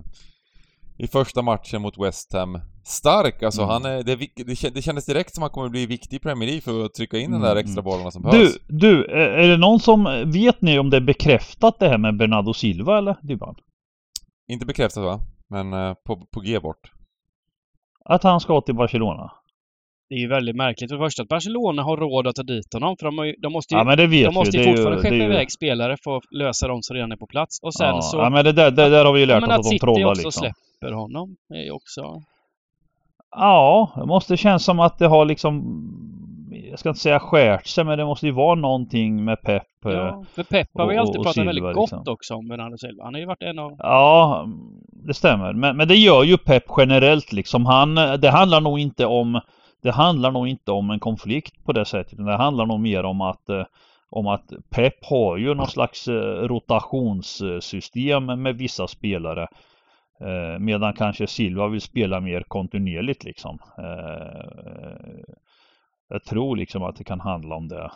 i 0.98 1.08
första 1.08 1.42
matchen 1.42 1.82
mot 1.82 1.98
West 1.98 2.34
Ham. 2.34 2.60
Stark 2.84 3.44
alltså, 3.44 3.62
Mm. 3.62 3.72
han 3.74 3.86
är, 3.86 4.04
det, 4.04 4.16
det, 4.16 4.54
kän- 4.54 4.72
det 4.74 4.82
kändes 4.82 5.06
direkt 5.06 5.36
som 5.36 5.44
att 5.44 5.50
han 5.50 5.54
kommer 5.54 5.70
bli 5.70 5.86
viktig 5.86 6.16
i 6.18 6.20
Premier 6.20 6.48
League 6.48 6.62
för 6.62 6.86
att 6.86 6.94
trycka 6.94 7.18
in 7.18 7.26
Mm, 7.26 7.42
de 7.42 7.48
där 7.48 7.56
extra 7.56 7.82
bollarna 7.82 8.12
som 8.12 8.22
Du, 8.22 8.30
behövs. 8.30 8.58
du, 8.68 9.06
eh, 9.06 9.44
är 9.44 9.48
det 9.48 9.58
någon 9.58 9.80
som, 9.80 10.24
vet 10.32 10.62
ni 10.62 10.80
om 10.80 10.90
det 10.90 10.98
är 10.98 11.02
bekräftat 11.02 11.80
det 11.80 11.88
här 11.90 11.98
med 11.98 12.18
Bernardo 12.18 12.54
Silva 12.54 12.98
eller 12.98 13.18
Dybban? 13.22 13.56
Inte 14.48 14.66
bekräftat 14.66 15.04
va? 15.04 15.20
Men 15.50 15.74
eh, 15.74 15.94
på, 16.06 16.26
på 16.34 16.40
G 16.40 16.60
bort. 16.60 16.92
Att 18.06 18.24
han 18.24 18.40
ska 18.40 18.62
till 18.62 18.76
Barcelona? 18.76 19.32
Det 20.10 20.16
är 20.16 20.20
ju 20.20 20.28
väldigt 20.28 20.56
märkligt. 20.56 20.90
För 20.92 20.98
det 20.98 21.06
första 21.06 21.22
att 21.24 21.28
Barcelona 21.30 21.84
har 21.84 21.98
råd 21.98 22.28
att 22.28 22.36
ta 22.36 22.44
dit 22.44 22.74
honom. 22.74 22.96
För 23.00 23.06
de, 23.06 23.18
har 23.18 23.26
ju, 23.26 23.36
de 23.42 23.54
måste 23.54 23.74
ju, 23.74 23.78
Ja 23.80 23.84
men 23.84 23.98
de 23.98 24.34
måste 24.34 24.58
ju 24.58 24.64
fortfarande 24.64 24.98
är 24.98 25.02
skeppa 25.02 25.16
ju- 25.16 25.24
iväg 25.24 25.52
spelare 25.52 25.98
för 26.04 26.18
att 26.18 26.24
lösa 26.32 26.68
de 26.68 26.82
som 26.82 26.96
redan 26.96 27.12
är 27.12 27.16
på 27.16 27.28
plats. 27.28 27.60
Och 27.62 27.74
sen 27.74 27.88
ja, 27.88 28.02
så... 28.02 28.18
ja 28.18 28.30
men 28.30 28.46
det 28.46 28.52
där, 28.52 28.72
det 28.72 28.90
där 28.90 29.06
har 29.06 29.14
vi 29.14 29.20
ju 29.20 29.26
lärt 29.26 29.42
men 29.42 29.50
oss 29.50 29.54
att 29.54 29.60
att 29.60 29.64
de 29.64 29.70
City 29.70 29.80
trollar 29.80 30.10
också 30.10 30.22
liksom. 30.24 30.42
släpper 30.80 30.96
honom 30.96 31.36
är 31.54 31.64
ju 31.64 31.72
också... 31.72 32.02
Ja, 33.32 33.92
det 33.96 34.06
måste 34.06 34.38
kännas 34.38 34.64
som 34.64 34.80
att 34.80 34.98
det 35.00 35.08
har 35.08 35.26
liksom 35.26 35.64
Jag 36.70 36.80
ska 36.80 36.90
inte 36.90 37.02
säga 37.02 37.20
skärt 37.20 37.68
sig 37.68 37.84
men 37.84 37.98
det 37.98 38.06
måste 38.06 38.26
ju 38.26 38.32
vara 38.32 38.56
någonting 38.56 39.26
med 39.26 39.42
Pep. 39.42 39.64
eh, 39.86 39.92
Ja, 39.92 40.26
för 40.34 40.44
Pep 40.44 40.68
har 40.74 40.88
vi 40.88 40.98
alltid 40.98 41.16
pratat 41.16 41.34
Silva, 41.34 41.46
väldigt 41.46 41.64
gott 41.64 41.92
liksom. 41.92 42.14
också 42.14 42.34
om 42.36 42.48
Bernardo 42.48 42.78
Silva. 42.78 43.04
Han 43.04 43.14
har 43.14 43.20
ju 43.20 43.26
varit 43.28 43.42
en 43.44 43.60
av... 43.60 43.76
Ja, 43.80 44.46
det 45.08 45.14
stämmer. 45.14 45.54
Men, 45.54 45.78
men 45.78 45.88
det 45.88 45.96
gör 45.96 46.24
ju 46.24 46.38
Pep 46.38 46.64
generellt 46.78 47.34
liksom. 47.34 47.66
Han, 47.66 47.96
det 47.96 48.30
handlar 48.30 48.62
nog 48.62 48.80
inte 48.80 49.06
om 49.06 49.42
Det 49.82 49.92
handlar 49.92 50.32
nog 50.32 50.48
inte 50.48 50.72
om 50.72 50.90
en 50.90 51.00
konflikt 51.00 51.66
på 51.66 51.72
det 51.72 51.86
sättet. 51.86 52.26
Det 52.26 52.38
handlar 52.38 52.66
nog 52.66 52.80
mer 52.80 53.04
om 53.04 53.22
att 53.22 53.50
eh, 53.50 53.66
om 54.12 54.28
att 54.28 54.54
Pep 54.70 55.06
har 55.06 55.38
ju 55.38 55.54
någon 55.54 55.68
slags 55.68 56.08
eh, 56.08 56.48
rotationssystem 56.48 58.26
med 58.26 58.56
vissa 58.56 58.88
spelare. 58.88 59.48
Eh, 60.22 60.60
medan 60.60 60.94
kanske 60.94 61.28
Silva 61.28 61.68
vill 61.68 61.82
spela 61.82 62.20
mer 62.20 62.44
kontinuerligt 62.48 63.24
liksom. 63.24 63.60
Jag 66.12 66.24
tror 66.24 66.56
liksom 66.56 66.84
att 66.84 66.96
det 66.96 67.04
kan 67.04 67.20
handla 67.20 67.56
om 67.56 67.68
det. 67.68 67.92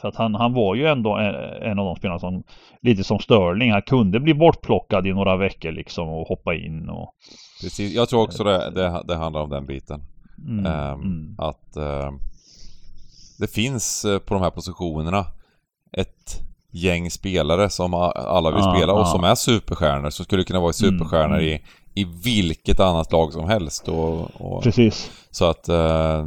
För 0.00 0.08
att 0.08 0.16
han, 0.16 0.34
han 0.34 0.54
var 0.54 0.74
ju 0.74 0.86
ändå 0.86 1.16
en, 1.16 1.78
av 1.78 1.86
de 1.86 1.96
spelarna 1.96 2.18
som 2.18 2.42
lite 2.82 3.04
som 3.04 3.18
Sterling. 3.18 3.72
Han 3.72 3.82
kunde 3.82 4.20
bli 4.20 4.34
bortplockad 4.34 5.06
i 5.06 5.12
några 5.12 5.36
veckor 5.36 5.72
liksom 5.72 6.08
och 6.08 6.28
hoppa 6.28 6.54
in 6.54 6.88
och 6.88 7.14
Precis. 7.62 7.94
Jag 7.94 8.08
tror 8.08 8.22
också 8.22 8.44
det, 8.44 8.70
det, 8.70 9.02
det 9.08 9.16
handlar 9.16 9.42
om 9.42 9.50
den 9.50 9.66
biten. 9.66 10.02
Mm, 10.46 10.66
Ehm, 10.66 11.00
mm. 11.00 11.34
Att 11.38 11.76
eh, 11.76 12.10
det 13.38 13.46
finns 13.46 14.04
eh, 14.04 14.18
på 14.18 14.34
de 14.34 14.42
här 14.42 14.50
positionerna 14.50 15.26
ett 15.92 16.40
gäng 16.72 17.10
spelare 17.10 17.70
som 17.70 17.94
alla 17.94 18.50
vill 18.50 18.60
Ja, 18.64 18.74
spela 18.76 18.92
och 18.92 19.00
ja. 19.00 19.04
som 19.04 19.24
är 19.24 19.34
superstjärnor, 19.34 20.10
som 20.10 20.24
skulle 20.24 20.44
kunna 20.44 20.60
vara 20.60 20.72
superstjärnor 20.72 21.38
Mm, 21.38 21.46
i, 21.48 21.60
i 21.94 22.04
vilket 22.04 22.80
annat 22.80 23.12
lag 23.12 23.32
som 23.32 23.48
helst. 23.48 23.88
Och, 23.88 24.40
och, 24.40 24.62
Precis. 24.62 25.10
så 25.30 25.44
att 25.44 25.68
eh, 25.68 26.24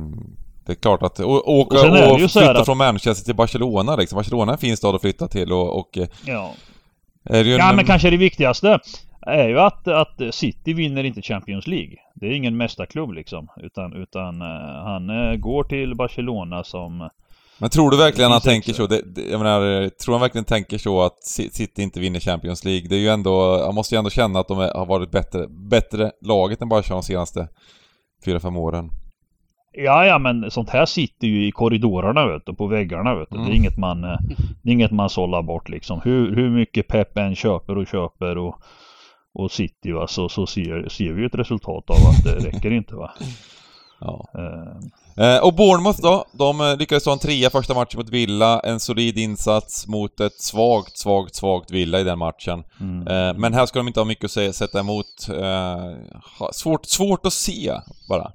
det 0.65 0.71
är 0.71 0.75
klart 0.75 1.03
att, 1.03 1.19
och, 1.19 1.47
Och 1.59 1.71
och 1.73 1.79
här 1.79 2.27
flytta 2.27 2.59
att- 2.59 2.65
från 2.65 2.77
Manchester 2.77 3.25
till 3.25 3.35
Barcelona 3.35 3.95
liksom. 3.95 4.15
Barcelona 4.15 4.51
är 4.51 4.55
en 4.55 4.59
fin 4.61 4.77
stad 4.77 4.95
att 4.95 5.01
flytta 5.01 5.27
till 5.27 5.51
och, 5.51 5.79
och 5.79 5.97
eh, 5.97 6.07
Ja. 6.25 6.51
är 7.23 7.43
det 7.43 7.49
ju 7.49 7.55
ja 7.55 7.69
en, 7.69 7.75
men 7.75 7.85
kanske 7.85 8.09
det 8.09 8.17
viktigaste 8.17 8.79
är 9.25 9.47
ju 9.47 9.59
att, 9.59 9.87
att 9.87 10.21
City 10.31 10.73
vinner 10.73 11.03
inte 11.03 11.21
Champions 11.21 11.67
League. 11.67 11.95
Det 12.15 12.25
är 12.27 12.31
ingen 12.31 12.57
mästarklubb 12.57 13.11
liksom. 13.11 13.47
Utan, 13.57 13.93
utan 13.93 14.41
eh, 14.41 14.83
han 14.83 15.09
eh, 15.09 15.35
går 15.35 15.63
till 15.63 15.95
Barcelona 15.95 16.63
som 16.63 17.09
Men 17.59 17.69
tror 17.69 17.91
du 17.91 17.97
verkligen 17.97 18.31
han 18.31 18.41
tänker 18.41 18.73
så? 18.73 18.87
Det, 18.87 19.01
det, 19.15 19.21
jag 19.31 19.39
menar, 19.39 19.89
tror 19.89 20.13
han 20.13 20.21
verkligen 20.21 20.45
tänker 20.45 20.77
så 20.77 21.01
att 21.01 21.13
Ci- 21.37 21.49
City 21.51 21.81
inte 21.81 21.99
vinner 21.99 22.19
Champions 22.19 22.65
League? 22.65 22.87
Det 22.89 22.95
är 22.95 22.99
ju 22.99 23.07
ändå, 23.09 23.63
han 23.65 23.75
måste 23.75 23.95
ju 23.95 23.97
ändå 23.97 24.09
känna 24.09 24.39
att 24.39 24.47
de 24.47 24.59
är, 24.59 24.73
har 24.73 24.85
varit 24.85 25.11
bättre, 25.11 25.47
bättre 25.69 26.11
laget 26.21 26.61
än 26.61 26.69
Barca 26.69 26.93
de 26.93 27.03
senaste 27.03 27.47
4-5 28.25 28.57
åren. 28.57 28.89
Ja, 29.75 30.05
ja, 30.05 30.19
men 30.19 30.51
sånt 30.51 30.69
här 30.69 30.85
sitter 30.85 31.27
ju 31.27 31.47
i 31.47 31.51
korridorerna 31.51 32.27
vet 32.27 32.45
du, 32.45 32.53
på 32.53 32.67
väggarna 32.67 33.15
vet 33.15 33.29
du. 33.31 33.37
Det 33.37 33.41
är 33.43 33.45
Mm. 33.45 33.55
inget 33.57 33.77
man, 33.77 34.03
eh, 34.03 34.17
det 34.63 34.69
är 34.69 34.73
inget 34.73 34.91
man 34.91 35.09
sållar 35.09 35.41
bort 35.41 35.69
liksom. 35.69 36.01
Hur, 36.03 36.35
hur 36.35 36.49
mycket 36.49 36.87
Pep 36.87 37.17
än 37.17 37.35
köper 37.35 37.77
och 37.77 37.87
köper 37.87 38.37
och, 38.37 38.55
och 39.33 39.51
City 39.51 39.91
va, 39.91 40.07
så, 40.07 40.29
så 40.29 40.47
ser, 40.47 40.89
ser 40.89 41.13
vi 41.13 41.25
ett 41.25 41.35
resultat 41.35 41.89
av 41.89 41.95
att 41.95 42.23
det 42.23 42.35
räcker 42.35 42.71
inte 42.71 42.95
va. 42.95 43.11
Ja. 43.99 44.29
Eh, 44.33 44.89
Eh, 45.17 45.43
och 45.43 45.53
Bournemouth 45.53 46.01
då, 46.01 46.25
de 46.31 46.61
eh, 46.61 46.77
lyckades 46.77 47.03
ta 47.03 47.13
en 47.13 47.19
trea 47.19 47.49
första 47.49 47.73
matchen 47.73 47.97
mot 47.97 48.09
Villa, 48.09 48.59
en 48.59 48.79
solid 48.79 49.17
insats 49.17 49.87
mot 49.87 50.19
ett 50.19 50.41
svagt, 50.41 50.97
svagt, 50.97 51.35
svagt 51.35 51.71
Villa 51.71 51.99
i 51.99 52.03
den 52.03 52.19
matchen. 52.19 52.63
Mm. 52.79 53.07
Eh, 53.07 53.33
men 53.37 53.53
här 53.53 53.65
ska 53.65 53.79
de 53.79 53.87
inte 53.87 53.99
ha 53.99 54.05
mycket 54.05 54.25
att 54.25 54.31
säga, 54.31 54.53
sätta 54.53 54.79
emot. 54.79 55.29
Eh, 55.29 55.91
svårt, 56.51 56.85
svårt 56.85 57.25
att 57.25 57.33
se, 57.33 57.73
bara. 58.09 58.31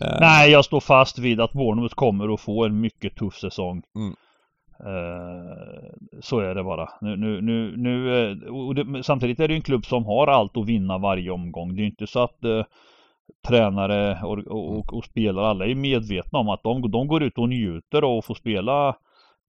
Eh, 0.00 0.16
Nej, 0.20 0.50
jag 0.50 0.64
står 0.64 0.80
fast 0.80 1.18
vid 1.18 1.40
att 1.40 1.52
Bournemouth 1.52 1.94
kommer 1.94 2.34
att 2.34 2.40
få 2.40 2.64
en 2.64 2.80
mycket 2.80 3.16
tuff 3.16 3.34
säsong. 3.34 3.82
Mm. 3.96 4.14
Eh, 4.86 6.20
så 6.20 6.38
är 6.38 6.54
det 6.54 6.64
bara. 6.64 6.88
Nu, 7.00 7.16
nu, 7.16 7.40
nu, 7.40 7.76
nu, 7.76 8.24
eh, 8.30 8.36
det, 8.74 9.02
samtidigt 9.02 9.40
är 9.40 9.48
det 9.48 9.54
en 9.54 9.62
klubb 9.62 9.86
som 9.86 10.04
har 10.04 10.26
allt 10.26 10.56
att 10.56 10.66
vinna 10.66 10.98
varje 10.98 11.30
omgång. 11.30 11.76
Det 11.76 11.82
är 11.82 11.86
inte 11.86 12.06
så 12.06 12.22
att 12.22 12.44
eh, 12.44 12.64
tränare 13.48 14.22
och, 14.22 14.38
och, 14.38 14.94
och, 14.94 15.04
spelare 15.04 15.46
alla 15.46 15.66
är 15.66 15.74
medvetna 15.74 16.38
om 16.38 16.48
att 16.48 16.62
de, 16.62 16.90
de 16.90 17.08
går 17.08 17.22
ut 17.22 17.38
och 17.38 17.48
njuter 17.48 18.04
och 18.04 18.24
får 18.24 18.34
spela 18.34 18.96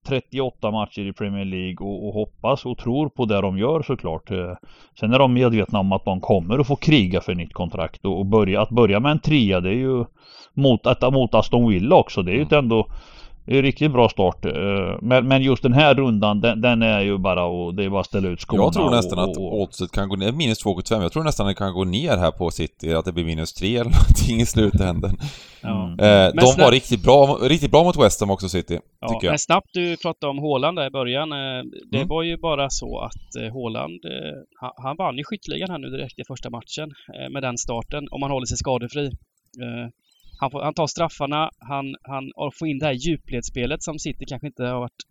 38 0.07 0.71
matcher 0.71 1.01
i 1.01 1.13
Premier 1.13 1.45
League 1.45 1.87
och, 1.87 2.07
och 2.07 2.13
hoppas 2.13 2.65
och 2.65 2.77
tror 2.77 3.09
på 3.09 3.25
det 3.25 3.41
de 3.41 3.57
gör 3.57 3.81
såklart. 3.81 4.31
Eh, 4.31 4.53
Sen 4.99 5.13
är 5.13 5.19
de 5.19 5.33
medvetna 5.33 5.79
om 5.79 5.91
att 5.91 6.05
de 6.05 6.21
kommer 6.21 6.59
att 6.59 6.67
få 6.67 6.75
kriga 6.75 7.21
för 7.21 7.35
nytt 7.35 7.53
kontrakt 7.53 8.05
och, 8.05 8.19
och 8.19 8.25
börja, 8.25 8.61
att 8.61 8.69
börja 8.69 8.99
med 8.99 9.11
en 9.11 9.19
trea 9.19 9.59
det 9.59 9.69
är 9.69 9.73
ju 9.73 10.05
mot, 10.53 10.87
att, 10.87 11.13
mot 11.13 11.35
Aston 11.35 11.69
Villa 11.69 11.95
också. 11.95 12.21
Det 12.21 12.31
är 12.31 12.35
ju 12.35 12.41
ett 12.41 12.51
ändå 12.51 12.87
riktigt 13.45 13.91
bra 13.91 14.09
start. 14.09 14.45
Eh, 14.45 14.51
Men, 15.01 15.27
men 15.27 15.41
just 15.41 15.63
den 15.63 15.73
här 15.73 15.95
rundan 15.95 16.41
den, 16.41 16.61
den 16.61 16.81
är 16.81 17.01
ju 17.01 17.17
bara 17.17 17.45
och 17.45 17.75
det 17.75 17.83
är 17.85 17.89
bara 17.89 17.99
att 18.01 18.05
ställa 18.05 18.29
ut 18.29 18.41
skorna. 18.41 18.63
jag 18.63 18.73
tror 18.73 18.91
nästan 18.91 19.19
och, 19.19 19.23
att 19.31 19.37
och, 19.37 19.53
och, 19.53 19.61
oddset 19.61 19.91
kan 19.91 20.09
gå 20.09 20.15
ner, 20.15 20.31
minus 20.31 20.65
2,75. 20.65 21.01
Jag 21.01 21.11
tror 21.11 21.23
nästan 21.23 21.47
det 21.47 21.53
kan 21.53 21.73
gå 21.73 21.83
ner 21.83 22.17
här 22.17 22.31
på 22.31 22.51
City, 22.51 22.93
att 22.93 23.05
det 23.05 23.11
blir 23.13 23.25
minus 23.25 23.53
3 23.53 23.67
eller 23.77 23.83
någonting 23.99 24.41
i 24.41 24.45
slutändan. 24.45 25.17
Ja. 25.61 25.83
Mm. 25.87 25.99
Eh, 25.99 26.33
de 26.35 26.61
var 26.63 26.71
riktigt 26.71 27.03
bra, 27.03 27.37
riktigt 27.41 27.71
bra 27.71 27.83
mot 27.83 27.97
West 27.97 28.19
Ham 28.19 28.29
också, 28.31 28.49
City. 28.49 28.79
Ja, 28.99 29.07
tycker 29.07 29.25
jag. 29.27 29.31
men 29.31 29.39
snabbt 29.39 29.69
du 29.73 29.97
pratade 29.97 30.29
om 30.31 30.39
Haaland 30.39 30.77
där 30.77 30.87
i 30.87 30.89
början. 30.89 31.31
eh, 31.31 31.37
Det 31.91 31.97
Mm. 31.97 32.07
var 32.07 32.23
ju 32.23 32.37
bara 32.37 32.69
så 32.69 32.99
att 32.99 33.51
Haaland, 33.53 33.99
han, 34.61 34.71
han 34.83 34.95
vann 34.97 35.17
ju 35.17 35.23
skytteligan 35.23 35.69
här 35.69 35.77
nu 35.77 35.87
direkt 35.89 36.19
i 36.19 36.23
första 36.27 36.49
matchen 36.49 36.89
med 37.33 37.43
den 37.43 37.57
starten, 37.57 38.07
om 38.11 38.21
han 38.21 38.31
håller 38.31 38.45
sig 38.45 38.57
skadefri. 38.57 39.09
Han, 40.43 40.51
får, 40.51 40.61
han 40.63 40.73
tar 40.73 40.87
straffarna, 40.87 41.49
han, 41.59 41.85
han 42.03 42.31
och 42.35 42.53
får 42.59 42.67
in 42.67 42.79
det 42.79 42.85
här 42.85 42.93
djupledsspelet 42.93 43.83
som 43.83 43.99
City 43.99 44.25
kanske 44.27 44.47
inte 44.47 44.63
har 44.63 44.79
varit 44.79 45.01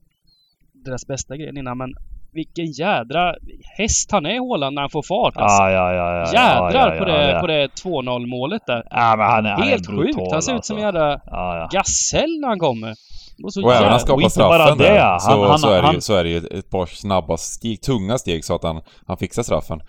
deras 0.85 1.07
bästa 1.07 1.37
grej 1.37 1.59
innan, 1.59 1.79
men 1.79 1.91
vilken 2.33 2.67
jädra 2.67 3.35
häst 3.79 4.13
han 4.13 4.27
är 4.27 4.49
Haaland 4.49 4.75
när 4.75 4.83
han 4.83 4.91
får 4.91 5.03
fart 5.03 5.37
alltså. 5.37 5.63
Ja, 5.63 5.71
ja, 5.71 5.93
ja, 5.95 6.15
ja, 6.17 6.33
Jädrar 6.33 6.89
ja, 6.89 6.95
ja, 6.95 6.99
på 6.99 7.05
det, 7.05 7.31
ja. 7.31 7.41
på 7.41 7.47
det 7.47 7.67
2-0 7.67 8.27
målet 8.27 8.63
där. 8.67 8.83
Ja, 8.91 9.15
men 9.17 9.27
han 9.27 9.47
är, 9.47 9.51
han 9.51 9.63
är 9.63 9.67
Helt 9.67 9.87
brutal, 9.89 10.15
sjukt! 10.21 10.33
Han 10.33 10.43
ser 10.43 10.55
ut 10.57 10.65
som 10.65 10.79
en 10.79 10.85
alltså. 10.85 10.99
jädra 10.99 11.21
ja. 11.27 11.69
gasell 11.73 12.41
när 12.41 12.49
han 12.49 12.59
kommer. 12.59 12.95
Var 13.43 13.51
så 13.51 13.65
Och 13.65 13.75
även 13.75 13.89
han 13.91 14.01
skapar 14.01 14.29
straffen 14.29 14.79
det, 14.79 14.85
där, 14.85 14.99
han- 15.01 15.21
så, 15.21 15.47
han- 15.49 15.59
så, 15.59 15.69
är 15.71 15.83
det 15.83 15.89
ju, 15.89 15.93
han- 15.93 16.01
så 16.01 16.15
är 16.15 16.25
det 16.25 16.31
ju 16.31 16.37
ett 16.39 16.71
par 16.71 16.87
snabba 16.87 17.37
steg, 17.37 17.81
tunga 17.83 18.19
steg 18.19 18.45
så 18.45 18.55
att 18.55 18.63
han, 18.63 18.83
han 19.07 19.17
fixar 19.17 19.43
straffen. 19.43 19.81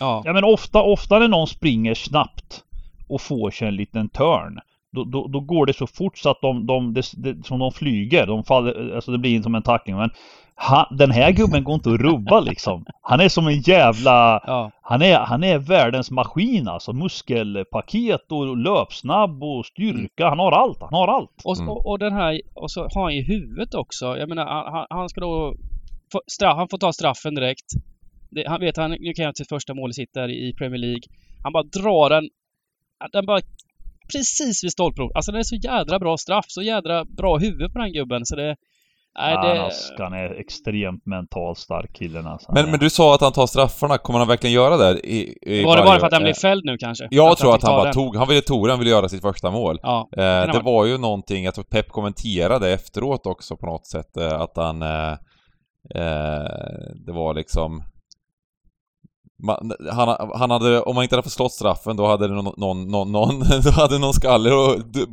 Ja. 0.00 0.22
Ja 0.24 0.32
men 0.32 0.44
ofta, 0.44 0.82
ofta 0.82 1.18
när 1.18 1.28
någon 1.28 1.46
springer 1.46 1.94
snabbt 1.94 2.62
och 3.08 3.20
får 3.20 3.50
sig 3.50 3.68
en 3.68 3.76
liten 3.76 4.08
törn 4.08 4.58
då, 4.92 5.04
då, 5.04 5.26
då 5.28 5.40
går 5.40 5.66
det 5.66 5.72
så 5.72 5.86
fort 5.86 6.18
så 6.18 6.30
att 6.30 6.40
de, 6.40 6.66
de, 6.66 6.94
det, 6.94 7.02
det, 7.16 7.46
som 7.46 7.58
de 7.58 7.72
flyger, 7.72 8.26
de 8.26 8.44
faller, 8.44 8.94
alltså 8.94 9.10
det 9.12 9.18
blir 9.18 9.42
som 9.42 9.54
en 9.54 9.62
tackling 9.62 9.96
men 9.96 10.10
han, 10.54 10.86
den 10.98 11.10
här 11.10 11.32
gubben 11.32 11.64
går 11.64 11.74
inte 11.74 11.90
att 11.90 12.00
rubba 12.00 12.40
liksom. 12.40 12.84
Han 13.02 13.20
är 13.20 13.28
som 13.28 13.46
en 13.46 13.60
jävla, 13.60 14.40
ja. 14.46 14.70
han 14.82 15.02
är, 15.02 15.18
han 15.18 15.44
är 15.44 15.58
världens 15.58 16.10
maskin 16.10 16.68
alltså. 16.68 16.92
Muskelpaket 16.92 18.32
och 18.32 18.56
löpsnabb 18.56 19.42
och 19.42 19.66
styrka. 19.66 20.28
Han 20.28 20.38
har 20.38 20.52
allt, 20.52 20.80
han 20.80 20.94
har 20.94 21.08
allt. 21.08 21.42
Och, 21.44 21.56
Mm. 21.56 21.68
och, 21.68 21.86
och 21.86 21.98
den 21.98 22.12
här, 22.12 22.40
och 22.54 22.70
så 22.70 22.80
har 22.94 23.02
han 23.02 23.12
i 23.12 23.22
huvudet 23.22 23.74
också. 23.74 24.16
Jag 24.18 24.28
menar, 24.28 24.46
han- 24.46 24.86
han, 24.90 25.08
ska 25.08 25.20
då... 25.20 25.54
Få, 26.12 26.20
straff, 26.26 26.56
han 26.56 26.68
får 26.68 26.78
ta 26.78 26.92
straffen 26.92 27.34
direkt. 27.34 27.66
Det, 28.30 28.48
han 28.48 28.60
vet 28.60 28.76
han 28.76 28.90
nu 28.90 29.12
kan 29.12 29.24
jag 29.24 29.36
sitt 29.36 29.48
första 29.48 29.74
mål 29.74 29.90
i 29.90 29.92
sitt 29.92 30.14
där 30.14 30.28
i 30.28 30.54
Premier 30.58 30.78
League. 30.80 31.02
Han 31.42 31.52
bara 31.52 31.62
drar 31.62 32.10
den. 32.10 32.28
Den 33.12 33.26
bara 33.26 33.40
precis 34.12 34.64
vid 34.64 34.72
stolpen. 34.72 35.04
Alltså 35.14 35.32
den 35.32 35.38
är 35.38 35.44
så 35.44 35.56
jädra 35.56 35.98
bra 35.98 36.16
straff. 36.16 36.44
Så 36.48 36.62
jädra 36.62 37.04
bra 37.04 37.38
huvud 37.38 37.72
på 37.72 37.78
den 37.78 37.92
gubben. 37.92 38.26
Så 38.26 38.36
det... 38.36 38.56
Nej, 39.18 39.34
Han, 39.34 39.46
det... 39.46 39.62
alltså, 39.62 39.94
han 39.98 40.12
är 40.12 40.40
extremt 40.40 41.06
mentalt 41.06 41.58
stark 41.58 41.92
killen 41.92 42.26
alltså. 42.26 42.52
Men, 42.52 42.70
men 42.70 42.80
du 42.80 42.90
sa 42.90 43.14
att 43.14 43.20
han 43.20 43.32
tar 43.32 43.46
straffarna, 43.46 43.98
kommer 43.98 44.18
han 44.18 44.28
verkligen 44.28 44.54
göra 44.54 44.76
det? 44.76 45.00
I, 45.00 45.38
i 45.42 45.64
var 45.64 45.76
det 45.76 45.82
bara 45.82 45.98
för 45.98 46.06
att 46.06 46.12
han 46.12 46.22
blev 46.22 46.34
fälld 46.34 46.64
nu 46.64 46.76
kanske? 46.78 47.08
Jag 47.10 47.32
Att 47.32 47.38
tror 47.38 47.54
att 47.54 47.62
han 47.62 47.72
bara 47.72 47.84
den? 47.84 47.92
tog, 47.92 48.16
han 48.16 48.28
ville 48.28 48.40
tog 48.40 48.68
han 48.68 48.78
ville 48.78 48.90
göra 48.90 49.08
sitt 49.08 49.22
första 49.22 49.50
mål. 49.50 49.78
Ja. 49.82 50.08
Eh, 50.16 50.52
det 50.52 50.60
var 50.64 50.86
ju 50.86 50.98
någonting, 50.98 51.44
jag 51.44 51.54
tror 51.54 51.64
Pep 51.64 51.88
kommenterade 51.88 52.72
efteråt 52.72 53.26
också 53.26 53.56
på 53.56 53.66
något 53.66 53.86
sätt, 53.86 54.16
eh, 54.16 54.40
att 54.40 54.56
han... 54.56 54.82
Eh, 54.82 55.12
eh, 55.94 56.46
det 57.06 57.12
var 57.12 57.34
liksom... 57.34 57.82
Man, 59.42 59.72
han, 59.92 60.30
han 60.34 60.50
hade, 60.50 60.80
om 60.80 60.94
man 60.94 61.04
inte 61.04 61.14
hade 61.14 61.22
fått 61.22 61.32
slått 61.32 61.52
straffen 61.52 61.96
då 61.96 62.06
hade 62.06 62.28
någon, 62.28 62.54
någon, 62.56 62.88
någon, 62.90 63.12
någon 63.12 63.40
då 63.64 63.70
hade 63.70 63.98
någon 63.98 64.12
skalle 64.12 64.50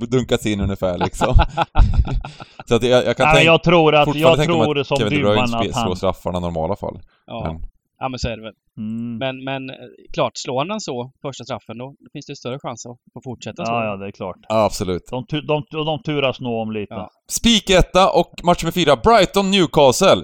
dunkats 0.09 0.45
in 0.45 0.61
ungefär 0.61 0.97
liksom. 0.97 1.35
Så 2.65 2.75
att 2.75 2.83
jag, 2.83 3.05
jag 3.05 3.17
kan 3.17 3.25
Nej, 3.25 3.33
men 3.33 3.35
tänka, 3.35 3.51
jag 3.51 3.63
tror 3.63 3.95
att, 3.95 4.15
jag 4.15 4.43
tror 4.43 4.79
att 4.79 4.87
som 4.87 4.97
Kevin 4.97 5.13
De 5.13 5.23
Bruyne 5.23 5.43
att 5.43 5.49
slår 5.49 5.73
han... 5.73 5.95
straffarna 5.95 6.37
i 6.37 6.41
normala 6.41 6.75
fall. 6.75 6.99
Ja. 7.25 7.43
Men, 7.43 7.61
ja, 7.99 8.09
men 8.09 8.19
så 8.19 8.27
är 8.27 8.37
det 8.37 8.43
väl. 8.43 8.53
Mm. 8.77 9.17
Men, 9.17 9.43
men 9.43 9.69
eh, 9.69 9.75
klart, 10.13 10.31
slår 10.35 10.57
han 10.57 10.67
den 10.67 10.79
så, 10.79 11.11
första 11.21 11.43
straffen, 11.43 11.77
då 11.77 11.95
finns 12.13 12.25
det 12.25 12.35
större 12.35 12.59
chans 12.59 12.85
att 12.85 12.97
få 13.13 13.21
fortsätta 13.23 13.65
slå. 13.65 13.75
Ja, 13.75 13.85
ja, 13.85 13.97
det 13.97 14.07
är 14.07 14.11
klart. 14.11 14.37
ja, 14.49 14.65
absolut. 14.65 15.07
De, 15.09 15.25
tu- 15.25 15.41
de, 15.41 15.63
de 15.71 16.01
turas 16.03 16.39
nog 16.39 16.53
om 16.61 16.71
lite. 16.71 16.93
Ja. 16.93 17.09
Spiketta 17.29 18.09
och 18.09 18.31
match 18.43 18.63
nummer 18.63 18.71
fyra, 18.71 18.95
Brighton-Newcastle. 18.95 20.23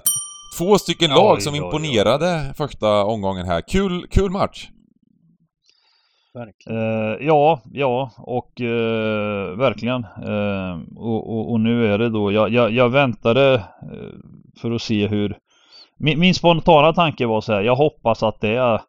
Två 0.58 0.78
stycken 0.78 1.12
Oj, 1.12 1.16
lag 1.16 1.42
som 1.42 1.54
oj, 1.54 1.60
oj. 1.60 1.66
imponerade 1.66 2.54
första 2.58 3.04
omgången 3.04 3.46
här. 3.46 3.62
Kul, 3.62 4.08
kul 4.08 4.32
match. 4.32 4.68
Verkligen. 6.34 6.78
Eh, 6.78 7.28
ja, 7.28 7.62
ja 7.72 8.12
och 8.18 8.62
eh, 8.62 9.58
verkligen. 9.58 10.04
Eh, 10.04 10.98
och, 10.98 11.30
och, 11.30 11.52
och 11.52 11.60
nu 11.60 11.94
är 11.94 11.98
det 11.98 12.10
då, 12.10 12.32
jag, 12.32 12.50
jag, 12.50 12.72
jag 12.72 12.90
väntade 12.90 13.54
eh, 13.54 14.14
för 14.62 14.72
att 14.72 14.82
se 14.82 15.08
hur 15.08 15.38
min, 15.98 16.20
min 16.20 16.34
spontana 16.34 16.94
tanke 16.94 17.26
var 17.26 17.42
så 17.42 17.54
här, 17.54 17.62
jag 17.62 17.76
hoppas 17.76 18.24
att 18.24 18.42
det 18.42 18.56
är 18.56 18.82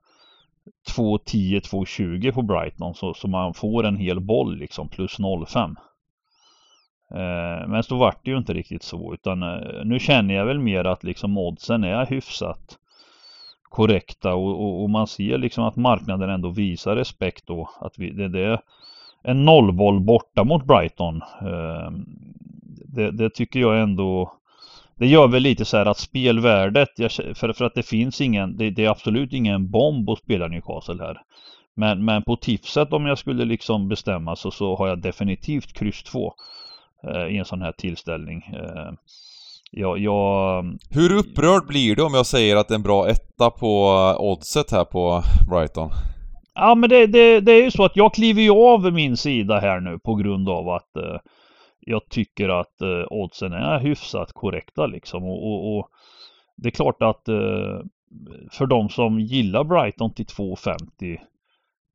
2.10, 0.91 1.61
2.20 1.61 2.33
på 2.33 2.43
Brighton 2.43 2.95
så, 2.95 3.15
så 3.15 3.29
man 3.29 3.55
får 3.55 3.87
en 3.87 3.97
hel 3.97 4.21
boll 4.21 4.57
liksom 4.57 4.89
plus 4.89 5.19
0,5. 5.19 5.75
Eh, 7.11 7.69
men 7.69 7.83
så 7.83 7.97
vart 7.97 8.25
det 8.25 8.31
ju 8.31 8.39
inte 8.39 8.55
riktigt 8.55 8.83
så 8.83 9.15
utan 9.15 9.43
eh, 9.43 9.85
nu 9.85 9.99
känner 9.99 10.35
jag 10.35 10.47
väl 10.47 10.59
mer 10.59 10.85
att 10.85 11.05
liksom 11.05 11.39
oddsen 11.39 11.85
är 11.85 12.07
hyfsat 12.07 12.79
korrekta 13.63 14.35
och, 14.35 14.61
och, 14.61 14.83
och 14.83 14.91
man 14.91 15.07
ser 15.07 15.39
liksom 15.39 15.65
att 15.65 15.77
marknaden 15.77 16.31
ändå 16.31 16.51
visar 16.51 16.97
respekt 16.97 17.47
då. 17.47 17.71
Att 17.81 17.99
vi, 17.99 18.11
det, 18.11 18.29
det 18.29 18.41
är 18.41 18.61
en 19.23 19.45
nollboll 19.45 20.01
borta 20.01 20.45
mot 20.45 20.65
Brighton. 20.65 21.23
Eh, 21.43 21.91
det, 22.85 23.11
det 23.11 23.31
tycker 23.31 23.61
jag 23.61 23.81
ändå 23.81 24.33
det 24.99 25.07
gör 25.07 25.29
väl 25.29 25.43
lite 25.43 25.65
så 25.65 25.77
här 25.77 25.87
att 25.87 25.99
spelvärdet, 25.99 26.89
jag, 26.97 27.13
för, 27.13 27.53
för 27.53 27.65
att 27.65 27.75
det 27.75 27.83
finns 27.83 28.21
ingen, 28.21 28.57
det, 28.57 28.71
det 28.71 28.85
är 28.85 28.91
absolut 28.91 29.33
ingen 29.33 29.71
bomb 29.71 30.11
att 30.11 30.19
spela 30.19 30.49
Newcastle 30.49 31.05
här. 31.05 31.23
Men, 31.75 32.05
men 32.05 32.23
på 32.23 32.37
tipset 32.37 32.93
om 32.93 33.07
jag 33.07 33.19
skulle 33.19 33.45
liksom 33.45 33.89
bestämma 33.89 34.37
så, 34.37 34.51
så 34.51 34.77
har 34.77 34.89
jag 34.89 35.03
definitivt 35.03 35.73
kryss 35.73 36.03
2 36.03 36.35
i 37.31 37.39
en 37.39 37.45
sån 37.45 37.63
här 37.63 37.73
tillställning. 37.73 38.51
Eh, 38.53 38.93
jag, 39.71 39.99
jag, 39.99 40.65
Hur 40.91 41.19
upprörd 41.19 41.67
blir 41.67 41.97
du 41.97 42.03
om 42.03 42.15
jag 42.15 42.27
säger 42.27 42.57
att 42.57 42.69
det 42.69 42.75
är 42.75 42.77
en 42.77 42.83
bra 42.83 43.09
etta 43.09 43.51
på 43.51 43.89
eh, 44.17 44.21
oddset 44.21 44.71
här 44.71 44.85
på 44.85 45.23
Brighton? 45.51 45.91
Ja 46.55 46.75
men 46.75 46.91
det, 46.91 47.07
det, 47.07 47.41
det 47.41 47.53
är 47.53 47.63
ju 47.63 47.71
så 47.71 47.85
att 47.85 47.97
jag 47.97 48.15
kliver 48.15 48.43
ju 48.43 48.51
av 48.51 48.93
min 48.93 49.17
sida 49.17 49.59
här 49.61 49.81
nu 49.81 49.99
på 49.99 50.15
grund 50.15 50.49
av 50.49 50.69
att 50.69 50.97
eh, 50.97 51.17
jag 51.81 52.09
tycker 52.09 52.49
att 52.49 52.81
eh, 52.81 53.05
oddsen 53.11 53.53
är 53.53 53.79
hyfsat 53.79 54.33
korrekta 54.33 54.87
liksom. 54.87 55.25
Och, 55.25 55.47
och, 55.47 55.79
och 55.79 55.89
det 56.57 56.69
är 56.69 56.71
klart 56.71 57.03
att 57.03 57.29
eh, 57.29 57.81
för 58.53 58.67
de 58.67 58.89
som 58.89 59.21
gillar 59.21 59.65
Brighton 59.65 60.15
till 60.15 60.27
2,50 60.27 61.13
eh, 61.13 61.21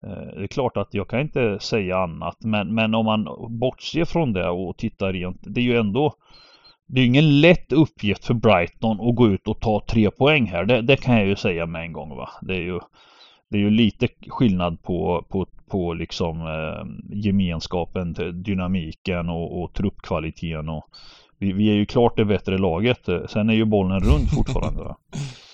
Eh, 0.07 0.35
det 0.37 0.43
är 0.43 0.47
klart 0.47 0.77
att 0.77 0.93
jag 0.93 1.07
kan 1.07 1.19
inte 1.19 1.59
säga 1.59 1.97
annat. 1.97 2.37
Men, 2.39 2.75
men 2.75 2.95
om 2.95 3.05
man 3.05 3.27
bortser 3.49 4.05
från 4.05 4.33
det 4.33 4.49
och 4.49 4.77
tittar 4.77 5.13
rent. 5.13 5.41
Det 5.41 5.61
är 5.61 5.65
ju 5.65 5.77
ändå 5.77 6.13
det 6.93 6.99
är 6.99 7.01
ju 7.01 7.07
ingen 7.07 7.41
lätt 7.41 7.71
uppgift 7.71 8.25
för 8.25 8.33
Brighton 8.33 9.09
att 9.09 9.15
gå 9.15 9.27
ut 9.27 9.47
och 9.47 9.59
ta 9.59 9.81
tre 9.87 10.11
poäng 10.11 10.45
här. 10.45 10.65
Det, 10.65 10.81
det 10.81 10.97
kan 10.97 11.15
jag 11.17 11.27
ju 11.27 11.35
säga 11.35 11.65
med 11.65 11.81
en 11.81 11.93
gång 11.93 12.09
va. 12.09 12.29
Det 12.41 12.53
är 12.53 12.61
ju 12.61 12.79
det 13.49 13.57
är 13.57 13.61
ju 13.61 13.69
lite 13.69 14.07
skillnad 14.27 14.83
på, 14.83 15.25
på, 15.29 15.47
på 15.69 15.93
liksom 15.93 16.41
eh, 16.41 17.15
gemenskapen, 17.17 18.15
eh, 18.19 18.25
dynamiken 18.25 19.29
och, 19.29 19.63
och 19.63 19.73
truppkvaliteten 19.73 20.69
och 20.69 20.85
vi, 21.37 21.53
vi 21.53 21.69
är 21.69 21.73
ju 21.73 21.85
klart 21.85 22.17
det 22.17 22.25
bättre 22.25 22.57
laget. 22.57 23.09
Eh, 23.09 23.25
sen 23.29 23.49
är 23.49 23.53
ju 23.53 23.65
bollen 23.65 23.99
rund 23.99 24.29
fortfarande. 24.29 24.95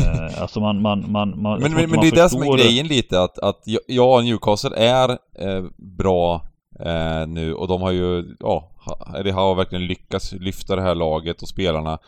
Eh, 0.00 0.42
alltså 0.42 0.60
man, 0.60 0.82
man, 0.82 1.12
man, 1.12 1.42
man 1.42 1.60
Men, 1.60 1.72
men, 1.74 1.90
men 1.90 2.00
det 2.00 2.08
är 2.08 2.12
det 2.22 2.28
som 2.28 2.42
är 2.42 2.56
grejen 2.56 2.86
lite 2.86 3.22
att, 3.22 3.38
att 3.38 3.62
ja, 3.86 4.20
Newcastle 4.20 4.76
är 4.76 5.10
eh, 5.10 5.64
bra 5.76 6.42
eh, 6.80 7.26
nu 7.26 7.54
och 7.54 7.68
de 7.68 7.82
har 7.82 7.90
ju, 7.90 8.24
ja, 8.40 8.70
det 9.24 9.30
har 9.30 9.54
verkligen 9.54 9.86
lyckats 9.86 10.32
lyfta 10.32 10.76
det 10.76 10.82
här 10.82 10.94
laget 10.94 11.42
och 11.42 11.48
spelarna. 11.48 11.98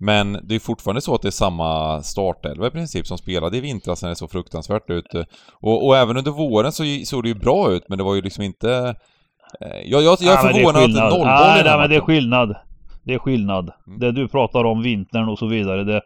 Men 0.00 0.38
det 0.42 0.54
är 0.54 0.58
fortfarande 0.58 1.00
så 1.00 1.14
att 1.14 1.22
det 1.22 1.28
är 1.28 1.30
samma 1.30 2.02
startelva 2.02 2.66
i 2.66 2.70
princip 2.70 3.06
som 3.06 3.18
spelade 3.18 3.56
i 3.56 3.60
vintras 3.60 4.02
när 4.02 4.08
det 4.08 4.16
såg 4.16 4.30
fruktansvärt 4.30 4.90
ut. 4.90 5.06
Och, 5.50 5.86
och 5.86 5.96
även 5.96 6.16
under 6.16 6.30
våren 6.30 6.72
så 6.72 6.84
såg 7.04 7.22
det 7.22 7.28
ju 7.28 7.34
bra 7.34 7.70
ut 7.72 7.82
men 7.88 7.98
det 7.98 8.04
var 8.04 8.14
ju 8.14 8.22
liksom 8.22 8.44
inte... 8.44 8.94
eh, 9.60 9.80
Jag, 9.84 10.02
jag, 10.02 10.16
jag 10.20 10.38
är 10.38 10.44
Nej, 10.44 10.52
det 10.52 10.58
förvånad 10.58 10.76
att 10.76 10.82
skillnad. 10.84 11.10
nollboll 11.10 11.26
Nej, 11.26 11.60
i 11.60 11.62
den 11.62 11.70
här 11.72 11.78
nej, 11.78 11.80
men 11.80 11.90
det 11.90 11.96
är 11.96 12.00
skillnad. 12.00 12.56
Det 13.04 13.14
är 13.14 13.18
skillnad. 13.18 13.70
Mm. 13.86 13.98
Det 14.00 14.12
du 14.12 14.28
pratar 14.28 14.64
om, 14.64 14.82
vintern 14.82 15.28
och 15.28 15.38
så 15.38 15.46
vidare. 15.46 15.84
Det, 15.84 16.02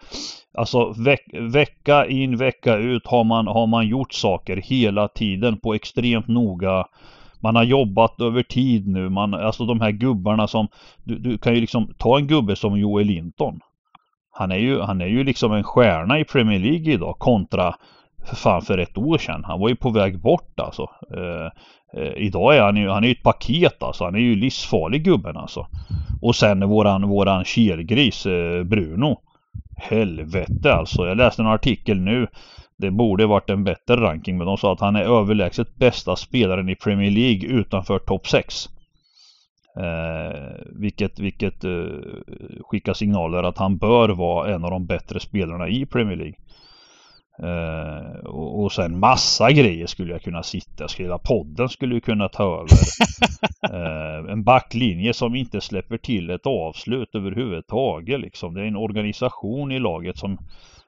alltså 0.55 0.94
veck, 0.98 1.26
vecka 1.32 2.07
in, 2.07 2.36
vecka 2.36 2.76
ut 2.76 3.07
har 3.07 3.24
man, 3.24 3.46
har 3.46 3.66
man 3.66 3.88
gjort 3.88 4.12
saker 4.12 4.57
hela 4.57 5.09
tiden 5.09 5.59
på 5.59 5.74
extremt 5.74 6.28
noga. 6.28 6.84
Man 7.40 7.57
har 7.57 7.64
jobbat 7.64 8.20
över 8.20 8.42
tid 8.42 8.88
nu. 8.88 9.09
Man, 9.09 9.34
alltså 9.34 9.64
de 9.64 9.80
här 9.80 9.90
gubbarna 9.90 10.46
som... 10.46 10.68
Du, 11.05 11.18
du 11.18 11.38
kan 11.38 11.55
ju 11.55 11.61
liksom 11.61 11.94
ta 11.98 12.18
en 12.18 12.26
gubbe 12.26 12.57
som 12.57 12.78
Joel 12.78 13.07
Linton. 13.07 13.61
Han 14.30 14.53
är 14.53 14.57
ju, 14.57 14.80
han 14.80 15.00
är 15.00 15.07
ju 15.07 15.24
liksom 15.24 15.53
en 15.53 15.64
stjärna 15.64 16.18
i 16.18 16.24
Premier 16.24 16.59
League 16.59 16.92
idag 16.92 17.18
kontra 17.18 17.74
för 18.24 18.36
fan 18.36 18.62
för 18.62 18.78
ett 18.78 18.98
år 18.98 19.18
sedan. 19.18 19.44
Han 19.44 19.61
var 19.61 19.68
ju 19.68 19.76
på 19.76 19.90
väg 19.90 20.18
bort 20.18 20.61
alltså. 20.61 20.90
Eh, 21.16 21.46
eh, 22.03 22.12
idag 22.16 22.57
är 22.57 22.62
han 22.62 22.76
ju, 22.76 22.88
han 22.88 23.05
är 23.05 23.09
ju 23.09 23.12
ett 23.12 23.22
paket 23.22 23.82
alltså. 23.82 24.05
Han 24.05 24.14
är 24.14 24.18
ju 24.18 24.34
livsfarlig 24.34 25.05
gubben 25.05 25.36
alltså. 25.36 25.66
Och 26.22 26.36
sen 26.36 26.68
våran, 26.68 27.09
våran 27.09 27.44
kelgris 27.44 28.26
eh, 28.26 28.64
Bruno. 28.64 29.20
Helvete 29.83 30.74
alltså. 30.74 31.07
Jag 31.07 31.16
läste 31.16 31.43
en 31.43 31.49
artikel 31.49 32.01
nu. 32.01 32.26
Det 32.78 32.91
borde 32.91 33.26
varit 33.26 33.51
en 33.51 33.64
bättre 33.64 33.97
ranking 33.97 34.39
men 34.39 34.47
de 34.47 34.57
sa 34.57 34.72
att 34.72 34.80
han 34.80 34.97
är 34.97 35.20
överlägset 35.20 35.76
bästa 35.76 36.16
spelaren 36.16 36.68
i 36.68 36.76
Premier 36.76 37.11
League 37.11 37.49
utanför 37.49 37.99
topp 37.99 38.26
6. 38.26 38.68
Eh, 39.76 40.41
vilket 40.80 41.18
vilket 41.18 41.64
eh, 41.64 41.70
skickar 42.61 42.95
signaler 42.95 43.43
att 43.43 43.59
han 43.59 43.76
bör 43.76 44.09
vara 44.09 44.55
en 44.55 44.64
av 44.64 44.70
de 44.70 44.87
bättre 44.87 45.20
spelarna 45.20 45.68
i 45.68 45.87
Premier 45.87 46.16
League. 46.16 46.35
Eh, 47.39 48.24
och, 48.24 48.62
och 48.62 48.72
sen 48.72 48.99
massa 48.99 49.53
grejer 49.53 49.87
skulle 49.87 50.12
jag 50.12 50.22
kunna 50.22 50.43
sitta. 50.43 50.87
Hela 50.99 51.18
podden 51.18 51.68
skulle 51.68 51.95
ju 51.95 52.01
kunna 52.01 52.28
ta 52.28 52.45
över. 52.45 52.68
eh, 53.76 54.33
en 54.33 54.45
backlinje 54.45 55.14
som 55.14 55.35
inte 55.35 55.61
släpper 55.61 55.99
till 55.99 56.30
ett 56.30 56.47
avslut 56.47 57.14
överhuvudtaget. 57.14 58.20
Liksom. 58.20 58.55
Det 58.55 58.61
är 58.61 58.64
en 58.64 58.76
organisation 58.76 59.72
i 59.72 59.78
laget 59.78 60.18
som, 60.18 60.39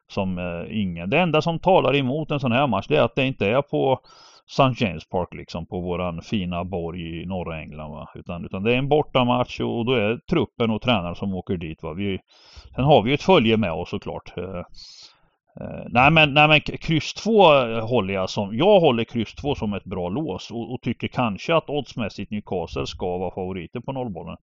som 0.09 0.39
eh, 0.39 0.81
ingen... 0.81 1.11
Det 1.11 1.19
enda 1.19 1.43
som 1.43 1.59
talar 1.59 1.97
emot 1.97 2.31
en 2.31 2.41
sån 2.41 2.53
här 2.53 2.67
match 2.67 2.87
det 2.89 2.97
är 2.97 3.03
att 3.03 3.17
det 3.17 3.27
inte 3.27 3.47
är 3.47 3.63
på 3.63 4.01
St. 4.47 4.85
James 4.85 5.09
Park 5.09 5.35
liksom 5.35 5.67
på 5.67 5.81
våran 5.81 6.23
fina 6.23 6.65
borg 6.65 7.23
i 7.23 7.27
norra 7.27 7.61
England 7.61 7.91
va. 7.91 8.09
Utan, 8.15 8.45
utan 8.45 8.63
det 8.63 8.75
är 8.75 8.79
en 8.79 8.89
bortamatch 8.89 9.61
och 9.61 9.85
då 9.85 9.93
är 9.93 10.09
det 10.09 10.27
truppen 10.31 10.71
och 10.71 10.83
tränaren 10.83 11.15
som 11.15 11.35
åker 11.35 11.57
dit 11.57 11.83
va. 11.83 11.93
Vi, 11.93 12.19
sen 12.75 12.85
har 12.85 13.03
vi 13.03 13.11
ju 13.11 13.15
ett 13.15 13.23
följe 13.23 13.57
med 13.57 13.73
oss 13.73 13.91
såklart. 13.91 14.35
Eh, 15.61 15.87
nej 15.91 16.11
men, 16.11 16.35
nej 16.35 16.49
men 16.49 16.61
kryss 16.61 17.15
2 17.15 17.33
håller 17.81 18.15
jag 18.15 18.31
som, 18.31 18.57
jag 18.57 18.81
håller 18.81 19.05
kryss 19.05 19.35
2 19.35 19.55
som 19.55 19.75
ett 19.75 19.85
bra 19.85 20.09
lås 20.09 20.51
och, 20.51 20.75
och 20.75 20.81
tycker 20.81 21.09
kanske 21.09 21.55
att 21.55 21.71
oddsmässigt 21.71 22.31
Newcastle 22.31 22.87
ska 22.87 23.19
vara 23.19 23.35
favoriter 23.35 23.81
på 23.81 23.93
nollbollen. 23.93 24.37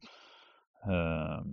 Eh, 0.86 1.46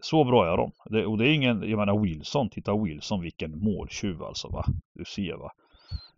så 0.00 0.24
bra 0.24 0.52
är 0.52 0.56
de. 0.56 0.72
Det, 0.84 1.06
och 1.06 1.18
det 1.18 1.28
är 1.28 1.32
ingen, 1.32 1.70
jag 1.70 1.78
menar 1.78 1.98
Wilson, 1.98 2.48
titta 2.48 2.76
Wilson 2.76 3.20
vilken 3.20 3.58
måltjuv 3.58 4.22
alltså 4.22 4.48
va. 4.48 4.64
Du 4.94 5.04
ser 5.04 5.36
va. 5.36 5.52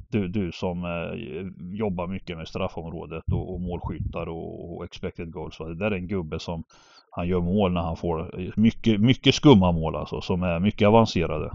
Du, 0.08 0.28
du 0.28 0.52
som 0.52 0.84
eh, 0.84 1.78
jobbar 1.78 2.06
mycket 2.06 2.36
med 2.36 2.48
straffområdet 2.48 3.24
och, 3.32 3.54
och 3.54 3.60
målskyttar 3.60 4.28
och, 4.28 4.76
och 4.76 4.84
expected 4.84 5.30
goals. 5.30 5.60
Va? 5.60 5.66
Det 5.66 5.74
där 5.74 5.90
är 5.90 5.96
en 5.96 6.08
gubbe 6.08 6.38
som 6.38 6.64
han 7.10 7.28
gör 7.28 7.40
mål 7.40 7.72
när 7.72 7.80
han 7.80 7.96
får 7.96 8.30
mycket, 8.56 9.00
mycket 9.00 9.34
skumma 9.34 9.72
mål 9.72 9.96
alltså 9.96 10.20
som 10.20 10.42
är 10.42 10.58
mycket 10.58 10.88
avancerade. 10.88 11.50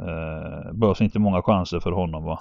Eh, 0.00 0.72
behövs 0.72 1.00
inte 1.00 1.18
många 1.18 1.42
chanser 1.42 1.80
för 1.80 1.90
honom 1.92 2.24
va. 2.24 2.40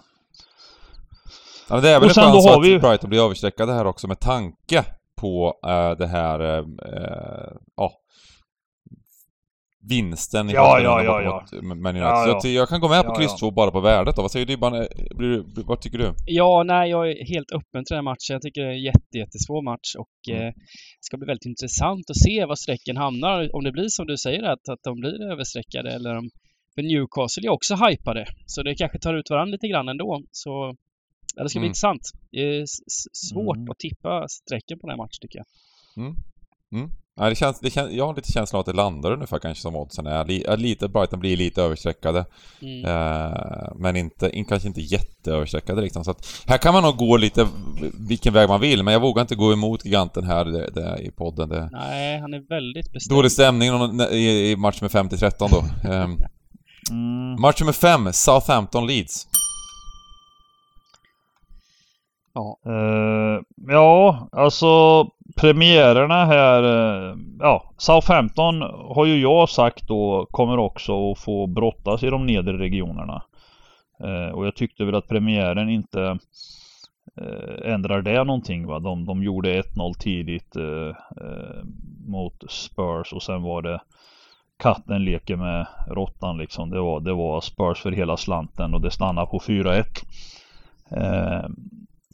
Ja, 1.69 1.75
men 1.75 1.83
det 1.83 1.89
är 1.89 1.99
väl 1.99 2.09
Och 2.09 2.17
en 2.17 2.23
chans 2.23 2.45
har 2.47 2.59
att 2.59 2.65
vi- 2.65 2.79
Brighton 2.79 3.09
blir 3.09 3.23
överstreckade 3.23 3.73
här 3.73 3.85
också 3.87 4.07
med 4.07 4.19
tanke 4.19 4.83
på 5.21 5.53
eh, 5.67 5.91
det 5.97 6.07
här, 6.07 6.39
eh, 6.39 6.57
eh, 6.93 7.51
ja, 7.75 7.91
vinsten 9.89 10.49
i 10.49 10.53
Ja, 10.53 10.79
ja, 10.79 11.21
ja, 11.23 11.45
mot 11.61 11.77
Man 11.77 11.95
United. 11.95 12.01
Ja, 12.07 12.23
Så 12.23 12.29
ja. 12.29 12.37
att 12.37 12.43
jag 12.43 12.69
kan 12.69 12.79
gå 12.81 12.89
med 12.89 13.03
på 13.05 13.11
Ja, 13.11 13.15
kryss 13.15 13.31
ja. 13.31 13.37
2 13.39 13.51
bara 13.51 13.71
på 13.71 13.79
värdet 13.79 14.15
då. 14.15 14.21
Vad 14.21 14.31
säger 14.31 14.45
du? 14.45 14.55
Du- 15.15 15.63
vad 15.63 15.81
tycker 15.81 15.97
du? 15.97 16.13
Ja, 16.25 16.63
nej, 16.65 16.89
jag 16.89 17.09
är 17.11 17.15
helt 17.33 17.51
öppen 17.51 17.81
till 17.85 17.93
den 17.95 17.97
här 17.97 18.01
matchen. 18.11 18.29
Jag 18.35 18.41
tycker 18.41 18.61
det 18.61 18.67
är 18.67 18.71
en 18.71 18.81
jätte, 18.83 19.17
jättesvår 19.17 19.61
match 19.71 19.89
och 20.01 20.15
Mm. 20.31 20.41
eh, 20.47 20.53
det 20.99 21.03
ska 21.07 21.17
bli 21.17 21.25
väldigt 21.25 21.45
intressant 21.45 22.05
att 22.09 22.17
se 22.25 22.45
var 22.45 22.55
strecken 22.55 22.97
hamnar. 22.97 23.55
Om 23.55 23.63
det 23.63 23.71
blir 23.71 23.87
som 23.89 24.05
du 24.07 24.17
säger 24.17 24.43
att, 24.43 24.63
att 24.73 24.79
de 24.83 24.99
blir 24.99 25.31
överstreckade 25.31 25.89
eller 25.97 26.17
om... 26.17 26.29
För 26.77 26.83
Newcastle 26.83 27.47
är 27.47 27.51
också 27.51 27.75
hypade, 27.75 28.25
så 28.45 28.63
det 28.63 28.75
kanske 28.75 28.99
tar 28.99 29.13
ut 29.13 29.29
varandra 29.29 29.51
lite 29.51 29.67
grann 29.67 29.89
ändå. 29.89 30.21
Så 30.31 30.75
ja, 31.35 31.43
det 31.43 31.49
ska 31.49 31.59
bli 31.59 31.65
Mm. 31.65 31.69
intressant. 31.69 32.01
Det 32.31 32.37
är 32.39 32.65
svårt 33.13 33.57
Mm. 33.57 33.71
att 33.71 33.79
tippa 33.79 34.27
strecken 34.27 34.79
på 34.79 34.87
den 34.87 34.91
här 34.91 34.97
matchen 35.03 35.17
tycker 35.21 35.39
jag. 35.39 35.45
Ja, 37.19 37.29
det 37.29 37.35
känns, 37.35 37.59
det 37.59 37.69
känns, 37.69 37.91
jag 37.91 38.05
har 38.07 38.15
lite 38.15 38.31
känslan 38.31 38.59
att 38.59 38.65
det 38.65 38.73
landar 38.73 39.11
ungefär 39.11 39.39
kanske 39.39 39.61
som 39.61 39.75
oddsen 39.75 40.07
är. 40.07 40.57
Lite, 40.57 40.87
Brighton 40.87 41.19
blir 41.19 41.37
lite 41.37 41.61
överstreckade. 41.61 42.25
Mm. 42.61 42.85
Eh, 42.85 43.71
men 43.75 43.95
inte, 43.95 44.29
in, 44.29 44.45
kanske 44.45 44.67
inte 44.67 44.81
jätteöverstreckade 44.81 45.81
liksom. 45.81 46.03
Så 46.03 46.11
att 46.11 46.43
här 46.47 46.57
kan 46.57 46.73
man 46.73 46.83
nog 46.83 46.97
gå 46.97 47.17
lite 47.17 47.47
vilken 48.09 48.33
väg 48.33 48.49
man 48.49 48.61
vill, 48.61 48.83
men 48.83 48.93
jag 48.93 48.99
vågar 49.01 49.21
inte 49.21 49.35
gå 49.35 49.53
emot 49.53 49.85
giganten 49.85 50.23
här 50.23 50.45
det, 50.45 50.69
det, 50.71 50.97
i 51.01 51.11
podden. 51.11 51.49
Det, 51.49 51.69
Nej, 51.71 52.19
han 52.19 52.33
är 52.33 52.39
väldigt 52.49 52.93
bestämd. 52.93 53.17
dålig 53.17 53.31
stämning 53.31 53.69
i, 54.11 54.51
i 54.51 54.55
match 54.55 54.81
med 54.81 54.91
5-13 54.91 55.31
då. 55.39 55.63
Mm. 56.91 57.41
match 57.41 57.61
nummer 57.61 57.73
5, 57.73 58.07
Southampton-Leeds. 58.11 59.27
Ja. 62.33 62.57
Eh, 62.65 63.41
ja, 63.67 64.27
alltså 64.31 65.03
premiärerna 65.35 66.25
här. 66.25 66.63
eh, 66.63 67.15
ja, 67.39 67.73
Southampton 67.77 68.61
har 68.95 69.05
ju 69.05 69.21
jag 69.21 69.49
sagt 69.49 69.87
då 69.87 70.27
kommer 70.31 70.57
också 70.57 71.11
att 71.11 71.19
få 71.19 71.47
brottas 71.47 72.03
i 72.03 72.09
de 72.09 72.25
nedre 72.25 72.57
regionerna. 72.57 73.23
Eh, 74.03 74.35
och 74.35 74.45
jag 74.45 74.55
tyckte 74.55 74.85
väl 74.85 74.95
att 74.95 75.07
premiären 75.07 75.69
inte 75.69 76.17
ändrar 77.63 78.01
det 78.01 78.23
någonting. 78.23 78.67
Va? 78.67 78.79
De, 78.79 79.05
de 79.05 79.23
gjorde 79.23 79.61
1-0 79.61 79.93
tidigt 79.93 80.55
mot 82.07 82.51
Spurs 82.51 83.13
och 83.13 83.23
sen 83.23 83.41
var 83.41 83.61
det 83.61 83.79
katten 84.57 85.05
leker 85.05 85.35
med 85.35 85.67
råttan 85.87 86.37
liksom. 86.37 86.69
Det 86.69 86.79
var, 86.79 86.99
det 86.99 87.13
var 87.13 87.41
Spurs 87.41 87.81
för 87.81 87.91
hela 87.91 88.17
slanten 88.17 88.73
och 88.73 88.81
det 88.81 88.91
stannade 88.91 89.27
på 89.27 89.39
4-1. 89.39 89.83
Eh, 90.91 91.49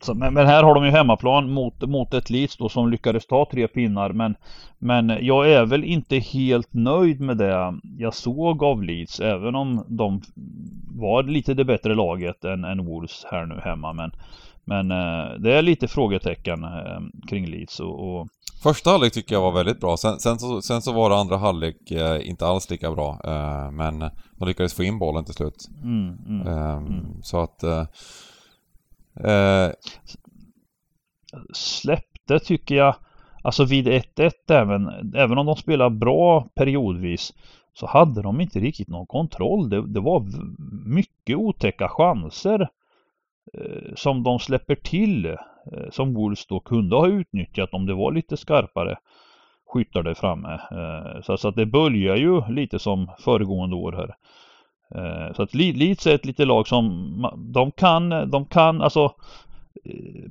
så, 0.02 0.14
men, 0.14 0.34
men 0.34 0.46
här 0.46 0.64
har 0.64 0.76
de 0.76 0.86
ju 0.86 0.92
hemmaplan 0.92 1.50
mot, 1.52 1.82
mot 1.82 2.14
ett 2.14 2.30
Leeds 2.30 2.58
då 2.58 2.70
som 2.70 2.90
lyckades 2.90 3.28
ta 3.28 3.48
tre 3.52 3.68
pinnar. 3.68 4.10
Men, 4.10 4.36
men 4.80 5.18
jag 5.22 5.52
är 5.52 5.66
väl 5.66 5.84
inte 5.84 6.18
helt 6.18 6.74
nöjd 6.74 7.22
med 7.22 7.38
det 7.38 7.80
jag 7.98 8.14
såg 8.14 8.64
av 8.64 8.84
Leeds. 8.84 9.20
Även 9.20 9.56
om 9.56 9.86
de 9.88 10.22
var 10.96 11.24
lite 11.24 11.54
det 11.54 11.66
bättre 11.66 11.96
laget 11.96 12.46
än, 12.46 12.64
än 12.64 12.86
Wolves 12.86 13.26
här 13.32 13.46
nu 13.46 13.60
hemma. 13.64 13.94
Men, 13.94 14.12
men 14.66 14.92
eh, 14.92 15.40
det 15.40 15.54
är 15.54 15.62
lite 15.62 15.88
frågetecken 15.88 16.64
eh, 16.64 17.00
kring 17.30 17.46
Leeds. 17.48 17.80
Och, 17.80 18.20
och 18.20 18.28
Första 18.64 18.90
halvlek 18.90 19.14
tycker 19.14 19.36
jag 19.36 19.42
var 19.42 19.52
väldigt 19.52 19.80
bra. 19.80 19.98
Sen, 19.98 20.20
sen, 20.20 20.40
så, 20.40 20.62
sen 20.62 20.82
så 20.82 20.94
var 20.94 21.10
det 21.10 21.16
andra 21.16 21.38
halvlek 21.38 21.92
eh, 21.92 22.30
inte 22.30 22.46
alls 22.46 22.70
lika 22.70 22.92
bra. 22.92 23.20
Eh, 23.24 23.72
men 23.72 24.00
de 24.40 24.48
lyckades 24.48 24.74
få 24.74 24.84
in 24.84 25.00
bollen 25.00 25.26
till 25.26 25.34
slut. 25.34 25.70
mm, 25.84 26.18
mm. 26.28 26.48
Ehm, 26.48 27.22
Så 27.24 27.40
att... 27.40 27.64
Eh, 27.64 27.86
eh, 29.30 29.72
släppte 31.54 32.40
tycker 32.40 32.76
jag. 32.76 32.96
Alltså 33.42 33.66
vid 33.66 33.88
1-1 33.88 34.32
även, 34.50 34.88
även 35.16 35.38
om 35.38 35.46
de 35.46 35.56
spelar 35.56 35.90
bra 35.90 36.48
periodvis 36.56 37.34
så 37.74 37.88
hade 37.88 38.22
de 38.22 38.42
inte 38.42 38.60
riktigt 38.60 38.88
någon 38.88 39.08
kontroll. 39.08 39.70
Det, 39.70 39.88
det 39.88 40.00
var 40.00 40.26
mycket 40.86 41.38
otäcka 41.38 41.88
chanser 41.90 42.70
Eh, 43.54 43.94
som 43.96 44.24
de 44.24 44.40
släpper 44.40 44.76
till. 44.76 45.26
Eh, 45.26 45.36
som 45.92 46.14
Wolves 46.14 46.46
då 46.46 46.60
kunde 46.60 46.96
ha 46.96 47.08
utnyttjat 47.08 47.74
om 47.74 47.86
det 47.86 47.94
var 47.94 48.12
lite 48.12 48.38
skarpare 48.38 48.98
skyttar 49.74 50.04
där 50.04 50.14
framme. 50.14 50.60
Eh, 50.72 51.36
så, 51.38 51.48
att 51.48 51.56
det 51.56 51.66
böljar 51.66 52.16
ju 52.16 52.42
lite 52.50 52.80
som 52.80 53.12
föregående 53.20 53.76
år 53.76 53.92
här. 53.92 54.16
Så 55.34 55.44
att 55.44 55.54
Leeds 55.54 56.08
är 56.08 56.16
ett 56.16 56.26
litet 56.26 56.48
lag 56.48 56.68
som 56.68 56.82
de 57.54 57.72
kan, 57.72 58.10
de 58.10 58.46
kan 58.46 58.82
alltså 58.82 59.12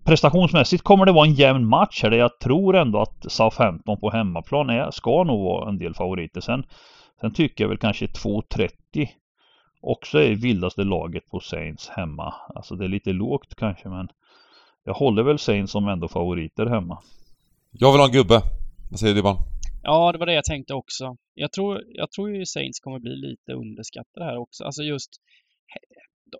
prestationsmässigt 0.04 0.82
kommer 0.82 1.06
det 1.06 1.12
vara 1.12 1.26
en 1.26 1.34
jämn 1.34 1.66
match 1.66 2.02
här 2.02 2.10
där 2.10 2.18
jag 2.18 2.38
tror 2.38 2.76
ändå 2.76 3.00
att 3.00 3.32
Southampton 3.32 4.00
på 4.00 4.10
hemmaplan 4.10 4.70
är, 4.70 4.90
ska 4.90 5.24
nog 5.24 5.44
vara 5.44 5.68
en 5.68 5.78
del 5.78 5.94
favoriter. 5.94 6.40
Sen, 6.40 6.64
sen 7.20 7.32
tycker 7.32 7.64
jag 7.64 7.68
väl 7.68 7.78
kanske 7.78 8.06
2.30 8.06 9.08
också 9.82 10.18
är 10.18 10.34
vildaste 10.34 10.84
laget 10.84 11.30
på 11.30 11.40
Saints 11.40 11.88
hemma. 11.88 12.34
Alltså 12.54 12.76
det 12.76 12.84
är 12.84 12.88
lite 12.88 13.12
lågt 13.12 13.54
kanske 13.54 13.88
men 13.88 14.08
jag 14.84 14.94
håller 14.94 15.22
väl 15.22 15.38
Saints 15.38 15.72
som 15.72 15.88
ändå 15.88 16.08
favoriter 16.08 16.66
hemma. 16.66 17.02
Jag 17.70 17.92
vill 17.92 18.00
ha 18.00 18.06
en 18.06 18.12
gubbe. 18.12 18.42
Vad 18.90 19.00
säger 19.00 19.14
du 19.14 19.22
Ban? 19.22 19.36
Ja, 19.82 20.12
det 20.12 20.18
var 20.18 20.26
det 20.26 20.34
jag 20.34 20.44
tänkte 20.44 20.74
också. 20.74 21.16
Jag 21.34 21.52
tror, 21.52 21.82
jag 21.88 22.10
tror 22.10 22.30
ju 22.30 22.46
Saints 22.46 22.80
kommer 22.80 22.98
bli 22.98 23.16
lite 23.16 23.52
underskattade 23.52 24.26
här 24.26 24.36
också. 24.36 24.64
Alltså 24.64 24.82
just... 24.82 25.10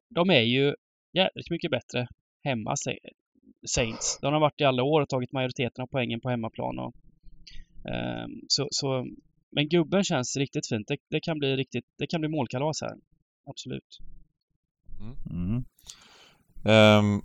De 0.09 0.31
är 0.31 0.41
ju 0.41 0.75
jävligt 1.13 1.51
mycket 1.51 1.71
bättre 1.71 2.09
hemma, 2.45 2.75
Saints. 3.67 4.19
De 4.23 4.33
har 4.33 4.41
varit 4.41 4.61
i 4.61 4.65
alla 4.65 4.83
år 4.83 5.01
och 5.01 5.09
tagit 5.09 5.33
majoriteten 5.33 5.83
av 5.83 5.87
poängen 5.87 6.21
på 6.21 6.31
hemmaplan. 6.31 6.79
Och, 6.79 6.95
um, 8.25 8.41
så, 8.49 8.69
så, 8.71 9.07
men 9.51 9.69
gubben 9.69 10.05
känns 10.05 10.37
riktigt 10.37 10.69
fint. 10.69 10.89
Det, 10.89 10.97
det, 11.11 11.21
kan 11.21 11.39
bli 11.39 11.57
riktigt, 11.57 11.85
det 11.99 12.07
kan 12.07 12.21
bli 12.21 12.29
målkalas 12.31 12.81
här. 12.81 12.97
Absolut. 13.47 13.99
Mm. 15.01 15.17
Mm. 15.31 15.65
Um, 16.65 17.23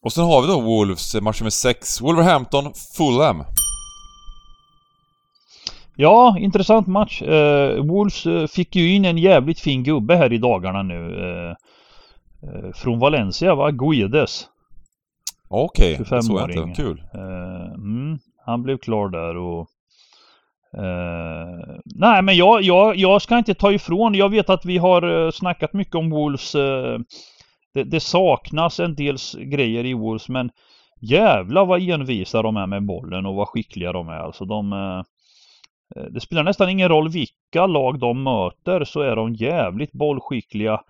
och 0.00 0.12
sen 0.12 0.24
har 0.24 0.42
vi 0.42 0.48
då 0.48 0.60
Wolves, 0.60 1.14
match 1.14 1.40
nummer 1.40 1.50
6. 1.50 2.00
Wolverhampton, 2.00 2.72
Fulham. 2.96 3.44
Ja, 5.96 6.36
intressant 6.38 6.86
match. 6.86 7.22
Uh, 7.22 7.84
Wolves 7.84 8.26
uh, 8.26 8.46
fick 8.46 8.76
ju 8.76 8.94
in 8.94 9.04
en 9.04 9.18
jävligt 9.18 9.60
fin 9.60 9.82
gubbe 9.82 10.16
här 10.16 10.32
i 10.32 10.38
dagarna 10.38 10.82
nu. 10.82 10.94
Uh, 10.94 11.54
från 12.74 12.98
Valencia 12.98 13.54
va? 13.54 13.70
Guedes. 13.70 14.48
Okej, 15.48 16.00
okay, 16.00 16.16
det 16.16 16.22
såg 16.22 16.40
jag 16.40 16.50
inte. 16.50 16.82
Kul. 16.82 17.02
Mm, 17.74 18.18
han 18.44 18.62
blev 18.62 18.78
klar 18.78 19.08
där 19.08 19.36
och 19.36 19.68
Eh, 20.74 21.76
nej 21.84 22.22
men 22.22 22.36
jag, 22.36 22.62
jag, 22.62 22.96
jag 22.96 23.22
ska 23.22 23.38
inte 23.38 23.54
ta 23.54 23.72
ifrån. 23.72 24.14
Jag 24.14 24.28
vet 24.28 24.50
att 24.50 24.64
vi 24.64 24.78
har 24.78 25.24
eh, 25.24 25.30
snackat 25.30 25.72
mycket 25.72 25.94
om 25.94 26.10
Wolves 26.10 26.54
eh, 26.54 26.98
det, 27.74 27.84
det, 27.84 28.00
saknas 28.00 28.80
en 28.80 28.94
del 28.94 29.16
grejer 29.38 29.84
i 29.84 29.94
Wolves 29.94 30.28
men 30.28 30.50
jävla 31.00 31.64
vad 31.64 31.90
envisa 31.90 32.42
de 32.42 32.56
är 32.56 32.66
med 32.66 32.86
bollen 32.86 33.26
och 33.26 33.34
vad 33.34 33.48
skickliga 33.48 33.92
de 33.92 34.08
är. 34.08 34.18
Alltså 34.18 34.44
de, 34.44 34.72
uh, 34.72 35.02
det 36.10 36.20
spelar 36.20 36.42
nästan 36.42 36.68
ingen 36.68 36.88
roll 36.88 37.08
vilka 37.08 37.66
lag 37.66 37.98
de 37.98 38.22
möter 38.22 38.84
så 38.84 39.00
är 39.00 39.16
de 39.16 39.34
jävligt 39.34 39.92
bollskickliga. 39.92 40.80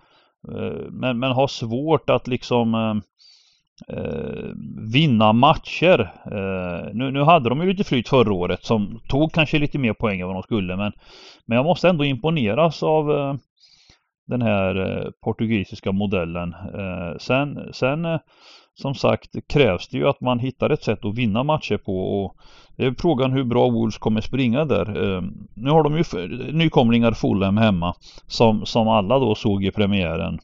Men, 0.89 1.19
men 1.19 1.31
har 1.31 1.47
svårt 1.47 2.09
att 2.09 2.27
liksom 2.27 3.01
eh, 3.87 4.49
vinna 4.93 5.33
matcher. 5.33 6.13
Eh, 6.25 6.93
nu, 6.93 7.11
nu 7.11 7.23
hade 7.23 7.49
de 7.49 7.61
ju 7.61 7.67
lite 7.67 7.83
flyt 7.83 8.09
förra 8.09 8.33
året 8.33 8.63
som 8.63 8.99
tog 9.07 9.33
kanske 9.33 9.59
lite 9.59 9.77
mer 9.77 9.93
poäng 9.93 10.19
än 10.19 10.27
vad 10.27 10.35
de 10.35 10.43
skulle 10.43 10.75
men, 10.75 10.91
men 11.45 11.55
jag 11.55 11.65
måste 11.65 11.89
ändå 11.89 12.05
imponeras 12.05 12.83
av 12.83 13.11
eh, 13.11 13.35
den 14.27 14.41
här 14.41 14.75
eh, 14.75 15.09
portugisiska 15.23 15.91
modellen. 15.91 16.53
Eh, 16.53 17.17
sen, 17.19 17.69
sen 17.73 18.05
eh, 18.05 18.19
som 18.75 18.95
sagt 18.95 19.35
krävs 19.47 19.87
det 19.87 19.97
ju 19.97 20.07
att 20.07 20.21
man 20.21 20.39
hittar 20.39 20.69
ett 20.69 20.83
sätt 20.83 21.05
att 21.05 21.17
vinna 21.17 21.43
matcher 21.43 21.77
på 21.77 22.23
och 22.23 22.37
det 22.77 22.85
är 22.85 22.95
frågan 22.97 23.31
hur 23.31 23.43
bra 23.43 23.69
Wolves 23.69 23.97
kommer 23.97 24.21
springa 24.21 24.65
där. 24.65 25.15
Eh, 25.15 25.21
nu 25.55 25.69
har 25.69 25.83
de 25.83 25.97
ju 25.97 26.27
nykomlingar 26.53 27.11
Fulham 27.11 27.57
hemma 27.57 27.95
som, 28.27 28.65
som 28.65 28.87
alla 28.87 29.19
då 29.19 29.35
såg 29.35 29.65
i 29.65 29.71
premiären 29.71 30.39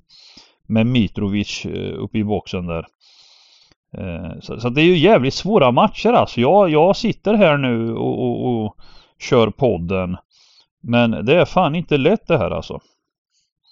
med 0.67 0.87
Mitrovic 0.87 1.65
eh, 1.65 1.93
uppe 1.97 2.17
i 2.17 2.23
boxen 2.23 2.67
där. 2.67 2.85
Så, 4.39 4.59
så, 4.59 4.69
det 4.69 4.81
är 4.81 4.85
ju 4.85 4.97
jävligt 4.97 5.33
svåra 5.33 5.71
matcher 5.71 6.09
alltså. 6.09 6.41
Jag, 6.41 6.69
jag 6.69 6.95
sitter 6.95 7.33
här 7.33 7.57
nu 7.57 7.93
och, 7.93 8.19
och, 8.19 8.65
och 8.65 8.77
kör 9.19 9.49
podden. 9.49 10.17
Men 10.81 11.25
det 11.25 11.35
är 11.35 11.45
fan 11.45 11.75
inte 11.75 11.97
lätt 11.97 12.27
det 12.27 12.37
här 12.37 12.51
alltså. 12.51 12.79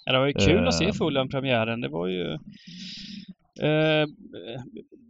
Ja, 0.06 0.12
det 0.14 0.20
var 0.20 0.28
ju 0.28 0.34
kul 0.34 0.68
att 0.68 0.74
se 0.74 0.86
eh. 0.86 0.94
Fulham-premiären. 0.94 1.82
Det 1.82 1.90
var 1.90 2.08
ju 2.08 2.32
eh, 3.62 4.08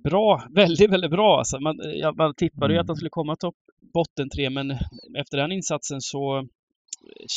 bra, 0.03 0.43
väldigt, 0.55 0.91
väldigt 0.91 1.11
bra. 1.11 1.37
Alltså 1.37 1.59
man, 1.59 1.79
ja, 1.95 2.11
man 2.11 2.33
tippade 2.35 2.73
ju 2.73 2.79
att 2.79 2.87
de 2.87 2.91
mm. 2.91 2.95
skulle 2.95 3.09
komma 3.09 3.35
topp 3.35 3.55
botten 3.93 4.29
tre, 4.29 4.49
men 4.49 4.71
efter 5.17 5.37
den 5.37 5.51
insatsen 5.51 6.01
så 6.01 6.47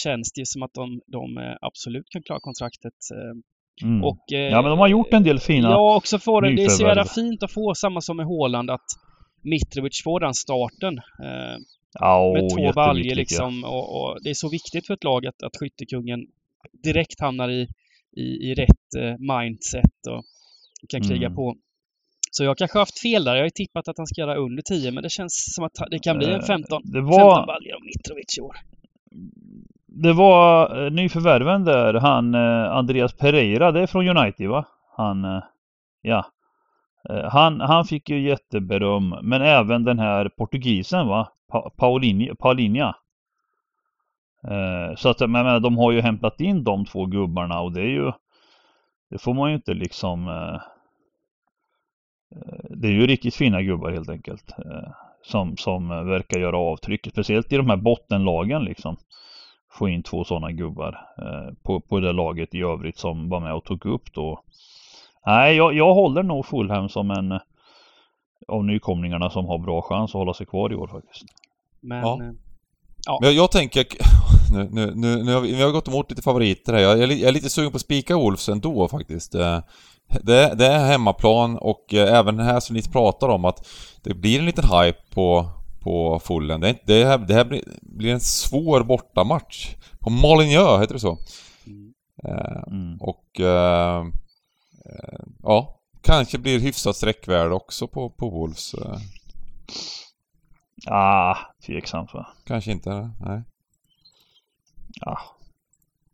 känns 0.02 0.32
det 0.32 0.46
som 0.46 0.62
att 0.62 0.74
de, 0.74 1.00
de 1.06 1.38
eh, 1.38 1.56
absolut 1.60 2.08
kan 2.08 2.22
klara 2.22 2.40
kontraktet. 2.40 2.94
Mm. 3.82 4.04
Och, 4.04 4.32
eh, 4.32 4.38
ja, 4.38 4.62
men 4.62 4.70
de 4.70 4.78
har 4.78 4.88
gjort 4.88 5.12
en 5.12 5.22
del 5.22 5.38
fina 5.38 5.70
Ja, 5.70 5.96
också 5.96 6.18
får 6.18 6.42
det. 6.42 6.56
Det 6.56 6.64
är 6.64 6.68
så 6.68 6.82
jävla 6.82 7.04
fint 7.04 7.42
att 7.42 7.52
få 7.52 7.74
samma 7.74 8.00
som 8.00 8.16
med 8.16 8.26
Håland 8.26 8.70
att 8.70 8.86
Mitrovic 9.42 10.02
får 10.04 10.20
den 10.20 10.34
starten. 10.34 10.98
Eh, 10.98 11.56
ja, 11.92 12.32
med 12.34 12.50
två 12.50 12.72
baljor 12.72 13.14
liksom. 13.14 13.64
Och, 13.64 14.00
och, 14.00 14.18
det 14.22 14.30
är 14.30 14.34
så 14.34 14.50
viktigt 14.50 14.86
för 14.86 14.94
ett 14.94 15.04
lag 15.04 15.26
att, 15.26 15.42
att 15.42 15.56
skyttekungen 15.56 16.26
direkt 16.84 17.20
hamnar 17.20 17.48
i, 17.50 17.68
i, 18.16 18.22
i 18.22 18.54
rätt 18.54 18.94
eh, 18.98 19.36
mindset 19.38 20.06
och 20.10 20.24
kan 20.88 21.00
kriga 21.00 21.26
mm. 21.26 21.36
på. 21.36 21.56
Så 22.30 22.44
jag 22.44 22.58
kanske 22.58 22.78
haft 22.78 23.00
fel 23.00 23.24
där. 23.24 23.34
Jag 23.34 23.40
har 23.40 23.46
ju 23.46 23.50
tippat 23.50 23.88
att 23.88 23.98
han 23.98 24.06
ska 24.06 24.20
göra 24.20 24.36
under 24.36 24.62
10 24.62 24.92
men 24.92 25.02
det 25.02 25.10
känns 25.10 25.54
som 25.54 25.64
att 25.64 25.90
det 25.90 25.98
kan 25.98 26.18
bli 26.18 26.32
en 26.32 26.42
15, 26.42 26.82
eh, 26.84 26.90
det 26.92 27.00
var... 27.00 27.36
15 27.36 27.46
baljor 27.46 27.74
av 27.74 27.82
Mitrovic 27.82 28.38
i 28.38 28.40
år. 28.40 28.56
Det 29.96 30.12
var 30.12 30.84
eh, 30.84 30.90
nyförvärven 30.90 31.64
där, 31.64 31.94
han 31.94 32.34
eh, 32.34 32.72
Andreas 32.72 33.12
Pereira, 33.12 33.72
det 33.72 33.80
är 33.80 33.86
från 33.86 34.08
United 34.08 34.48
va? 34.48 34.64
Han, 34.96 35.24
eh, 35.24 35.42
ja. 36.02 36.26
Han, 37.30 37.60
han 37.60 37.84
fick 37.84 38.10
ju 38.10 38.28
jätteberöm, 38.28 39.14
men 39.22 39.42
även 39.42 39.84
den 39.84 39.98
här 39.98 40.28
portugisen 40.28 41.08
va? 41.08 41.28
Pa 41.48 41.70
Paulinha, 41.70 42.34
Paulinha. 42.34 42.96
Så 44.96 45.08
att 45.08 45.20
jag 45.20 45.30
menar, 45.30 45.60
de 45.60 45.78
har 45.78 45.92
ju 45.92 46.00
hämtat 46.00 46.40
in 46.40 46.64
de 46.64 46.84
två 46.84 47.06
gubbarna 47.06 47.60
och 47.60 47.72
det 47.72 47.80
är 47.80 47.88
ju 47.88 48.12
Det 49.10 49.18
får 49.18 49.34
man 49.34 49.50
ju 49.50 49.56
inte 49.56 49.74
liksom 49.74 50.26
Det 52.70 52.88
är 52.88 52.92
ju 52.92 53.06
riktigt 53.06 53.34
fina 53.34 53.62
gubbar 53.62 53.90
helt 53.90 54.08
enkelt 54.08 54.52
Som, 55.22 55.56
som 55.56 55.88
verkar 55.88 56.40
göra 56.40 56.58
avtryck 56.58 57.06
Speciellt 57.10 57.52
i 57.52 57.56
de 57.56 57.70
här 57.70 57.76
bottenlagen 57.76 58.64
liksom 58.64 58.96
Få 59.74 59.88
in 59.88 60.02
två 60.02 60.24
sådana 60.24 60.52
gubbar 60.52 61.00
på, 61.62 61.80
på 61.80 62.00
det 62.00 62.12
laget 62.12 62.54
i 62.54 62.62
övrigt 62.62 62.98
som 62.98 63.28
var 63.28 63.40
med 63.40 63.54
och 63.54 63.64
tog 63.64 63.86
upp 63.86 64.14
då 64.14 64.42
Nej 65.26 65.56
jag, 65.56 65.74
jag 65.74 65.94
håller 65.94 66.22
nog 66.22 66.46
Fulham 66.46 66.88
som 66.88 67.10
en 67.10 67.40
Av 68.48 68.64
nykomlingarna 68.64 69.30
som 69.30 69.46
har 69.46 69.58
bra 69.58 69.82
chans 69.82 70.10
att 70.10 70.18
hålla 70.18 70.34
sig 70.34 70.46
kvar 70.46 70.72
i 70.72 70.74
år 70.74 70.86
faktiskt 70.86 71.24
Men 71.80 71.98
ja. 71.98 72.18
Ja. 73.06 73.18
Men 73.20 73.28
jag, 73.28 73.36
jag 73.36 73.50
tänker, 73.50 73.86
nu, 74.52 74.68
nu, 74.72 74.92
nu, 74.94 75.22
nu 75.22 75.34
har 75.34 75.40
vi, 75.40 75.54
vi 75.54 75.62
har 75.62 75.70
gått 75.70 75.88
emot 75.88 76.10
lite 76.10 76.22
favoriter 76.22 76.72
här. 76.72 76.80
Jag, 76.80 76.98
jag, 76.98 77.12
jag 77.12 77.28
är 77.28 77.32
lite 77.32 77.50
sugen 77.50 77.70
på 77.70 77.76
att 77.76 77.82
spika 77.82 78.16
Wolves 78.16 78.48
ändå 78.48 78.88
faktiskt. 78.88 79.34
Eh, 79.34 79.58
det, 80.22 80.54
det 80.54 80.66
är 80.66 80.86
hemmaplan 80.86 81.58
och 81.58 81.94
eh, 81.94 82.18
även 82.18 82.38
här 82.38 82.60
som 82.60 82.76
ni 82.76 82.82
pratar 82.82 83.28
om 83.28 83.44
att 83.44 83.66
det 84.02 84.14
blir 84.14 84.38
en 84.38 84.46
liten 84.46 84.64
hype 84.64 84.98
på, 85.14 85.46
på 85.84 86.20
Fullen. 86.24 86.60
Det, 86.60 86.78
det, 86.86 87.04
här, 87.04 87.18
det 87.18 87.34
här 87.34 87.44
blir, 87.44 87.62
blir 87.82 88.12
en 88.12 88.20
svår 88.20 88.82
bortamatch. 88.82 89.74
På 90.00 90.10
Molineux, 90.10 90.80
heter 90.80 90.94
det 90.94 91.00
så? 91.00 91.18
Mm. 91.66 91.92
Eh, 92.24 92.62
mm. 92.66 93.00
Och... 93.00 93.40
Uh, 93.40 94.06
ja, 95.42 95.80
kanske 96.02 96.38
blir 96.38 96.60
hyfsat 96.60 96.96
sträckvärde 96.96 97.54
också 97.54 97.88
på, 97.88 98.10
på 98.10 98.30
Wolves. 98.30 98.74
Ah, 100.86 101.36
tveksamt 101.66 102.14
va? 102.14 102.26
Kanske 102.46 102.72
inte, 102.72 103.10
nej. 103.20 103.42
Ja. 105.00 105.18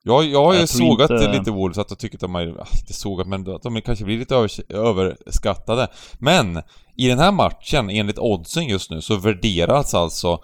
Jag, 0.02 0.24
jag 0.24 0.44
har 0.44 0.54
ju 0.54 0.66
sågat 0.66 1.10
inte... 1.10 1.32
lite 1.32 1.50
Wolves, 1.50 1.78
att 1.78 1.90
jag 1.90 1.98
tycker 1.98 2.16
att 2.16 2.20
de 2.20 2.34
är, 2.34 2.46
inte 2.48 2.92
sågat, 2.92 3.26
men 3.26 3.54
att 3.54 3.62
de 3.62 3.82
kanske 3.82 4.04
blir 4.04 4.18
lite 4.18 4.48
överskattade. 4.68 5.88
Men 6.18 6.62
i 7.00 7.08
den 7.08 7.18
här 7.18 7.32
matchen, 7.32 7.90
enligt 7.90 8.18
oddsen 8.18 8.66
just 8.66 8.90
nu, 8.90 9.00
så 9.00 9.16
värderas 9.16 9.94
alltså 9.94 10.38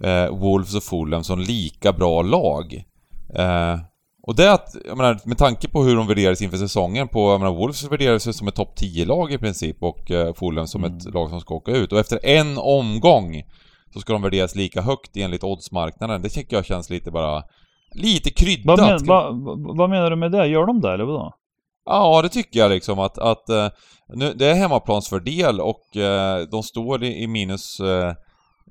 eh, 0.00 0.28
Wolves 0.28 0.74
och 0.74 0.82
Fulham 0.82 1.24
som 1.24 1.38
lika 1.40 1.92
bra 1.92 2.22
lag. 2.22 2.84
Eh, 3.34 3.78
och 4.22 4.36
det 4.36 4.52
att, 4.52 4.76
jag 4.86 4.96
menar, 4.96 5.20
med 5.24 5.38
tanke 5.38 5.68
på 5.68 5.82
hur 5.82 5.96
de 5.96 6.06
värderades 6.06 6.42
inför 6.42 6.56
säsongen 6.56 7.08
på, 7.08 7.30
jag 7.30 7.40
menar, 7.40 7.54
Wolves 7.54 7.92
värderades 7.92 8.36
som 8.36 8.48
ett 8.48 8.54
topp 8.54 8.78
10-lag 8.78 9.32
i 9.32 9.38
princip 9.38 9.82
och 9.82 10.10
eh, 10.10 10.34
Fulham 10.34 10.66
som 10.66 10.84
mm. 10.84 10.96
ett 10.96 11.14
lag 11.14 11.30
som 11.30 11.40
ska 11.40 11.54
åka 11.54 11.70
ut. 11.70 11.92
Och 11.92 11.98
efter 11.98 12.26
en 12.26 12.58
omgång 12.58 13.42
så 13.92 14.00
ska 14.00 14.12
de 14.12 14.22
värderas 14.22 14.54
lika 14.54 14.82
högt 14.82 15.16
enligt 15.16 15.44
oddsmarknaden. 15.44 16.22
Det 16.22 16.28
tycker 16.28 16.56
jag 16.56 16.64
känns 16.64 16.90
lite 16.90 17.10
bara... 17.10 17.42
Lite 17.94 18.30
kryddat. 18.30 18.80
Vad, 18.80 18.88
men, 18.88 19.06
vad, 19.06 19.76
vad 19.76 19.90
menar 19.90 20.10
du 20.10 20.16
med 20.16 20.32
det? 20.32 20.46
Gör 20.46 20.66
de 20.66 20.80
det 20.80 20.92
eller 20.92 21.04
vadå? 21.04 21.34
Ja, 21.90 22.22
det 22.22 22.28
tycker 22.28 22.60
jag 22.60 22.70
liksom 22.70 22.98
att, 22.98 23.18
att 23.18 23.48
eh, 23.48 23.68
nu, 24.14 24.34
det 24.34 24.46
är 24.46 24.54
hemmaplansfördel 24.54 25.60
och 25.60 25.96
eh, 25.96 26.46
de 26.50 26.62
står 26.62 27.04
i, 27.04 27.26
minus 27.26 27.80
eh, 27.80 28.14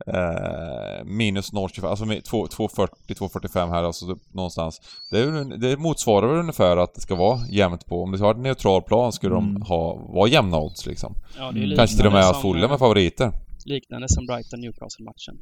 eh, 0.07 1.03
minus 1.05 1.53
0,25, 1.53 1.87
alltså 1.87 2.05
2,40-2,45 2.05 3.69
här 3.69 3.83
alltså 3.83 4.05
någonstans. 4.33 4.81
Det, 5.11 5.19
är, 5.19 5.57
det 5.57 5.77
motsvarar 5.77 6.27
väl 6.27 6.39
ungefär 6.39 6.77
att 6.77 6.95
det 6.95 7.01
ska 7.01 7.15
vara 7.15 7.39
jämnt 7.49 7.85
på. 7.85 8.03
Om 8.03 8.11
du 8.11 8.17
har 8.17 8.31
ett 8.31 8.39
neutral 8.39 8.81
plan 8.81 9.11
skulle 9.11 9.35
mm. 9.35 9.53
de 9.53 9.61
ha, 9.61 9.95
vara 9.95 10.29
jämna 10.29 10.57
odds 10.57 10.85
liksom. 10.85 11.15
Ja, 11.37 11.51
Kanske 11.75 11.97
till 11.97 12.07
och 12.07 12.13
med 12.13 12.35
fulla 12.41 12.67
med 12.67 12.79
favoriter 12.79 13.31
liknande 13.69 14.07
som 14.09 14.27
Brighton-Newcastle-matchen. 14.27 15.35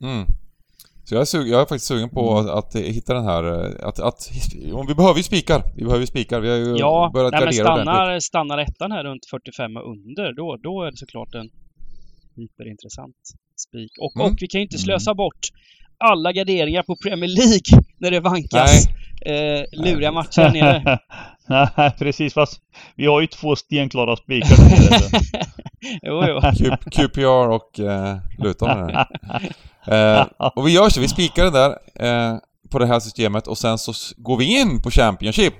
Mm. 0.00 0.26
Så 1.04 1.14
jag 1.14 1.20
är, 1.20 1.24
sug, 1.24 1.48
jag 1.48 1.60
är 1.60 1.64
faktiskt 1.64 1.86
sugen 1.86 2.08
på 2.10 2.30
Mm. 2.38 2.50
att, 2.54 2.74
att 2.76 2.82
hitta 2.82 3.14
den 3.14 3.24
här... 3.24 3.44
eh, 3.44 3.88
Att, 3.88 4.00
att, 4.00 4.30
om 4.72 4.86
vi 4.86 4.94
behöver 4.94 5.16
ju 5.16 5.22
spikar. 5.22 5.62
Vi 5.76 5.82
behöver 5.84 6.00
ju 6.00 6.06
spikar. 6.06 6.40
Vi 6.40 6.48
har 6.50 6.56
ju 6.56 6.76
Ja, 6.76 7.10
börjat 7.14 7.32
nej, 7.32 7.40
men 7.40 7.46
gardera 7.46 7.72
ordentligt. 7.72 7.94
stannar, 7.94 8.20
stannar 8.20 8.58
ettan 8.58 8.92
här 8.92 9.04
runt 9.04 9.26
45 9.30 9.76
och 9.76 9.90
under, 9.92 10.32
då, 10.32 10.56
då 10.62 10.82
är 10.82 10.90
det 10.90 10.96
såklart 10.96 11.34
en 11.34 11.48
hyperintressant 12.36 13.16
spik. 13.68 13.92
Och, 14.00 14.16
Mm. 14.16 14.26
och 14.32 14.36
vi 14.40 14.46
kan 14.46 14.58
ju 14.60 14.62
inte 14.62 14.78
slösa 14.78 15.14
bort 15.14 15.40
alla 15.98 16.32
garderingar 16.32 16.82
på 16.82 16.96
Premier 16.96 17.30
League 17.30 17.84
när 17.98 18.10
det 18.10 18.20
vankas 18.20 18.86
eh, 19.26 19.62
luriga 19.72 20.12
matcher 20.12 20.40
här 20.42 20.52
nere. 20.52 20.98
Nej, 21.76 21.92
precis. 21.98 22.34
Fast 22.34 22.60
vi 22.96 23.06
har 23.06 23.20
ju 23.20 23.26
två 23.26 23.56
stenklara 23.56 24.16
spikar. 24.16 24.56
Jo, 26.02 26.24
jo. 26.28 26.40
QPR 26.90 27.48
och 27.48 27.80
eh, 27.80 28.16
Luton 28.38 28.90
eh, 29.86 30.26
Och 30.54 30.66
vi 30.66 30.72
gör 30.72 30.88
så, 30.88 31.00
vi 31.00 31.08
spikar 31.08 31.44
den 31.44 31.52
där 31.52 31.70
eh, 32.00 32.38
på 32.70 32.78
det 32.78 32.86
här 32.86 33.00
systemet 33.00 33.46
och 33.46 33.58
sen 33.58 33.78
så 33.78 33.92
går 34.16 34.36
vi 34.36 34.60
in 34.60 34.82
på 34.82 34.90
Championship. 34.90 35.54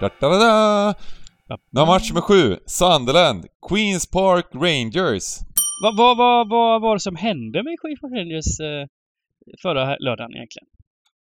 Da, 0.00 0.10
da, 0.20 0.28
da, 0.28 0.38
da. 0.38 0.94
Nu 1.70 1.80
har 1.80 1.86
match 1.86 2.10
nummer 2.10 2.20
sju, 2.20 2.56
Sunderland, 2.66 3.46
Queens 3.68 4.10
Park 4.10 4.46
Rangers. 4.54 5.38
Vad, 5.82 5.96
va, 5.96 6.14
va, 6.14 6.44
va, 6.44 6.78
var 6.78 6.94
det 6.94 7.00
som 7.00 7.16
hände 7.16 7.62
med 7.62 7.76
Queens 7.80 8.00
Park 8.00 8.12
Rangers 8.12 8.60
eh, 8.60 8.86
förra 9.62 9.96
lördagen 9.98 10.30
egentligen? 10.34 10.66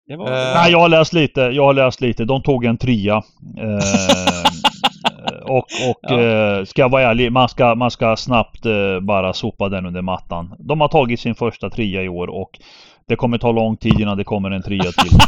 Det 0.07 0.15
var... 0.17 0.25
Eh, 0.25 0.53
Nej, 0.55 0.71
jag 0.71 0.79
har 0.79 0.89
läst 0.89 1.13
lite. 1.13 1.41
Jag 1.41 1.63
har 1.63 1.73
läst 1.73 2.01
lite. 2.01 2.25
De 2.25 2.41
tog 2.43 2.65
en 2.65 2.77
trea. 2.77 3.15
Eh, 3.57 3.79
och 5.43 5.57
och 5.89 5.99
Ja. 6.01 6.21
eh, 6.21 6.63
ska 6.65 6.81
jag 6.81 6.89
vara 6.89 7.01
ärlig, 7.03 7.31
man 7.31 7.49
ska, 7.49 7.75
man 7.75 7.91
ska 7.91 8.15
snabbt 8.15 8.65
eh, 8.65 8.99
bara 9.01 9.33
sopa 9.33 9.69
den 9.69 9.85
under 9.85 10.01
mattan. 10.01 10.55
De 10.59 10.81
har 10.81 10.87
tagit 10.87 11.19
sin 11.19 11.35
första 11.35 11.69
trea 11.69 12.03
i 12.03 12.09
år 12.09 12.27
och 12.29 12.59
det 13.07 13.15
kommer 13.15 13.37
ta 13.37 13.51
lång 13.51 13.77
tid 13.77 13.99
innan 13.99 14.17
det 14.17 14.23
kommer 14.23 14.51
en 14.51 14.61
trea 14.63 14.91
till. 14.91 15.11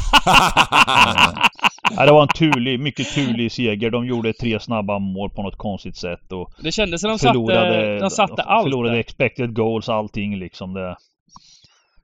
Eh, 1.98 2.06
det 2.06 2.12
var 2.12 2.22
en 2.22 2.28
turlig, 2.28 2.80
mycket 2.80 3.14
turlig 3.14 3.52
seger. 3.52 3.90
De 3.92 4.06
gjorde 4.06 4.34
tre 4.34 4.60
snabba 4.60 5.00
mål 5.00 5.30
på 5.30 5.44
något 5.44 5.56
konstigt 5.58 5.98
sätt. 5.98 6.32
Och 6.32 6.52
Det 6.64 6.72
kändes 6.72 7.02
som 7.02 7.10
de 7.10 7.20
satte, 7.20 7.34
förlorade, 7.34 8.00
de 8.00 8.10
satte 8.10 8.42
allt 8.44 8.64
förlorade 8.64 9.00
expected 9.00 9.54
goals, 9.56 9.90
allting 9.90 10.38
liksom. 10.40 10.74
Det. 10.74 10.96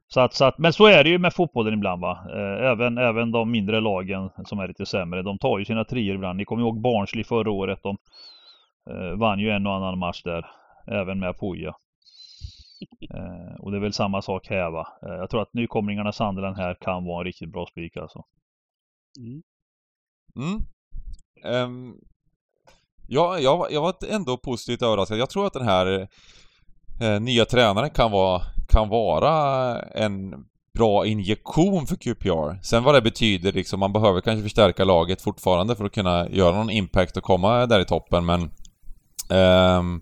Så 0.08 0.20
att, 0.22 0.34
så 0.34 0.46
att, 0.46 0.58
men 0.58 0.74
så 0.74 0.86
är 0.86 1.04
det 1.04 1.10
ju 1.10 1.18
med 1.20 1.34
fotbollen 1.34 1.74
ibland 1.74 2.02
va. 2.02 2.26
Eh, 2.30 2.72
Även, 2.72 2.98
även 2.98 3.32
de 3.32 3.52
mindre 3.52 3.80
lagen 3.82 4.30
som 4.46 4.60
är 4.60 4.68
lite 4.68 4.86
sämre, 4.86 5.22
de 5.22 5.38
tar 5.38 5.60
ju 5.60 5.66
sina 5.66 5.84
trier 5.86 6.16
ibland. 6.16 6.38
Ni 6.38 6.46
kommer 6.46 6.64
ihåg 6.64 6.82
Barnsley 6.82 7.24
förra 7.24 7.52
året. 7.52 7.80
De 7.84 7.98
eh, 8.90 9.18
vann 9.20 9.40
ju 9.40 9.50
en 9.50 9.68
och 9.68 9.74
annan 9.74 10.00
match 10.00 10.22
där. 10.24 10.46
Även 10.88 11.20
med 11.20 11.38
Poja. 11.38 11.74
Eh, 13.14 13.56
och 13.60 13.72
det 13.72 13.78
är 13.78 13.82
väl 13.82 13.94
samma 13.94 14.22
sak 14.22 14.48
här 14.50 14.72
va. 14.72 14.88
Eh, 15.08 15.14
jag 15.14 15.30
tror 15.30 15.42
att 15.42 15.54
nykomlingarna 15.54 16.12
Sunderland 16.12 16.58
här 16.58 16.74
kan 16.82 17.06
vara 17.06 17.20
en 17.20 17.26
riktigt 17.26 17.52
bra 17.52 17.66
spik 17.66 17.98
alltså. 17.98 18.24
Mm. 19.20 19.42
Mm. 20.36 20.62
Ehm, 21.44 21.94
ja, 23.08 23.40
jag, 23.40 23.58
var- 23.58 23.70
jag 23.70 23.82
var 23.82 23.94
ändå 24.10 24.38
positivt 24.38 24.82
överraskad. 24.82 25.18
Jag 25.18 25.30
tror 25.30 25.48
att 25.48 25.54
den 25.54 25.68
här 25.68 26.08
eh, 27.02 27.20
nya 27.22 27.46
tränaren 27.46 27.90
kan 27.90 28.12
vara, 28.12 28.42
kan 28.68 28.90
vara 28.90 29.80
en 29.82 30.34
bra 30.74 31.06
injektion 31.06 31.88
för 31.88 31.96
QPR. 31.96 32.64
Sen 32.64 32.84
vad 32.84 32.96
det 32.96 33.02
betyder 33.02 33.52
liksom, 33.52 33.80
man 33.80 33.94
behöver 33.94 34.22
kanske 34.22 34.44
förstärka 34.44 34.84
laget 34.84 35.22
fortfarande 35.22 35.76
för 35.76 35.86
att 35.86 35.94
kunna 35.94 36.30
göra 36.30 36.56
någon 36.56 36.70
impact 36.70 37.18
och 37.18 37.24
komma 37.24 37.66
där 37.66 37.80
i 37.80 37.86
toppen, 37.86 38.26
men... 38.26 38.52
ehm, 39.30 40.02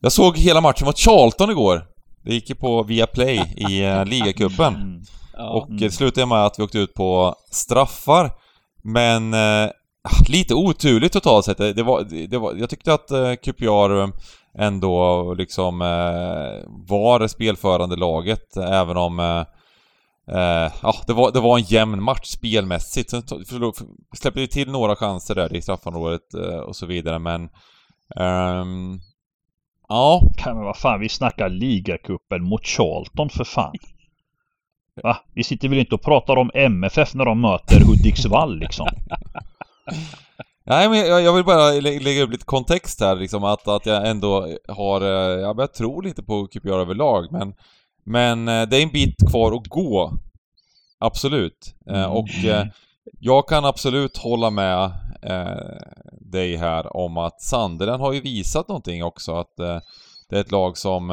jag 0.00 0.12
såg 0.12 0.38
hela 0.38 0.60
matchen 0.60 0.86
mot 0.86 0.98
Charlton 0.98 1.50
igår. 1.50 1.86
Det 2.22 2.34
gick 2.34 2.48
ju 2.48 2.54
på 2.54 2.82
Viaplay 2.82 3.54
i 3.56 3.86
uh, 3.86 4.04
ligacupen. 4.06 4.74
Mm. 4.74 5.02
Ja. 5.36 5.50
Och 5.50 5.68
det 5.70 5.90
slutade 5.90 6.26
med 6.26 6.46
att 6.46 6.58
vi 6.58 6.62
åkte 6.62 6.78
ut 6.78 6.94
på 6.94 7.34
straffar. 7.50 8.30
Men 8.82 9.34
eh, 9.34 9.70
lite 10.28 10.54
oturligt 10.54 11.12
totalt 11.12 11.44
sett. 11.44 11.58
Det, 11.58 11.72
det 11.72 11.82
var, 11.82 12.26
det 12.28 12.38
var, 12.38 12.54
jag 12.54 12.70
tyckte 12.70 12.94
att 12.94 13.10
eh, 13.10 13.34
QPR 13.34 14.10
ändå 14.58 15.34
liksom 15.34 15.82
eh, 15.82 16.68
var 16.68 17.18
det 17.18 17.28
spelförande 17.28 17.96
laget 17.96 18.56
även 18.56 18.96
om 18.96 19.20
eh, 19.20 20.72
ja, 20.82 20.94
det, 21.06 21.12
var, 21.12 21.32
det 21.32 21.40
var 21.40 21.58
en 21.58 21.64
jämn 21.64 22.02
match 22.02 22.26
spelmässigt. 22.26 23.10
Sen 23.10 23.22
släppte 24.16 24.40
vi 24.40 24.48
till 24.48 24.70
några 24.70 24.96
chanser 24.96 25.34
där 25.34 25.56
i 25.56 25.62
straffområdet 25.62 26.34
eh, 26.34 26.58
och 26.58 26.76
så 26.76 26.86
vidare 26.86 27.18
men 27.18 27.48
ehm, 28.16 29.00
Ja, 29.88 30.22
Kan 30.36 30.56
men 30.56 30.64
vad 30.64 30.76
fan, 30.76 31.00
vi 31.00 31.08
snackar 31.08 31.48
ligacupen 31.48 32.44
mot 32.44 32.66
Charlton 32.66 33.30
för 33.30 33.44
fan. 33.44 33.74
Va? 35.02 35.16
Vi 35.34 35.44
sitter 35.44 35.68
väl 35.68 35.78
inte 35.78 35.94
och 35.94 36.02
pratar 36.02 36.36
om 36.36 36.50
MFF 36.54 37.14
när 37.14 37.24
de 37.24 37.40
möter 37.40 37.80
Hudiksvall 37.80 38.58
liksom. 38.58 38.88
Nej 40.66 40.88
men 40.88 40.98
jag, 40.98 41.22
jag 41.22 41.32
vill 41.32 41.44
bara 41.44 41.70
lä- 41.70 41.98
lägga 42.00 42.22
upp 42.22 42.30
lite 42.30 42.44
kontext 42.44 43.00
här 43.00 43.16
liksom 43.16 43.44
att, 43.44 43.68
att 43.68 43.86
jag 43.86 44.08
ändå 44.08 44.48
har, 44.68 45.00
eh, 45.00 45.40
jag 45.40 45.56
börjar 45.56 45.68
tro 45.68 46.00
lite 46.00 46.22
på 46.22 46.46
QPR 46.46 46.68
överlag 46.80 47.32
men 47.32 47.54
Men 48.04 48.48
eh, 48.48 48.62
det 48.68 48.76
är 48.76 48.82
en 48.82 48.88
bit 48.92 49.14
kvar 49.30 49.52
att 49.56 49.66
gå 49.68 50.12
Absolut 50.98 51.74
Eh, 51.90 52.04
och 52.12 52.44
eh, 52.44 52.66
jag 53.20 53.48
kan 53.48 53.64
absolut 53.64 54.16
hålla 54.16 54.50
med 54.50 54.92
dig 56.20 56.56
här 56.56 56.96
om 56.96 57.16
att 57.16 57.40
Sanderen 57.42 58.00
har 58.00 58.12
ju 58.12 58.20
visat 58.20 58.68
någonting 58.68 59.04
också 59.04 59.36
att 59.36 59.56
det 60.28 60.36
är 60.36 60.40
ett 60.40 60.50
lag 60.50 60.78
som 60.78 61.10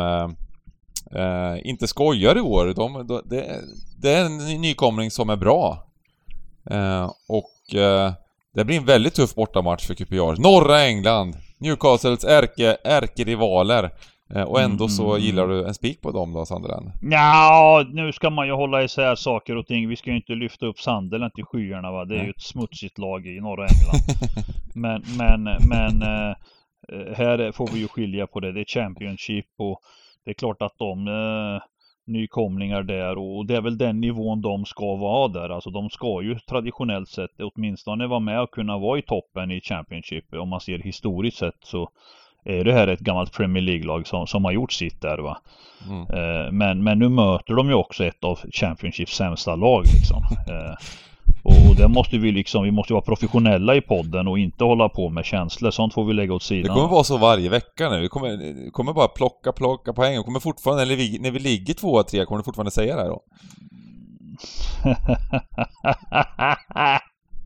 inte 1.64 1.88
skojar 1.88 2.38
i 2.38 2.42
år. 2.42 2.66
De, 2.76 3.08
de, 3.08 3.22
det, 3.26 3.62
det 4.02 4.14
är 4.14 4.26
en 4.26 4.38
ny- 4.38 4.58
nykomling 4.58 5.12
som 5.12 5.30
är 5.30 5.36
bra. 5.36 5.88
Och 7.28 7.76
det 8.54 8.66
blir 8.66 8.78
en 8.78 8.86
väldigt 8.86 9.14
tuff 9.16 9.36
bortamatch 9.36 9.88
för 9.88 9.94
QPR. 9.94 10.42
Norra 10.42 10.82
England, 10.82 11.36
Newcastles 11.58 12.24
ärke, 12.24 12.78
ärkerivaler. 12.84 13.90
Eh, 14.36 14.42
och 14.44 14.62
ändå 14.62 14.88
så 14.88 15.10
Mm. 15.12 15.22
gillar 15.22 15.48
du 15.48 15.66
en 15.68 15.74
spik 15.74 16.02
på 16.02 16.12
dem 16.12 16.34
då, 16.34 16.46
Sunderland? 16.46 16.92
Ja, 17.02 17.86
nu 17.94 18.12
ska 18.12 18.30
man 18.30 18.48
ju 18.48 18.54
hålla 18.54 18.84
isär 18.84 19.16
saker 19.16 19.56
och 19.58 19.68
ting. 19.68 19.90
Vi 19.90 19.96
ska 19.96 20.10
ju 20.10 20.16
inte 20.16 20.34
lyfta 20.34 20.66
upp 20.66 20.80
Sunderland 20.80 21.34
till 21.34 21.44
skyarna 21.44 21.92
va. 21.92 22.06
Det 22.06 22.16
är 22.20 22.24
ju 22.24 22.30
ett 22.30 22.42
smutsigt 22.42 22.98
lag 22.98 23.28
i 23.28 23.40
norra 23.42 23.68
England. 23.68 24.02
men, 24.76 25.04
men, 25.18 25.44
men 25.70 26.02
eh, 26.02 26.30
eh, 26.94 27.16
här 27.18 27.52
får 27.52 27.68
vi 27.74 27.80
ju 27.80 27.88
skilja 27.88 28.28
på 28.28 28.40
det. 28.40 28.52
Det 28.52 28.60
är 28.60 28.66
Championship 28.66 29.46
och 29.58 29.80
det 30.26 30.32
är 30.32 30.36
klart 30.36 30.62
att 30.62 30.76
de 30.78 31.08
nykomlingar 32.06 32.84
där 32.84 33.18
och 33.18 33.46
det 33.46 33.56
är 33.56 33.62
väl 33.62 33.78
den 33.78 34.02
nivån 34.02 34.42
de 34.42 34.66
ska 34.66 34.96
vara 34.96 35.28
där. 35.28 35.50
Alltså 35.50 35.70
de 35.70 35.90
ska 35.90 36.22
ju 36.22 36.40
traditionellt 36.40 37.10
sett 37.10 37.32
åtminstone 37.40 38.08
vara 38.08 38.20
med 38.20 38.42
och 38.42 38.52
kunna 38.52 38.78
vara 38.78 39.00
i 39.00 39.02
toppen 39.02 39.52
i 39.52 39.62
Championship. 39.62 40.34
Om 40.34 40.50
man 40.50 40.62
ser 40.62 40.80
historiskt 40.80 41.38
sett 41.38 41.58
så 41.64 41.90
är 42.46 42.64
det 42.64 42.74
här 42.74 42.88
ett 42.88 43.00
gammalt 43.00 43.34
Premier 43.34 43.64
League-lag 43.64 44.08
som, 44.08 44.28
som 44.28 44.46
har 44.46 44.52
gjort 44.52 44.72
sitt 44.74 45.02
där 45.02 45.18
va. 45.18 45.38
Mm. 45.88 46.02
Eh, 46.02 46.52
Men, 46.52 46.84
men 46.84 47.00
nu 47.00 47.10
möter 47.10 47.54
de 47.54 47.68
ju 47.68 47.74
också 47.74 48.06
ett 48.06 48.24
av 48.24 48.40
Championships 48.52 49.16
sämsta 49.16 49.56
lag 49.56 49.84
liksom. 49.86 50.24
Eh, 50.54 50.76
Och, 51.44 51.70
och 51.70 51.76
det 51.76 51.88
måste 51.88 52.18
vi 52.18 52.32
liksom, 52.32 52.64
vi 52.64 52.72
måste 52.72 52.94
vara 52.94 53.02
professionella 53.04 53.76
i 53.76 53.82
podden 53.82 54.28
och 54.28 54.40
inte 54.40 54.64
hålla 54.64 54.90
på 54.90 55.10
med 55.10 55.26
känslor. 55.26 55.72
Sånt 55.72 55.94
får 55.94 56.06
vi 56.06 56.14
lägga 56.14 56.34
åt 56.34 56.42
Det 56.42 56.48
sidan. 56.48 56.76
kommer 56.76 56.88
vara 56.90 57.04
så 57.04 57.18
varje 57.18 57.50
vecka 57.50 57.90
nu. 57.90 58.02
Vi 58.02 58.08
kommer, 58.08 58.72
kommer 58.72 58.94
bara 58.94 59.08
plocka, 59.08 59.52
plocka 59.52 59.94
poäng. 59.94 60.18
Vi 60.18 60.24
kommer 60.24 60.40
fortfarande, 60.40 60.86
när 60.86 60.96
vi, 60.96 61.20
när 61.20 61.32
vi 61.32 61.40
ligger 61.40 61.74
tvåa, 61.74 62.04
trea, 62.04 62.26
kommer 62.26 62.38
du 62.38 62.44
fortfarande 62.44 62.72
säga 62.72 62.96
det 62.96 63.02
här 63.02 63.10
då? 63.10 63.22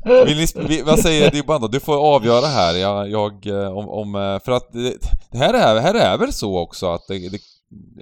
Vill 0.25 0.37
ni, 0.67 0.81
vad 0.81 0.99
säger 0.99 1.31
Dibban 1.31 1.61
då? 1.61 1.67
Du 1.67 1.79
får 1.79 2.15
avgöra 2.15 2.45
här. 2.45 2.75
Jag, 2.75 3.09
jag 3.11 3.47
eh, 3.47 3.77
om, 3.77 3.89
om, 3.89 4.15
eh, 4.15 4.39
för 4.45 4.51
att 4.51 4.73
det, 4.73 4.93
det 5.31 5.37
här, 5.37 5.53
är, 5.53 5.81
här 5.81 5.93
är 5.93 6.17
väl 6.17 6.33
så 6.33 6.59
också 6.59 6.87
att 6.91 7.01
det, 7.07 7.29
det, 7.29 7.39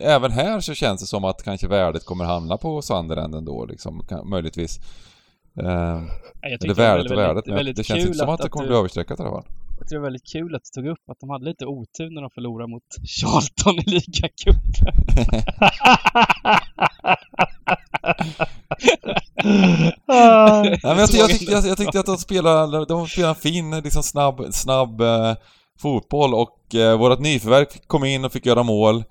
även 0.01 0.31
här 0.31 0.59
så 0.59 0.73
känns 0.73 1.01
det 1.01 1.07
som 1.07 1.23
att 1.25 1.43
kanske 1.43 1.67
värdet 1.67 2.05
kommer 2.05 2.25
hamna 2.25 2.57
på 2.57 2.81
Sunderland 2.81 3.35
ändå 3.35 3.65
liksom, 3.65 4.05
kan, 4.09 4.29
möjligtvis. 4.29 4.79
Eh, 5.61 6.01
Jag 6.41 6.63
eller 6.63 6.73
värdet 6.73 7.11
och 7.11 7.17
värdet, 7.17 7.45
men 7.45 7.65
det 7.65 7.83
känns 7.83 8.05
inte 8.05 8.17
som 8.17 8.29
att, 8.29 8.41
det 8.41 8.49
kommer 8.49 8.65
du, 8.65 8.69
bli 8.69 8.77
överstreckat 8.77 9.19
i 9.19 9.21
alla 9.23 9.31
fall. 9.31 9.45
Jag 9.79 9.89
tror 9.89 9.97
det 9.97 10.01
var 10.01 10.05
väldigt 10.05 10.31
kul 10.31 10.55
att 10.55 10.61
du 10.63 10.81
tog 10.81 10.91
upp 10.91 11.09
att 11.11 11.19
de 11.19 11.29
hade 11.29 11.45
lite 11.45 11.65
otur 11.65 12.09
när 12.09 12.21
de 12.21 12.29
förlorade 12.29 12.69
mot 12.71 12.83
Charlton 13.03 13.75
i 13.75 13.83
ligacupen. 13.89 14.93
Nej, 20.07 20.79
men 20.83 20.97
jag, 20.97 21.09
jag, 21.13 21.29
tyckte, 21.29 21.51
jag, 21.51 21.65
jag 21.65 21.77
tyckte 21.77 21.99
att 21.99 22.05
de 22.05 22.17
spelade, 22.17 22.85
de 22.85 23.07
spelade 23.07 23.31
en 23.31 23.35
fin, 23.35 23.81
liksom 23.81 24.03
snabb, 24.03 24.45
snabb 24.51 25.01
eh, 25.01 25.35
fotboll 25.79 26.33
och 26.33 26.75
eh, 26.75 26.97
vårat 26.97 27.19
nyförvärv 27.19 27.65
kom 27.87 28.03
in 28.05 28.25
och 28.25 28.31
fick 28.31 28.45
göra 28.45 28.63
mål. 28.63 29.03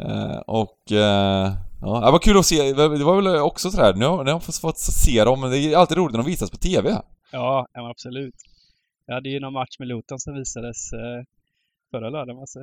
Eh, 0.00 0.36
och 0.46 0.92
eh, 0.92 1.52
Ja, 1.80 2.06
det 2.06 2.12
var 2.12 2.18
kul 2.18 2.38
att 2.38 2.46
se. 2.46 2.72
Det 2.72 3.04
var 3.04 3.16
väl 3.22 3.40
också 3.50 3.70
sådär, 3.70 3.94
nu 3.94 4.04
har 4.04 4.26
jag 4.28 4.42
fått 4.44 4.78
se 4.78 5.24
dem, 5.24 5.40
men 5.40 5.50
det 5.50 5.58
är 5.58 5.76
alltid 5.76 5.98
roligt 5.98 6.12
när 6.12 6.22
de 6.22 6.26
visas 6.30 6.50
på 6.50 6.56
TV. 6.56 6.90
Ja, 7.32 7.66
ja 7.72 7.90
absolut. 7.90 8.34
Jag 9.06 9.14
hade 9.14 9.28
ju 9.28 9.40
någon 9.40 9.52
match 9.52 9.78
med 9.78 9.88
Luton 9.88 10.18
som 10.18 10.34
visades 10.34 10.92
eh, 10.92 11.20
förra 11.90 12.10
lördagen. 12.10 12.38
Alltså. 12.38 12.58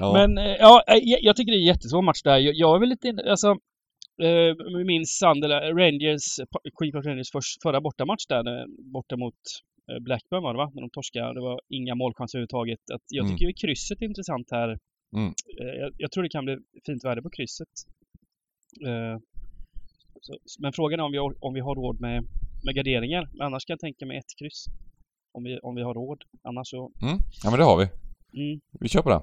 Ja. 0.00 0.12
Men 0.12 0.38
eh, 0.38 0.56
ja, 0.66 0.82
eh, 0.88 1.00
jag, 1.02 1.20
jag 1.22 1.36
tycker 1.36 1.52
det 1.52 1.58
är 1.58 1.66
en 1.66 1.72
jättesvår 1.74 2.02
match 2.02 2.22
där. 2.24 2.38
Jag, 2.38 2.54
jag 2.54 2.74
är 2.76 2.80
väl 2.80 2.88
lite 2.88 3.08
inne, 3.08 3.22
alltså 3.30 3.48
eh, 4.26 4.50
minns 4.86 5.10
Sunderland, 5.22 5.78
Rangers, 5.80 6.24
Queen 6.78 6.92
Park 6.92 7.06
Rangers 7.06 7.30
för, 7.32 7.40
förra 7.64 7.80
bortamatch 7.80 8.26
där, 8.28 8.42
borta 8.92 9.16
mot 9.16 9.40
Blackburn 10.06 10.42
var 10.42 10.52
det 10.54 10.58
va? 10.64 10.70
När 10.74 10.82
de 10.86 10.90
torskade. 10.90 11.34
Det 11.34 11.40
var 11.50 11.60
inga 11.78 11.94
målchanser 11.94 12.36
överhuvudtaget. 12.38 12.82
Att 12.94 13.06
jag 13.08 13.24
Mm. 13.24 13.30
tycker 13.30 13.46
ju 13.46 13.52
krysset 13.62 14.02
är 14.02 14.06
intressant 14.12 14.46
här. 14.50 14.68
Mm. 15.16 15.30
Jag, 15.80 15.90
jag 16.02 16.10
tror 16.10 16.22
det 16.22 16.28
kan 16.36 16.44
bli 16.44 16.56
fint 16.86 17.04
värde 17.04 17.22
på 17.22 17.30
krysset. 17.36 17.74
Eh, 18.86 19.16
men 20.58 20.72
frågan 20.72 21.00
är 21.00 21.04
om 21.04 21.12
vi, 21.12 21.18
har- 21.18 21.44
om 21.44 21.54
vi 21.54 21.60
har 21.60 21.74
råd 21.74 22.00
med, 22.00 22.24
med 22.64 22.74
garderingar. 22.74 23.28
Men 23.32 23.46
annars 23.46 23.64
kan 23.64 23.74
jag 23.74 23.80
tänka 23.80 24.06
mig 24.06 24.16
ett 24.18 24.38
kryss. 24.38 24.64
Om 25.32 25.44
vi, 25.44 25.58
om 25.58 25.74
vi 25.74 25.82
har 25.82 25.94
råd. 25.94 26.22
Annars 26.48 26.68
så... 26.70 26.90
Mm. 27.02 27.18
Ja 27.42 27.50
men 27.50 27.58
det 27.58 27.64
har 27.64 27.76
vi. 27.76 27.84
Mm. 28.42 28.60
Vi 28.80 28.88
kör 28.88 29.02
på 29.02 29.08
det. 29.10 29.20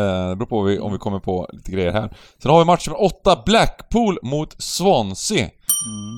Eh, 0.00 0.28
det 0.30 0.36
beror 0.36 0.46
på 0.46 0.58
om 0.58 0.66
vi, 0.66 0.78
om 0.78 0.92
vi 0.92 0.98
kommer 0.98 1.20
på 1.20 1.48
lite 1.52 1.70
grejer 1.72 1.92
här. 1.92 2.16
Sen 2.38 2.50
har 2.50 2.58
vi 2.58 2.64
match 2.64 2.86
nummer 2.88 3.02
8, 3.04 3.42
Blackpool 3.46 4.18
mot 4.22 4.62
Swansea. 4.62 5.50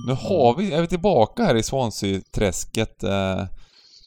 Nu 0.09 0.13
har 0.13 0.57
vi, 0.59 0.73
är 0.73 0.81
vi 0.81 0.87
tillbaka 0.87 1.43
här 1.45 1.55
i 1.55 1.63
Swansea-träsket. 1.63 3.05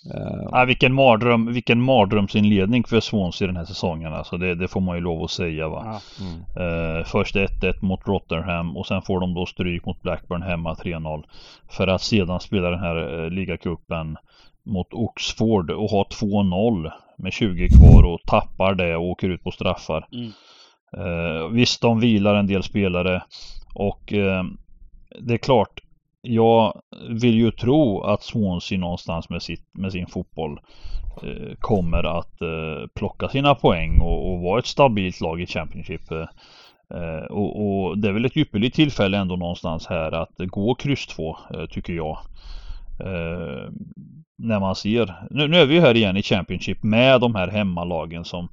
Eh, 0.06 0.47
Ja, 0.52 0.66
vilken, 0.66 0.93
mardröm, 0.93 1.54
vilken 1.54 1.82
mardrömsinledning 1.82 2.84
för 2.84 3.00
Swansea 3.00 3.47
den 3.47 3.58
här 3.58 3.66
säsongen. 3.66 4.14
Alltså 4.14 4.38
det, 4.38 4.56
det 4.56 4.68
får 4.68 4.82
man 4.82 4.95
ju 4.95 5.02
lov 5.02 5.24
att 5.24 5.32
säga. 5.32 5.70
Va? 5.70 6.02
Mm. 6.20 6.97
Eh, 6.97 7.06
först 7.06 7.36
1-1 7.36 7.74
mot 7.82 8.08
Rotherham 8.08 8.78
och 8.78 8.88
sen 8.88 9.02
får 9.02 9.20
de 9.20 9.34
då 9.34 9.45
stryk 9.45 9.86
mot 9.86 10.02
Blackburn 10.02 10.41
hemma 10.41 10.74
3-0. 10.74 11.24
För 11.70 11.88
att 11.88 12.02
sedan 12.02 12.39
spela 12.39 12.70
den 12.70 12.80
här 12.80 13.24
eh, 13.24 13.30
ligacupen 13.30 14.18
mot 14.66 14.93
Oxford 14.93 15.72
och 15.72 15.89
ha 15.89 16.04
2-0 16.04 16.91
med 17.18 17.34
20 17.34 17.70
kvar 17.70 18.04
och 18.04 18.22
tappar 18.22 18.76
det 18.76 18.95
och 18.95 19.04
åker 19.04 19.30
ut 19.30 19.43
på 19.43 19.52
straffar. 19.52 20.08
Mm. 20.12 20.32
Eh, 20.97 21.47
visst, 21.47 21.82
de 21.82 22.00
vilar 22.00 22.36
en 22.36 22.47
del 22.47 22.64
spelare 22.64 23.24
och 23.76 24.14
det 25.20 25.34
är 25.34 25.38
klart, 25.38 25.80
jag 26.22 26.82
vill 27.09 27.36
ju 27.36 27.51
tro 27.51 28.01
att 28.01 28.24
Swansea 28.24 28.80
någonstans 28.80 29.30
med, 29.30 29.41
sitt, 29.41 29.63
med 29.74 29.91
sin 29.91 30.07
fotboll 30.07 30.59
eh, 31.24 31.55
kommer 31.59 32.20
att 32.20 32.41
eh, 32.41 32.88
plocka 32.95 33.30
sina 33.30 33.55
poäng 33.55 34.01
och, 34.01 34.32
och 34.32 34.39
vara 34.39 34.59
ett 34.59 34.65
stabilt 34.65 35.22
lag 35.22 35.41
i 35.41 35.45
Championship. 35.45 36.11
Eh, 36.11 36.28
eh 36.99 37.26
och, 37.26 37.61
och 37.61 37.97
det 37.97 38.07
är 38.07 38.13
väl 38.13 38.26
ett 38.26 38.38
ypperligt 38.38 38.76
tillfälle 38.76 39.17
ändå 39.17 39.36
någonstans 39.36 39.88
här 39.88 40.11
att 40.11 40.34
gå 40.38 40.76
kryss 40.76 41.07
2 41.07 41.38
eh, 41.53 41.65
tycker 41.65 41.93
jag. 41.93 42.17
Eh, 42.99 43.70
när 44.38 44.59
man 44.59 44.76
ser, 44.76 45.15
nu, 45.32 45.47
nu 45.47 45.57
är 45.57 45.65
vi 45.65 45.76
ju 45.76 45.82
här 45.82 45.95
igen 45.95 46.17
i 46.17 46.24
Championship 46.24 46.84
med 46.84 47.22
de 47.22 47.36
här 47.36 47.47
hemmalagen 47.47 48.26
som 48.26 48.49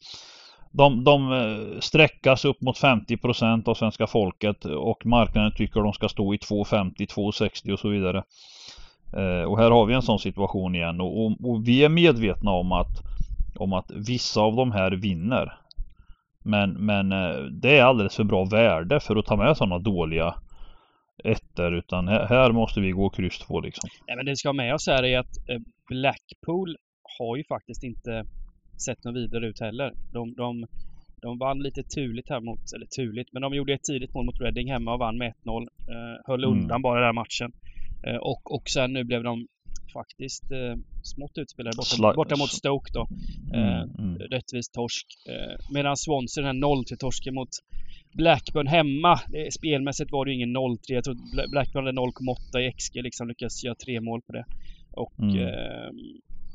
de, 0.77 1.05
de 1.05 1.33
eh, 1.33 1.81
sträckas 1.81 2.45
upp 2.45 2.61
mot 2.61 2.79
50% 2.79 3.69
av 3.69 3.75
svenska 3.75 4.07
folket 4.07 4.65
och 4.65 5.07
marknaden 5.07 5.53
tycker 5.53 5.81
de 5.81 5.93
ska 5.93 6.09
stå 6.09 6.35
i 6.35 6.37
2,50, 6.37 6.95
2,60 6.97 7.73
och 7.73 7.79
så 7.79 7.89
vidare. 7.89 8.23
Eh, 9.17 9.43
och 9.43 9.59
här 9.59 9.71
har 9.71 9.87
vi 9.87 9.95
en 9.95 10.03
sån 10.03 10.19
situation 10.19 10.75
igen 10.75 11.01
och, 11.01 11.25
och, 11.25 11.33
och 11.43 11.69
vi 11.69 11.85
är 11.85 11.89
medvetna 11.89 12.51
om 12.51 12.73
att, 12.73 13.03
om 13.57 13.73
att 13.73 13.91
vissa 13.91 14.41
av 14.41 14.57
de 14.57 14.73
här 14.73 14.91
vinner. 14.91 15.59
Men, 16.45 16.71
men 16.71 17.13
eh, 17.13 17.37
det 17.37 17.79
är 17.79 17.85
alldeles 17.85 18.17
för 18.17 18.25
bra 18.25 18.45
värde 18.45 19.01
för 19.01 19.17
att 19.17 19.27
ta 19.27 19.37
med 19.37 19.57
sådana 19.57 19.79
dåliga 19.79 20.35
ettor 21.25 21.75
utan 21.75 22.09
här, 22.09 22.27
här 22.27 22.53
måste 22.53 22.81
vi 22.81 22.91
gå 22.91 23.11
kryss 23.11 23.39
två. 23.39 23.61
liksom. 23.61 23.89
Nej, 24.07 24.17
men 24.17 24.25
det 24.25 24.33
vi 24.33 24.37
ska 24.37 24.49
ha 24.49 24.53
med 24.53 24.75
oss 24.75 24.87
här 24.87 25.05
är 25.05 25.19
att 25.19 25.49
eh, 25.49 25.59
Blackpool 25.89 26.77
har 27.19 27.37
ju 27.37 27.45
faktiskt 27.45 27.83
inte 27.83 28.25
sett 28.81 29.05
något 29.05 29.17
vidare 29.17 29.47
ut 29.49 29.61
heller. 29.61 29.93
De, 30.13 30.35
de, 30.35 30.67
de 31.23 31.39
vann 31.39 31.63
lite 31.63 31.83
turligt 31.83 32.29
här 32.31 32.41
mot, 32.41 32.73
eller 32.75 32.87
turligt, 32.87 33.33
men 33.33 33.43
de 33.43 33.55
gjorde 33.55 33.73
ett 33.75 33.83
tidigt 33.85 34.15
mål 34.15 34.25
mot 34.27 34.41
Reading 34.41 34.71
hemma 34.73 34.93
och 34.93 34.99
vann 34.99 35.19
med 35.19 35.33
1-0. 35.45 35.63
Eh, 35.63 36.21
höll 36.27 36.45
Mm. 36.45 36.59
undan 36.59 36.83
bara 36.83 37.07
den 37.07 37.15
matchen. 37.15 37.53
Eh, 38.07 38.17
och, 38.17 38.55
och 38.55 38.69
sen 38.69 38.93
nu 38.93 39.05
blev 39.05 39.23
de 39.23 39.47
faktiskt 39.93 40.53
eh, 40.53 40.75
smått 41.03 41.39
utspelade 41.39 41.77
borta, 41.77 41.97
Sla- 41.97 42.15
borta 42.17 42.37
mot 42.37 42.51
Stoke 42.51 42.91
då. 42.95 43.09
Eh, 43.55 43.83
Mm, 43.83 43.91
mm. 43.99 44.19
rättvis 44.19 44.69
torsk. 44.69 45.07
Eh, 45.29 45.57
medan 45.75 45.97
Swansea, 45.97 46.45
den 46.45 46.57
här 46.57 46.63
0-3-torsken 46.69 47.35
mot 47.35 47.49
Blackburn 48.15 48.67
hemma. 48.67 49.21
Det, 49.33 49.53
spelmässigt 49.53 50.13
var 50.13 50.25
det 50.25 50.31
ju 50.31 50.37
ingen 50.37 50.57
0-3. 50.57 50.79
Jag 50.87 51.05
tror 51.05 51.15
Bla- 51.15 51.51
Blackburn 51.51 51.87
hade 51.87 51.99
0,8 52.01 52.61
i 52.61 52.73
XG 52.73 53.03
liksom. 53.03 53.29
Lyckades 53.29 53.65
göra 53.65 53.75
tre 53.75 54.01
mål 54.01 54.21
på 54.27 54.33
det. 54.33 54.45
Och 54.93 55.19
Mm. 55.19 55.37
eh, 55.39 55.91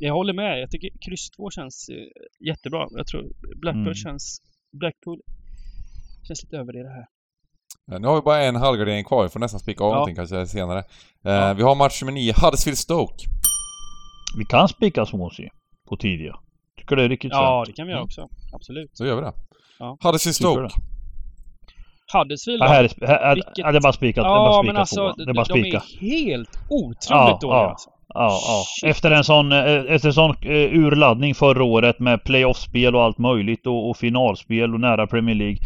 jag 0.07 0.13
håller 0.13 0.33
med. 0.33 0.59
Jag 0.61 0.71
tycker 0.71 0.89
kryss 1.05 1.29
2 1.29 1.49
känns 1.51 1.89
eh, 1.89 2.47
jättebra. 2.47 2.87
Jag 2.91 3.07
tror 3.07 3.23
Blackburn 3.61 3.81
Mm. 3.83 3.93
känns... 3.95 4.41
Blackpool 4.79 5.19
känns 6.27 6.43
lite 6.43 6.57
över 6.57 6.73
det 6.73 6.89
här. 6.89 7.05
Ja, 7.85 7.97
Nu 7.99 8.07
har 8.07 8.15
vi 8.15 8.21
bara 8.21 8.43
en 8.43 8.55
halvgardering 8.55 9.03
kvar, 9.05 9.23
vi 9.23 9.29
får 9.29 9.39
nästan 9.39 9.59
spika 9.59 9.83
av 9.83 9.89
Ja. 9.89 9.93
någonting 9.93 10.15
kanske 10.15 10.45
senare. 10.47 10.79
Eh, 10.79 10.83
Ja. 11.31 11.53
Vi 11.53 11.63
har 11.63 11.75
match 11.75 12.01
nummer 12.01 12.11
9, 12.13 12.33
Huddersfield-Stoke. 12.33 13.23
Vi 14.37 14.45
kan 14.45 14.67
spika 14.67 15.05
Swansea 15.05 15.49
på 15.89 15.97
tidiga. 15.97 16.35
Tycker 16.77 16.95
det 16.95 17.03
är 17.03 17.09
riktigt 17.09 17.31
Ja, 17.31 17.37
sant. 17.37 17.67
det 17.67 17.73
kan 17.73 17.87
vi 17.87 17.91
göra 17.91 17.99
Mm. 17.99 18.05
också. 18.05 18.27
Absolut. 18.53 18.89
Så 18.93 19.05
gör 19.05 19.15
vi 19.15 19.21
det. 19.21 19.33
Ja. 19.79 19.97
Huddersfield-Stoke. 20.03 20.69
Tycker 20.69 20.81
Huddersfield 22.17 22.61
Ja, 22.61 22.65
då? 22.67 22.71
här, 22.73 22.83
är- 22.83 23.07
här, 23.07 23.35
Vilket- 23.35 23.57
ja, 23.57 23.71
det 23.71 23.77
är 23.77 23.81
bara 23.81 23.93
spikat. 23.93 24.23
det 24.23 24.27
är 24.29 24.29
bara 24.29 24.51
Ja, 24.55 24.61
spikat 24.63 24.77
alltså 24.79 25.13
Det 25.17 25.29
är 25.31 25.33
bara 25.33 25.45
de 25.45 25.59
spika. 25.61 25.77
är 25.77 25.99
helt 25.99 26.59
otroligt 26.69 27.07
Ja, 27.09 27.37
dåliga 27.41 27.57
ja. 27.57 27.69
alltså. 27.69 27.89
Ja, 28.13 28.39
ja. 28.83 28.89
Efter 28.89 29.11
en 29.11 29.23
sån, 29.23 29.51
eh, 29.51 29.75
efter 29.87 30.07
en 30.07 30.13
sån 30.13 30.35
eh, 30.41 30.73
urladdning 30.73 31.35
förra 31.35 31.63
året 31.63 31.99
med 31.99 32.23
playoffspel 32.23 32.95
och 32.95 33.03
allt 33.03 33.17
möjligt 33.17 33.67
och, 33.67 33.89
och 33.89 33.97
finalspel 33.97 34.73
och 34.73 34.79
nära 34.79 35.07
Premier 35.07 35.35
League. 35.35 35.57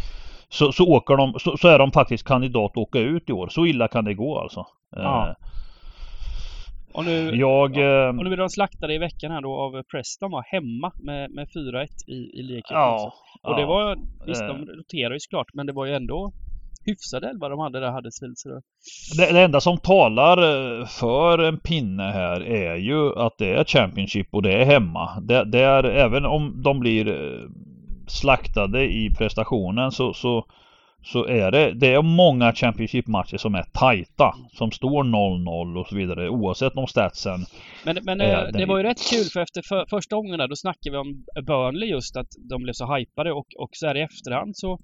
Så, 0.48 0.72
så 0.72 0.84
åker 0.88 1.16
de, 1.16 1.34
så, 1.38 1.56
så 1.56 1.68
är 1.68 1.78
de 1.78 1.92
faktiskt 1.92 2.26
kandidat 2.26 2.70
att 2.70 2.76
åka 2.76 2.98
ut 2.98 3.28
i 3.28 3.32
år. 3.32 3.48
Så 3.48 3.66
illa 3.66 3.88
kan 3.88 4.04
det 4.04 4.14
gå 4.14 4.38
alltså. 4.38 4.66
Ja. 4.96 5.28
Eh, 5.28 5.34
Och 6.92 7.04
nu, 7.04 7.30
Jag... 7.36 7.76
eh, 7.76 8.08
och 8.08 8.14
nu 8.16 8.24
blir 8.24 8.36
de 8.36 8.48
slaktade 8.48 8.94
i 8.94 8.98
veckan 8.98 9.30
här 9.32 9.40
då 9.40 9.54
av 9.54 9.82
Preston 9.82 10.30
var 10.30 10.42
hemma 10.42 10.92
med, 11.02 11.30
med 11.30 11.46
4-1 11.48 11.86
i, 12.06 12.12
i 12.12 12.42
ligacupen 12.42 12.76
Ja. 12.76 12.94
också. 12.94 13.12
Och 13.50 13.54
det 13.56 13.60
ja. 13.62 13.66
var, 13.68 13.96
visst 14.26 14.42
Eh. 14.42 14.48
de 14.48 14.66
roterar 14.66 15.12
ju 15.12 15.20
såklart, 15.20 15.46
men 15.54 15.66
det 15.66 15.72
var 15.72 15.86
ju 15.86 15.94
ändå 15.94 16.32
hyfsad 16.86 17.24
elva 17.24 17.48
de 17.48 17.58
hade 17.58 17.80
där 17.80 17.92
Huddersfield. 17.92 18.38
Så 18.38 18.48
det, 18.48 19.32
Det, 19.32 19.40
enda 19.40 19.60
som 19.60 19.78
talar 19.78 20.38
eh, 20.80 20.86
för 20.86 21.38
en 21.38 21.58
pinne 21.58 22.02
här 22.02 22.40
är 22.40 22.76
ju 22.76 23.18
att 23.18 23.38
det 23.38 23.54
är 23.54 23.64
Championship 23.64 24.28
och 24.30 24.42
det 24.42 24.52
är 24.52 24.64
hemma. 24.64 25.20
Det, 25.20 25.44
det 25.44 25.60
är, 25.60 25.84
även 25.84 26.24
om 26.26 26.62
de 26.62 26.80
blir 26.80 27.08
eh, 27.08 27.40
slaktade 28.06 28.84
i 28.84 29.10
prestationen 29.18 29.92
så, 29.92 30.12
så, 30.14 30.46
så 31.02 31.26
är 31.26 31.50
det, 31.50 31.72
det 31.72 31.92
är 31.94 32.02
många 32.02 32.52
Championship-matcher 32.52 33.36
som 33.36 33.54
är 33.54 33.62
tajta. 33.72 34.34
Som 34.52 34.70
står 34.70 35.04
0-0 35.04 35.80
och 35.80 35.86
så 35.88 35.96
vidare 35.96 36.28
oavsett 36.28 36.76
om 36.76 36.86
statsen. 36.86 37.40
men 37.84 37.98
men 38.02 38.20
eh, 38.20 38.26
den 38.42 38.52
det 38.52 38.62
är- 38.62 38.66
var 38.66 38.76
ju 38.78 38.82
rätt 38.82 39.10
kul 39.10 39.24
för 39.32 39.40
efter 39.40 39.62
för, 39.68 39.86
första 39.90 40.16
gången 40.16 40.38
där, 40.38 40.48
då 40.48 40.56
snackade 40.56 40.90
vi 40.90 40.96
om 40.96 41.24
Burnley 41.46 41.88
just 41.88 42.16
att 42.16 42.28
de 42.50 42.62
blev 42.62 42.72
så 42.72 42.94
hypade 42.94 43.32
och, 43.32 43.46
och 43.58 43.70
så 43.72 43.86
här 43.86 43.96
i 43.96 44.00
efterhand 44.02 44.56
så 44.56 44.78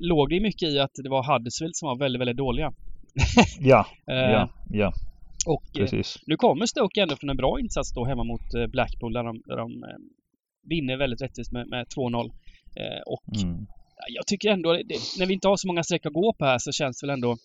låg 0.00 0.30
det 0.30 0.40
mycket 0.40 0.68
i 0.68 0.78
att 0.78 0.90
det 1.04 1.10
var 1.10 1.32
Huddersfield 1.32 1.76
som 1.76 1.86
var 1.88 1.98
väldigt, 1.98 2.20
väldigt 2.20 2.36
dåliga. 2.36 2.72
Ja, 3.60 3.86
Eh, 4.10 4.16
ja, 4.16 4.48
ja, 4.70 4.92
Och 5.46 5.64
eh, 5.74 5.80
precis. 5.80 6.18
Nu 6.26 6.36
kommer 6.36 6.66
Stoke 6.66 7.02
ändå 7.02 7.16
från 7.16 7.30
en 7.30 7.36
bra 7.36 7.60
insats 7.60 7.92
då 7.94 8.04
hemma 8.04 8.24
mot 8.24 8.54
eh, 8.54 8.66
Blackpool 8.66 9.12
där 9.12 9.24
de, 9.24 9.42
där 9.46 9.56
de 9.56 9.84
vinner 10.68 10.96
väldigt 10.96 11.22
rättvist 11.22 11.52
med, 11.52 11.68
med 11.68 11.86
2-0. 11.96 12.24
Eh, 12.80 13.02
och 13.06 13.42
Mm. 13.44 13.66
jag 14.16 14.26
tycker 14.26 14.48
ändå, 14.50 14.72
det, 14.72 14.98
när 15.18 15.26
vi 15.26 15.34
inte 15.34 15.48
har 15.48 15.56
så 15.56 15.66
många 15.66 15.82
streck 15.82 16.06
att 16.06 16.12
gå 16.12 16.34
på 16.38 16.44
här 16.44 16.58
så 16.58 16.72
känns 16.72 17.02
väl 17.02 17.10
ändå 17.10 17.36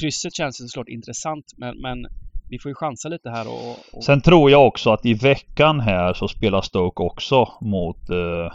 krysset 0.00 0.34
känns 0.34 0.60
ju 0.60 0.66
såklart 0.66 0.88
intressant 0.88 1.44
men, 1.56 1.80
men 1.80 2.06
vi 2.50 2.58
får 2.58 2.70
ju 2.70 2.74
chansa 2.74 3.08
lite 3.08 3.30
här 3.30 3.48
och... 3.48 3.76
och 3.96 4.04
Sen 4.04 4.20
tror 4.20 4.50
jag 4.50 4.66
också 4.66 4.90
att 4.90 5.06
i 5.06 5.14
veckan 5.14 5.80
här 5.80 6.14
så 6.14 6.28
spelar 6.28 6.60
Stoke 6.62 7.02
också 7.02 7.48
mot 7.60 8.10
eh, 8.10 8.52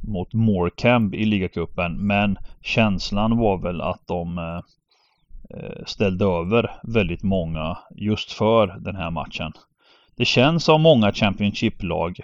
mot 0.00 0.32
Morecambe 0.32 1.16
i 1.16 1.24
ligacupen. 1.24 2.06
Men 2.06 2.36
känslan 2.62 3.36
var 3.36 3.58
väl 3.58 3.80
att 3.80 4.06
de 4.06 4.38
eh, 4.38 4.60
ställde 5.86 6.24
över 6.24 6.70
väldigt 6.82 7.22
många 7.22 7.78
just 7.96 8.32
för 8.32 8.66
den 8.66 8.96
här 8.96 9.10
matchen. 9.10 9.52
Det 10.16 10.24
känns 10.24 10.64
som 10.64 10.82
många 10.82 11.12
Championship-lag 11.12 12.20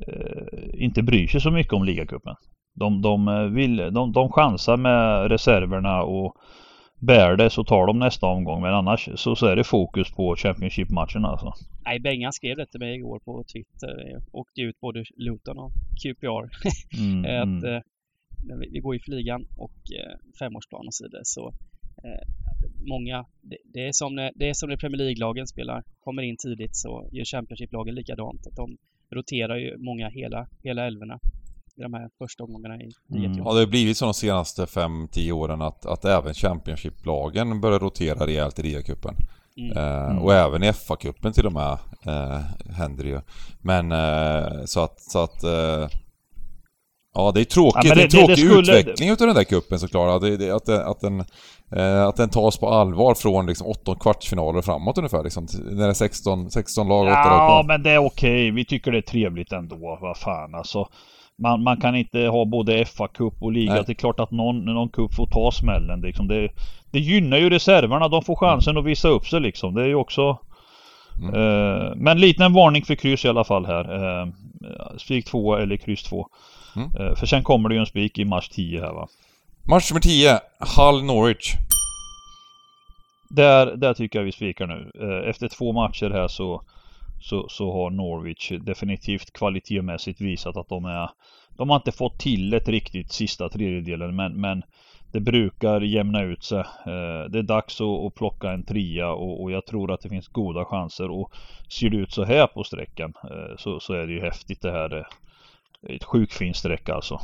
eh, 0.00 0.84
inte 0.84 1.02
bryr 1.02 1.26
sig 1.26 1.40
så 1.40 1.50
mycket 1.50 1.72
om 1.72 1.84
ligacupen. 1.84 2.34
De, 2.74 3.02
de, 3.02 3.28
eh, 3.28 3.42
vill, 3.42 3.76
de, 3.76 4.12
de 4.12 4.32
chansar 4.32 4.76
med 4.76 5.28
reserverna 5.28 6.02
och 6.02 6.36
bär 7.00 7.36
det 7.36 7.50
så 7.50 7.64
tar 7.64 7.86
de 7.86 7.98
nästa 7.98 8.26
omgång. 8.26 8.62
Men 8.62 8.74
annars 8.74 9.08
så, 9.14 9.36
så 9.36 9.46
är 9.46 9.56
det 9.56 9.64
fokus 9.64 10.10
på 10.10 10.36
Championship-matcherna 10.36 11.28
alltså. 11.28 11.52
Nej, 11.84 12.00
Bengan 12.00 12.32
skrev 12.32 12.56
det 12.56 12.66
till 12.66 12.80
mig 12.80 12.94
igår 12.96 13.18
på 13.18 13.44
Twitter. 13.52 14.20
Åkte 14.32 14.60
ut 14.60 14.80
både 14.80 15.04
Luton 15.16 15.58
och 15.58 15.72
QPR. 16.02 16.44
Mm, 16.98 17.24
att 17.42 17.62
mm. 17.62 17.74
eh, 17.74 17.82
vi, 18.60 18.68
vi 18.72 18.80
går 18.80 18.96
i 18.96 19.00
flygan 19.00 19.46
och 19.56 19.78
eh, 19.98 20.16
femårsplan 20.38 20.86
och 20.86 20.94
så 20.94 21.04
vidare 21.04 21.22
så 21.24 21.48
eh, 22.04 22.24
många, 22.88 23.24
det, 23.42 23.56
det, 23.74 23.86
är 23.88 23.92
som 23.92 24.14
när, 24.14 24.32
det 24.34 24.48
är 24.48 24.54
som 24.54 24.68
när 24.68 24.76
Premier 24.76 24.98
League-lagen 24.98 25.46
spelar, 25.46 25.82
kommer 26.00 26.22
in 26.22 26.36
tidigt 26.36 26.76
så 26.76 27.08
gör 27.12 27.24
Championship-lagen 27.24 27.94
likadant. 27.94 28.46
Att 28.46 28.56
de 28.56 28.76
roterar 29.10 29.56
ju 29.56 29.78
många 29.78 30.08
hela, 30.08 30.48
hela 30.62 30.86
älvorna 30.86 31.18
de 31.76 31.94
här 31.94 32.08
första 32.18 32.44
omgångarna 32.44 32.74
i 32.76 32.90
Mm. 33.14 33.32
Ja, 33.38 33.52
det 33.52 33.60
har 33.60 33.66
blivit 33.66 33.96
så 33.96 34.04
de 34.04 34.14
senaste 34.14 34.64
5-10 34.66 35.32
åren 35.32 35.62
att, 35.62 35.86
att 35.86 36.04
även 36.04 36.34
Championship-lagen 36.34 37.60
börjar 37.60 37.78
rotera 37.78 38.26
rejält 38.26 38.58
i 38.58 38.62
RIA-cupen. 38.62 39.14
Mm. 39.56 39.76
Eh, 39.76 40.06
Mm. 40.10 40.18
Och 40.22 40.34
även 40.34 40.62
i 40.62 40.66
FA-cupen 40.72 41.32
till 41.32 41.46
och 41.46 41.52
med 41.52 41.78
eh, 42.06 42.40
händer 42.72 43.04
det 43.04 43.10
ju. 43.10 43.20
Men 43.62 43.92
eh, 43.92 44.64
så 44.64 44.80
att, 44.80 45.00
så 45.00 45.18
att 45.18 45.42
eh, 45.44 45.88
Ja, 47.14 47.32
det 47.34 47.40
är 47.40 47.44
tråkigt. 47.44 47.84
Ja, 47.84 47.88
men 47.88 47.98
det, 47.98 48.04
är 48.04 48.08
det- 48.08 48.20
en 48.20 48.26
det- 48.26 48.32
det 48.34 48.36
tråkig 48.36 48.38
skulle- 48.62 48.78
utveckling 48.78 49.10
utav 49.10 49.26
den 49.26 49.36
där 49.36 49.44
kuppen 49.44 49.78
såklart. 49.78 50.22
Det, 50.22 50.36
det, 50.36 50.50
att, 50.54 50.64
den- 50.66 50.86
att, 50.86 51.00
den, 51.00 51.20
eh, 51.76 52.02
att 52.06 52.16
den 52.16 52.28
tas 52.28 52.56
på 52.58 52.68
allvar 52.68 53.14
från 53.14 53.46
liksom 53.46 53.66
18 53.66 53.96
kvartsfinaler 53.98 54.58
och 54.58 54.64
framåt 54.64 54.98
ungefär. 54.98 55.22
Liksom, 55.24 55.46
när 55.70 55.84
det 55.84 55.88
är 55.90 55.92
16, 55.92 56.50
16 56.50 56.88
lag, 56.88 57.02
8 57.02 57.08
lag 57.10 57.16
Ja, 57.50 57.64
men 57.66 57.82
det 57.82 57.90
är 57.90 57.98
okej. 58.06 58.50
Vi 58.50 58.64
tycker 58.64 58.92
det 58.92 58.98
är 58.98 59.02
trevligt 59.02 59.52
ändå. 59.52 59.98
Vad 60.00 60.16
fan 60.18 60.54
alltså. 60.54 60.88
Man, 61.38 61.62
man 61.62 61.76
kan 61.76 61.96
inte 61.96 62.20
ha 62.20 62.44
både 62.44 62.84
FA-cup 62.84 63.34
och 63.40 63.52
liga. 63.52 63.72
Nej. 63.74 63.82
Det 63.86 63.92
är 63.92 63.94
klart 63.94 64.20
att 64.20 64.30
någon, 64.30 64.64
någon 64.64 64.88
cup 64.88 65.14
får 65.14 65.26
ta 65.26 65.52
smällen. 65.52 66.00
Liksom. 66.00 66.28
Det, 66.28 66.48
det 66.90 66.98
gynnar 67.00 67.38
ju 67.38 67.50
reserverna. 67.50 68.08
De 68.08 68.22
får 68.22 68.36
chansen 68.36 68.78
att 68.78 68.84
visa 68.84 69.08
upp 69.08 69.26
sig 69.26 69.40
liksom. 69.40 69.74
Det 69.74 69.82
är 69.82 69.86
ju 69.86 69.94
också... 69.94 70.38
Mm. 71.22 71.34
Eh, 71.34 71.92
men 71.96 72.20
liten 72.20 72.52
varning 72.52 72.84
för 72.84 72.94
kryss 72.94 73.24
i 73.24 73.28
alla 73.28 73.44
fall 73.44 73.66
här. 73.66 73.94
Eh, 73.94 74.28
spik 74.96 75.26
2 75.26 75.56
eller 75.56 75.76
kryss 75.76 76.02
2. 76.02 76.28
Mm. 76.76 76.88
Eh, 76.88 77.14
för 77.14 77.26
sen 77.26 77.42
kommer 77.42 77.68
det 77.68 77.74
ju 77.74 77.80
en 77.80 77.86
spik 77.86 78.18
i 78.18 78.24
mars 78.24 78.48
10 78.48 78.80
här 78.80 78.92
va. 78.92 79.08
Match 79.68 79.90
nummer 79.90 80.00
10, 80.00 80.40
Hull 80.76 81.04
Norwich. 81.04 81.54
Där, 83.28 83.66
där 83.66 83.94
tycker 83.94 84.18
jag 84.18 84.24
vi 84.24 84.32
spikar 84.32 84.66
nu. 84.66 84.90
Eh, 85.00 85.30
Efter 85.30 85.48
två 85.48 85.72
matcher 85.72 86.10
här 86.10 86.28
så, 86.28 86.62
så, 87.28 87.48
så 87.48 87.72
har 87.72 87.90
Norwich 87.90 88.52
definitivt 88.66 89.32
kvalitetsmässigt 89.32 90.20
visat 90.20 90.56
att 90.56 90.68
de 90.68 90.84
är 90.84 91.10
De 91.58 91.68
har 91.70 91.76
inte 91.76 91.92
fått 91.92 92.18
till 92.18 92.54
ett 92.54 92.68
riktigt 92.68 93.12
sista 93.12 93.48
tredjedelen 93.48 94.16
men, 94.16 94.40
men 94.40 94.62
det 95.12 95.20
brukar 95.20 95.80
jämna 95.80 96.22
ut 96.22 96.44
sig. 96.44 96.58
Eh, 96.58 97.30
Det 97.30 97.38
är 97.38 97.42
dags 97.42 97.80
att, 97.80 97.86
att 98.06 98.14
plocka 98.14 98.50
en 98.50 98.64
trea 98.64 99.10
och, 99.12 99.42
och 99.42 99.50
jag 99.52 99.66
tror 99.66 99.92
att 99.92 100.00
det 100.00 100.08
finns 100.08 100.28
goda 100.28 100.64
chanser 100.64 101.10
och 101.10 101.32
ser 101.68 101.90
det 101.90 101.96
ut 101.96 102.12
så 102.12 102.24
här 102.24 102.46
på 102.46 102.64
sträckan 102.64 103.12
eh, 103.30 103.56
så, 103.58 103.80
så 103.80 103.92
är 103.92 104.06
det 104.06 104.12
ju 104.12 104.20
häftigt 104.20 104.62
det 104.62 104.72
här. 104.72 105.06
Ett 105.88 106.04
sjukt 106.04 106.32
fint 106.34 106.56
streck 106.56 106.88
alltså. 106.88 107.14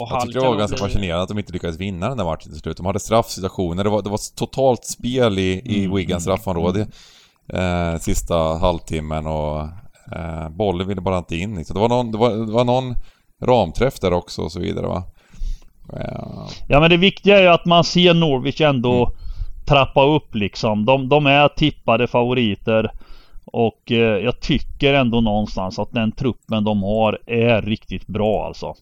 Och 0.00 0.08
Jag 0.10 0.22
tyckte 0.22 0.38
det 0.40 0.46
var 0.46 0.56
ganska 0.56 0.74
bli- 0.76 0.80
fascinerande 0.86 1.22
att 1.22 1.28
de 1.28 1.38
inte 1.38 1.52
lyckades 1.52 1.78
vinna 1.80 2.08
den 2.08 2.18
där 2.18 2.24
matchen 2.24 2.52
till 2.52 2.60
slut. 2.60 2.76
De 2.76 2.86
hade 2.86 3.00
straffsituationer, 3.00 3.84
det 3.84 3.90
var, 3.90 4.02
det 4.02 4.10
var 4.10 4.36
totalt 4.36 4.84
spel 4.84 5.38
i, 5.38 5.62
i 5.64 5.84
Mm, 5.84 5.96
Wiggans 5.96 6.26
mm, 6.26 6.36
straffområde 6.36 6.86
eh, 7.54 7.98
sista 8.00 8.34
halvtimmen 8.34 9.26
och 9.26 9.60
eh, 10.16 10.48
bollen 10.50 10.88
ville 10.88 11.00
bara 11.00 11.18
inte 11.18 11.36
in. 11.36 11.56
Liksom. 11.56 11.74
Det, 11.74 11.80
var 11.80 11.88
någon, 11.88 12.12
det, 12.12 12.18
var, 12.18 12.30
det 12.30 12.52
var 12.52 12.64
någon 12.64 12.94
ramträff 13.44 14.00
där 14.00 14.12
också 14.12 14.42
och 14.42 14.52
så 14.52 14.60
vidare 14.60 14.86
va. 14.86 15.04
Eh, 15.92 16.48
Ja 16.68 16.80
men 16.80 16.90
det 16.90 16.96
viktiga 16.96 17.38
är 17.38 17.42
ju 17.42 17.48
att 17.48 17.64
man 17.64 17.84
ser 17.84 18.14
Norwich 18.14 18.60
ändå 18.60 19.12
trappa 19.68 20.04
upp 20.04 20.34
liksom. 20.34 20.84
De, 20.84 21.08
de 21.08 21.26
är 21.26 21.48
tippade 21.48 22.06
favoriter. 22.06 22.90
Och 23.52 23.92
eh, 23.92 24.24
jag 24.24 24.40
tycker 24.40 24.94
ändå 24.94 25.20
någonstans 25.20 25.78
att 25.78 25.92
den 25.92 26.12
truppen 26.12 26.64
de 26.64 26.82
har 26.82 27.18
är 27.26 27.62
riktigt 27.62 28.06
bra 28.06 28.46
alltså. 28.46 28.74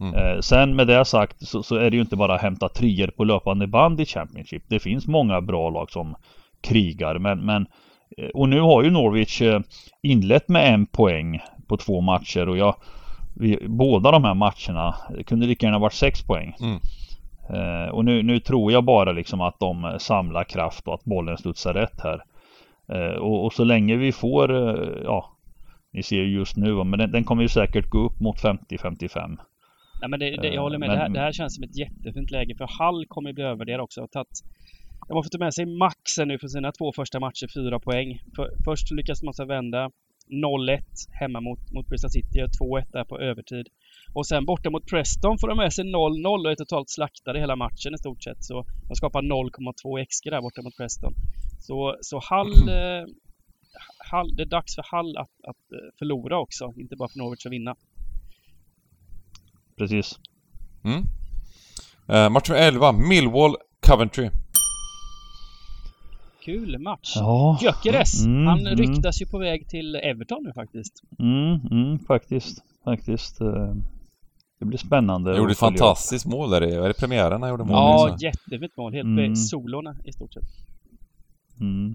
Mm. 0.00 0.14
Eh, 0.14 0.40
sen 0.40 0.76
med 0.76 0.86
det 0.86 1.04
sagt 1.04 1.46
så, 1.46 1.62
så 1.62 1.76
är 1.76 1.90
det 1.90 1.96
ju 1.96 2.02
inte 2.02 2.16
bara 2.16 2.34
att 2.34 2.42
hämta 2.42 2.68
trier 2.68 3.08
på 3.08 3.24
löpande 3.24 3.66
band 3.66 4.00
i 4.00 4.06
Championship. 4.06 4.62
Det 4.68 4.78
finns 4.78 5.06
många 5.06 5.40
bra 5.40 5.70
lag 5.70 5.90
som 5.90 6.14
krigar 6.60 7.18
men, 7.18 7.46
men 7.46 7.66
och 8.34 8.48
nu 8.48 8.60
har 8.60 8.82
ju 8.82 8.90
Norwich 8.90 9.42
eh, 9.42 9.60
inlett 10.02 10.48
med 10.48 10.74
en 10.74 10.86
poäng 10.86 11.40
på 11.66 11.76
två 11.76 12.00
matcher 12.00 12.48
och 12.48 12.56
jag 12.56 12.74
vi, 13.34 13.58
båda 13.68 14.10
de 14.10 14.24
här 14.24 14.34
matcherna 14.34 14.94
kunde 15.26 15.46
lika 15.46 15.66
gärna 15.66 15.78
varit 15.78 15.92
sex 15.92 16.22
poäng. 16.22 16.56
Mm. 16.60 16.80
Eh, 17.50 17.88
och 17.88 18.04
nu, 18.04 18.22
nu 18.22 18.40
tror 18.40 18.72
jag 18.72 18.84
bara 18.84 19.12
liksom 19.12 19.40
att 19.40 19.60
de 19.60 19.96
samlar 19.98 20.44
kraft 20.44 20.88
och 20.88 20.94
att 20.94 21.04
bollen 21.04 21.38
studsar 21.38 21.74
rätt 21.74 22.00
här. 22.00 22.24
Eh, 22.88 23.16
och, 23.16 23.44
och 23.44 23.52
så 23.52 23.64
länge 23.64 23.96
vi 23.96 24.12
får, 24.12 24.52
eh, 24.52 25.02
ja, 25.04 25.36
ni 25.92 26.02
ser 26.02 26.16
ju 26.16 26.38
just 26.38 26.56
nu, 26.56 26.84
men 26.84 26.98
den, 26.98 27.10
den 27.10 27.24
kommer 27.24 27.42
ju 27.42 27.48
säkert 27.48 27.88
gå 27.88 27.98
upp 27.98 28.20
mot 28.20 28.36
50-55. 28.42 29.38
Nej, 30.00 30.10
men 30.10 30.20
det, 30.20 30.36
det, 30.36 30.48
jag 30.48 30.62
håller 30.62 30.78
med. 30.78 30.88
Men- 30.88 30.96
det, 30.96 31.02
här, 31.02 31.08
det 31.08 31.20
här 31.20 31.32
känns 31.32 31.54
som 31.54 31.64
ett 31.64 31.78
jättefint 31.78 32.30
läge 32.30 32.54
för 32.54 32.66
Hall 32.78 33.06
kommer 33.08 33.30
ju 33.30 33.34
bli 33.34 33.44
övervärderad 33.44 33.80
också. 33.80 34.00
Och 34.00 34.10
tagit, 34.10 34.42
de 35.08 35.14
har 35.14 35.22
fått 35.22 35.40
med 35.40 35.54
sig 35.54 35.66
maxen 35.66 36.28
nu 36.28 36.38
för 36.38 36.48
sina 36.48 36.72
två 36.72 36.92
första 36.92 37.20
matcher, 37.20 37.48
fyra 37.54 37.80
poäng. 37.80 38.22
För, 38.36 38.50
först 38.64 38.90
lyckas 38.90 39.22
man 39.22 39.34
så 39.34 39.44
vända 39.44 39.90
0-1 40.28 40.80
hemma 41.20 41.40
mot, 41.40 41.72
mot 41.72 41.86
Bristol 41.86 42.10
City, 42.10 42.38
gör 42.38 42.46
2-1 42.46 42.92
där 42.92 43.04
på 43.04 43.20
övertid. 43.20 43.66
Och 44.14 44.26
sen 44.26 44.44
borta 44.44 44.70
mot 44.70 44.86
Preston 44.86 45.38
får 45.38 45.48
de 45.48 45.56
med 45.56 45.72
sig 45.72 45.84
0-0 45.84 46.44
och 46.44 46.50
är 46.52 46.54
totalt 46.54 46.90
slaktade 46.90 47.40
hela 47.40 47.56
matchen 47.56 47.94
i 47.94 47.98
stort 47.98 48.22
sett. 48.22 48.44
Så 48.44 48.66
de 48.88 48.94
skapar 48.94 49.22
0,2 49.22 50.04
XG 50.04 50.30
där 50.30 50.40
borta 50.40 50.62
mot 50.62 50.76
Preston. 50.76 51.14
Så, 51.58 51.96
så 52.00 52.20
Hall, 52.30 52.68
eh, 52.68 53.04
Hall, 54.10 54.36
det 54.36 54.42
är 54.42 54.46
dags 54.46 54.74
för 54.74 54.84
Hall 54.90 55.16
att, 55.16 55.30
att 55.48 55.72
eh, 55.72 55.98
förlora 55.98 56.38
också, 56.38 56.72
inte 56.76 56.96
bara 56.96 57.08
för 57.08 57.18
Norwich 57.18 57.46
att 57.46 57.52
vinna. 57.52 57.74
Precis. 59.76 60.18
mm. 60.84 61.02
eh, 62.08 62.30
match 62.30 62.48
nummer 62.48 62.62
11, 62.62 62.92
Millwall 62.92 63.56
Coventry. 63.86 64.30
Kul 66.44 66.78
match! 66.78 67.12
Ja. 67.16 67.58
Gyökeres! 67.60 68.24
Mm, 68.24 68.46
han 68.46 68.60
mm. 68.60 68.76
ryktas 68.76 69.22
ju 69.22 69.26
på 69.26 69.38
väg 69.38 69.68
till 69.68 69.94
Everton 69.94 70.42
nu 70.42 70.52
faktiskt. 70.52 70.92
Mm, 71.18 71.60
mm, 71.70 71.98
faktiskt. 71.98 72.58
Faktiskt. 72.84 73.40
eh, 73.40 73.74
Det 74.60 74.64
blir 74.66 74.78
spännande. 74.78 75.30
Han 75.30 75.38
gjorde 75.38 75.52
ett 75.52 75.58
fantastiskt 75.58 76.26
mål 76.26 76.50
där 76.50 76.62
i, 76.64 76.74
är 76.74 76.88
det 76.88 76.94
premiären 76.94 77.42
han 77.42 77.50
gjorde 77.50 77.64
mål 77.64 77.72
Ja, 77.74 78.16
jättefint 78.20 78.76
mål. 78.76 78.92
Helt 78.94 79.04
Mm. 79.06 79.18
mm. 79.18 79.36
solorna 79.36 79.96
i 80.04 80.12
stort 80.12 80.32
sett. 80.34 80.44
Mm. 81.60 81.94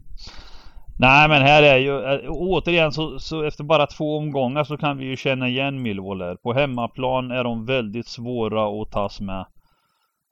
Nej 0.99 1.29
men 1.29 1.41
här 1.41 1.63
är 1.63 1.77
ju, 1.77 2.03
äh, 2.03 2.31
återigen 2.31 2.91
så, 2.91 3.19
så 3.19 3.43
efter 3.43 3.63
bara 3.63 3.87
två 3.87 4.17
omgångar 4.17 4.63
så 4.63 4.77
kan 4.77 4.97
vi 4.97 5.05
ju 5.05 5.15
känna 5.15 5.47
igen 5.47 5.81
Millwall 5.81 6.21
här. 6.21 6.35
På 6.35 6.53
hemmaplan 6.53 7.31
är 7.31 7.43
de 7.43 7.65
väldigt 7.65 8.07
svåra 8.07 8.81
att 8.81 8.91
tas 8.91 9.21
med. 9.21 9.45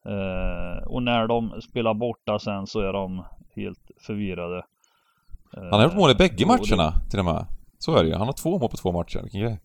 Eh, 0.08 0.84
och 0.88 1.04
när 1.04 1.28
de 1.28 1.62
spelar 1.62 1.94
borta 1.94 2.40
sen 2.40 2.68
så 2.68 2.80
är 2.80 2.94
de 2.94 3.26
helt 3.56 3.92
förvirrade. 4.02 4.58
Eh, 5.58 5.64
Han 5.64 5.72
har 5.74 5.84
gjort 5.84 5.96
mål 5.96 6.12
i 6.12 6.16
bägge 6.16 6.36
det- 6.38 6.46
matcherna 6.46 6.94
till 7.10 7.20
och 7.20 7.26
med. 7.26 7.46
Så 7.80 7.96
är 7.96 8.04
det 8.04 8.10
ju. 8.10 8.16
Han 8.16 8.28
har 8.28 8.34
två 8.34 8.60
mål 8.60 8.70
på 8.70 8.78
två 8.78 8.92
matcher. 8.92 9.20
Vilken 9.22 9.42
grej. 9.42 9.60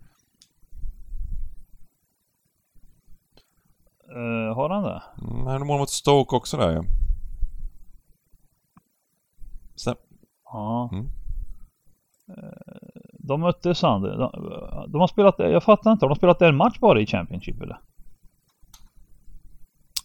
Eh, 4.09 4.55
har 4.57 4.70
han 4.70 4.82
det? 4.82 5.03
Mm, 5.22 5.47
han 5.47 5.53
gjorde 5.55 5.64
mål 5.64 5.78
mot 5.78 5.91
Stoke 5.91 6.36
också 6.36 6.57
där 6.57 6.70
ju. 6.70 6.82
Sen, 9.76 9.95
Ja. 10.45 10.88
Mm. 10.93 11.07
Eh, 12.28 12.76
De 13.18 13.41
mötte 13.41 13.74
Sander. 13.74 14.16
De, 14.18 14.30
de 14.93 15.01
har 15.01 15.07
spelat, 15.09 15.34
jag 15.38 15.62
fattar 15.62 15.93
inte, 15.93 16.05
har 16.05 16.09
de 16.11 16.16
spelat 16.16 16.43
en 16.43 16.57
match 16.57 16.78
bara 16.80 17.01
i 17.01 17.07
Championship 17.07 17.62
eller? 17.62 17.80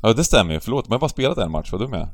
ja 0.02 0.14
det 0.14 0.24
stämmer 0.24 0.54
ju. 0.54 0.60
Förlåt, 0.60 0.86
jag 0.88 0.94
har 0.94 1.00
bara 1.00 1.10
spelat 1.10 1.38
en 1.38 1.52
match. 1.52 1.72
Var 1.72 1.80
du 1.80 1.88
med? 1.88 2.00
Jag, 2.00 2.10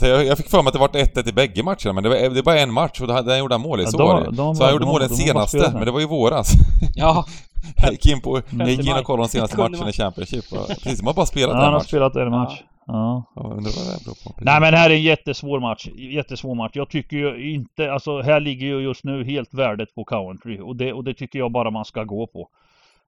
jag, 0.00 0.26
jag 0.26 0.38
fick 0.38 0.48
för 0.48 0.62
mig 0.62 0.66
att 0.68 0.72
det 0.72 0.78
var 0.78 0.88
1-1 0.88 1.28
i 1.28 1.32
bägge 1.32 1.62
matcherna, 1.62 1.92
men 1.92 2.02
det, 2.02 2.08
var, 2.08 2.16
det 2.16 2.38
är 2.38 2.42
bara 2.42 2.58
en 2.60 2.72
match 2.72 3.00
och 3.00 3.06
där 3.06 3.38
gjorde 3.38 3.54
han 3.54 3.62
mål 3.62 3.80
i. 3.80 3.82
Ja, 3.82 3.90
Så 3.90 3.98
de- 3.98 4.08
var 4.08 4.20
det 4.20 4.26
de 4.26 4.36
Så 4.54 4.60
var- 4.60 4.66
han 4.66 4.72
gjorde 4.74 4.84
de- 4.84 4.88
mål 4.88 5.00
den 5.00 5.08
senaste, 5.08 5.58
den. 5.58 5.72
men 5.72 5.84
det 5.84 5.90
var 5.90 6.00
i 6.00 6.06
våras. 6.06 6.52
Ja, 6.94 7.24
Jag 7.82 7.92
gick 7.92 8.06
in, 8.06 8.20
på, 8.20 8.40
jag 8.58 8.68
gick 8.70 8.86
in 8.86 8.92
och 8.92 9.04
kollade 9.04 9.22
de 9.28 9.28
senaste 9.28 9.56
matcherna 9.58 9.88
i 9.88 9.92
Championship. 9.92 10.44
Precis, 10.68 10.98
de 10.98 11.06
har 11.06 11.14
bara 11.14 11.26
spelat 11.26 11.50
Ja, 11.50 11.56
en 11.56 11.62
han 11.64 11.72
har 11.72 11.80
match. 11.80 11.88
spelat 11.88 12.16
en 12.16 12.30
match. 12.30 12.62
Ja. 12.86 13.24
Ja, 13.36 13.42
undrar 13.42 13.56
vad 13.56 13.98
det 13.98 14.04
beror 14.04 14.24
på. 14.24 14.34
Nej 14.40 14.60
men 14.60 14.74
här 14.74 14.90
är 14.90 14.94
en 14.94 15.02
jättesvår 15.02 15.60
match. 15.60 15.88
Jättesvår 15.96 16.54
match. 16.54 16.72
Jag 16.74 16.88
tycker 16.90 17.16
ju 17.16 17.52
inte, 17.54 17.92
alltså 17.92 18.20
här 18.22 18.40
ligger 18.40 18.66
ju 18.66 18.80
just 18.80 19.04
nu 19.04 19.24
helt 19.24 19.54
värdet 19.54 19.94
på 19.94 20.04
Coventry 20.04 20.58
och 20.60 20.76
det, 20.76 20.92
och 20.92 21.04
det 21.04 21.14
tycker 21.14 21.38
jag 21.38 21.52
bara 21.52 21.70
man 21.70 21.84
ska 21.84 22.04
gå 22.04 22.26
på. 22.26 22.48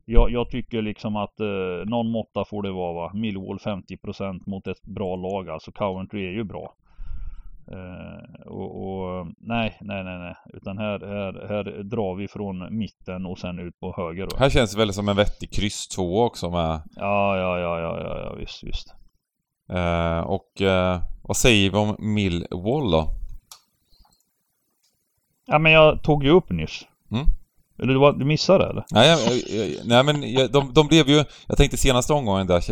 Jag, 0.04 0.30
jag 0.30 0.50
tycker 0.50 0.82
liksom 0.82 1.16
att 1.16 1.40
eh, 1.40 1.46
någon 1.86 2.10
måtta 2.10 2.44
får 2.44 2.62
det 2.62 2.72
vara 2.72 2.92
va. 2.92 3.10
Millwall 3.14 3.58
50% 3.58 4.42
mot 4.46 4.66
ett 4.66 4.82
bra 4.82 5.16
lag. 5.16 5.48
Alltså 5.48 5.72
Coventry 5.72 6.26
är 6.26 6.32
ju 6.32 6.44
bra. 6.44 6.74
Eh, 7.72 8.46
och, 8.46 8.84
och 8.84 9.26
nej, 9.38 9.76
nej, 9.80 10.04
nej, 10.04 10.18
nej. 10.18 10.34
Utan 10.54 10.78
här, 10.78 11.00
här, 11.00 11.46
här 11.48 11.82
drar 11.82 12.14
vi 12.14 12.28
från 12.28 12.78
mitten 12.78 13.26
och 13.26 13.38
sen 13.38 13.58
ut 13.58 13.80
på 13.80 13.94
höger. 13.96 14.26
Då. 14.30 14.36
Här 14.36 14.50
känns 14.50 14.72
det 14.72 14.78
väl 14.78 14.92
som 14.92 15.08
en 15.08 15.16
vettig 15.16 15.52
kryss 15.52 15.88
2 15.88 16.22
också 16.22 16.50
med. 16.50 16.82
Ja, 16.96 17.36
ja, 17.36 17.58
ja, 17.58 17.80
ja, 17.80 18.00
ja, 18.00 18.20
ja 18.20 18.34
visst, 18.34 18.64
visst. 18.64 18.94
Eh, 19.68 20.20
och 20.20 20.60
eh, 20.60 21.00
vad 21.22 21.36
säger 21.36 21.70
vi 21.70 21.76
om 21.76 21.96
Millwall 21.98 22.90
då? 22.90 23.08
Ja 25.46 25.58
men 25.58 25.72
jag 25.72 26.02
tog 26.02 26.24
ju 26.24 26.30
upp 26.30 26.50
nyss. 26.50 26.86
Mm. 27.10 27.26
Eller 27.82 27.94
du, 27.94 28.18
du 28.18 28.24
missade 28.24 28.64
det 28.64 28.70
eller? 28.70 28.84
Nej, 28.90 29.08
jag, 29.08 29.18
jag, 29.60 29.86
nej 29.86 30.04
men 30.04 30.32
jag, 30.32 30.52
de, 30.52 30.72
de 30.72 30.86
blev 30.86 31.08
ju... 31.08 31.24
Jag 31.48 31.56
tänkte 31.56 31.76
senaste 31.76 32.12
omgången 32.12 32.46
där, 32.46 32.62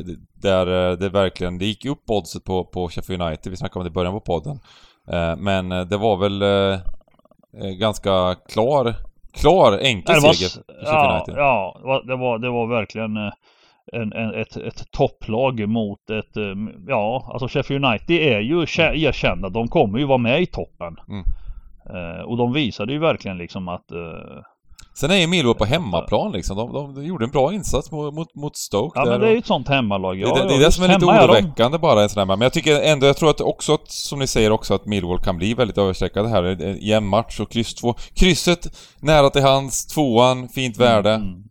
där 0.42 0.90
eh, 0.90 0.98
det 0.98 1.08
verkligen... 1.08 1.58
Det 1.58 1.64
gick 1.66 1.84
upp 1.84 2.10
oddset 2.10 2.44
på, 2.44 2.64
på 2.64 2.88
Sheffield 2.88 3.22
United, 3.22 3.50
vi 3.50 3.56
snackade 3.56 3.78
om 3.78 3.84
det 3.84 3.90
i 3.90 3.92
början 3.92 4.12
på 4.12 4.20
podden. 4.20 4.58
Eh, 5.12 5.36
men 5.36 5.72
eh, 5.72 5.80
det 5.84 5.96
var 5.96 6.16
väl 6.16 6.42
ganska 7.78 8.34
klar, 8.48 8.94
klar 9.32 9.78
enkel 9.78 10.12
Nej, 10.14 10.22
var, 10.22 10.32
seger 10.32 10.48
för 10.48 10.62
Sheffield 10.72 10.86
ja, 10.86 11.16
United. 11.16 11.34
ja, 11.36 11.76
det 11.80 11.86
var- 11.86 12.02
det 12.06 12.16
var, 12.16 12.38
det 12.38 12.50
var 12.50 12.66
verkligen 12.66 13.16
en, 13.92 14.12
en, 14.12 14.34
ett, 14.34 14.56
ett 14.56 14.90
topplag 14.90 15.68
mot 15.68 16.10
ett, 16.10 16.36
ja, 16.88 17.30
alltså 17.32 17.48
Sheffield 17.48 17.84
United 17.84 18.16
är 18.16 18.40
ju 18.40 18.64
kä- 18.64 18.94
erkända, 18.94 19.48
de 19.48 19.68
kommer 19.68 19.98
ju 19.98 20.04
vara 20.04 20.18
med 20.18 20.42
i 20.42 20.46
toppen. 20.46 20.96
Mm. 21.08 21.24
Och 22.26 22.36
de 22.36 22.52
visade 22.52 22.92
ju 22.92 22.98
verkligen 22.98 23.38
liksom 23.38 23.68
att 23.68 23.84
Sen 24.94 25.10
är 25.10 25.16
ju 25.16 25.26
Millwall 25.26 25.54
på 25.54 25.64
hemmaplan 25.64 26.32
liksom. 26.32 26.56
De, 26.56 26.72
de, 26.72 26.94
de 26.94 27.04
gjorde 27.04 27.24
en 27.24 27.30
bra 27.30 27.52
insats 27.52 27.90
mot, 27.90 28.14
mot, 28.14 28.34
mot 28.34 28.56
Stoke 28.56 29.00
Ja 29.00 29.04
men 29.04 29.20
det 29.20 29.26
är 29.26 29.30
ju 29.30 29.38
ett 29.38 29.46
sånt 29.46 29.68
hemmalag. 29.68 30.16
Det, 30.16 30.20
Ja, 30.20 30.34
det, 30.34 30.40
ja, 30.40 30.46
det 30.46 30.54
är 30.54 30.58
det 30.60 30.72
som 30.72 30.84
är 30.84 30.88
lite 30.88 31.04
oroväckande 31.06 31.78
bara 31.78 32.02
en 32.02 32.08
sån 32.08 32.18
här 32.20 32.26
Men 32.26 32.40
jag 32.40 32.52
tycker 32.52 32.80
ändå, 32.82 33.06
jag 33.06 33.16
tror 33.16 33.30
att 33.30 33.40
också 33.40 33.74
att, 33.74 33.90
som 33.90 34.18
ni 34.18 34.26
säger 34.26 34.50
också, 34.52 34.74
att 34.74 34.86
Millwall 34.86 35.18
kan 35.18 35.36
bli 35.36 35.54
väldigt 35.54 35.78
överstreckade 35.78 36.28
här. 36.28 36.42
En 36.42 36.78
jämn 36.80 37.06
match 37.06 37.40
och 37.40 37.50
kryss 37.50 37.74
två. 37.74 37.94
Krysset 38.14 38.76
nära 39.00 39.30
till 39.30 39.42
hands, 39.42 39.86
tvåan, 39.86 40.48
fint 40.48 40.76
värde. 40.76 41.10
Mm, 41.14 41.42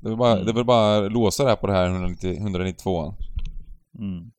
Det 0.00 0.10
är 0.10 0.16
bara, 0.16 0.32
Mm. 0.32 0.44
det 0.44 0.50
är 0.50 0.54
väl 0.54 0.64
bara 0.64 1.00
låsa 1.00 1.42
det 1.42 1.48
här 1.48 1.56
på 1.56 1.66
det 1.66 1.72
här 1.72 1.86
190, 1.86 2.32
192an. 2.40 3.14
mm. 3.98 4.30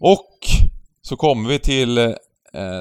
Och 0.00 0.28
så 1.02 1.16
kommer 1.16 1.48
vi 1.48 1.58
till 1.58 1.98
eh, 1.98 2.10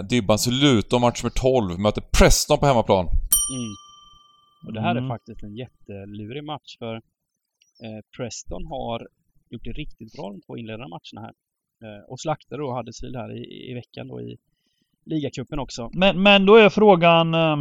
Dybbans 0.10 0.48
Luton, 0.48 1.02
match 1.02 1.24
nummer 1.24 1.34
12. 1.36 1.80
Möter 1.80 2.02
Preston 2.02 2.58
på 2.60 2.66
hemmaplan. 2.66 3.06
Mm. 3.06 3.74
Och 4.66 4.74
det 4.74 4.82
här 4.82 4.96
är 4.96 4.98
Mm. 4.98 5.10
faktiskt 5.10 5.44
en 5.44 5.56
jättelurig 5.56 6.44
match 6.44 6.78
för 6.80 6.96
eh, 6.96 8.00
Preston 8.18 8.66
har 8.66 9.08
gjort 9.50 9.64
det 9.64 9.72
riktigt 9.72 10.14
bra 10.14 10.30
de 10.30 10.42
två 10.42 10.58
inledande 10.58 10.88
matcherna 10.88 11.22
här. 11.28 11.34
Eh, 11.84 12.04
och 12.10 12.20
slaktade 12.20 12.62
då 12.62 12.76
Huddersfield 12.78 13.16
här 13.16 13.32
i, 13.38 13.72
i 13.72 13.74
veckan 13.74 14.08
då 14.08 14.22
i 14.22 14.38
ligacupen 15.06 15.60
också. 15.60 15.90
Men, 15.94 16.24
men 16.24 16.46
då 16.46 16.56
är 16.56 16.70
frågan 16.70 17.34
eh, 17.34 17.58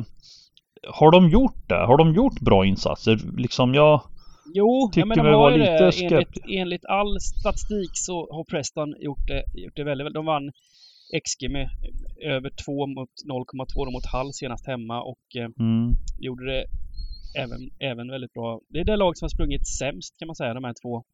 Har 0.92 1.10
de 1.12 1.28
gjort 1.28 1.68
det? 1.68 1.86
Har 1.86 1.98
de 1.98 2.14
gjort 2.14 2.40
bra 2.40 2.66
insatser? 2.66 3.20
Liksom 3.36 3.74
jag... 3.74 4.02
Jo, 4.54 4.90
Tycker 4.92 5.00
ja, 5.00 5.06
men 5.06 5.18
de 5.18 5.24
har 5.26 5.32
vara 5.32 5.52
ju 5.52 5.58
lite 5.58 5.90
det. 5.90 6.04
Enligt, 6.04 6.38
enligt 6.48 6.84
all 6.84 7.20
statistik 7.20 7.90
så 7.92 8.32
har 8.34 8.44
Preston 8.44 8.94
gjort 9.00 9.26
det, 9.28 9.44
gjort 9.54 9.76
det 9.76 9.84
väldigt 9.84 10.04
väl. 10.04 10.12
De 10.12 10.24
vann 10.26 10.52
XG 11.24 11.50
med 11.50 11.68
över 12.22 12.50
2 12.64 12.86
mot 12.86 13.10
0,2 13.30 13.84
då 13.84 13.90
mot 13.90 14.06
Hull 14.12 14.32
senast 14.32 14.66
hemma 14.66 15.02
och 15.02 15.36
eh, 15.36 15.48
Mm, 15.58 15.92
gjorde 16.18 16.44
det 16.46 16.64
även, 17.34 17.70
även 17.78 18.10
väldigt 18.10 18.32
bra. 18.32 18.60
Det 18.68 18.80
är 18.80 18.84
det 18.84 18.96
lag 18.96 19.16
som 19.16 19.24
har 19.24 19.28
sprungit 19.28 19.68
sämst 19.68 20.18
kan 20.18 20.26
man 20.26 20.36
säga, 20.36 20.54
de 20.54 20.64
här 20.64 20.74
två 20.82 21.04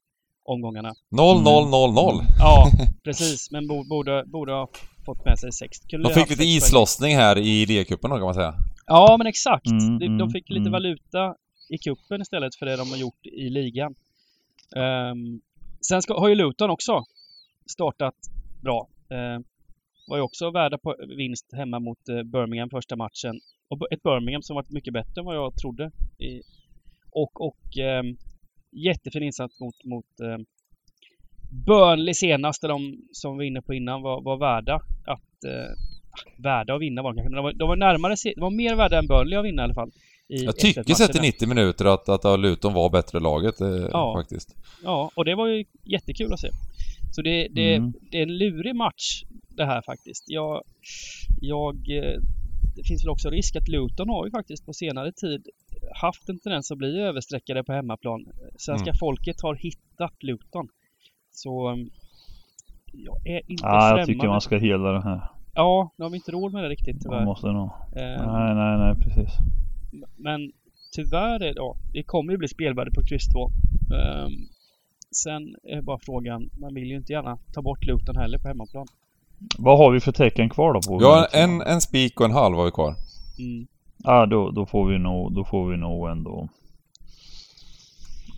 omgångarna. 0.45 0.93
0-0-0-0. 1.11 2.21
Ja, 2.39 2.71
precis. 3.05 3.51
Men 3.51 3.69
bo- 3.69 3.85
borde, 3.85 4.25
borde 4.27 4.53
ha 4.53 4.69
fått 5.07 5.25
med 5.25 5.39
sig 5.39 5.53
sex. 5.53 5.79
Kunde 5.79 6.09
De 6.09 6.15
fick 6.15 6.31
lite 6.31 6.45
islossning 6.45 7.17
här 7.17 7.39
i 7.39 7.85
då 7.89 7.99
kan 7.99 8.21
man 8.21 8.35
säga. 8.35 8.55
Ja, 8.87 9.17
men 9.19 9.27
exakt. 9.27 9.67
Mm, 9.67 9.99
de, 9.99 10.07
de 10.07 10.15
mm, 10.15 10.31
fick 10.31 10.49
lite 10.49 10.61
mm. 10.61 10.73
valuta 10.73 11.35
i 11.69 11.79
kuppen 11.79 12.21
istället 12.21 12.55
för 12.55 12.67
det 12.67 12.77
de 12.77 12.91
har 12.91 12.97
gjort 12.97 13.27
i 13.27 13.51
ligan. 13.51 13.95
Ehm, 14.77 15.41
sen 15.89 16.03
ska, 16.03 16.21
har 16.21 16.29
ju 16.29 16.35
Luton 16.35 16.71
också 16.71 17.05
startat 17.71 18.15
bra. 18.63 18.89
Uh, 19.13 19.41
var 20.09 20.17
ju 20.17 20.23
också 20.23 20.51
värda 20.51 20.79
på 20.79 20.97
vinst 21.19 21.47
hemma 21.53 21.79
mot 21.79 22.09
eh, 22.09 22.23
Birmingham 22.23 22.71
första 22.71 22.97
matchen. 22.97 23.41
Och 23.69 23.93
ett 23.93 24.03
Birmingham 24.03 24.43
som 24.43 24.57
varit 24.57 24.71
mycket 24.71 24.93
bättre 24.93 25.21
än 25.21 25.25
vad 25.25 25.37
jag 25.37 25.57
trodde. 25.57 25.91
I, 26.19 26.43
och 27.11 27.41
och 27.41 27.79
ehm, 27.79 28.17
jättefin 28.73 29.23
insats 29.23 29.61
mot, 29.61 29.85
mot 29.85 30.21
ehm, 30.21 30.45
Burnley 31.67 32.15
senast, 32.15 32.63
där 32.63 32.69
de 32.69 32.97
som 33.13 33.33
vi 33.33 33.37
var 33.39 33.45
inne 33.45 33.63
på 33.63 33.75
innan 33.75 34.03
var, 34.03 34.21
var 34.23 34.37
värda 34.37 34.75
att 35.07 35.45
eh, 35.45 35.73
värda 36.43 36.75
att 36.75 36.81
vinna 36.81 37.03
var 37.03 37.13
de 37.13 37.17
kanske. 37.17 37.31
Men 37.31 37.37
de 37.37 37.43
var, 37.43 37.53
de 37.53 37.69
var 37.69 37.77
närmare, 37.77 38.15
de 38.37 38.41
var 38.41 38.51
mer 38.51 38.75
värda 38.77 38.99
än 38.99 39.07
Burnley 39.07 39.39
att 39.39 39.45
vinna 39.45 39.63
i 39.63 39.65
alla 39.65 39.75
fall. 39.75 39.91
I 40.29 40.45
Jag 40.45 40.57
tycker 40.59 40.95
sett 40.95 41.17
i 41.17 41.21
90 41.21 41.49
minuter 41.49 41.85
att, 41.85 42.09
att 42.09 42.41
Luton 42.41 42.75
var 42.75 42.91
bättre 42.91 43.21
laget 43.21 43.61
eh, 43.61 43.69
Ja. 43.69 44.15
faktiskt. 44.19 44.57
Ja, 44.85 45.11
och 45.15 45.25
det 45.25 45.35
var 45.35 45.47
ju 45.47 45.65
jättekul 45.85 46.33
att 46.33 46.41
se. 46.41 46.49
Så 47.13 47.23
det, 47.23 47.49
det, 47.51 47.75
Mm. 47.75 47.93
det 48.11 48.19
är 48.19 48.23
en 48.23 48.37
lurig 48.39 48.75
match 48.75 49.23
det 49.49 49.65
här 49.65 49.83
faktiskt. 49.83 50.25
Jag, 50.27 50.63
jag, 51.41 51.75
eh, 51.91 52.21
det 52.79 52.85
finns 52.89 53.05
väl 53.05 53.11
också 53.11 53.31
risk 53.31 53.57
att 53.57 53.69
Luton 53.69 54.09
har 54.09 54.25
ju 54.27 54.31
faktiskt 54.31 54.67
på 54.67 54.73
senare 54.73 55.13
tid 55.13 55.43
haft 56.03 56.29
en 56.29 56.39
tendens 56.39 56.71
att 56.71 56.79
bli 56.79 57.01
överstreckade 57.01 57.65
på 57.65 57.73
hemmaplan. 57.73 58.21
Svenska 58.57 58.91
Mm. 58.91 58.99
folket 59.01 59.41
har 59.43 59.55
hittat 59.55 60.23
Luton. 60.23 60.69
Så 61.31 61.69
mm, 61.69 61.91
jag 62.93 63.17
är 63.27 63.41
inte 63.51 63.63
ja, 63.65 63.75
jag 63.75 63.83
främmande. 63.89 64.07
tycker 64.07 64.29
man 64.29 64.41
ska 64.41 64.57
hela 64.59 64.93
det 64.93 65.03
här. 65.03 65.21
Ja, 65.55 65.93
nu 65.97 66.05
har 66.05 66.11
vi 66.11 66.17
inte 66.17 66.33
råd 66.33 66.53
med 66.53 66.65
det 66.65 66.69
riktigt 66.69 66.95
Man 66.95 67.03
tyvärr. 67.03 67.25
måste 67.25 67.47
nog... 67.47 67.71
Eh, 67.97 68.27
Nej, 68.33 68.55
nej, 68.55 68.79
nej, 68.79 68.95
precis. 69.05 69.33
Men 70.17 70.53
tyvärr, 70.97 71.43
är, 71.43 71.53
ja, 71.57 71.77
det 71.93 72.03
kommer 72.03 72.33
ju 72.33 72.39
bli 72.39 72.49
spelvärde 72.49 72.91
på 72.91 73.03
kryss 73.09 73.29
2. 73.33 73.51
Ehm, 73.97 74.33
sen 75.25 75.43
är 75.63 75.83
bara 75.83 75.99
frågan, 75.99 76.51
man 76.61 76.75
vill 76.75 76.89
ju 76.91 76.97
inte 76.97 77.13
gärna 77.13 77.39
ta 77.55 77.63
bort 77.63 77.85
Luton 77.85 78.17
heller 78.17 78.39
på 78.39 78.49
hemmaplan. 78.49 78.87
Vad 79.59 79.79
har 79.79 79.91
vi 79.91 80.01
för 80.01 80.13
tecken 80.13 80.49
kvar 80.51 80.73
då? 80.73 80.81
På 80.81 81.05
har 81.05 81.27
en, 81.33 81.63
en 81.63 81.81
spik 81.81 82.21
och 82.21 82.27
en 82.27 82.33
halv 82.33 82.57
har 82.57 82.65
vi 82.65 82.71
kvar. 82.71 82.95
Mm. 83.39 83.67
Ja, 84.05 84.27
då, 84.27 84.51
då 84.51 84.67
får 84.67 84.87
vi 84.87 84.99
nog, 84.99 85.35
då 85.35 85.45
får 85.45 85.71
vi 85.71 85.77
nog 85.77 86.09
ändå... 86.09 86.49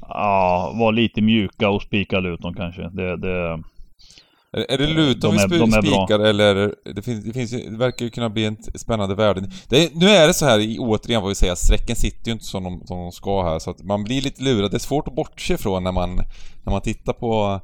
Ja, 0.09 0.73
vara 0.79 0.91
lite 0.91 1.21
mjuka 1.23 1.71
och 1.71 1.83
spika 1.83 2.21
Luton 2.21 2.55
kanske. 2.55 2.83
Det, 2.83 3.17
det... 3.17 3.63
Är, 4.53 4.71
är 4.73 4.79
det 4.79 4.87
Luton 4.87 5.31
De 5.31 5.37
vi 5.37 5.43
är- 5.43 5.49
sp- 5.49 5.59
de 5.59 5.83
spikar 5.83 6.19
eller? 6.21 6.75
Det, 6.95 7.03
finns, 7.03 7.25
det, 7.25 7.33
finns, 7.33 7.53
ju- 7.53 7.71
det 7.71 7.77
verkar 7.77 8.05
ju 8.05 8.11
kunna 8.11 8.31
bli 8.31 8.45
en 8.45 8.57
spännande 8.75 9.15
värde. 9.15 9.41
Det, 9.69 9.95
nu 9.95 10.07
är 10.09 10.27
det 10.27 10.35
så 10.35 10.47
här, 10.47 10.59
i- 10.59 10.79
återigen 10.79 11.23
vad 11.23 11.29
vi 11.29 11.35
säger, 11.35 11.55
strecken 11.55 11.97
sitter 11.97 12.27
ju 12.27 12.33
inte 12.33 12.45
som 12.45 12.65
de, 12.65 12.87
som 12.87 12.99
de 12.99 13.13
ska 13.13 13.43
här 13.43 13.59
så 13.59 13.71
att 13.71 13.83
man 13.83 14.05
blir 14.05 14.23
lite 14.23 14.43
lurad. 14.43 14.71
Det 14.71 14.77
är 14.77 14.79
svårt 14.79 15.09
att 15.09 15.15
bortse 15.15 15.55
ifrån 15.55 15.85
när 15.85 15.93
man, 15.93 16.17
när 16.65 16.71
man 16.73 16.81
tittar 16.81 17.13
på 17.13 17.61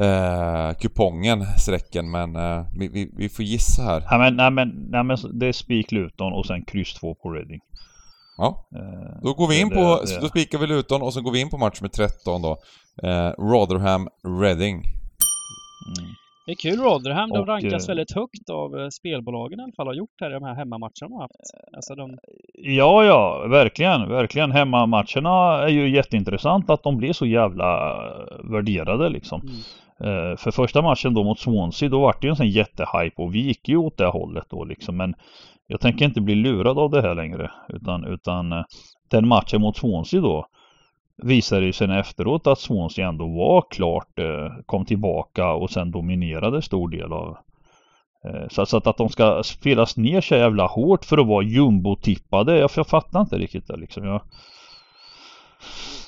eh, 0.00 0.72
kupongen, 0.80 1.46
strecken, 1.58 2.10
men 2.10 2.36
eh, 2.36 2.64
vi, 2.78 2.88
vi, 2.88 3.10
vi 3.16 3.28
får 3.28 3.44
gissa 3.44 3.82
här. 3.82 4.00
Nej 4.10 4.18
men, 4.18 4.36
nej, 4.36 4.50
men, 4.50 4.68
nej, 4.90 5.04
men 5.04 5.16
det 5.40 5.46
är 5.46 5.52
spik 5.52 5.92
Luton 5.92 6.32
och 6.32 6.46
sen 6.46 6.64
kryss 6.64 6.94
2 6.94 7.14
på 7.14 7.30
Reading. 7.30 7.60
Ja, 8.36 8.68
Eh, 8.76 9.20
då 9.22 9.34
går 9.34 9.48
vi 9.48 9.60
in 9.60 9.70
på, 9.70 10.00
det- 10.06 10.20
då 10.20 10.28
spikar 10.28 10.58
vi 10.58 10.66
Luton 10.66 11.02
och 11.02 11.12
så 11.12 11.20
går 11.20 11.32
vi 11.32 11.40
in 11.40 11.50
på 11.50 11.58
match 11.58 11.80
med 11.80 11.92
13 11.92 12.42
då. 12.42 12.56
Eh, 13.02 13.30
Rotherham 13.38 14.08
Reading. 14.42 14.74
Mm. 14.74 16.10
Det 16.46 16.52
är 16.52 16.56
kul 16.56 16.80
Rotherham, 16.80 17.30
de 17.30 17.38
Och, 17.38 17.46
rankas 17.46 17.84
eh, 17.84 17.88
väldigt 17.88 18.12
högt 18.14 18.50
av 18.50 18.78
eh, 18.80 18.88
spelbolagen 18.88 19.60
i 19.60 19.62
alla 19.62 19.72
fall, 19.72 19.86
har 19.86 19.94
gjort 19.94 20.20
här 20.20 20.30
i 20.30 20.32
de 20.32 20.42
här 20.42 20.54
hemmamatcherna 20.54 20.92
de 21.00 21.12
har 21.12 21.20
haft. 21.20 21.34
Alltså 21.76 21.94
de, 21.94 22.18
Ja, 22.54 23.04
ja, 23.04 23.46
verkligen, 23.48 24.08
verkligen. 24.08 24.52
Hemmamatcherna 24.52 25.62
är 25.62 25.68
ju 25.68 25.90
jätteintressant 25.90 26.70
att 26.70 26.82
de 26.82 26.96
blir 26.96 27.12
så 27.12 27.26
jävla 27.26 27.90
eh, 28.06 28.50
värderade 28.52 29.08
liksom. 29.08 29.40
mm. 29.40 30.36
För 30.36 30.50
första 30.50 30.82
matchen 30.82 31.14
då 31.14 31.24
mot 31.24 31.38
Swansea, 31.38 31.88
då 31.88 32.00
var 32.00 32.16
det 32.20 32.26
ju 32.26 32.30
en 32.30 32.36
sån 32.36 32.48
jättehype 32.48 33.22
och 33.22 33.34
vi 33.34 33.40
gick 33.40 33.68
ju 33.68 33.76
åt 33.76 33.98
det 33.98 34.06
hållet 34.06 34.44
då 34.50 34.64
liksom. 34.64 34.96
Men 34.96 35.14
jag 35.66 35.80
tänker 35.80 36.04
inte 36.04 36.20
bli 36.20 36.34
lurad 36.34 36.78
av 36.78 36.90
det 36.90 37.02
här 37.02 37.14
längre. 37.14 37.50
Utan, 37.68 38.04
utan 38.04 38.64
den 39.10 39.28
matchen 39.28 39.60
mot 39.60 39.76
Swansea 39.76 40.20
då 40.20 40.46
visade 41.22 41.66
det 41.66 41.72
sig 41.72 41.98
efteråt 41.98 42.46
att 42.46 42.58
Swansea 42.58 43.08
ändå 43.08 43.26
var 43.26 43.64
klart, 43.70 44.18
eh, 44.18 44.52
kom 44.66 44.84
tillbaka 44.84 45.52
och 45.52 45.70
sen 45.70 45.90
dominerade 45.90 46.62
stor 46.62 46.88
del 46.88 47.12
av 47.12 47.36
eh, 48.24 48.48
så, 48.50 48.76
att, 48.76 48.86
att 48.86 48.96
de 48.96 49.08
ska 49.08 49.42
spelas 49.42 49.96
ner 49.96 50.20
så 50.20 50.34
jävla 50.34 50.66
hårt 50.66 51.04
för 51.04 51.18
att 51.18 51.26
vara 51.26 51.44
jumbo-tippade, 51.44 52.58
jag, 52.58 52.70
jag 52.76 52.86
fattar 52.86 53.20
inte 53.20 53.38
riktigt 53.38 53.66
det 53.66 53.76
liksom. 53.76 54.04
Jag, 54.04 54.20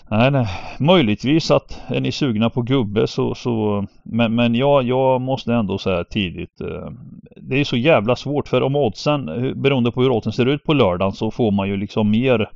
Nej, 0.09 0.31
nej. 0.31 0.47
Möjligtvis 0.79 1.51
att 1.51 1.83
är 1.87 2.01
ni 2.01 2.13
sugna 2.13 2.51
på 2.51 2.63
gubbe 2.63 3.07
så, 3.07 3.35
så 3.35 3.87
men, 4.03 4.35
men 4.35 4.55
jag, 4.55 4.83
jag 4.83 5.21
måste 5.21 5.55
ändå 5.55 5.79
säga 5.79 6.05
tidigt. 6.05 6.61
Eh, 6.61 6.91
det 7.37 7.61
är 7.61 7.65
så 7.65 7.77
jävla 7.77 8.17
svårt 8.17 8.49
för 8.49 8.63
om 8.63 8.77
oddsen, 8.77 9.25
beroende 9.63 9.93
på 9.93 10.03
hur 10.03 10.11
oddsen 10.11 10.33
ser 10.33 10.47
ut 10.47 10.65
på 10.65 10.73
lördagen 10.75 11.13
så 11.13 11.31
får 11.31 11.51
man 11.51 11.69
ju 11.69 11.77
liksom 11.77 12.11
mer 12.11 12.51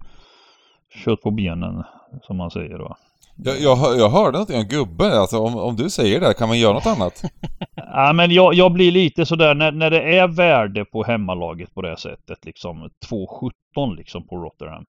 kött 1.04 1.22
på 1.22 1.30
benen 1.30 1.82
som 2.22 2.36
man 2.36 2.50
säger 2.50 2.78
va. 2.78 2.96
Jag, 3.44 3.60
jag, 3.60 3.78
jag 3.98 4.10
hörde 4.10 4.32
någonting 4.32 4.58
om 4.58 4.64
gubbe, 4.68 5.20
alltså 5.20 5.38
om, 5.38 5.56
om 5.56 5.76
du 5.76 5.90
säger 5.90 6.20
det, 6.20 6.34
kan 6.34 6.48
man 6.48 6.58
göra 6.58 6.74
något 6.74 6.86
annat? 6.86 7.22
Ja, 7.92 8.12
men 8.12 8.30
jag, 8.30 8.54
jag 8.54 8.72
blir 8.72 8.92
lite 8.92 9.26
sådär 9.26 9.54
när, 9.54 9.72
när 9.72 9.90
det 9.90 10.18
är 10.18 10.28
värde 10.28 10.84
på 10.84 11.04
hemmalaget 11.04 11.74
på 11.74 11.82
det 11.82 11.96
sättet 11.96 12.44
liksom 12.44 12.90
2,17 13.10 13.96
liksom 13.96 14.26
på 14.26 14.36
Rotterdam 14.36 14.84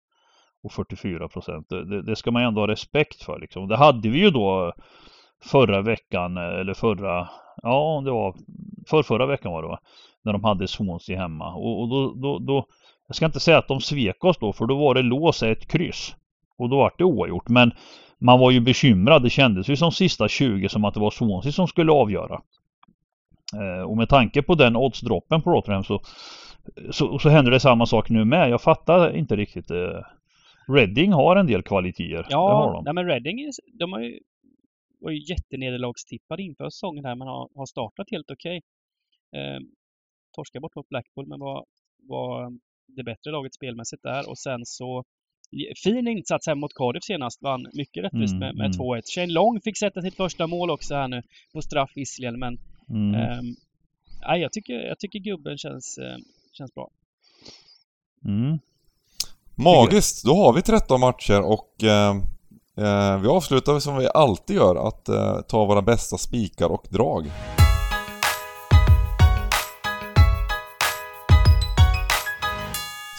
och 0.64 0.72
44 0.72 1.28
procent. 1.28 1.70
Det, 1.70 2.02
det 2.02 2.16
ska 2.16 2.32
man 2.32 2.44
ändå 2.44 2.62
ha 2.62 2.68
respekt 2.68 3.24
för 3.24 3.40
liksom. 3.40 3.68
Det 3.68 3.78
hade 3.78 4.10
vi 4.10 4.20
ju 4.20 4.30
då 4.30 4.74
förra 5.44 5.82
veckan 5.82 6.38
eller 6.38 6.74
förra, 6.74 7.30
ja 7.64 8.02
det 8.06 8.12
var 8.12 8.36
för 8.88 9.04
förra 9.04 9.26
veckan 9.26 9.52
var 9.52 9.62
det 9.62 9.68
va? 9.68 9.80
När 10.24 10.34
de 10.34 10.44
hade 10.44 10.68
Swansea 10.68 11.20
hemma 11.20 11.54
och, 11.54 11.82
och 11.82 11.90
då, 11.90 12.14
då, 12.14 12.40
då 12.40 12.66
Jag 13.08 13.16
ska 13.16 13.26
inte 13.26 13.40
säga 13.40 13.58
att 13.58 13.68
de 13.68 13.82
svek 13.82 14.24
oss 14.24 14.38
då 14.38 14.54
för 14.54 14.66
då 14.66 14.76
var 14.76 14.94
det 14.96 15.02
lås 15.02 15.44
ett 15.44 15.68
kryss. 15.68 16.16
Och 16.60 16.70
då 16.70 16.78
var 16.78 16.94
det 16.98 17.04
oavgjort. 17.04 17.50
Men 17.50 17.72
man 18.18 18.40
var 18.40 18.52
ju 18.52 18.60
bekymrad. 18.60 19.24
Det 19.24 19.30
kändes 19.30 19.70
ju 19.70 19.76
som 19.76 19.92
sista 19.92 20.28
20 20.28 20.70
som 20.70 20.86
att 20.86 20.94
det 20.94 21.00
var 21.00 21.12
Swansea 21.12 21.52
som 21.52 21.68
skulle 21.68 21.92
avgöra. 21.92 22.42
Eh, 23.54 23.84
och 23.84 23.98
med 23.98 24.10
tanke 24.10 24.42
på 24.42 24.56
den 24.56 24.76
oddsdroppen 24.76 25.42
på 25.42 25.52
Rotherham 25.52 25.84
så, 25.84 26.02
så, 26.92 27.20
så 27.20 27.30
händer 27.30 27.52
det 27.52 27.60
samma 27.60 27.86
sak 27.86 28.10
nu 28.10 28.26
med. 28.26 28.50
Jag 28.50 28.62
fattar 28.62 29.16
inte 29.16 29.36
riktigt. 29.36 29.72
Eh, 29.72 30.02
Reading 30.68 31.14
har 31.14 31.36
en 31.36 31.48
del 31.48 31.64
kvaliteter. 31.64 32.28
Ja, 32.30 32.50
det 32.50 32.56
har 32.56 32.74
de. 32.74 32.84
Nej, 32.84 32.94
men 32.94 33.06
Reading 33.06 33.52
de 33.74 33.94
har 33.94 34.00
ju, 34.00 34.20
var 35.00 35.12
ju 35.12 35.24
jättenederlagstippade 35.30 36.44
inför 36.44 36.70
säsongen 36.70 37.06
här 37.06 37.16
men 37.16 37.28
har, 37.28 37.50
har 37.56 37.66
startat 37.66 38.08
helt 38.12 38.32
okej. 38.32 38.62
Eh, 39.36 39.60
torskade 40.36 40.62
bort 40.62 40.76
mot 40.76 40.90
Blackpool 40.90 41.28
men 41.28 41.40
var, 41.40 41.66
var 42.08 42.52
det 42.88 43.04
bättre 43.04 43.32
laget 43.32 43.54
spelmässigt 43.54 44.04
där 44.04 44.30
och 44.30 44.38
sen 44.38 44.66
så 44.66 45.04
fin 45.84 46.08
insats 46.08 46.48
här 46.48 46.56
mot 46.56 46.74
Cardiff 46.74 47.04
senast. 47.04 47.42
Vann 47.42 47.68
mycket 47.74 48.04
rättvist 48.04 48.34
Mm, 48.34 48.40
med, 48.40 48.56
med 48.56 48.76
mm. 48.76 48.80
2-1. 48.80 49.02
Shane 49.16 49.34
Long 49.34 49.62
fick 49.62 49.78
sätta 49.78 50.02
sitt 50.02 50.16
första 50.16 50.48
mål 50.48 50.70
också 50.70 50.96
här 50.96 51.08
nu 51.08 51.22
på 51.54 51.62
straff 51.62 51.92
visserligen 51.96 52.40
men 52.40 52.60
Mm. 52.90 53.16
ehm, 53.16 53.46
nej, 54.28 54.42
jag, 54.42 54.52
tycker, 54.52 54.74
jag 54.74 55.00
tycker 55.00 55.20
gubben 55.20 55.58
känns, 55.58 55.98
eh, 55.98 56.18
känns 56.52 56.74
bra. 56.76 56.90
Mm. 58.26 58.60
Magiskt! 59.56 60.26
Då 60.26 60.36
har 60.36 60.54
vi 60.54 60.62
13 60.62 61.00
matcher 61.00 61.42
och 61.42 61.84
eh, 61.84 62.16
eh, 62.78 63.22
vi 63.22 63.28
avslutar 63.28 63.80
som 63.80 63.98
vi 63.98 64.08
alltid 64.14 64.56
gör, 64.56 64.88
att 64.88 65.10
eh, 65.10 65.42
ta 65.42 65.66
våra 65.66 65.82
bästa 65.82 66.18
spikar 66.18 66.70
och 66.70 66.88
drag. 66.90 67.26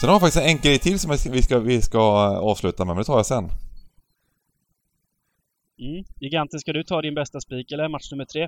Sen 0.01 0.09
har 0.09 0.13
jag 0.13 0.21
faktiskt 0.21 0.45
en 0.45 0.57
grej 0.57 0.79
till 0.79 0.99
som 0.99 1.11
vi 1.31 1.41
ska, 1.41 1.59
vi 1.59 1.81
ska, 1.81 1.97
eh, 1.97 2.39
avsluta 2.39 2.85
med, 2.85 2.95
men 2.95 3.01
det 3.01 3.05
tar 3.05 3.15
jag 3.15 3.25
sen. 3.25 3.43
Mm. 5.79 6.03
Giganten, 6.19 6.59
ska 6.59 6.73
du 6.73 6.83
ta 6.83 7.01
din 7.01 7.15
bästa 7.15 7.41
spik 7.41 7.71
eller 7.71 7.89
match 7.89 8.11
nummer 8.11 8.25
tre? 8.25 8.47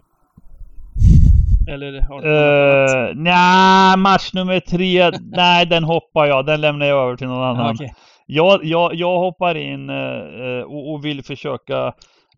Eller 1.68 2.02
har 2.02 2.22
du? 2.22 2.30
Uh, 2.30 3.16
nej, 3.16 3.98
match 3.98 4.34
nummer 4.34 4.60
tre. 4.60 5.12
nej, 5.22 5.66
den 5.66 5.84
hoppar 5.84 6.26
jag. 6.26 6.46
Den 6.46 6.62
lämnar 6.62 6.86
jag 6.86 7.04
över 7.04 7.16
till 7.16 7.28
någon 7.28 7.44
annan. 7.44 7.76
Okej. 7.76 7.94
Jag, 8.26 8.66
jag, 8.66 8.96
jag 8.96 9.20
hoppar 9.20 9.56
in 9.56 9.90
eh, 9.90 10.62
och, 10.66 10.94
och 10.94 11.06
vill 11.06 11.24
försöka 11.24 11.94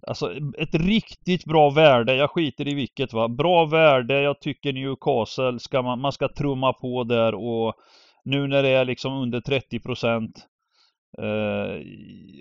Alltså 0.07 0.31
ett 0.57 0.73
riktigt 0.75 1.45
bra 1.45 1.69
värde. 1.69 2.15
Jag 2.15 2.31
skiter 2.31 2.67
i 2.67 2.73
vilket 2.73 3.13
va. 3.13 3.27
Bra 3.27 3.65
värde. 3.65 4.21
Jag 4.21 4.39
tycker 4.39 4.73
Newcastle 4.73 5.59
ska 5.59 5.81
man, 5.81 5.99
man 5.99 6.11
ska 6.11 6.27
trumma 6.27 6.73
på 6.73 7.03
där 7.03 7.35
och 7.35 7.73
nu 8.25 8.47
när 8.47 8.63
det 8.63 8.69
är 8.69 8.85
liksom 8.85 9.13
under 9.13 9.41
30 9.41 9.79
procent 9.79 10.47
eh, 11.17 11.81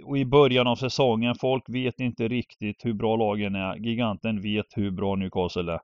och 0.05 0.19
i 0.19 0.25
början 0.25 0.67
av 0.67 0.77
säsongen. 0.77 1.35
Folk 1.35 1.65
vet 1.69 2.01
inte 2.01 2.29
riktigt 2.29 2.85
hur 2.85 2.93
bra 2.93 3.17
lagen 3.17 3.55
är. 3.55 3.77
Giganten 3.77 4.43
vet 4.43 4.67
hur 4.71 4.91
bra 4.91 5.17
Newcastle 5.17 5.73
är. 5.73 5.81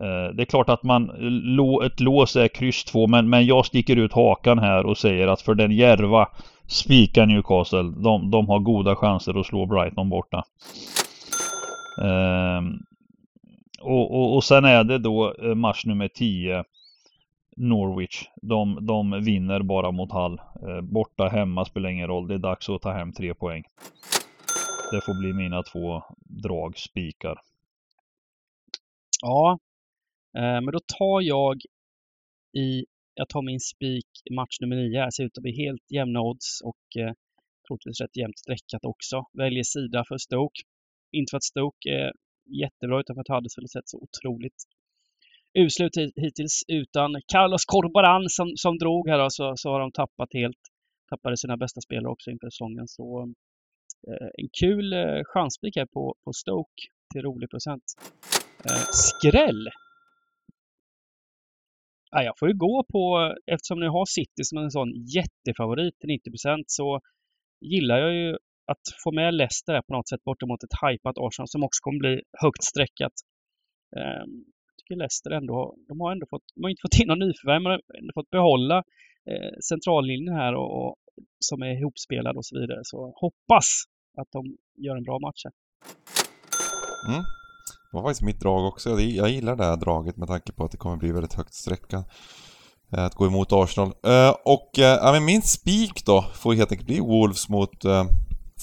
Eh, 0.00 0.34
det 0.34 0.42
är 0.42 0.44
klart 0.44 0.68
att 0.68 0.82
man, 0.82 1.10
ett 1.84 2.00
lås 2.00 2.36
är 2.36 2.48
kryss 2.48 2.84
2 2.84 3.06
men, 3.06 3.30
men 3.30 3.46
jag 3.46 3.66
sticker 3.66 3.96
ut 3.96 4.12
hakan 4.12 4.58
här 4.58 4.86
och 4.86 4.98
säger 4.98 5.28
att 5.28 5.42
för 5.42 5.54
den 5.54 5.72
järva 5.72 6.28
spikar 6.66 7.26
Newcastle. 7.26 7.82
De, 7.82 8.30
de 8.30 8.48
har 8.48 8.58
goda 8.58 8.96
chanser 8.96 9.40
att 9.40 9.46
slå 9.46 9.66
Brighton 9.66 10.08
borta. 10.08 10.44
Ehm, 12.02 12.78
och, 13.80 14.14
och, 14.14 14.36
och 14.36 14.44
sen 14.44 14.64
är 14.64 14.84
det 14.84 14.98
då 14.98 15.34
eh, 15.42 15.54
match 15.54 15.84
nummer 15.84 16.08
10 16.08 16.64
Norwich. 17.58 18.30
De, 18.42 18.86
de 18.86 19.24
vinner 19.24 19.62
bara 19.62 19.90
mot 19.90 20.12
Hall. 20.12 20.38
Eh, 20.38 20.80
borta, 20.80 21.28
hemma 21.28 21.64
spelar 21.64 21.88
ingen 21.88 22.08
roll. 22.08 22.28
Det 22.28 22.34
är 22.34 22.38
dags 22.38 22.68
att 22.68 22.82
ta 22.82 22.92
hem 22.92 23.12
tre 23.12 23.34
poäng. 23.34 23.64
Det 24.92 25.00
får 25.00 25.20
bli 25.20 25.32
mina 25.32 25.62
två 25.62 26.02
dragspikar. 26.42 27.40
Ja, 29.22 29.58
eh, 30.36 30.60
men 30.60 30.66
då 30.72 30.80
tar 30.98 31.20
jag 31.20 31.56
i, 32.56 32.84
jag 33.14 33.28
tar 33.28 33.42
min 33.42 33.60
spik 33.60 34.06
i 34.30 34.34
match 34.34 34.60
nummer 34.60 34.76
nio. 34.76 35.00
Här 35.00 35.10
ser 35.10 35.24
ut 35.24 35.38
att 35.38 35.42
bli 35.42 35.56
helt 35.56 35.90
jämna 35.90 36.20
odds 36.20 36.60
och 36.64 37.02
eh, 37.02 37.12
troligtvis 37.68 38.00
rätt 38.00 38.16
jämnt 38.16 38.38
streckat 38.38 38.84
också. 38.84 39.24
Väljer 39.32 39.62
sida 39.62 40.04
för 40.08 40.18
Stoke. 40.18 40.60
Inte 41.12 41.30
för 41.30 41.36
att 41.36 41.44
Stoke 41.44 41.90
är 41.90 42.12
jättebra 42.62 43.00
utan 43.00 43.16
för 43.16 43.20
att 43.20 43.34
Huddersfield 43.34 43.70
sett 43.70 43.88
så 43.88 43.98
otroligt 44.06 44.60
uslut 45.64 45.96
hittills 45.96 46.64
utan 46.68 47.10
Carlos 47.32 47.64
Corbaran 47.64 48.24
som, 48.28 48.52
som 48.56 48.78
drog 48.78 49.08
här 49.08 49.18
då, 49.18 49.26
så, 49.30 49.52
så 49.56 49.70
har 49.72 49.80
de 49.80 49.92
tappat 49.92 50.28
helt. 50.34 50.62
Tappade 51.10 51.36
sina 51.36 51.56
bästa 51.56 51.80
spelare 51.80 52.12
också 52.12 52.30
inför 52.30 52.50
säsongen 52.50 52.88
så 52.88 53.32
eh, 54.08 54.28
en 54.40 54.48
kul 54.60 54.92
eh, 54.92 55.20
chansspik 55.24 55.76
här 55.76 55.86
på, 55.86 56.14
på 56.24 56.32
Stoke 56.32 56.82
till 57.12 57.22
rolig 57.22 57.50
procent. 57.50 57.84
Eh, 58.64 58.84
skräll! 58.92 59.68
Ah, 62.10 62.22
jag 62.22 62.38
får 62.38 62.48
ju 62.48 62.54
gå 62.54 62.84
på, 62.92 63.34
eftersom 63.46 63.80
ni 63.80 63.86
har 63.86 64.06
City 64.06 64.42
som 64.44 64.58
en 64.58 64.70
sån 64.70 64.92
jättefavorit 65.16 65.98
till 65.98 66.08
90 66.08 66.64
så 66.66 67.00
gillar 67.60 67.98
jag 67.98 68.14
ju 68.14 68.36
att 68.72 68.84
få 69.04 69.12
med 69.12 69.34
Leicester 69.34 69.82
på 69.82 69.92
något 69.92 70.08
sätt 70.08 70.24
bortemot 70.24 70.62
ett 70.62 70.78
hypat 70.82 71.18
Arsenal 71.18 71.48
som 71.48 71.64
också 71.64 71.80
kommer 71.80 71.98
bli 71.98 72.22
högt 72.42 72.64
streckat. 72.64 73.12
Ehm, 73.96 74.44
Tycker 74.88 74.98
Leicester 74.98 75.30
ändå, 75.30 75.74
de 75.88 76.00
har 76.00 76.12
ändå 76.12 76.26
fått, 76.30 76.42
de 76.54 76.62
har 76.62 76.70
inte 76.70 76.80
fått 76.82 77.00
in 77.00 77.08
någon 77.08 77.18
nyförvärv, 77.18 77.62
men 77.62 77.70
har 77.72 77.80
ändå 78.00 78.12
fått 78.14 78.30
behålla 78.30 78.76
eh, 79.30 79.52
centrallinjen 79.70 80.34
här 80.34 80.54
och, 80.54 80.70
och 80.78 80.96
som 81.38 81.62
är 81.62 81.80
ihopspelad 81.80 82.36
och 82.36 82.46
så 82.46 82.60
vidare. 82.60 82.80
Så 82.82 83.12
hoppas 83.16 83.66
att 84.20 84.28
de 84.32 84.56
gör 84.84 84.96
en 84.96 85.02
bra 85.02 85.18
match 85.18 85.42
här. 85.44 85.52
Mm. 87.12 87.24
Det 87.90 87.96
var 87.96 88.02
faktiskt 88.02 88.22
mitt 88.22 88.40
drag 88.40 88.66
också. 88.66 88.90
Jag- 89.00 89.30
gillar 89.30 89.56
det 89.56 89.64
här 89.64 89.76
draget 89.76 90.16
med 90.16 90.28
tanke 90.28 90.52
på 90.52 90.64
att 90.64 90.70
det 90.70 90.76
kommer 90.76 90.96
bli 90.96 91.12
väldigt 91.12 91.34
högt 91.34 91.54
sträckat. 91.54 92.06
Eh, 92.92 93.04
att 93.04 93.14
gå 93.14 93.26
emot 93.26 93.52
Arsenal. 93.52 93.88
Eh, 93.88 94.34
och 94.44 94.78
eh, 94.78 94.98
ja, 95.02 95.12
men 95.12 95.24
min 95.24 95.42
spik 95.42 96.06
då 96.06 96.22
får 96.22 96.54
helt 96.54 96.72
enkelt 96.72 96.86
bli 96.86 97.00
Wolves 97.00 97.48
mot 97.48 97.82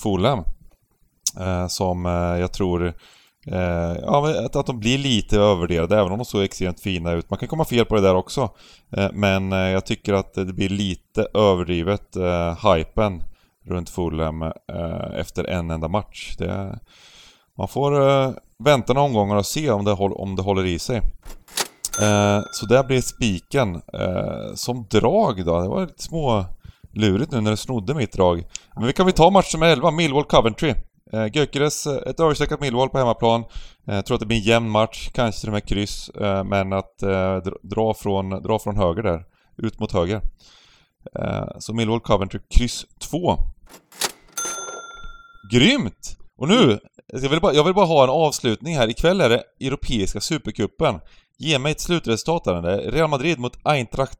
Fulham. 0.03 0.43
Som 1.69 2.05
jag 2.39 2.53
tror 2.53 2.93
eh, 3.51 3.97
ja, 4.01 4.21
men 4.21 4.45
att, 4.45 4.55
att 4.55 4.65
de 4.65 4.79
blir 4.79 4.97
lite 4.97 5.39
övervärderade 5.39 5.99
även 5.99 6.11
om 6.11 6.17
de 6.17 6.25
såg 6.25 6.43
extremt 6.43 6.79
fina 6.79 7.11
ut. 7.11 7.29
Man 7.29 7.39
kan 7.39 7.47
komma 7.49 7.65
fel 7.65 7.85
på 7.85 7.95
det 7.95 8.01
där 8.01 8.15
också. 8.15 8.49
Eh, 8.97 9.09
Men 9.13 9.53
eh, 9.53 9.59
jag 9.59 9.85
tycker 9.85 10.13
att 10.13 10.33
det 10.33 10.53
blir 10.53 10.69
lite 10.69 11.27
överdrivet 11.33 12.15
eh, 12.15 12.73
hypen 12.73 13.23
runt 13.67 13.89
Fulham 13.89 14.41
eh, 14.41 14.51
efter 15.19 15.43
en 15.43 15.71
enda 15.71 15.87
match. 15.87 16.35
Det, 16.37 16.79
man 17.57 17.67
får 17.67 18.09
eh, 18.09 18.29
vänta 18.63 18.93
några 18.93 19.05
omgångar 19.07 19.35
och 19.35 19.45
se 19.45 19.71
om 19.71 19.85
det, 19.85 19.91
håll, 19.91 20.13
om 20.13 20.35
det 20.35 20.41
håller 20.41 20.65
i 20.65 20.79
sig. 20.79 20.97
Eh, 22.01 22.41
så 22.51 22.65
där 22.65 22.83
blir 22.83 23.01
spiken. 23.01 23.75
Eh, 23.93 24.53
som 24.55 24.87
drag 24.89 25.45
då, 25.45 25.61
det 25.61 25.67
var 25.67 25.81
lite 25.81 26.03
små 26.03 26.45
lurigt 26.93 27.31
nu 27.31 27.41
när 27.41 27.51
du 27.51 27.57
snodde 27.57 27.93
mitt 27.93 28.13
drag. 28.13 28.43
Men 28.75 28.85
vi 28.85 28.93
kan 28.93 29.05
väl 29.05 29.13
ta 29.13 29.29
match 29.29 29.53
nummer 29.53 29.67
11, 29.67 29.89
Millwall-Coventry. 29.91 30.75
Eh, 31.15 31.27
Gyökeres, 31.33 31.87
eh, 31.87 32.09
ett 32.09 32.19
överstreckat 32.19 32.61
Millwall 32.61 32.89
på 32.89 32.97
hemmaplan. 32.97 33.43
Eh, 33.87 34.01
tror 34.01 34.15
att 34.15 34.19
det 34.19 34.25
blir 34.25 34.37
en 34.37 34.43
jämn 34.43 34.69
match, 34.69 35.09
kanske 35.13 35.39
till 35.41 35.49
och 35.49 35.53
med 35.53 35.67
kryss. 35.67 36.09
Eh, 36.09 36.43
men 36.43 36.73
att 36.73 37.03
eh, 37.03 37.37
dra, 37.63 37.93
från, 37.93 38.29
dra 38.29 38.59
från 38.59 38.77
höger 38.77 39.03
där, 39.03 39.23
ut 39.57 39.79
mot 39.79 39.91
höger. 39.91 40.21
Eh, 41.19 41.45
så 41.59 41.73
Millwall-Coventry, 41.73 42.39
kryss 42.49 42.85
2. 42.99 43.37
Grymt! 45.51 46.17
Och 46.37 46.47
nu, 46.47 46.79
jag 47.07 47.29
vill, 47.29 47.41
bara, 47.41 47.53
jag 47.53 47.63
vill 47.63 47.73
bara 47.73 47.85
ha 47.85 48.03
en 48.03 48.09
avslutning 48.09 48.77
här. 48.77 48.89
Ikväll 48.89 49.21
är 49.21 49.29
det 49.29 49.43
Europeiska 49.59 50.21
Supercupen. 50.21 50.99
Ge 51.37 51.59
mig 51.59 51.71
ett 51.71 51.81
slutresultat 51.81 52.43
där. 52.43 52.91
Real 52.91 53.09
Madrid 53.09 53.39
mot 53.39 53.57
Eintracht 53.63 54.19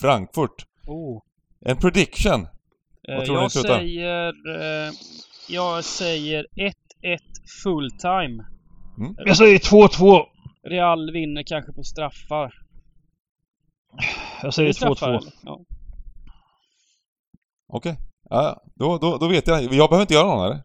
Frankfurt. 0.00 0.66
Oh. 0.86 1.22
En 1.66 1.76
prediction. 1.76 2.42
Eh, 3.08 3.16
Vad 3.16 3.24
tror 3.24 3.36
ni 3.36 3.42
jag 3.42 3.52
slutar? 3.52 3.78
säger... 3.78 4.32
Jag 5.50 5.84
säger 5.84 6.46
1-1 6.56 6.72
full 7.62 7.90
time. 7.90 8.44
Jag 9.26 9.36
säger 9.36 9.58
2-2. 9.58 10.22
Real 10.68 11.12
vinner 11.12 11.42
kanske 11.46 11.72
på 11.72 11.82
straffar. 11.82 12.52
Jag 14.42 14.54
säger 14.54 14.68
det 14.68 14.74
straffar, 14.74 15.06
2-2. 15.12 15.18
eller? 15.18 15.32
Ja. 15.44 15.60
Okej. 17.72 17.96
Ja, 18.30 18.62
då, 18.74 18.98
då, 18.98 19.16
då 19.18 19.28
vet 19.28 19.46
jag. 19.46 19.62
Jag 19.62 19.70
behöver 19.70 20.00
inte 20.00 20.14
göra 20.14 20.26
någon 20.26 20.44
eller? 20.46 20.60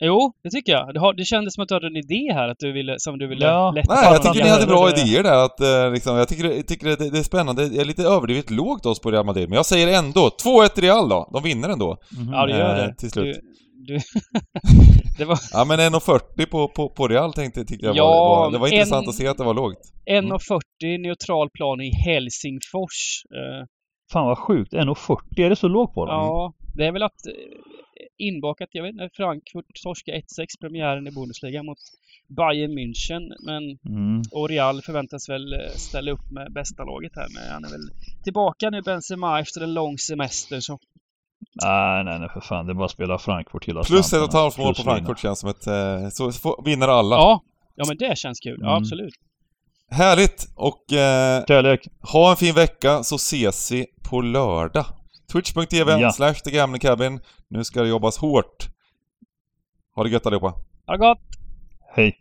Jo, 0.00 0.32
det 0.42 0.50
tycker 0.50 0.72
jag. 0.72 0.94
Det, 0.94 1.00
har, 1.00 1.14
det 1.14 1.24
kändes 1.24 1.54
som 1.54 1.62
att 1.62 1.68
du 1.68 1.74
hade 1.74 1.86
en 1.86 1.96
idé 1.96 2.32
här 2.32 2.48
att 2.48 2.58
du 2.58 2.72
ville, 2.72 2.94
som 2.98 3.18
du 3.18 3.26
ville 3.26 3.44
Ja. 3.46 3.70
lätta 3.70 3.94
Nej, 3.94 4.04
jag 4.12 4.22
tycker 4.22 4.44
ni 4.44 4.50
hade 4.50 4.66
bra 4.66 4.86
det- 4.86 5.00
idéer 5.00 5.22
där 5.22 5.44
att 5.44 5.60
eh, 5.60 5.92
liksom, 5.92 6.16
jag 6.16 6.28
tycker, 6.28 6.44
jag 6.44 6.66
tycker 6.68 6.86
det, 6.86 7.10
det 7.10 7.18
är 7.18 7.22
spännande. 7.22 7.62
Jag 7.62 7.76
är 7.76 7.84
lite 7.84 8.02
överdrivet 8.02 8.50
lågt 8.50 8.86
oss 8.86 9.00
på 9.00 9.10
Real 9.10 9.26
Madrid, 9.26 9.48
men 9.48 9.56
jag 9.56 9.66
säger 9.66 9.98
ändå 9.98 10.30
2-1 10.44 10.80
Real 10.80 11.08
då. 11.08 11.30
De 11.32 11.42
vinner 11.42 11.68
ändå. 11.68 11.96
Mhm. 12.18 12.32
Ja, 12.32 12.46
det 12.46 12.52
gör 12.58 12.78
Eh, 12.80 12.86
det. 12.86 12.94
till 12.94 13.10
slut. 13.10 13.36
Du, 13.36 13.40
du, 13.86 13.98
det 15.18 15.24
var 15.24 15.38
Ja 15.52 15.64
men 15.64 15.80
1,40 15.80 16.46
på, 16.46 16.68
på, 16.68 16.88
på 16.88 17.08
Real 17.08 17.32
tänkte 17.32 17.64
tyckte 17.64 17.86
jag 17.86 17.96
Ja, 17.96 18.04
var, 18.04 18.44
var... 18.44 18.50
Det 18.52 18.58
var 18.58 18.66
en- 18.68 18.72
intressant 18.74 19.08
att 19.08 19.14
se 19.14 19.26
att 19.28 19.38
det 19.38 19.44
var 19.44 19.54
lågt. 19.54 19.78
1,40 20.10 20.98
neutral 20.98 21.50
plan 21.50 21.80
i 21.80 21.90
Helsingfors. 22.06 23.22
Eh, 23.34 23.66
Fan 24.12 24.26
vad 24.26 24.38
sjukt, 24.38 24.72
1,40 24.72 25.40
är 25.40 25.50
det 25.50 25.56
så 25.56 25.68
lågt 25.68 25.94
på 25.94 26.06
dem? 26.06 26.14
Ja, 26.14 26.52
det 26.74 26.86
är 26.86 26.92
väl 26.92 27.02
att 27.02 27.26
eh, 27.26 27.32
inbakat, 28.18 28.68
jag 28.72 28.82
vet 28.82 28.92
inte, 28.92 29.08
Frankfurt 29.16 29.64
torskade 29.84 30.18
1-6 30.18 30.22
premiären 30.60 31.06
i 31.06 31.10
Bundesliga 31.10 31.62
mot 31.62 31.78
Bayern 32.28 32.70
München. 32.78 33.22
Men 33.46 33.62
Mm. 33.96 34.22
och 34.32 34.48
Real 34.48 34.82
förväntas 34.82 35.28
väl 35.28 35.52
eh, 35.52 35.58
ställa 35.74 36.10
upp 36.10 36.30
med 36.30 36.52
bästa 36.52 36.84
laget 36.84 37.12
här. 37.16 37.26
Men 37.34 37.52
han 37.52 37.64
är 37.64 37.68
väl 37.70 37.88
tillbaka 38.24 38.70
nu 38.70 38.82
Benzema 38.82 39.40
efter 39.40 39.60
en 39.60 39.74
lång 39.74 39.98
semester. 39.98 40.60
Så 40.60 40.78
Nej, 41.64 42.04
nej, 42.04 42.18
nej 42.18 42.28
för 42.28 42.40
fan. 42.40 42.66
Det 42.66 42.72
är 42.72 42.74
bara 42.74 42.84
att 42.84 42.90
spela 42.90 43.18
Frankfurt 43.18 43.64
hela 43.68 43.82
Plus 43.82 44.12
ett 44.12 44.18
och 44.22 44.28
ett 44.28 44.34
halvt 44.34 44.58
mål 44.58 44.74
på. 44.74 44.82
Frankfurt 44.82 45.18
känns 45.18 45.38
som 45.38 45.50
ett... 45.50 45.66
Eh, 45.66 46.08
så 46.08 46.32
får- 46.32 46.62
vinner 46.64 46.88
alla. 46.88 47.16
ja, 47.16 47.42
ja 47.74 47.84
men 47.88 47.96
det 47.96 48.18
känns 48.18 48.40
kul. 48.40 48.58
Ja, 48.60 48.66
Mm. 48.70 48.82
absolut. 48.82 49.14
Härligt! 49.90 50.48
Och 50.54 50.92
eh, 50.92 51.44
Kärlek. 51.48 51.88
ha 52.12 52.30
en 52.30 52.36
fin 52.36 52.54
vecka 52.54 53.02
så 53.02 53.14
ses 53.16 53.72
vi 53.72 53.86
på 54.10 54.20
lördag. 54.20 54.84
Twitch.tv 55.32 55.98
Ja. 56.00 56.12
slash 56.12 56.34
The 56.34 56.50
Gambling 56.50 56.80
Cabin. 56.80 57.20
Nu 57.48 57.64
ska 57.64 57.82
det 57.82 57.88
jobbas 57.88 58.18
hårt. 58.18 58.66
Ha 59.94 60.02
det 60.04 60.10
gött 60.10 60.26
allihopa. 60.26 60.46
Ha 60.86 60.92
det 60.92 60.98
gott! 60.98 61.18
Hej. 61.94 62.16